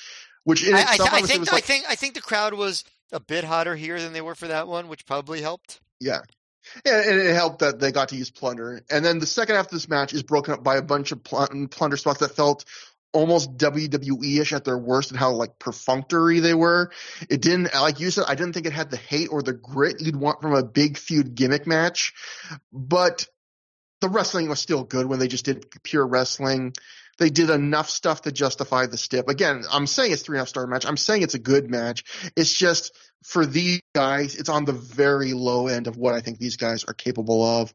which 0.43 0.67
in 0.67 0.73
I, 0.73 0.77
I, 0.77 0.81
itself 0.81 1.09
th- 1.09 1.23
I 1.23 1.25
think 1.25 1.39
was 1.41 1.49
I 1.49 1.53
like, 1.53 1.63
think 1.63 1.85
I 1.89 1.95
think 1.95 2.13
the 2.13 2.21
crowd 2.21 2.53
was 2.53 2.83
a 3.11 3.19
bit 3.19 3.43
hotter 3.43 3.75
here 3.75 3.99
than 4.01 4.13
they 4.13 4.21
were 4.21 4.35
for 4.35 4.47
that 4.47 4.67
one, 4.67 4.87
which 4.87 5.05
probably 5.05 5.41
helped. 5.41 5.79
yeah. 5.99 6.21
Yeah, 6.85 7.01
and 7.01 7.19
it 7.19 7.33
helped 7.33 7.59
that 7.59 7.81
they 7.81 7.91
got 7.91 8.07
to 8.09 8.15
use 8.15 8.31
plunder. 8.31 8.81
And 8.89 9.03
then 9.03 9.19
the 9.19 9.25
second 9.25 9.57
half 9.57 9.65
of 9.65 9.71
this 9.71 9.89
match 9.89 10.13
is 10.13 10.23
broken 10.23 10.53
up 10.53 10.63
by 10.63 10.77
a 10.77 10.81
bunch 10.81 11.11
of 11.11 11.21
pl- 11.21 11.67
plunder 11.69 11.97
spots 11.97 12.21
that 12.21 12.37
felt 12.37 12.63
almost 13.13 13.57
WWE-ish 13.57 14.53
at 14.53 14.65
their 14.65 14.77
worst 14.77 15.11
and 15.11 15.19
how 15.19 15.31
like 15.31 15.59
perfunctory 15.59 16.39
they 16.39 16.53
were. 16.53 16.91
It 17.29 17.41
didn't, 17.41 17.73
like 17.73 17.99
you 17.99 18.11
said, 18.11 18.25
I 18.27 18.35
didn't 18.35 18.53
think 18.53 18.65
it 18.65 18.73
had 18.73 18.89
the 18.89 18.97
hate 18.97 19.29
or 19.31 19.41
the 19.41 19.53
grit 19.53 20.01
you'd 20.01 20.15
want 20.15 20.41
from 20.41 20.53
a 20.53 20.63
big 20.63 20.97
feud 20.97 21.35
gimmick 21.35 21.67
match, 21.67 22.13
but 22.71 23.27
the 24.01 24.09
wrestling 24.09 24.49
was 24.49 24.59
still 24.59 24.83
good 24.83 25.05
when 25.05 25.19
they 25.19 25.27
just 25.27 25.45
did 25.45 25.65
pure 25.83 26.05
wrestling. 26.05 26.73
They 27.19 27.29
did 27.29 27.49
enough 27.49 27.89
stuff 27.89 28.23
to 28.23 28.31
justify 28.31 28.87
the 28.87 28.97
stip. 28.97 29.29
Again, 29.29 29.63
I'm 29.71 29.87
saying 29.87 30.11
it's 30.11 30.23
three 30.23 30.37
and 30.37 30.39
a 30.39 30.41
half 30.41 30.49
star 30.49 30.65
match. 30.67 30.85
I'm 30.85 30.97
saying 30.97 31.21
it's 31.21 31.35
a 31.35 31.39
good 31.39 31.69
match. 31.69 32.31
It's 32.35 32.51
just 32.51 32.93
for 33.23 33.45
these 33.45 33.81
guys, 33.93 34.35
it's 34.35 34.49
on 34.49 34.65
the 34.65 34.73
very 34.73 35.33
low 35.33 35.67
end 35.67 35.87
of 35.87 35.97
what 35.97 36.13
I 36.13 36.21
think 36.21 36.39
these 36.39 36.57
guys 36.57 36.83
are 36.83 36.93
capable 36.93 37.43
of. 37.43 37.73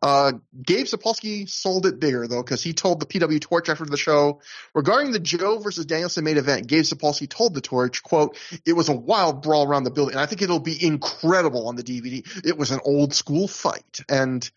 Uh, 0.00 0.32
Gabe 0.62 0.86
Sapolsky 0.86 1.48
sold 1.48 1.86
it 1.86 2.00
bigger 2.00 2.26
though, 2.26 2.42
because 2.42 2.62
he 2.62 2.72
told 2.72 3.00
the 3.00 3.06
PW 3.06 3.40
Torch 3.40 3.68
after 3.68 3.84
the 3.84 3.96
show 3.96 4.40
regarding 4.74 5.12
the 5.12 5.18
Joe 5.18 5.58
versus 5.58 5.86
Danielson 5.86 6.24
main 6.24 6.38
event. 6.38 6.66
Gabe 6.66 6.84
Sapolsky 6.84 7.28
told 7.28 7.54
the 7.54 7.60
Torch, 7.60 8.02
"quote 8.02 8.36
It 8.64 8.72
was 8.72 8.88
a 8.88 8.94
wild 8.94 9.42
brawl 9.42 9.66
around 9.66 9.84
the 9.84 9.90
building, 9.90 10.14
and 10.14 10.22
I 10.22 10.26
think 10.26 10.42
it'll 10.42 10.60
be 10.60 10.84
incredible 10.84 11.68
on 11.68 11.76
the 11.76 11.84
DVD. 11.84 12.24
It 12.44 12.56
was 12.56 12.70
an 12.70 12.80
old 12.84 13.14
school 13.14 13.46
fight, 13.46 14.00
and 14.08 14.48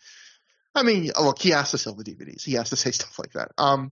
I 0.74 0.84
mean, 0.84 1.12
look, 1.20 1.40
he 1.40 1.50
has 1.50 1.72
to 1.72 1.78
sell 1.78 1.96
the 1.96 2.04
DVDs. 2.04 2.44
He 2.44 2.54
has 2.54 2.70
to 2.70 2.76
say 2.76 2.92
stuff 2.92 3.20
like 3.20 3.34
that. 3.34 3.52
Um, 3.58 3.92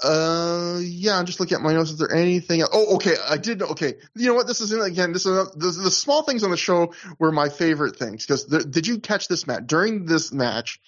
uh, 0.00 0.78
yeah, 0.80 1.18
I'm 1.18 1.26
just 1.26 1.40
looking 1.40 1.56
at 1.56 1.60
my 1.60 1.72
notes. 1.72 1.90
Is 1.90 1.98
there 1.98 2.12
anything? 2.12 2.60
Else? 2.60 2.70
Oh, 2.72 2.96
okay. 2.96 3.16
I 3.28 3.36
did. 3.36 3.62
Okay. 3.62 3.94
You 4.14 4.28
know 4.28 4.34
what? 4.34 4.46
This 4.46 4.60
is 4.60 4.72
again. 4.72 5.12
This 5.12 5.26
is 5.26 5.50
the, 5.54 5.66
the 5.82 5.90
small 5.90 6.22
things 6.22 6.44
on 6.44 6.52
the 6.52 6.56
show 6.56 6.94
were 7.18 7.32
my 7.32 7.48
favorite 7.48 7.96
things 7.96 8.24
because 8.24 8.44
did 8.44 8.86
you 8.86 9.00
catch 9.00 9.26
this 9.26 9.48
match 9.48 9.66
during 9.66 10.06
this 10.06 10.32
match? 10.32 10.80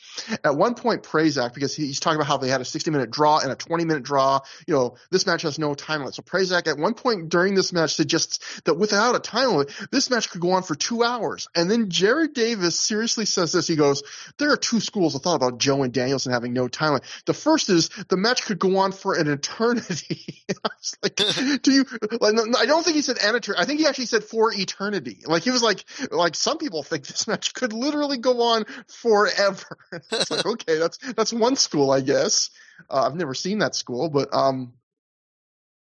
At 0.45 0.57
one 0.57 0.75
point, 0.75 1.03
Prazak 1.03 1.55
because 1.55 1.75
he, 1.75 1.87
he's 1.87 1.99
talking 1.99 2.19
about 2.19 2.29
how 2.29 2.37
they 2.37 2.49
had 2.49 2.61
a 2.61 2.65
60 2.65 2.93
minute 2.93 3.11
draw 3.11 3.41
and 3.41 3.51
a 3.51 3.57
20 3.57 3.85
minute 3.85 4.05
draw. 4.05 4.41
You 4.69 4.75
know, 4.75 4.97
this 5.11 5.27
match 5.27 5.43
has 5.43 5.59
no 5.59 5.75
time 5.75 6.01
limit. 6.01 6.15
So 6.15 6.23
Prazak 6.23 6.69
at 6.69 6.79
one 6.79 6.95
point 6.95 7.31
during 7.31 7.57
this 7.57 7.73
match 7.73 7.95
suggests 7.95 8.61
that 8.63 8.75
without 8.75 9.17
a 9.17 9.21
time 9.21 9.51
limit, 9.51 9.73
this 9.91 10.09
match 10.09 10.31
could 10.31 10.41
go 10.41 10.53
on 10.53 10.63
for 10.63 10.77
two 10.77 11.03
hours. 11.03 11.49
And 11.57 11.69
then 11.69 11.91
Jared 11.91 12.33
Davis 12.33 12.79
seriously 12.79 13.25
says 13.25 13.51
this. 13.51 13.67
He 13.67 13.75
goes, 13.75 14.05
"There 14.39 14.53
are 14.53 14.57
two 14.57 14.79
schools 14.79 15.17
of 15.17 15.23
thought 15.23 15.35
about 15.35 15.59
Joe 15.59 15.83
and 15.83 15.93
Danielson 15.93 16.33
having 16.33 16.53
no 16.53 16.69
time 16.69 16.91
limit. 16.91 17.05
The 17.27 17.35
first 17.35 17.71
is 17.71 17.89
the 18.09 18.17
match 18.17 18.45
could 18.45 18.61
go 18.61 18.79
on 18.79 18.93
for 19.01 19.15
an 19.15 19.29
eternity. 19.29 20.45
I 20.51 20.69
was 20.79 20.97
like, 21.03 21.17
do 21.63 21.73
you, 21.73 21.85
like, 22.21 22.35
no, 22.35 22.45
I 22.59 22.67
don't 22.67 22.85
think 22.85 22.97
he 22.97 23.03
said 23.03 23.19
an 23.19 23.35
eternity. 23.35 23.63
I 23.63 23.65
think 23.65 23.81
he 23.81 23.87
actually 23.87 24.07
said 24.07 24.25
for 24.25 24.53
eternity. 24.53 25.23
Like 25.27 25.43
he 25.43 25.51
was 25.51 25.63
like, 25.63 25.85
like 26.11 26.35
some 26.35 26.59
people 26.59 26.83
think 26.83 27.07
this 27.07 27.27
match 27.27 27.55
could 27.55 27.73
literally 27.73 28.19
go 28.19 28.43
on 28.43 28.65
forever. 28.89 29.79
it's 30.13 30.31
like, 30.31 30.47
okay, 30.47 30.79
that's, 30.79 30.99
that's 31.15 31.33
one 31.33 31.57
school, 31.57 31.91
I 31.91 32.01
guess. 32.01 32.51
Uh, 32.89 33.03
I've 33.07 33.17
never 33.17 33.35
seen 33.35 33.59
that 33.59 33.75
school, 33.75 34.09
but, 34.09 34.35
um, 34.35 34.75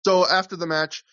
so 0.04 0.26
after 0.26 0.56
the 0.56 0.66
match, 0.66 1.04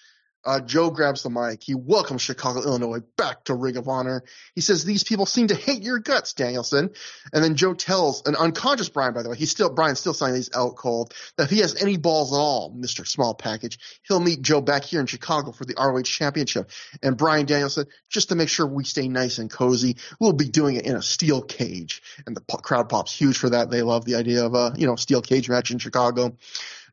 uh, 0.48 0.62
Joe 0.62 0.90
grabs 0.90 1.24
the 1.24 1.30
mic. 1.30 1.62
He 1.62 1.76
welcomes 1.76 2.22
Chicago, 2.22 2.64
Illinois 2.64 3.02
back 3.18 3.44
to 3.44 3.54
Ring 3.54 3.76
of 3.76 3.90
Honor. 3.90 4.24
He 4.56 4.62
says, 4.62 4.86
these 4.86 5.04
people 5.04 5.26
seem 5.26 5.48
to 5.48 5.56
hate 5.56 5.84
your 5.84 6.00
guts, 6.00 6.32
Danielson. 6.32 6.92
And 7.34 7.44
then 7.44 7.56
Joe 7.56 7.74
tells 7.74 8.26
an 8.26 8.38
unconscious 8.38 8.88
Bryan, 8.88 9.14
by 9.14 9.24
the 9.24 9.30
way, 9.30 9.36
he's 9.36 9.52
still, 9.52 9.70
Bryan's 9.70 10.00
still 10.00 10.14
signing 10.14 10.36
these 10.36 10.50
out 10.56 10.78
cold, 10.78 11.14
that 11.36 11.44
if 11.44 11.50
he 11.50 11.60
has 11.60 11.82
any 11.82 11.98
balls 11.98 12.32
at 12.32 12.38
all, 12.38 12.74
Mr. 12.74 13.06
Small 13.06 13.34
Package, 13.34 13.78
he'll 14.08 14.22
meet 14.22 14.42
Joe 14.42 14.62
back 14.62 14.86
here 14.86 15.02
in 15.02 15.06
Chicago 15.06 15.52
for 15.52 15.66
the 15.66 15.76
ROH 15.78 16.04
championship. 16.04 16.72
And 17.04 17.18
Bryan 17.18 17.46
Danielson, 17.46 17.88
just 18.10 18.30
to 18.30 18.36
make 18.36 18.48
sure 18.48 18.66
we 18.66 18.86
stay 18.86 19.10
nice 19.10 19.40
and 19.40 19.52
cozy, 19.52 19.98
we'll 20.18 20.32
be 20.32 20.48
doing 20.48 20.78
it 20.78 20.86
in 20.86 20.96
a 20.96 21.02
steel 21.02 21.42
cage. 21.42 22.02
And 22.26 22.38
the 22.38 22.42
crowd 22.42 22.88
pops 22.88 23.14
huge 23.14 23.38
for 23.38 23.50
that. 23.50 23.70
They 23.70 23.82
love 23.82 24.06
the 24.06 24.16
idea 24.16 24.46
of 24.46 24.56
a, 24.56 24.74
you 24.78 24.88
know, 24.88 24.96
steel 24.96 25.22
cage 25.22 25.50
match 25.50 25.72
in 25.72 25.80
Chicago. 25.80 26.38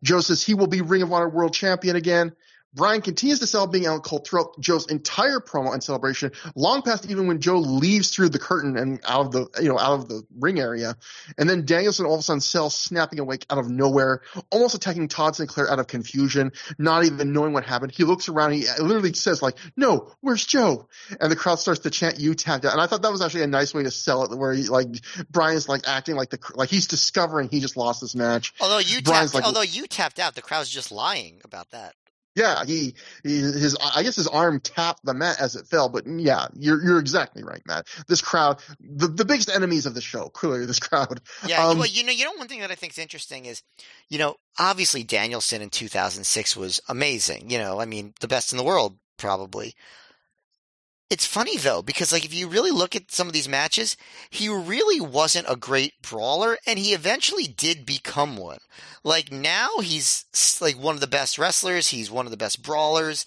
Joe 0.03 0.21
says 0.21 0.43
he 0.43 0.55
will 0.55 0.67
be 0.67 0.81
Ring 0.81 1.03
of 1.03 1.13
Honor 1.13 1.29
World 1.29 1.55
Champion 1.55 1.95
again. 1.95 2.35
Bryan 2.75 3.01
continues 3.03 3.39
to 3.41 3.47
sell 3.47 3.67
being 3.67 3.87
out 3.87 4.03
cold 4.03 4.27
throughout 4.27 4.59
Joe's 4.61 4.87
entire 4.87 5.41
promo 5.41 5.73
and 5.73 5.83
celebration, 5.83 6.33
long 6.55 6.83
past 6.83 7.09
even 7.09 7.27
when 7.27 7.41
Joe 7.41 7.59
leaves 7.59 8.11
through 8.11 8.31
the 8.31 8.39
curtain 8.39 8.77
and 8.77 9.01
out 9.07 9.27
of 9.27 9.33
the 9.33 9.63
you 9.63 9.69
know 9.69 9.79
out 9.79 9.93
of 9.93 10.09
the 10.09 10.23
ring 10.39 10.59
area, 10.59 10.97
and 11.39 11.49
then 11.49 11.65
Danielson 11.65 12.07
all 12.07 12.15
of 12.15 12.21
a 12.21 12.23
sudden 12.23 12.41
sells 12.41 12.75
snapping 12.75 13.21
awake 13.21 13.47
out 13.51 13.59
of 13.59 13.71
nowhere, 13.71 14.23
almost 14.51 14.75
attacking 14.75 15.09
Todd 15.09 15.37
Sinclair 15.37 15.71
out 15.71 15.79
of 15.79 15.87
confusion, 15.87 16.53
not 16.79 17.05
even 17.05 17.33
knowing 17.33 17.53
what 17.53 17.65
happened. 17.65 17.93
He 17.93 18.05
looks 18.05 18.29
around, 18.29 18.53
he 18.53 18.67
literally 18.81 19.13
says 19.13 19.43
like, 19.43 19.57
"No, 19.77 20.11
where's 20.21 20.45
Joe?" 20.45 20.89
And 21.21 21.31
the 21.31 21.37
crowd 21.37 21.61
starts 21.61 21.81
to 21.81 21.91
chant, 21.91 22.19
"You 22.19 22.35
tapped 22.35 22.65
out." 22.65 22.73
And 22.73 22.81
I 22.81 22.87
thought 22.87 23.03
that 23.03 23.13
was 23.13 23.23
actually 23.23 23.43
a 23.43 23.49
nice 23.49 23.73
way 23.73 23.85
to 23.85 23.91
sell 23.91 24.25
it, 24.25 24.37
where 24.37 24.53
he 24.53 24.65
like 24.65 24.89
Bryan's 25.31 25.69
like 25.69 25.87
acting 25.87 26.17
like 26.17 26.31
the 26.31 26.41
like 26.55 26.71
he's 26.71 26.87
discovering 26.87 27.49
he 27.49 27.61
just 27.61 27.77
lost 27.77 28.01
this 28.01 28.15
match. 28.15 28.53
Although 28.61 28.79
you 28.79 29.01
tapped, 29.01 29.35
like, 29.35 29.45
although 29.45 29.63
you 29.63 29.87
tapped 29.87 30.19
out, 30.19 30.35
the 30.35 30.43
crowd's 30.43 30.71
just 30.71 30.91
lying 30.91 31.41
about 31.45 31.71
that. 31.71 31.95
Yeah, 32.35 32.65
he, 32.65 32.95
he, 33.23 33.37
his 33.39 33.77
I 33.95 34.03
guess 34.03 34.17
his 34.17 34.27
arm 34.27 34.61
tapped 34.61 35.05
the 35.05 35.15
mat 35.15 35.41
as 35.41 35.55
it 35.55 35.67
fell, 35.67 35.89
but 35.89 36.05
yeah, 36.07 36.49
you're 36.55 36.83
you're 36.83 36.99
exactly 36.99 37.45
right, 37.45 37.63
Matt. 37.67 37.87
This 38.09 38.21
crowd, 38.21 38.61
the 38.81 39.07
the 39.07 39.25
biggest 39.25 39.51
enemies 39.51 39.87
of 39.87 39.95
the 39.95 40.01
show, 40.01 40.29
clearly 40.35 40.67
this 40.67 40.81
crowd. 40.81 41.21
Yeah, 41.47 41.67
um, 41.67 41.79
well, 41.79 41.87
you 41.87 42.05
know, 42.05 42.13
you 42.13 42.25
know, 42.25 42.33
one 42.33 42.49
thing 42.49 42.61
that 42.61 42.71
I 42.71 42.75
think 42.75 42.93
is 42.93 42.99
interesting 42.99 43.47
is, 43.47 43.63
you 44.09 44.19
know, 44.19 44.37
obviously 44.59 45.05
Danielson 45.05 45.63
in 45.63 45.71
2006 45.71 46.57
was 46.57 46.81
amazing. 46.89 47.51
You 47.51 47.59
know, 47.59 47.81
I 47.81 47.85
mean, 47.85 48.15
the 48.21 48.29
best 48.29 48.53
in 48.53 48.59
the 48.59 48.65
world 48.65 48.99
probably. 49.17 49.75
It's 51.15 51.25
funny 51.25 51.57
though, 51.57 51.81
because 51.81 52.11
like 52.11 52.25
if 52.25 52.35
you 52.35 52.49
really 52.49 52.73
look 52.73 52.97
at 52.97 53.13
some 53.13 53.29
of 53.29 53.33
these 53.33 53.49
matches, 53.49 53.97
he 54.31 54.49
really 54.49 55.01
wasn't 55.01 55.47
a 55.49 55.55
great 55.55 55.93
brawler 56.03 56.59
and 56.67 56.77
he 56.77 56.93
eventually 56.93 57.45
did 57.47 57.87
become 57.87 58.37
one. 58.37 58.59
Like 59.05 59.31
now 59.31 59.79
he's 59.79 60.25
like 60.61 60.77
one 60.77 60.97
of 60.97 61.01
the 61.01 61.07
best 61.07 61.39
wrestlers, 61.39 61.87
he's 61.87 62.11
one 62.11 62.27
of 62.27 62.33
the 62.33 62.37
best 62.37 62.65
brawlers. 62.65 63.27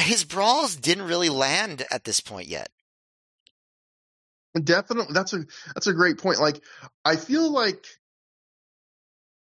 His 0.00 0.24
brawls 0.24 0.74
didn't 0.74 1.06
really 1.06 1.28
land 1.28 1.86
at 1.92 2.02
this 2.02 2.18
point 2.18 2.48
yet. 2.48 2.70
Definitely 4.60 5.14
that's 5.14 5.32
a 5.32 5.44
that's 5.76 5.86
a 5.86 5.94
great 5.94 6.18
point. 6.18 6.40
Like 6.40 6.60
I 7.04 7.14
feel 7.14 7.52
like 7.52 7.86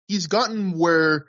he's 0.09 0.27
gotten 0.27 0.77
where 0.77 1.27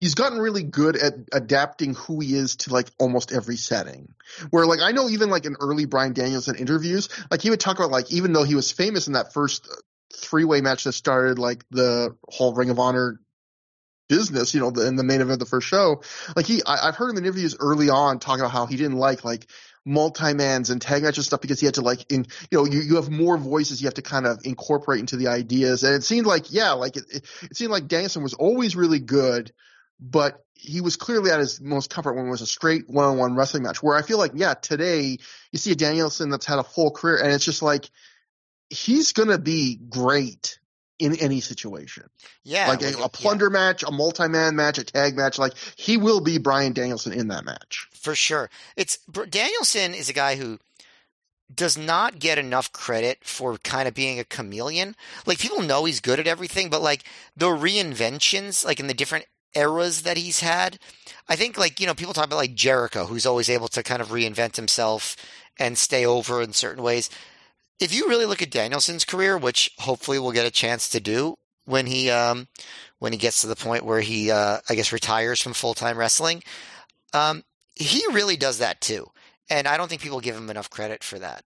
he's 0.00 0.14
gotten 0.14 0.38
really 0.38 0.62
good 0.62 0.96
at 0.96 1.14
adapting 1.32 1.94
who 1.94 2.20
he 2.20 2.34
is 2.34 2.56
to 2.56 2.72
like 2.72 2.88
almost 2.98 3.32
every 3.32 3.56
setting. 3.56 4.14
Where 4.50 4.66
like 4.66 4.80
I 4.80 4.92
know 4.92 5.08
even 5.08 5.30
like 5.30 5.46
in 5.46 5.56
early 5.60 5.86
Bryan 5.86 6.12
Danielson 6.12 6.56
interviews, 6.56 7.08
like 7.30 7.42
he 7.42 7.50
would 7.50 7.60
talk 7.60 7.78
about 7.78 7.90
like 7.90 8.12
even 8.12 8.32
though 8.32 8.44
he 8.44 8.54
was 8.54 8.70
famous 8.70 9.06
in 9.06 9.14
that 9.14 9.32
first 9.32 9.68
three 10.14 10.44
way 10.44 10.60
match 10.60 10.84
that 10.84 10.92
started 10.92 11.38
like 11.38 11.64
the 11.70 12.16
whole 12.28 12.54
Ring 12.54 12.70
of 12.70 12.78
Honor 12.78 13.20
business, 14.08 14.54
you 14.54 14.60
know, 14.60 14.70
the, 14.70 14.86
in 14.86 14.96
the 14.96 15.02
main 15.02 15.20
event 15.20 15.32
of 15.32 15.38
the 15.40 15.46
first 15.46 15.66
show, 15.66 16.02
like 16.36 16.46
he, 16.46 16.62
I, 16.64 16.86
have 16.86 16.96
heard 16.96 17.10
him 17.10 17.16
in 17.18 17.24
interviews 17.24 17.56
early 17.58 17.90
on 17.90 18.18
talking 18.18 18.40
about 18.40 18.52
how 18.52 18.66
he 18.66 18.76
didn't 18.76 18.98
like 18.98 19.24
like 19.24 19.46
multi-mans 19.84 20.70
and 20.70 20.82
tag 20.82 21.04
matches 21.04 21.26
stuff 21.26 21.40
because 21.40 21.60
he 21.60 21.66
had 21.66 21.76
to 21.76 21.80
like 21.80 22.10
in 22.10 22.26
you 22.50 22.58
know 22.58 22.64
you, 22.64 22.80
you 22.80 22.96
have 22.96 23.08
more 23.08 23.38
voices 23.38 23.80
you 23.80 23.86
have 23.86 23.94
to 23.94 24.02
kind 24.02 24.26
of 24.26 24.40
incorporate 24.44 24.98
into 24.98 25.16
the 25.16 25.28
ideas 25.28 25.84
and 25.84 25.94
it 25.94 26.02
seemed 26.02 26.26
like 26.26 26.52
yeah 26.52 26.72
like 26.72 26.96
it, 26.96 27.04
it, 27.08 27.24
it 27.44 27.56
seemed 27.56 27.70
like 27.70 27.86
Danielson 27.86 28.24
was 28.24 28.34
always 28.34 28.74
really 28.74 28.98
good 28.98 29.52
but 30.00 30.44
he 30.54 30.80
was 30.80 30.96
clearly 30.96 31.30
at 31.30 31.38
his 31.38 31.60
most 31.60 31.90
comfort 31.90 32.14
when 32.14 32.26
it 32.26 32.30
was 32.30 32.40
a 32.40 32.46
straight 32.46 32.88
one-on-one 32.88 33.36
wrestling 33.36 33.62
match. 33.62 33.82
Where 33.82 33.96
I 33.96 34.02
feel 34.02 34.18
like, 34.18 34.32
yeah, 34.34 34.54
today 34.54 35.18
you 35.52 35.58
see 35.58 35.72
a 35.72 35.76
Danielson 35.76 36.30
that's 36.30 36.46
had 36.46 36.58
a 36.58 36.64
full 36.64 36.90
career, 36.90 37.18
and 37.22 37.32
it's 37.32 37.44
just 37.44 37.62
like 37.62 37.90
he's 38.70 39.12
gonna 39.12 39.38
be 39.38 39.76
great 39.76 40.58
in 40.98 41.16
any 41.16 41.40
situation. 41.40 42.04
Yeah, 42.42 42.68
like 42.68 42.82
a, 42.82 43.02
a 43.02 43.08
plunder 43.08 43.46
yeah. 43.46 43.58
match, 43.58 43.82
a 43.82 43.90
multi-man 43.90 44.56
match, 44.56 44.78
a 44.78 44.84
tag 44.84 45.16
match. 45.16 45.38
Like 45.38 45.52
he 45.76 45.96
will 45.96 46.20
be 46.20 46.38
Bryan 46.38 46.72
Danielson 46.72 47.12
in 47.12 47.28
that 47.28 47.44
match 47.44 47.86
for 47.92 48.14
sure. 48.14 48.50
It's 48.76 48.98
Danielson 49.28 49.94
is 49.94 50.08
a 50.08 50.14
guy 50.14 50.36
who 50.36 50.58
does 51.54 51.78
not 51.78 52.18
get 52.18 52.38
enough 52.38 52.72
credit 52.72 53.18
for 53.22 53.56
kind 53.58 53.86
of 53.86 53.94
being 53.94 54.18
a 54.18 54.24
chameleon. 54.24 54.96
Like 55.26 55.38
people 55.38 55.62
know 55.62 55.84
he's 55.84 56.00
good 56.00 56.18
at 56.18 56.26
everything, 56.26 56.70
but 56.70 56.82
like 56.82 57.04
the 57.36 57.46
reinventions, 57.46 58.64
like 58.64 58.80
in 58.80 58.88
the 58.88 58.94
different 58.94 59.26
eras 59.56 60.02
that 60.02 60.16
he's 60.16 60.40
had. 60.40 60.78
I 61.28 61.36
think 61.36 61.58
like, 61.58 61.80
you 61.80 61.86
know, 61.86 61.94
people 61.94 62.14
talk 62.14 62.26
about 62.26 62.36
like 62.36 62.54
Jericho, 62.54 63.06
who's 63.06 63.26
always 63.26 63.48
able 63.48 63.68
to 63.68 63.82
kind 63.82 64.02
of 64.02 64.08
reinvent 64.08 64.56
himself 64.56 65.16
and 65.58 65.76
stay 65.76 66.04
over 66.04 66.42
in 66.42 66.52
certain 66.52 66.82
ways. 66.82 67.10
If 67.80 67.94
you 67.94 68.08
really 68.08 68.26
look 68.26 68.42
at 68.42 68.50
Danielson's 68.50 69.04
career, 69.04 69.36
which 69.36 69.70
hopefully 69.78 70.18
we'll 70.18 70.32
get 70.32 70.46
a 70.46 70.50
chance 70.50 70.88
to 70.90 71.00
do 71.00 71.36
when 71.66 71.86
he 71.86 72.10
um, 72.10 72.48
when 72.98 73.12
he 73.12 73.18
gets 73.18 73.42
to 73.42 73.46
the 73.46 73.56
point 73.56 73.84
where 73.84 74.00
he 74.00 74.30
uh, 74.30 74.58
I 74.68 74.74
guess 74.74 74.92
retires 74.92 75.40
from 75.40 75.52
full 75.52 75.74
time 75.74 75.98
wrestling, 75.98 76.42
um, 77.12 77.42
he 77.74 78.02
really 78.12 78.36
does 78.36 78.58
that 78.58 78.80
too, 78.80 79.06
and 79.50 79.68
I 79.68 79.76
don't 79.76 79.88
think 79.88 80.00
people 80.00 80.20
give 80.20 80.36
him 80.36 80.48
enough 80.48 80.70
credit 80.70 81.04
for 81.04 81.18
that. 81.18 81.42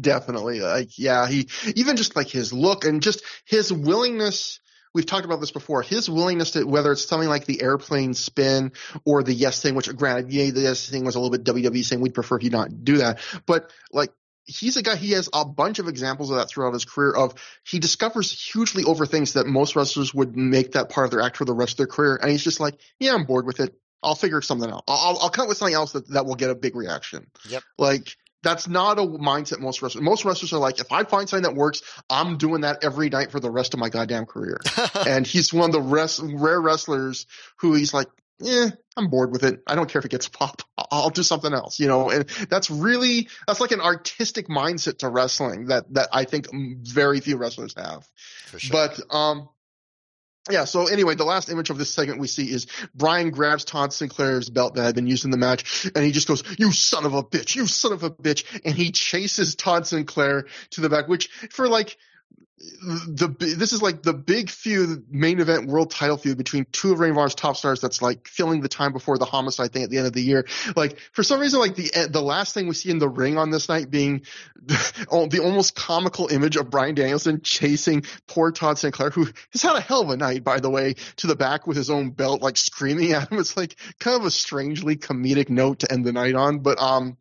Definitely, 0.00 0.60
like 0.60 0.96
yeah, 0.96 1.26
he 1.26 1.48
even 1.74 1.96
just 1.96 2.14
like 2.14 2.28
his 2.28 2.52
look 2.52 2.84
and 2.84 3.02
just 3.02 3.24
his 3.44 3.72
willingness 3.72 4.60
we've 4.94 5.06
talked 5.06 5.24
about 5.24 5.40
this 5.40 5.50
before. 5.50 5.82
His 5.82 6.08
willingness 6.08 6.52
to 6.52 6.64
whether 6.64 6.92
it's 6.92 7.06
something 7.06 7.28
like 7.28 7.44
the 7.44 7.62
airplane 7.62 8.14
spin 8.14 8.72
or 9.04 9.22
the 9.22 9.32
yes 9.32 9.62
thing, 9.62 9.74
which 9.74 9.94
granted, 9.96 10.32
yeah, 10.32 10.50
the 10.50 10.62
yes 10.62 10.88
thing 10.88 11.04
was 11.04 11.14
a 11.14 11.20
little 11.20 11.36
bit 11.36 11.44
WWE 11.44 11.84
saying 11.84 12.00
we'd 12.00 12.14
prefer 12.14 12.38
he 12.38 12.48
not 12.48 12.84
do 12.84 12.98
that, 12.98 13.20
but 13.46 13.70
like 13.92 14.10
he's 14.44 14.76
a 14.76 14.82
guy 14.82 14.96
he 14.96 15.12
has 15.12 15.28
a 15.32 15.44
bunch 15.44 15.78
of 15.78 15.88
examples 15.88 16.30
of 16.30 16.36
that 16.36 16.48
throughout 16.48 16.72
his 16.72 16.84
career 16.84 17.12
of 17.12 17.34
he 17.64 17.78
discovers 17.78 18.32
hugely 18.32 18.84
over 18.84 19.06
things 19.06 19.34
that 19.34 19.46
most 19.46 19.76
wrestlers 19.76 20.12
would 20.12 20.36
make 20.36 20.72
that 20.72 20.90
part 20.90 21.04
of 21.04 21.10
their 21.10 21.20
act 21.20 21.36
for 21.36 21.44
the 21.44 21.54
rest 21.54 21.72
of 21.72 21.76
their 21.78 21.86
career. 21.86 22.18
And 22.20 22.30
he's 22.30 22.42
just 22.42 22.60
like 22.60 22.78
yeah 22.98 23.14
i'm 23.14 23.24
bored 23.24 23.46
with 23.46 23.60
it. 23.60 23.74
I'll 24.02 24.14
figure 24.14 24.40
something 24.40 24.70
out. 24.70 24.84
I'll, 24.88 25.18
I'll 25.20 25.30
come 25.30 25.42
up 25.42 25.48
with 25.50 25.58
something 25.58 25.74
else 25.74 25.92
that, 25.92 26.08
that 26.08 26.24
will 26.24 26.34
get 26.34 26.48
a 26.48 26.54
big 26.54 26.74
reaction. 26.74 27.26
Yep. 27.50 27.62
Like 27.76 28.16
that's 28.42 28.68
not 28.68 28.98
a 28.98 29.02
mindset 29.02 29.60
most 29.60 29.82
wrestlers. 29.82 30.02
Most 30.02 30.24
wrestlers 30.24 30.52
are 30.52 30.58
like, 30.58 30.80
if 30.80 30.92
I 30.92 31.04
find 31.04 31.28
something 31.28 31.50
that 31.50 31.56
works, 31.56 31.82
I'm 32.08 32.38
doing 32.38 32.62
that 32.62 32.84
every 32.84 33.08
night 33.08 33.30
for 33.30 33.40
the 33.40 33.50
rest 33.50 33.74
of 33.74 33.80
my 33.80 33.88
goddamn 33.88 34.26
career. 34.26 34.58
and 35.06 35.26
he's 35.26 35.52
one 35.52 35.70
of 35.70 35.72
the 35.72 35.80
rest, 35.80 36.20
rare 36.22 36.60
wrestlers 36.60 37.26
who 37.56 37.74
he's 37.74 37.92
like, 37.92 38.08
yeah, 38.40 38.70
I'm 38.96 39.08
bored 39.08 39.32
with 39.32 39.44
it. 39.44 39.62
I 39.66 39.74
don't 39.74 39.88
care 39.88 39.98
if 39.98 40.06
it 40.06 40.10
gets 40.10 40.28
pop. 40.30 40.62
I'll 40.90 41.10
do 41.10 41.22
something 41.22 41.52
else, 41.52 41.78
you 41.78 41.88
know. 41.88 42.10
And 42.10 42.28
that's 42.48 42.70
really 42.70 43.28
that's 43.46 43.60
like 43.60 43.72
an 43.72 43.80
artistic 43.80 44.48
mindset 44.48 44.98
to 44.98 45.08
wrestling 45.08 45.66
that 45.66 45.92
that 45.94 46.08
I 46.12 46.24
think 46.24 46.48
very 46.52 47.20
few 47.20 47.36
wrestlers 47.36 47.74
have. 47.76 48.08
Sure. 48.56 48.70
But 48.72 49.14
um, 49.14 49.48
yeah, 50.48 50.64
so 50.64 50.86
anyway, 50.86 51.14
the 51.14 51.24
last 51.24 51.50
image 51.50 51.70
of 51.70 51.76
this 51.76 51.92
segment 51.92 52.18
we 52.18 52.26
see 52.26 52.50
is 52.50 52.66
Bryan 52.94 53.30
grabs 53.30 53.64
Todd 53.64 53.92
Sinclair's 53.92 54.48
belt 54.48 54.74
that 54.74 54.84
had 54.84 54.94
been 54.94 55.06
used 55.06 55.24
in 55.24 55.30
the 55.30 55.36
match, 55.36 55.90
and 55.94 56.04
he 56.04 56.12
just 56.12 56.28
goes, 56.28 56.42
"You 56.58 56.72
son 56.72 57.04
of 57.04 57.14
a 57.14 57.22
bitch! 57.22 57.54
You 57.54 57.66
son 57.66 57.92
of 57.92 58.02
a 58.02 58.10
bitch!" 58.10 58.44
and 58.64 58.74
he 58.74 58.90
chases 58.90 59.54
Todd 59.54 59.86
Sinclair 59.86 60.46
to 60.70 60.80
the 60.80 60.88
back, 60.88 61.08
which 61.08 61.28
for 61.50 61.68
like 61.68 61.98
the 62.82 63.28
this 63.38 63.72
is 63.72 63.80
like 63.80 64.02
the 64.02 64.12
big 64.12 64.50
feud 64.50 65.06
main 65.10 65.40
event 65.40 65.66
world 65.66 65.90
title 65.90 66.18
feud 66.18 66.36
between 66.36 66.66
two 66.70 66.92
of 66.92 67.00
Ring 67.00 67.12
of 67.12 67.18
Honor's 67.18 67.34
top 67.34 67.56
stars 67.56 67.80
that's 67.80 68.02
like 68.02 68.28
filling 68.28 68.60
the 68.60 68.68
time 68.68 68.92
before 68.92 69.16
the 69.16 69.24
homicide 69.24 69.72
thing 69.72 69.82
at 69.82 69.88
the 69.88 69.96
end 69.96 70.06
of 70.06 70.12
the 70.12 70.22
year. 70.22 70.46
Like 70.76 70.98
for 71.12 71.22
some 71.22 71.40
reason, 71.40 71.58
like 71.58 71.74
the 71.74 71.90
the 72.10 72.20
last 72.20 72.52
thing 72.52 72.68
we 72.68 72.74
see 72.74 72.90
in 72.90 72.98
the 72.98 73.08
ring 73.08 73.38
on 73.38 73.50
this 73.50 73.70
night 73.70 73.90
being 73.90 74.22
the 74.62 75.40
almost 75.42 75.74
comical 75.74 76.28
image 76.28 76.56
of 76.56 76.68
Bryan 76.68 76.94
Danielson 76.94 77.40
chasing 77.42 78.04
poor 78.26 78.52
Todd 78.52 78.78
Sinclair, 78.78 79.08
who 79.08 79.26
has 79.52 79.62
had 79.62 79.76
a 79.76 79.80
hell 79.80 80.02
of 80.02 80.10
a 80.10 80.16
night, 80.18 80.44
by 80.44 80.60
the 80.60 80.70
way, 80.70 80.96
to 81.16 81.26
the 81.26 81.36
back 81.36 81.66
with 81.66 81.78
his 81.78 81.88
own 81.88 82.10
belt, 82.10 82.42
like 82.42 82.58
screaming 82.58 83.12
at 83.12 83.30
him. 83.30 83.38
It's 83.38 83.56
like 83.56 83.76
kind 83.98 84.20
of 84.20 84.26
a 84.26 84.30
strangely 84.30 84.96
comedic 84.96 85.48
note 85.48 85.80
to 85.80 85.90
end 85.90 86.04
the 86.04 86.12
night 86.12 86.34
on, 86.34 86.58
but 86.58 86.78
um 86.78 87.16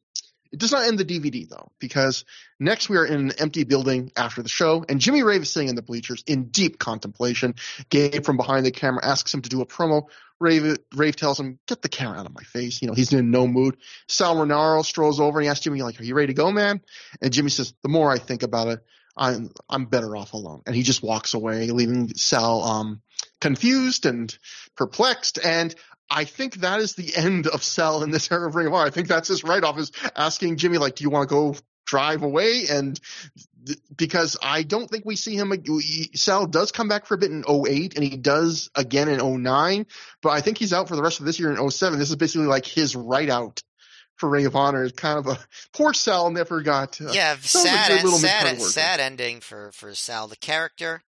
it 0.51 0.59
does 0.59 0.71
not 0.71 0.87
end 0.87 0.97
the 0.97 1.05
DVD 1.05 1.47
though, 1.47 1.71
because 1.79 2.25
next 2.59 2.89
we 2.89 2.97
are 2.97 3.05
in 3.05 3.29
an 3.29 3.31
empty 3.39 3.63
building 3.63 4.11
after 4.15 4.41
the 4.41 4.49
show, 4.49 4.85
and 4.87 4.99
Jimmy 4.99 5.23
Rave 5.23 5.43
is 5.43 5.49
sitting 5.49 5.69
in 5.69 5.75
the 5.75 5.81
bleachers 5.81 6.23
in 6.27 6.49
deep 6.49 6.77
contemplation. 6.79 7.55
Gabe 7.89 8.23
from 8.23 8.37
behind 8.37 8.65
the 8.65 8.71
camera 8.71 9.05
asks 9.05 9.33
him 9.33 9.41
to 9.41 9.49
do 9.49 9.61
a 9.61 9.65
promo. 9.65 10.03
Rave, 10.39 10.77
Rave 10.95 11.15
tells 11.15 11.39
him, 11.39 11.59
"Get 11.67 11.81
the 11.81 11.89
camera 11.89 12.19
out 12.19 12.25
of 12.25 12.33
my 12.33 12.43
face." 12.43 12.81
You 12.81 12.87
know 12.87 12.93
he's 12.93 13.13
in 13.13 13.31
no 13.31 13.47
mood. 13.47 13.77
Sal 14.07 14.35
Rinauro 14.35 14.85
strolls 14.85 15.19
over 15.19 15.39
and 15.39 15.45
he 15.45 15.49
asks 15.49 15.63
Jimmy, 15.63 15.81
"Like, 15.81 15.99
are 15.99 16.03
you 16.03 16.15
ready 16.15 16.27
to 16.27 16.33
go, 16.33 16.51
man?" 16.51 16.81
And 17.21 17.33
Jimmy 17.33 17.49
says, 17.49 17.73
"The 17.83 17.89
more 17.89 18.11
I 18.11 18.19
think 18.19 18.43
about 18.43 18.69
it, 18.69 18.79
I'm 19.17 19.51
I'm 19.69 19.85
better 19.85 20.15
off 20.15 20.33
alone." 20.33 20.61
And 20.65 20.75
he 20.75 20.83
just 20.83 21.03
walks 21.03 21.33
away, 21.33 21.71
leaving 21.71 22.13
Sal 22.15 22.63
um, 22.63 23.01
confused 23.41 24.05
and 24.05 24.35
perplexed. 24.75 25.39
And 25.43 25.75
I 26.09 26.23
think 26.23 26.55
that 26.55 26.79
is 26.79 26.93
the 26.93 27.15
end 27.15 27.47
of 27.47 27.63
Sal 27.63 28.03
in 28.03 28.09
this 28.09 28.31
era 28.31 28.47
of 28.47 28.55
Ring 28.55 28.67
of 28.67 28.73
Honor. 28.73 28.87
I 28.87 28.91
think 28.91 29.07
that's 29.07 29.27
his 29.27 29.43
write 29.43 29.63
off 29.63 29.77
is 29.77 29.91
asking 30.15 30.55
Jimmy, 30.57 30.77
like, 30.77 30.95
do 30.95 31.03
you 31.03 31.09
want 31.09 31.29
to 31.29 31.35
go 31.35 31.55
drive 31.89 32.21
away? 32.23 32.65
And 32.69 32.99
th- 33.65 33.79
because 33.95 34.37
I 34.41 34.63
don't 34.63 34.89
think 34.89 35.05
we 35.05 35.15
see 35.15 35.35
him, 35.35 35.51
Sal 36.13 36.45
does 36.45 36.71
come 36.71 36.87
back 36.87 37.05
for 37.05 37.15
a 37.15 37.17
bit 37.17 37.31
in 37.31 37.43
08 37.47 37.95
and 37.95 38.03
he 38.03 38.17
does 38.17 38.69
again 38.75 39.09
in 39.09 39.43
09, 39.43 39.85
but 40.21 40.29
I 40.29 40.41
think 40.41 40.57
he's 40.57 40.73
out 40.73 40.87
for 40.87 40.95
the 40.95 41.01
rest 41.01 41.19
of 41.19 41.25
this 41.25 41.39
year 41.39 41.51
in 41.51 41.69
07. 41.69 41.99
This 41.99 42.09
is 42.09 42.15
basically 42.15 42.47
like 42.47 42.65
his 42.65 42.95
write 42.95 43.29
out 43.29 43.61
for 44.15 44.29
Ring 44.29 44.45
of 44.45 44.55
Honor. 44.55 44.83
It's 44.83 44.99
kind 44.99 45.17
of 45.17 45.27
a 45.27 45.39
poor 45.73 45.93
Sal 45.93 46.29
never 46.29 46.61
got. 46.61 47.01
Uh, 47.01 47.11
yeah, 47.11 47.35
sad, 47.41 48.07
sad, 48.07 48.61
sad 48.61 48.99
ending 48.99 49.39
for, 49.39 49.71
for 49.71 49.95
Sal, 49.95 50.27
the 50.27 50.35
character, 50.35 51.03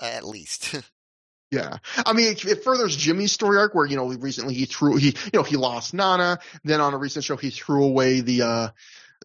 uh, 0.00 0.06
at 0.06 0.24
least. 0.24 0.74
Yeah, 1.50 1.76
I 2.04 2.14
mean, 2.14 2.32
it, 2.32 2.44
it, 2.44 2.64
furthers 2.64 2.96
Jimmy's 2.96 3.30
story 3.30 3.58
arc 3.58 3.76
where 3.76 3.86
you 3.86 3.96
know 3.96 4.08
recently 4.08 4.54
he 4.54 4.64
threw 4.64 4.96
he 4.96 5.08
you 5.10 5.30
know 5.34 5.44
he 5.44 5.56
lost 5.56 5.94
Nana. 5.94 6.40
Then 6.64 6.80
on 6.80 6.94
a 6.94 6.98
recent 6.98 7.24
show 7.24 7.36
he 7.36 7.50
threw 7.50 7.84
away 7.84 8.20
the 8.20 8.42
uh 8.42 8.68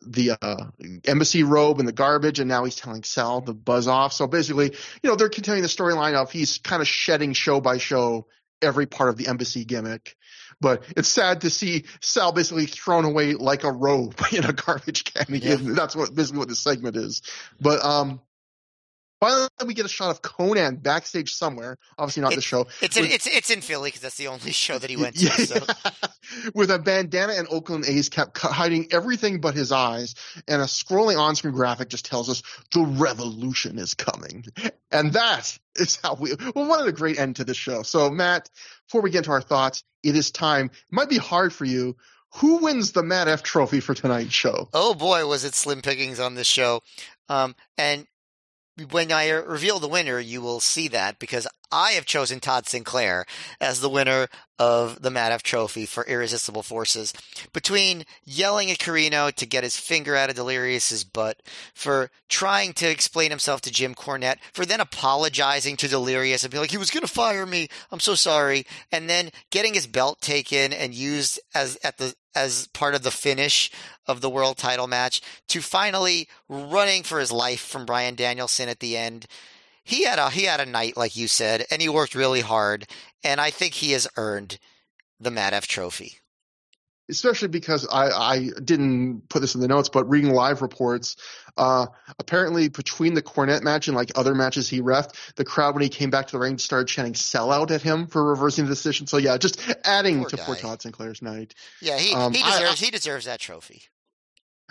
the 0.06 0.32
uh 0.42 0.66
embassy 1.06 1.44
robe 1.44 1.80
and 1.80 1.88
the 1.88 1.94
garbage, 1.94 2.40
and 2.40 2.48
now 2.48 2.64
he's 2.64 2.76
telling 2.76 3.04
Sal 3.04 3.42
to 3.42 3.54
buzz 3.54 3.88
off. 3.88 4.14
So 4.14 4.28
basically, 4.28 4.76
you 5.04 5.10
know, 5.10 5.16
they're 5.16 5.30
continuing 5.30 5.62
the 5.64 5.70
storyline 5.70 6.16
of 6.16 6.32
he's 6.32 6.58
kind 6.58 6.82
of 6.82 6.88
shedding 6.88 7.34
show 7.34 7.62
by 7.62 7.78
show 7.78 8.28
every 8.62 8.86
part 8.86 9.10
of 9.10 9.18
the 9.18 9.28
embassy 9.28 9.66
gimmick. 9.66 10.16
But 10.62 10.84
it's 10.98 11.08
sad 11.08 11.42
to 11.42 11.50
see 11.50 11.86
Sal 12.02 12.32
basically 12.32 12.66
thrown 12.66 13.06
away 13.06 13.34
like 13.34 13.64
a 13.64 13.72
robe 13.72 14.16
in 14.32 14.44
a 14.44 14.54
garbage 14.54 15.06
can. 15.06 15.26
Yeah. 15.30 15.58
That's 15.60 15.96
what 15.96 16.14
basically 16.14 16.40
what 16.40 16.50
this 16.50 16.60
segment 16.60 16.96
is. 16.98 17.22
But 17.60 17.84
um 17.84 18.22
Finally, 19.20 19.50
we 19.66 19.74
get 19.74 19.86
a 19.86 19.90
shot 19.90 20.12
of 20.12 20.22
Conan 20.22 20.78
backstage 20.78 21.34
somewhere. 21.34 21.78
Obviously, 21.98 22.22
not 22.22 22.34
it, 22.34 22.36
the 22.38 22.42
show. 22.42 22.68
It's 22.82 22.96
in, 22.96 23.06
it's 23.06 23.28
it's 23.28 23.50
in 23.50 23.60
Philly 23.60 23.90
because 23.90 24.02
that's 24.02 24.16
the 24.16 24.28
only 24.28 24.52
show 24.52 24.80
that 24.80 24.90
he 24.90 24.96
went 25.02 25.18
to. 25.18 25.26
Yeah, 25.26 25.36
so. 25.36 25.66
With 26.56 26.72
a 26.72 26.80
bandana 26.80 27.34
and 27.34 27.48
Oakland 27.50 27.86
A's 27.86 28.08
cap 28.08 28.38
hiding 28.38 28.88
everything 28.92 29.42
but 29.42 29.56
his 29.56 29.72
eyes, 29.72 30.16
and 30.48 30.62
a 30.62 30.66
scrolling 30.66 31.20
on-screen 31.20 31.54
graphic 31.54 31.90
just 31.90 32.06
tells 32.06 32.30
us 32.30 32.44
the 32.74 32.82
revolution 32.82 33.78
is 33.78 33.94
coming, 33.94 34.46
and 34.92 35.14
that 35.14 35.58
is 35.76 35.98
how 36.02 36.16
we. 36.16 36.34
Well, 36.56 36.68
what 36.68 36.88
a 36.88 36.92
great 36.92 37.20
end 37.20 37.38
to 37.38 37.44
the 37.44 37.54
show. 37.54 37.84
So, 37.84 38.10
Matt, 38.10 38.50
before 38.88 39.02
we 39.02 39.12
get 39.12 39.20
into 39.20 39.32
our 39.32 39.42
thoughts, 39.42 39.84
it 40.02 40.16
is 40.16 40.32
time. 40.32 40.68
It 40.68 40.94
might 40.94 41.10
be 41.10 41.18
hard 41.18 41.52
for 41.52 41.66
you. 41.66 41.98
Who 42.36 42.58
wins 42.58 42.92
the 42.92 43.04
Matt 43.04 43.28
F 43.28 43.44
Trophy 43.44 43.80
for 43.80 43.94
tonight's 43.94 44.34
show? 44.34 44.70
Oh 44.74 44.94
boy, 44.94 45.26
was 45.26 45.44
it 45.44 45.56
slim 45.56 45.82
pickings 45.82 46.20
on 46.20 46.36
this 46.36 46.48
show. 46.48 46.82
Um, 47.28 47.56
and 47.78 48.06
when 48.92 49.12
I 49.12 49.30
reveal 49.30 49.80
the 49.80 49.88
winner, 49.88 50.20
you 50.20 50.42
will 50.42 50.60
see 50.60 50.88
that 50.90 51.20
because 51.20 51.48
I 51.72 51.92
have 51.92 52.06
chosen 52.06 52.40
Todd 52.40 52.68
Sinclair 52.68 53.26
as 53.62 53.80
the 53.80 53.90
winner 53.90 54.28
of 54.58 55.02
the 55.02 55.10
Matt 55.10 55.32
F 55.32 55.44
Trophy 55.44 55.86
for 55.86 56.04
Irresistible 56.06 56.64
Forces. 56.64 57.14
Between 57.54 58.06
yelling 58.26 58.70
at 58.70 58.80
Corino 58.80 59.34
to 59.34 59.46
get 59.46 59.64
his 59.64 59.78
finger 59.78 60.16
out 60.16 60.30
of 60.30 60.36
Delirious's 60.36 61.04
butt, 61.04 61.42
for 61.74 62.12
trying 62.28 62.74
to 62.74 62.90
explain 62.90 63.30
himself 63.30 63.62
to 63.62 63.72
Jim 63.72 63.96
Cornette, 63.96 64.40
for 64.54 64.66
then 64.66 64.82
apologizing 64.82 65.78
to 65.78 65.88
Delirious 65.88 66.44
and 66.44 66.52
being 66.52 66.62
like, 66.62 66.72
he 66.72 66.78
was 66.78 66.92
going 66.92 67.06
to 67.06 67.08
fire 67.08 67.46
me. 67.46 67.70
I'm 67.92 68.00
so 68.00 68.16
sorry. 68.16 68.66
And 68.92 69.10
then 69.10 69.30
getting 69.50 69.74
his 69.74 69.88
belt 69.88 70.22
taken 70.22 70.74
and 70.74 70.94
used 70.94 71.40
as 71.54 71.78
at 71.84 71.98
the 71.98 72.16
as 72.36 72.68
part 72.68 72.94
of 72.94 73.02
the 73.02 73.12
finish 73.12 73.72
of 74.06 74.22
the 74.22 74.30
world 74.30 74.58
title 74.58 74.88
match 74.88 75.20
to 75.48 75.62
finally 75.62 76.28
running 76.48 77.02
for 77.04 77.20
his 77.20 77.32
life 77.32 77.62
from 77.62 77.86
Bryan 77.86 78.16
Danielson 78.16 78.70
at 78.70 78.80
the 78.80 78.96
end 78.96 79.26
he 79.84 80.06
had 80.06 80.20
a 80.20 80.30
he 80.30 80.44
had 80.44 80.60
a 80.60 80.66
night 80.66 80.98
like 80.98 81.16
you 81.16 81.28
said, 81.28 81.66
and 81.72 81.82
he 81.82 81.90
worked 81.90 82.16
really 82.16 82.42
hard, 82.42 82.88
and 83.24 83.40
I 83.40 83.50
think 83.50 83.74
he 83.74 83.92
has 83.92 84.08
earned 84.18 84.60
the 85.20 85.32
Matt 85.32 85.54
F 85.54 85.68
Trophy. 85.68 86.16
Especially 87.10 87.48
because 87.48 87.88
I, 87.92 88.10
I 88.10 88.50
didn't 88.64 89.30
put 89.30 89.40
this 89.40 89.56
in 89.56 89.62
the 89.62 89.68
notes, 89.68 89.90
but 89.90 90.08
reading 90.08 90.32
live 90.32 90.62
reports, 90.62 91.16
uh, 91.58 91.88
apparently 92.20 92.70
between 92.70 93.16
the 93.16 93.24
Cornet 93.24 93.64
match 93.64 93.88
and 93.88 93.98
like 93.98 94.12
other 94.16 94.36
matches 94.36 94.70
he 94.70 94.80
refed, 94.80 95.34
the 95.34 95.44
crowd 95.44 95.74
when 95.74 95.82
he 95.82 95.90
came 95.90 96.12
back 96.12 96.28
to 96.28 96.34
the 96.34 96.40
ring 96.40 96.60
started 96.60 96.88
chanting 96.88 97.14
"sellout" 97.14 97.72
at 97.72 97.82
him 97.82 98.06
for 98.06 98.24
reversing 98.24 98.66
the 98.66 98.70
decision. 98.70 99.08
So 99.08 99.18
yeah, 99.18 99.38
just 99.38 99.60
adding 99.86 100.20
poor 100.20 100.30
to 100.30 100.36
guy. 100.38 100.44
poor 100.44 100.56
Todd 100.56 100.82
Sinclair's 100.84 101.24
night. 101.24 101.56
Yeah, 101.82 101.98
he 101.98 102.14
um, 102.14 102.32
he 102.32 102.44
deserves 102.44 102.82
I, 102.82 102.86
he 102.86 102.92
deserves 102.92 103.26
that 103.26 103.40
trophy. 103.40 103.82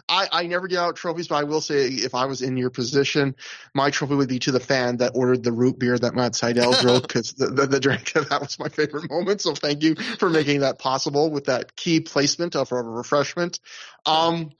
I, 0.09 0.29
I 0.33 0.47
never 0.47 0.69
get 0.69 0.79
out 0.79 0.97
trophies, 0.97 1.29
but 1.29 1.37
I 1.37 1.45
will 1.45 1.61
say 1.61 1.87
if 1.87 2.15
I 2.15 2.27
was 2.27 2.43
in 2.43 2.57
your 2.57 2.71
position, 2.71 3.37
my 3.75 3.91
trophy 3.91 4.15
would 4.15 4.29
be 4.29 4.39
to 4.41 4.53
the 4.53 4.61
fan 4.61 4.99
that 4.99 5.13
ordered 5.15 5.43
the 5.43 5.53
root 5.53 5.79
beer 5.79 5.99
that 5.99 6.15
Matt 6.15 6.33
Sydal 6.33 6.79
drove 6.81 7.03
because 7.03 7.35
the, 7.35 7.49
the, 7.49 7.67
the 7.67 7.81
drink 7.81 8.13
that 8.15 8.41
was 8.41 8.59
my 8.59 8.69
favorite 8.69 9.11
moment. 9.11 9.41
So 9.41 9.55
thank 9.55 9.83
you 9.83 9.95
for 9.95 10.31
making 10.31 10.61
that 10.61 10.79
possible 10.79 11.31
with 11.31 11.47
that 11.47 11.77
key 11.77 12.01
placement 12.01 12.57
of 12.57 12.73
a 12.73 12.83
refreshment. 12.83 13.61
Um, 14.07 14.53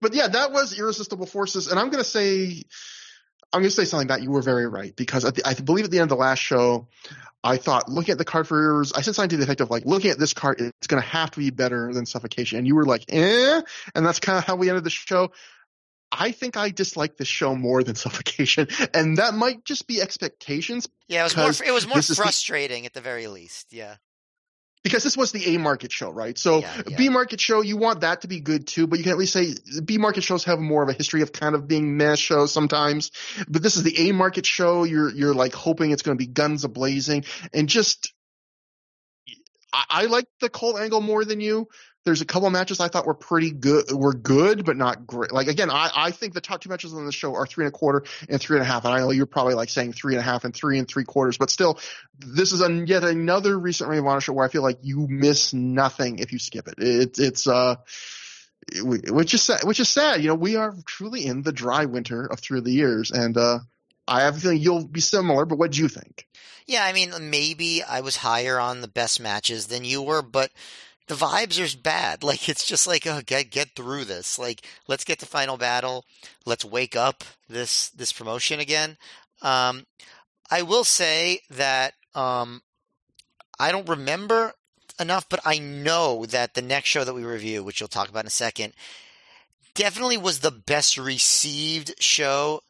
but 0.00 0.14
yeah, 0.14 0.28
that 0.28 0.52
was 0.52 0.78
Irresistible 0.78 1.26
Forces, 1.26 1.68
and 1.68 1.78
I'm 1.78 1.90
gonna 1.90 2.04
say. 2.04 2.62
I'm 3.52 3.60
going 3.60 3.70
to 3.70 3.74
say 3.74 3.84
something 3.84 4.08
that 4.08 4.22
you 4.22 4.30
were 4.30 4.42
very 4.42 4.66
right 4.66 4.94
because 4.96 5.24
the, 5.24 5.42
I 5.44 5.54
believe 5.54 5.84
at 5.84 5.90
the 5.90 5.98
end 5.98 6.04
of 6.04 6.08
the 6.16 6.20
last 6.20 6.38
show, 6.38 6.88
I 7.44 7.56
thought 7.56 7.88
looking 7.88 8.12
at 8.12 8.18
the 8.18 8.24
card 8.24 8.48
for 8.48 8.60
yours, 8.60 8.92
I 8.92 9.02
said 9.02 9.14
something 9.14 9.30
to 9.30 9.36
the 9.36 9.44
effect 9.44 9.60
of 9.60 9.70
like 9.70 9.84
looking 9.84 10.10
at 10.10 10.18
this 10.18 10.32
card, 10.32 10.60
it's 10.60 10.86
going 10.86 11.02
to 11.02 11.08
have 11.08 11.30
to 11.32 11.38
be 11.38 11.50
better 11.50 11.92
than 11.92 12.06
Suffocation, 12.06 12.58
and 12.58 12.66
you 12.66 12.74
were 12.74 12.84
like, 12.84 13.04
eh, 13.08 13.62
and 13.94 14.06
that's 14.06 14.20
kind 14.20 14.38
of 14.38 14.44
how 14.44 14.56
we 14.56 14.68
ended 14.68 14.84
the 14.84 14.90
show. 14.90 15.32
I 16.10 16.32
think 16.32 16.56
I 16.56 16.68
dislike 16.68 17.16
this 17.16 17.28
show 17.28 17.54
more 17.56 17.82
than 17.82 17.94
Suffocation, 17.96 18.68
and 18.94 19.18
that 19.18 19.34
might 19.34 19.64
just 19.64 19.86
be 19.86 20.00
expectations. 20.00 20.88
Yeah, 21.08 21.20
it 21.20 21.36
was 21.36 21.36
more. 21.36 21.68
It 21.68 21.72
was 21.72 21.86
more 21.86 22.02
frustrating 22.02 22.82
the, 22.82 22.86
at 22.86 22.92
the 22.94 23.00
very 23.00 23.26
least. 23.26 23.72
Yeah 23.72 23.96
because 24.82 25.04
this 25.04 25.16
was 25.16 25.32
the 25.32 25.54
A 25.54 25.58
market 25.58 25.92
show, 25.92 26.10
right? 26.10 26.36
So 26.36 26.58
yeah, 26.58 26.82
yeah. 26.88 26.96
B 26.96 27.08
market 27.08 27.40
show, 27.40 27.60
you 27.60 27.76
want 27.76 28.00
that 28.00 28.22
to 28.22 28.28
be 28.28 28.40
good 28.40 28.66
too, 28.66 28.86
but 28.86 28.98
you 28.98 29.04
can 29.04 29.12
at 29.12 29.18
least 29.18 29.32
say 29.32 29.54
B 29.84 29.98
market 29.98 30.22
shows 30.22 30.44
have 30.44 30.58
more 30.58 30.82
of 30.82 30.88
a 30.88 30.92
history 30.92 31.22
of 31.22 31.32
kind 31.32 31.54
of 31.54 31.68
being 31.68 31.96
meh 31.96 32.16
shows 32.16 32.52
sometimes. 32.52 33.10
But 33.48 33.62
this 33.62 33.76
is 33.76 33.82
the 33.84 34.08
A 34.08 34.12
market 34.12 34.46
show. 34.46 34.84
You're 34.84 35.10
you're 35.10 35.34
like 35.34 35.54
hoping 35.54 35.90
it's 35.90 36.02
going 36.02 36.16
to 36.16 36.22
be 36.22 36.30
guns 36.30 36.64
a 36.64 36.68
blazing 36.68 37.24
and 37.52 37.68
just. 37.68 38.12
I, 39.74 39.84
I 39.88 40.04
like 40.04 40.26
the 40.40 40.50
Cole 40.50 40.76
angle 40.76 41.00
more 41.00 41.24
than 41.24 41.40
you, 41.40 41.68
there's 42.04 42.20
a 42.20 42.24
couple 42.24 42.50
matches 42.50 42.80
I 42.80 42.88
thought 42.88 43.06
were 43.06 43.14
pretty 43.14 43.50
good, 43.50 43.90
were 43.92 44.14
good, 44.14 44.64
but 44.64 44.76
not 44.76 45.06
great. 45.06 45.32
Like 45.32 45.46
again, 45.46 45.70
I, 45.70 45.90
I 45.94 46.10
think 46.10 46.34
the 46.34 46.40
top 46.40 46.60
two 46.60 46.68
matches 46.68 46.92
on 46.92 47.06
the 47.06 47.12
show 47.12 47.34
are 47.34 47.46
three 47.46 47.64
and 47.64 47.74
a 47.74 47.76
quarter 47.76 48.04
and 48.28 48.40
three 48.40 48.56
and 48.56 48.62
a 48.62 48.66
half. 48.66 48.84
And 48.84 48.92
I 48.92 48.98
know 48.98 49.10
you're 49.10 49.26
probably 49.26 49.54
like 49.54 49.68
saying 49.68 49.92
three 49.92 50.14
and 50.14 50.20
a 50.20 50.24
half 50.24 50.44
and 50.44 50.54
three 50.54 50.78
and 50.78 50.88
three 50.88 51.04
quarters, 51.04 51.38
but 51.38 51.50
still, 51.50 51.78
this 52.18 52.52
is 52.52 52.60
a, 52.60 52.72
yet 52.86 53.04
another 53.04 53.58
recent 53.58 53.88
Ring 53.88 54.00
of 54.00 54.06
Honor 54.06 54.20
show 54.20 54.32
where 54.32 54.44
I 54.44 54.48
feel 54.48 54.62
like 54.62 54.78
you 54.82 55.06
miss 55.08 55.52
nothing 55.52 56.18
if 56.18 56.32
you 56.32 56.38
skip 56.38 56.66
it. 56.68 56.74
it 56.78 57.18
it's, 57.18 57.46
uh, 57.46 57.76
which 58.80 59.34
is 59.34 59.42
sad, 59.42 59.60
which 59.64 59.80
is 59.80 59.88
sad. 59.88 60.22
You 60.22 60.28
know, 60.28 60.34
we 60.34 60.56
are 60.56 60.74
truly 60.84 61.26
in 61.26 61.42
the 61.42 61.52
dry 61.52 61.84
winter 61.84 62.26
of 62.26 62.40
ThROH 62.40 62.64
The 62.64 62.72
Years. 62.72 63.10
And, 63.10 63.36
uh, 63.36 63.60
I 64.06 64.22
have 64.22 64.36
a 64.36 64.40
feeling 64.40 64.58
you'll 64.58 64.86
be 64.86 65.00
similar, 65.00 65.44
but 65.44 65.58
what 65.58 65.70
do 65.70 65.80
you 65.80 65.88
think? 65.88 66.26
Yeah, 66.66 66.84
I 66.84 66.92
mean, 66.92 67.12
maybe 67.30 67.82
I 67.82 68.00
was 68.00 68.16
higher 68.16 68.58
on 68.58 68.80
the 68.80 68.88
best 68.88 69.20
matches 69.20 69.66
than 69.66 69.84
you 69.84 70.02
were, 70.02 70.22
but 70.22 70.50
the 71.12 71.26
vibes 71.26 71.60
are 71.60 71.78
bad. 71.78 72.22
Like 72.32 72.48
it's 72.48 72.64
just 72.64 72.86
like, 72.86 73.06
oh, 73.06 73.20
get 73.24 73.50
get 73.50 73.76
through 73.76 74.04
this. 74.04 74.38
Like 74.38 74.66
let's 74.88 75.04
get 75.04 75.18
to 75.18 75.26
final 75.26 75.56
battle. 75.56 76.04
Let's 76.46 76.64
wake 76.64 76.96
up 76.96 77.24
this 77.48 77.90
this 77.90 78.12
promotion 78.12 78.58
again. 78.60 78.96
Um, 79.42 79.86
I 80.50 80.62
will 80.62 80.84
say 80.84 81.40
that 81.50 81.94
um, 82.14 82.62
I 83.58 83.72
don't 83.72 83.88
remember 83.88 84.54
enough, 84.98 85.28
but 85.28 85.40
I 85.44 85.58
know 85.58 86.24
that 86.26 86.54
the 86.54 86.62
next 86.62 86.88
show 86.88 87.04
that 87.04 87.14
we 87.14 87.24
review, 87.24 87.62
which 87.62 87.80
you'll 87.80 87.88
talk 87.88 88.08
about 88.08 88.24
in 88.24 88.28
a 88.28 88.30
second, 88.30 88.72
definitely 89.74 90.16
was 90.16 90.38
the 90.38 90.50
best 90.50 90.96
received 90.96 91.94
show 91.98 92.62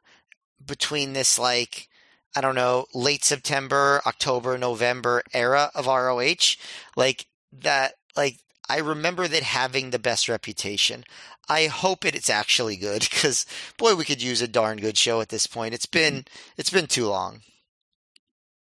between 0.65 1.13
this 1.13 1.39
like 1.39 1.89
I 2.35 2.41
don't 2.41 2.57
know 2.57 2.87
late 2.95 3.23
September, 3.23 4.01
October, 4.07 4.59
November 4.59 5.23
era 5.33 5.71
of 5.75 5.87
ROH. 5.87 6.57
Like 6.97 7.27
that 7.53 7.95
like 8.17 8.39
I 8.69 8.79
remember 8.79 9.29
that 9.29 9.43
having 9.43 9.91
the 9.91 9.99
best 9.99 10.29
reputation. 10.29 11.05
I 11.49 11.67
hope 11.67 12.05
it, 12.05 12.15
it's 12.15 12.31
actually 12.31 12.77
good 12.77 13.01
because 13.11 13.47
boy, 13.77 13.95
we 13.95 14.05
could 14.05 14.23
use 14.23 14.43
a 14.43 14.49
darn 14.49 14.79
good 14.79 14.97
show 14.97 15.21
at 15.21 15.29
this 15.29 15.47
point. 15.47 15.75
It's 15.75 15.87
been 15.87 16.25
it's 16.57 16.71
been 16.71 16.87
too 16.87 17.07
long. 17.07 17.43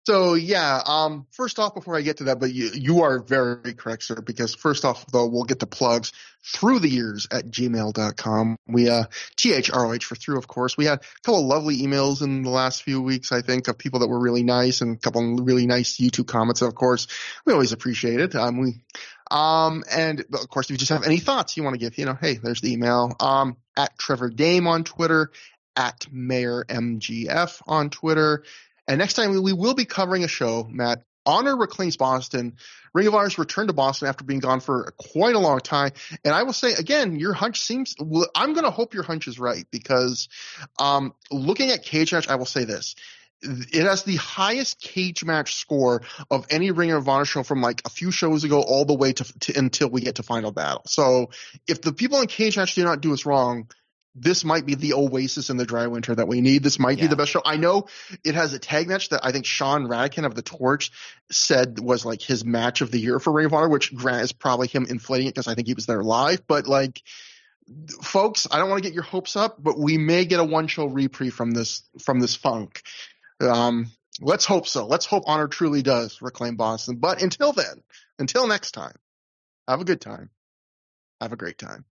So 0.08 0.34
yeah, 0.34 0.82
um, 0.86 1.28
first 1.32 1.60
off, 1.60 1.76
before 1.76 1.96
I 1.96 2.02
get 2.02 2.18
to 2.18 2.24
that, 2.26 2.40
but 2.40 2.52
you, 2.52 2.72
you 2.74 3.02
are 3.04 3.20
very 3.20 3.76
correct, 3.76 4.04
sir, 4.04 4.20
because 4.20 4.56
first 4.56 4.84
off, 4.84 5.06
though, 5.12 5.28
we'll 5.28 5.44
get 5.44 5.60
the 5.60 5.68
plugs 5.68 6.12
through 6.44 6.80
the 6.80 6.90
years 6.90 7.28
at 7.32 7.46
gmail.com. 7.46 8.58
We, 8.68 8.90
uh, 8.90 9.04
THROH 9.38 10.04
for 10.04 10.16
through, 10.16 10.40
of 10.40 10.48
course. 10.48 10.76
We 10.76 10.86
had 10.86 11.00
a 11.00 11.22
couple 11.24 11.42
of 11.42 11.46
lovely 11.46 11.78
emails 11.78 12.24
in 12.24 12.42
the 12.42 12.50
last 12.50 12.82
few 12.82 13.00
weeks, 13.00 13.32
I 13.32 13.42
think, 13.44 13.68
of 13.68 13.78
people 13.78 14.00
that 14.00 14.08
were 14.08 14.20
really 14.20 14.42
nice 14.42 14.82
and 14.82 14.96
a 14.96 15.00
couple 15.00 15.40
of 15.40 15.46
really 15.46 15.68
nice 15.68 15.98
YouTube 15.98 16.28
comments. 16.28 16.64
Of 16.64 16.74
course, 16.74 17.06
we 17.46 17.54
always 17.54 17.72
appreciate 17.72 18.20
it. 18.20 18.34
Um, 18.34 18.60
we, 18.60 18.82
um, 19.32 19.84
and 19.90 20.20
of 20.34 20.50
course, 20.50 20.68
if 20.68 20.72
you 20.72 20.78
just 20.78 20.92
have 20.92 21.06
any 21.06 21.20
thoughts 21.20 21.56
you 21.56 21.64
want 21.64 21.74
to 21.74 21.80
give, 21.80 21.98
you 21.98 22.06
know, 22.06 22.18
hey, 22.20 22.36
there's 22.36 22.62
the 22.62 22.74
email. 22.74 23.16
Um, 23.20 23.58
at 23.78 23.98
Trevor 23.98 24.30
Dame 24.30 24.68
on 24.68 24.84
Twitter, 24.84 25.32
at 25.76 26.06
Mayor 26.12 26.66
MGF 26.68 27.62
on 27.66 27.90
Twitter. 27.90 28.44
And 28.88 29.00
next 29.00 29.14
time 29.14 29.42
we 29.42 29.54
will 29.54 29.74
be 29.74 29.86
covering 29.86 30.26
a 30.26 30.28
show, 30.28 30.68
Matt, 30.70 31.04
Honor 31.26 31.56
reclaims 31.56 31.98
Boston. 31.98 32.58
Ring 32.94 33.08
of 33.08 33.16
Honor's 33.16 33.38
returned 33.38 33.70
to 33.70 33.74
Boston 33.74 34.08
after 34.08 34.24
being 34.24 34.40
gone 34.40 34.60
for 34.60 34.94
quite 34.98 35.36
a 35.36 35.40
long 35.40 35.60
time. 35.60 35.92
And 36.26 36.34
I 36.34 36.44
will 36.44 36.54
say 36.54 36.74
again, 36.74 37.20
your 37.20 37.34
hunch 37.34 37.62
seems. 37.62 37.96
I'm 38.36 38.54
going 38.54 38.64
to 38.66 38.72
hope 38.72 38.94
your 38.94 39.04
hunch 39.04 39.28
is 39.28 39.40
right 39.40 39.66
because 39.72 40.28
um, 40.80 41.14
looking 41.30 41.70
at 41.70 41.86
Cagematch, 41.86 42.28
I 42.28 42.36
will 42.36 42.46
say 42.46 42.66
this: 42.66 42.96
it 43.42 43.86
has 43.86 44.04
the 44.04 44.18
highest 44.18 44.82
Cagematch 44.82 45.50
score 45.50 46.02
of 46.30 46.46
any 46.50 46.72
Ring 46.72 46.92
of 46.92 47.08
Honor 47.08 47.26
show 47.26 47.44
from 47.44 47.62
like 47.62 47.82
a 47.86 47.90
few 47.90 48.12
shows 48.12 48.44
ago 48.44 48.62
all 48.62 48.86
the 48.86 48.94
way 48.94 49.14
to, 49.14 49.40
to, 49.40 49.58
until 49.58 49.90
we 49.90 50.02
get 50.02 50.16
to 50.16 50.24
Final 50.24 50.52
Battle. 50.52 50.84
So 50.86 51.32
if 51.68 51.82
the 51.82 51.94
people 51.94 52.22
in 52.22 52.28
Cagematch 52.28 52.76
do 52.76 52.84
not 52.84 53.02
do 53.02 53.14
us 53.14 53.26
wrong, 53.26 53.68
this 54.14 54.44
might 54.44 54.66
be 54.66 54.76
the 54.76 54.94
oasis 54.94 55.50
in 55.50 55.58
the 55.58 55.66
dry 55.66 55.88
winter 55.88 56.14
that 56.14 56.28
we 56.28 56.42
need. 56.42 56.64
This 56.64 56.80
might 56.80 56.98
yeah. 56.98 57.06
be 57.06 57.08
the 57.08 57.16
best 57.16 57.32
show. 57.32 57.42
I 57.46 57.58
know 57.58 57.88
it 58.26 58.36
has 58.36 58.54
a 58.54 58.60
tag 58.60 58.88
match 58.88 59.10
that 59.10 59.22
I 59.24 59.32
think 59.32 59.46
Sean 59.46 59.88
Radican 59.88 60.26
of 60.26 60.36
the 60.36 60.42
Torch 60.42 60.92
said 61.32 61.80
was 61.80 62.06
like 62.06 62.22
his 62.22 62.44
match 62.44 62.82
of 62.82 62.92
the 62.92 63.00
year 63.00 63.20
for 63.20 63.32
Ring 63.32 63.46
of 63.46 63.54
Honor, 63.54 63.70
which 63.70 63.96
Grant 63.96 64.24
is 64.24 64.34
probably 64.34 64.68
him 64.68 64.86
inflating 64.90 65.28
it 65.28 65.36
because 65.36 65.48
I 65.48 65.56
think 65.56 65.68
he 65.68 65.74
was 65.74 65.86
there 65.86 66.04
live. 66.04 66.46
But 66.46 66.68
like, 66.68 67.02
folks, 68.02 68.48
I 68.52 68.60
don't 68.60 68.70
want 68.70 68.84
to 68.84 68.90
get 68.90 68.94
your 68.94 69.04
hopes 69.04 69.38
up, 69.38 69.64
but 69.64 69.80
we 69.80 69.98
may 69.98 70.26
get 70.26 70.42
a 70.42 70.44
one 70.44 70.68
show 70.68 70.86
reprieve 70.86 71.34
from 71.34 71.52
this 71.52 71.84
from 72.00 72.20
this 72.20 72.36
funk. 72.36 72.82
Um, 73.42 73.92
let's 74.20 74.46
hope 74.46 74.68
so. 74.68 74.86
Let's 74.86 75.06
hope 75.06 75.24
Honor 75.28 75.48
truly 75.48 75.82
does 75.82 76.22
reclaim 76.22 76.56
Boston. 76.56 76.98
But 76.98 77.22
until 77.22 77.54
then, 77.54 77.84
until 78.20 78.48
next 78.48 78.72
time, 78.72 78.96
have 79.68 79.82
a 79.82 79.86
good 79.86 80.02
time. 80.02 80.30
Have 81.20 81.34
a 81.34 81.38
great 81.38 81.58
time. 81.58 81.86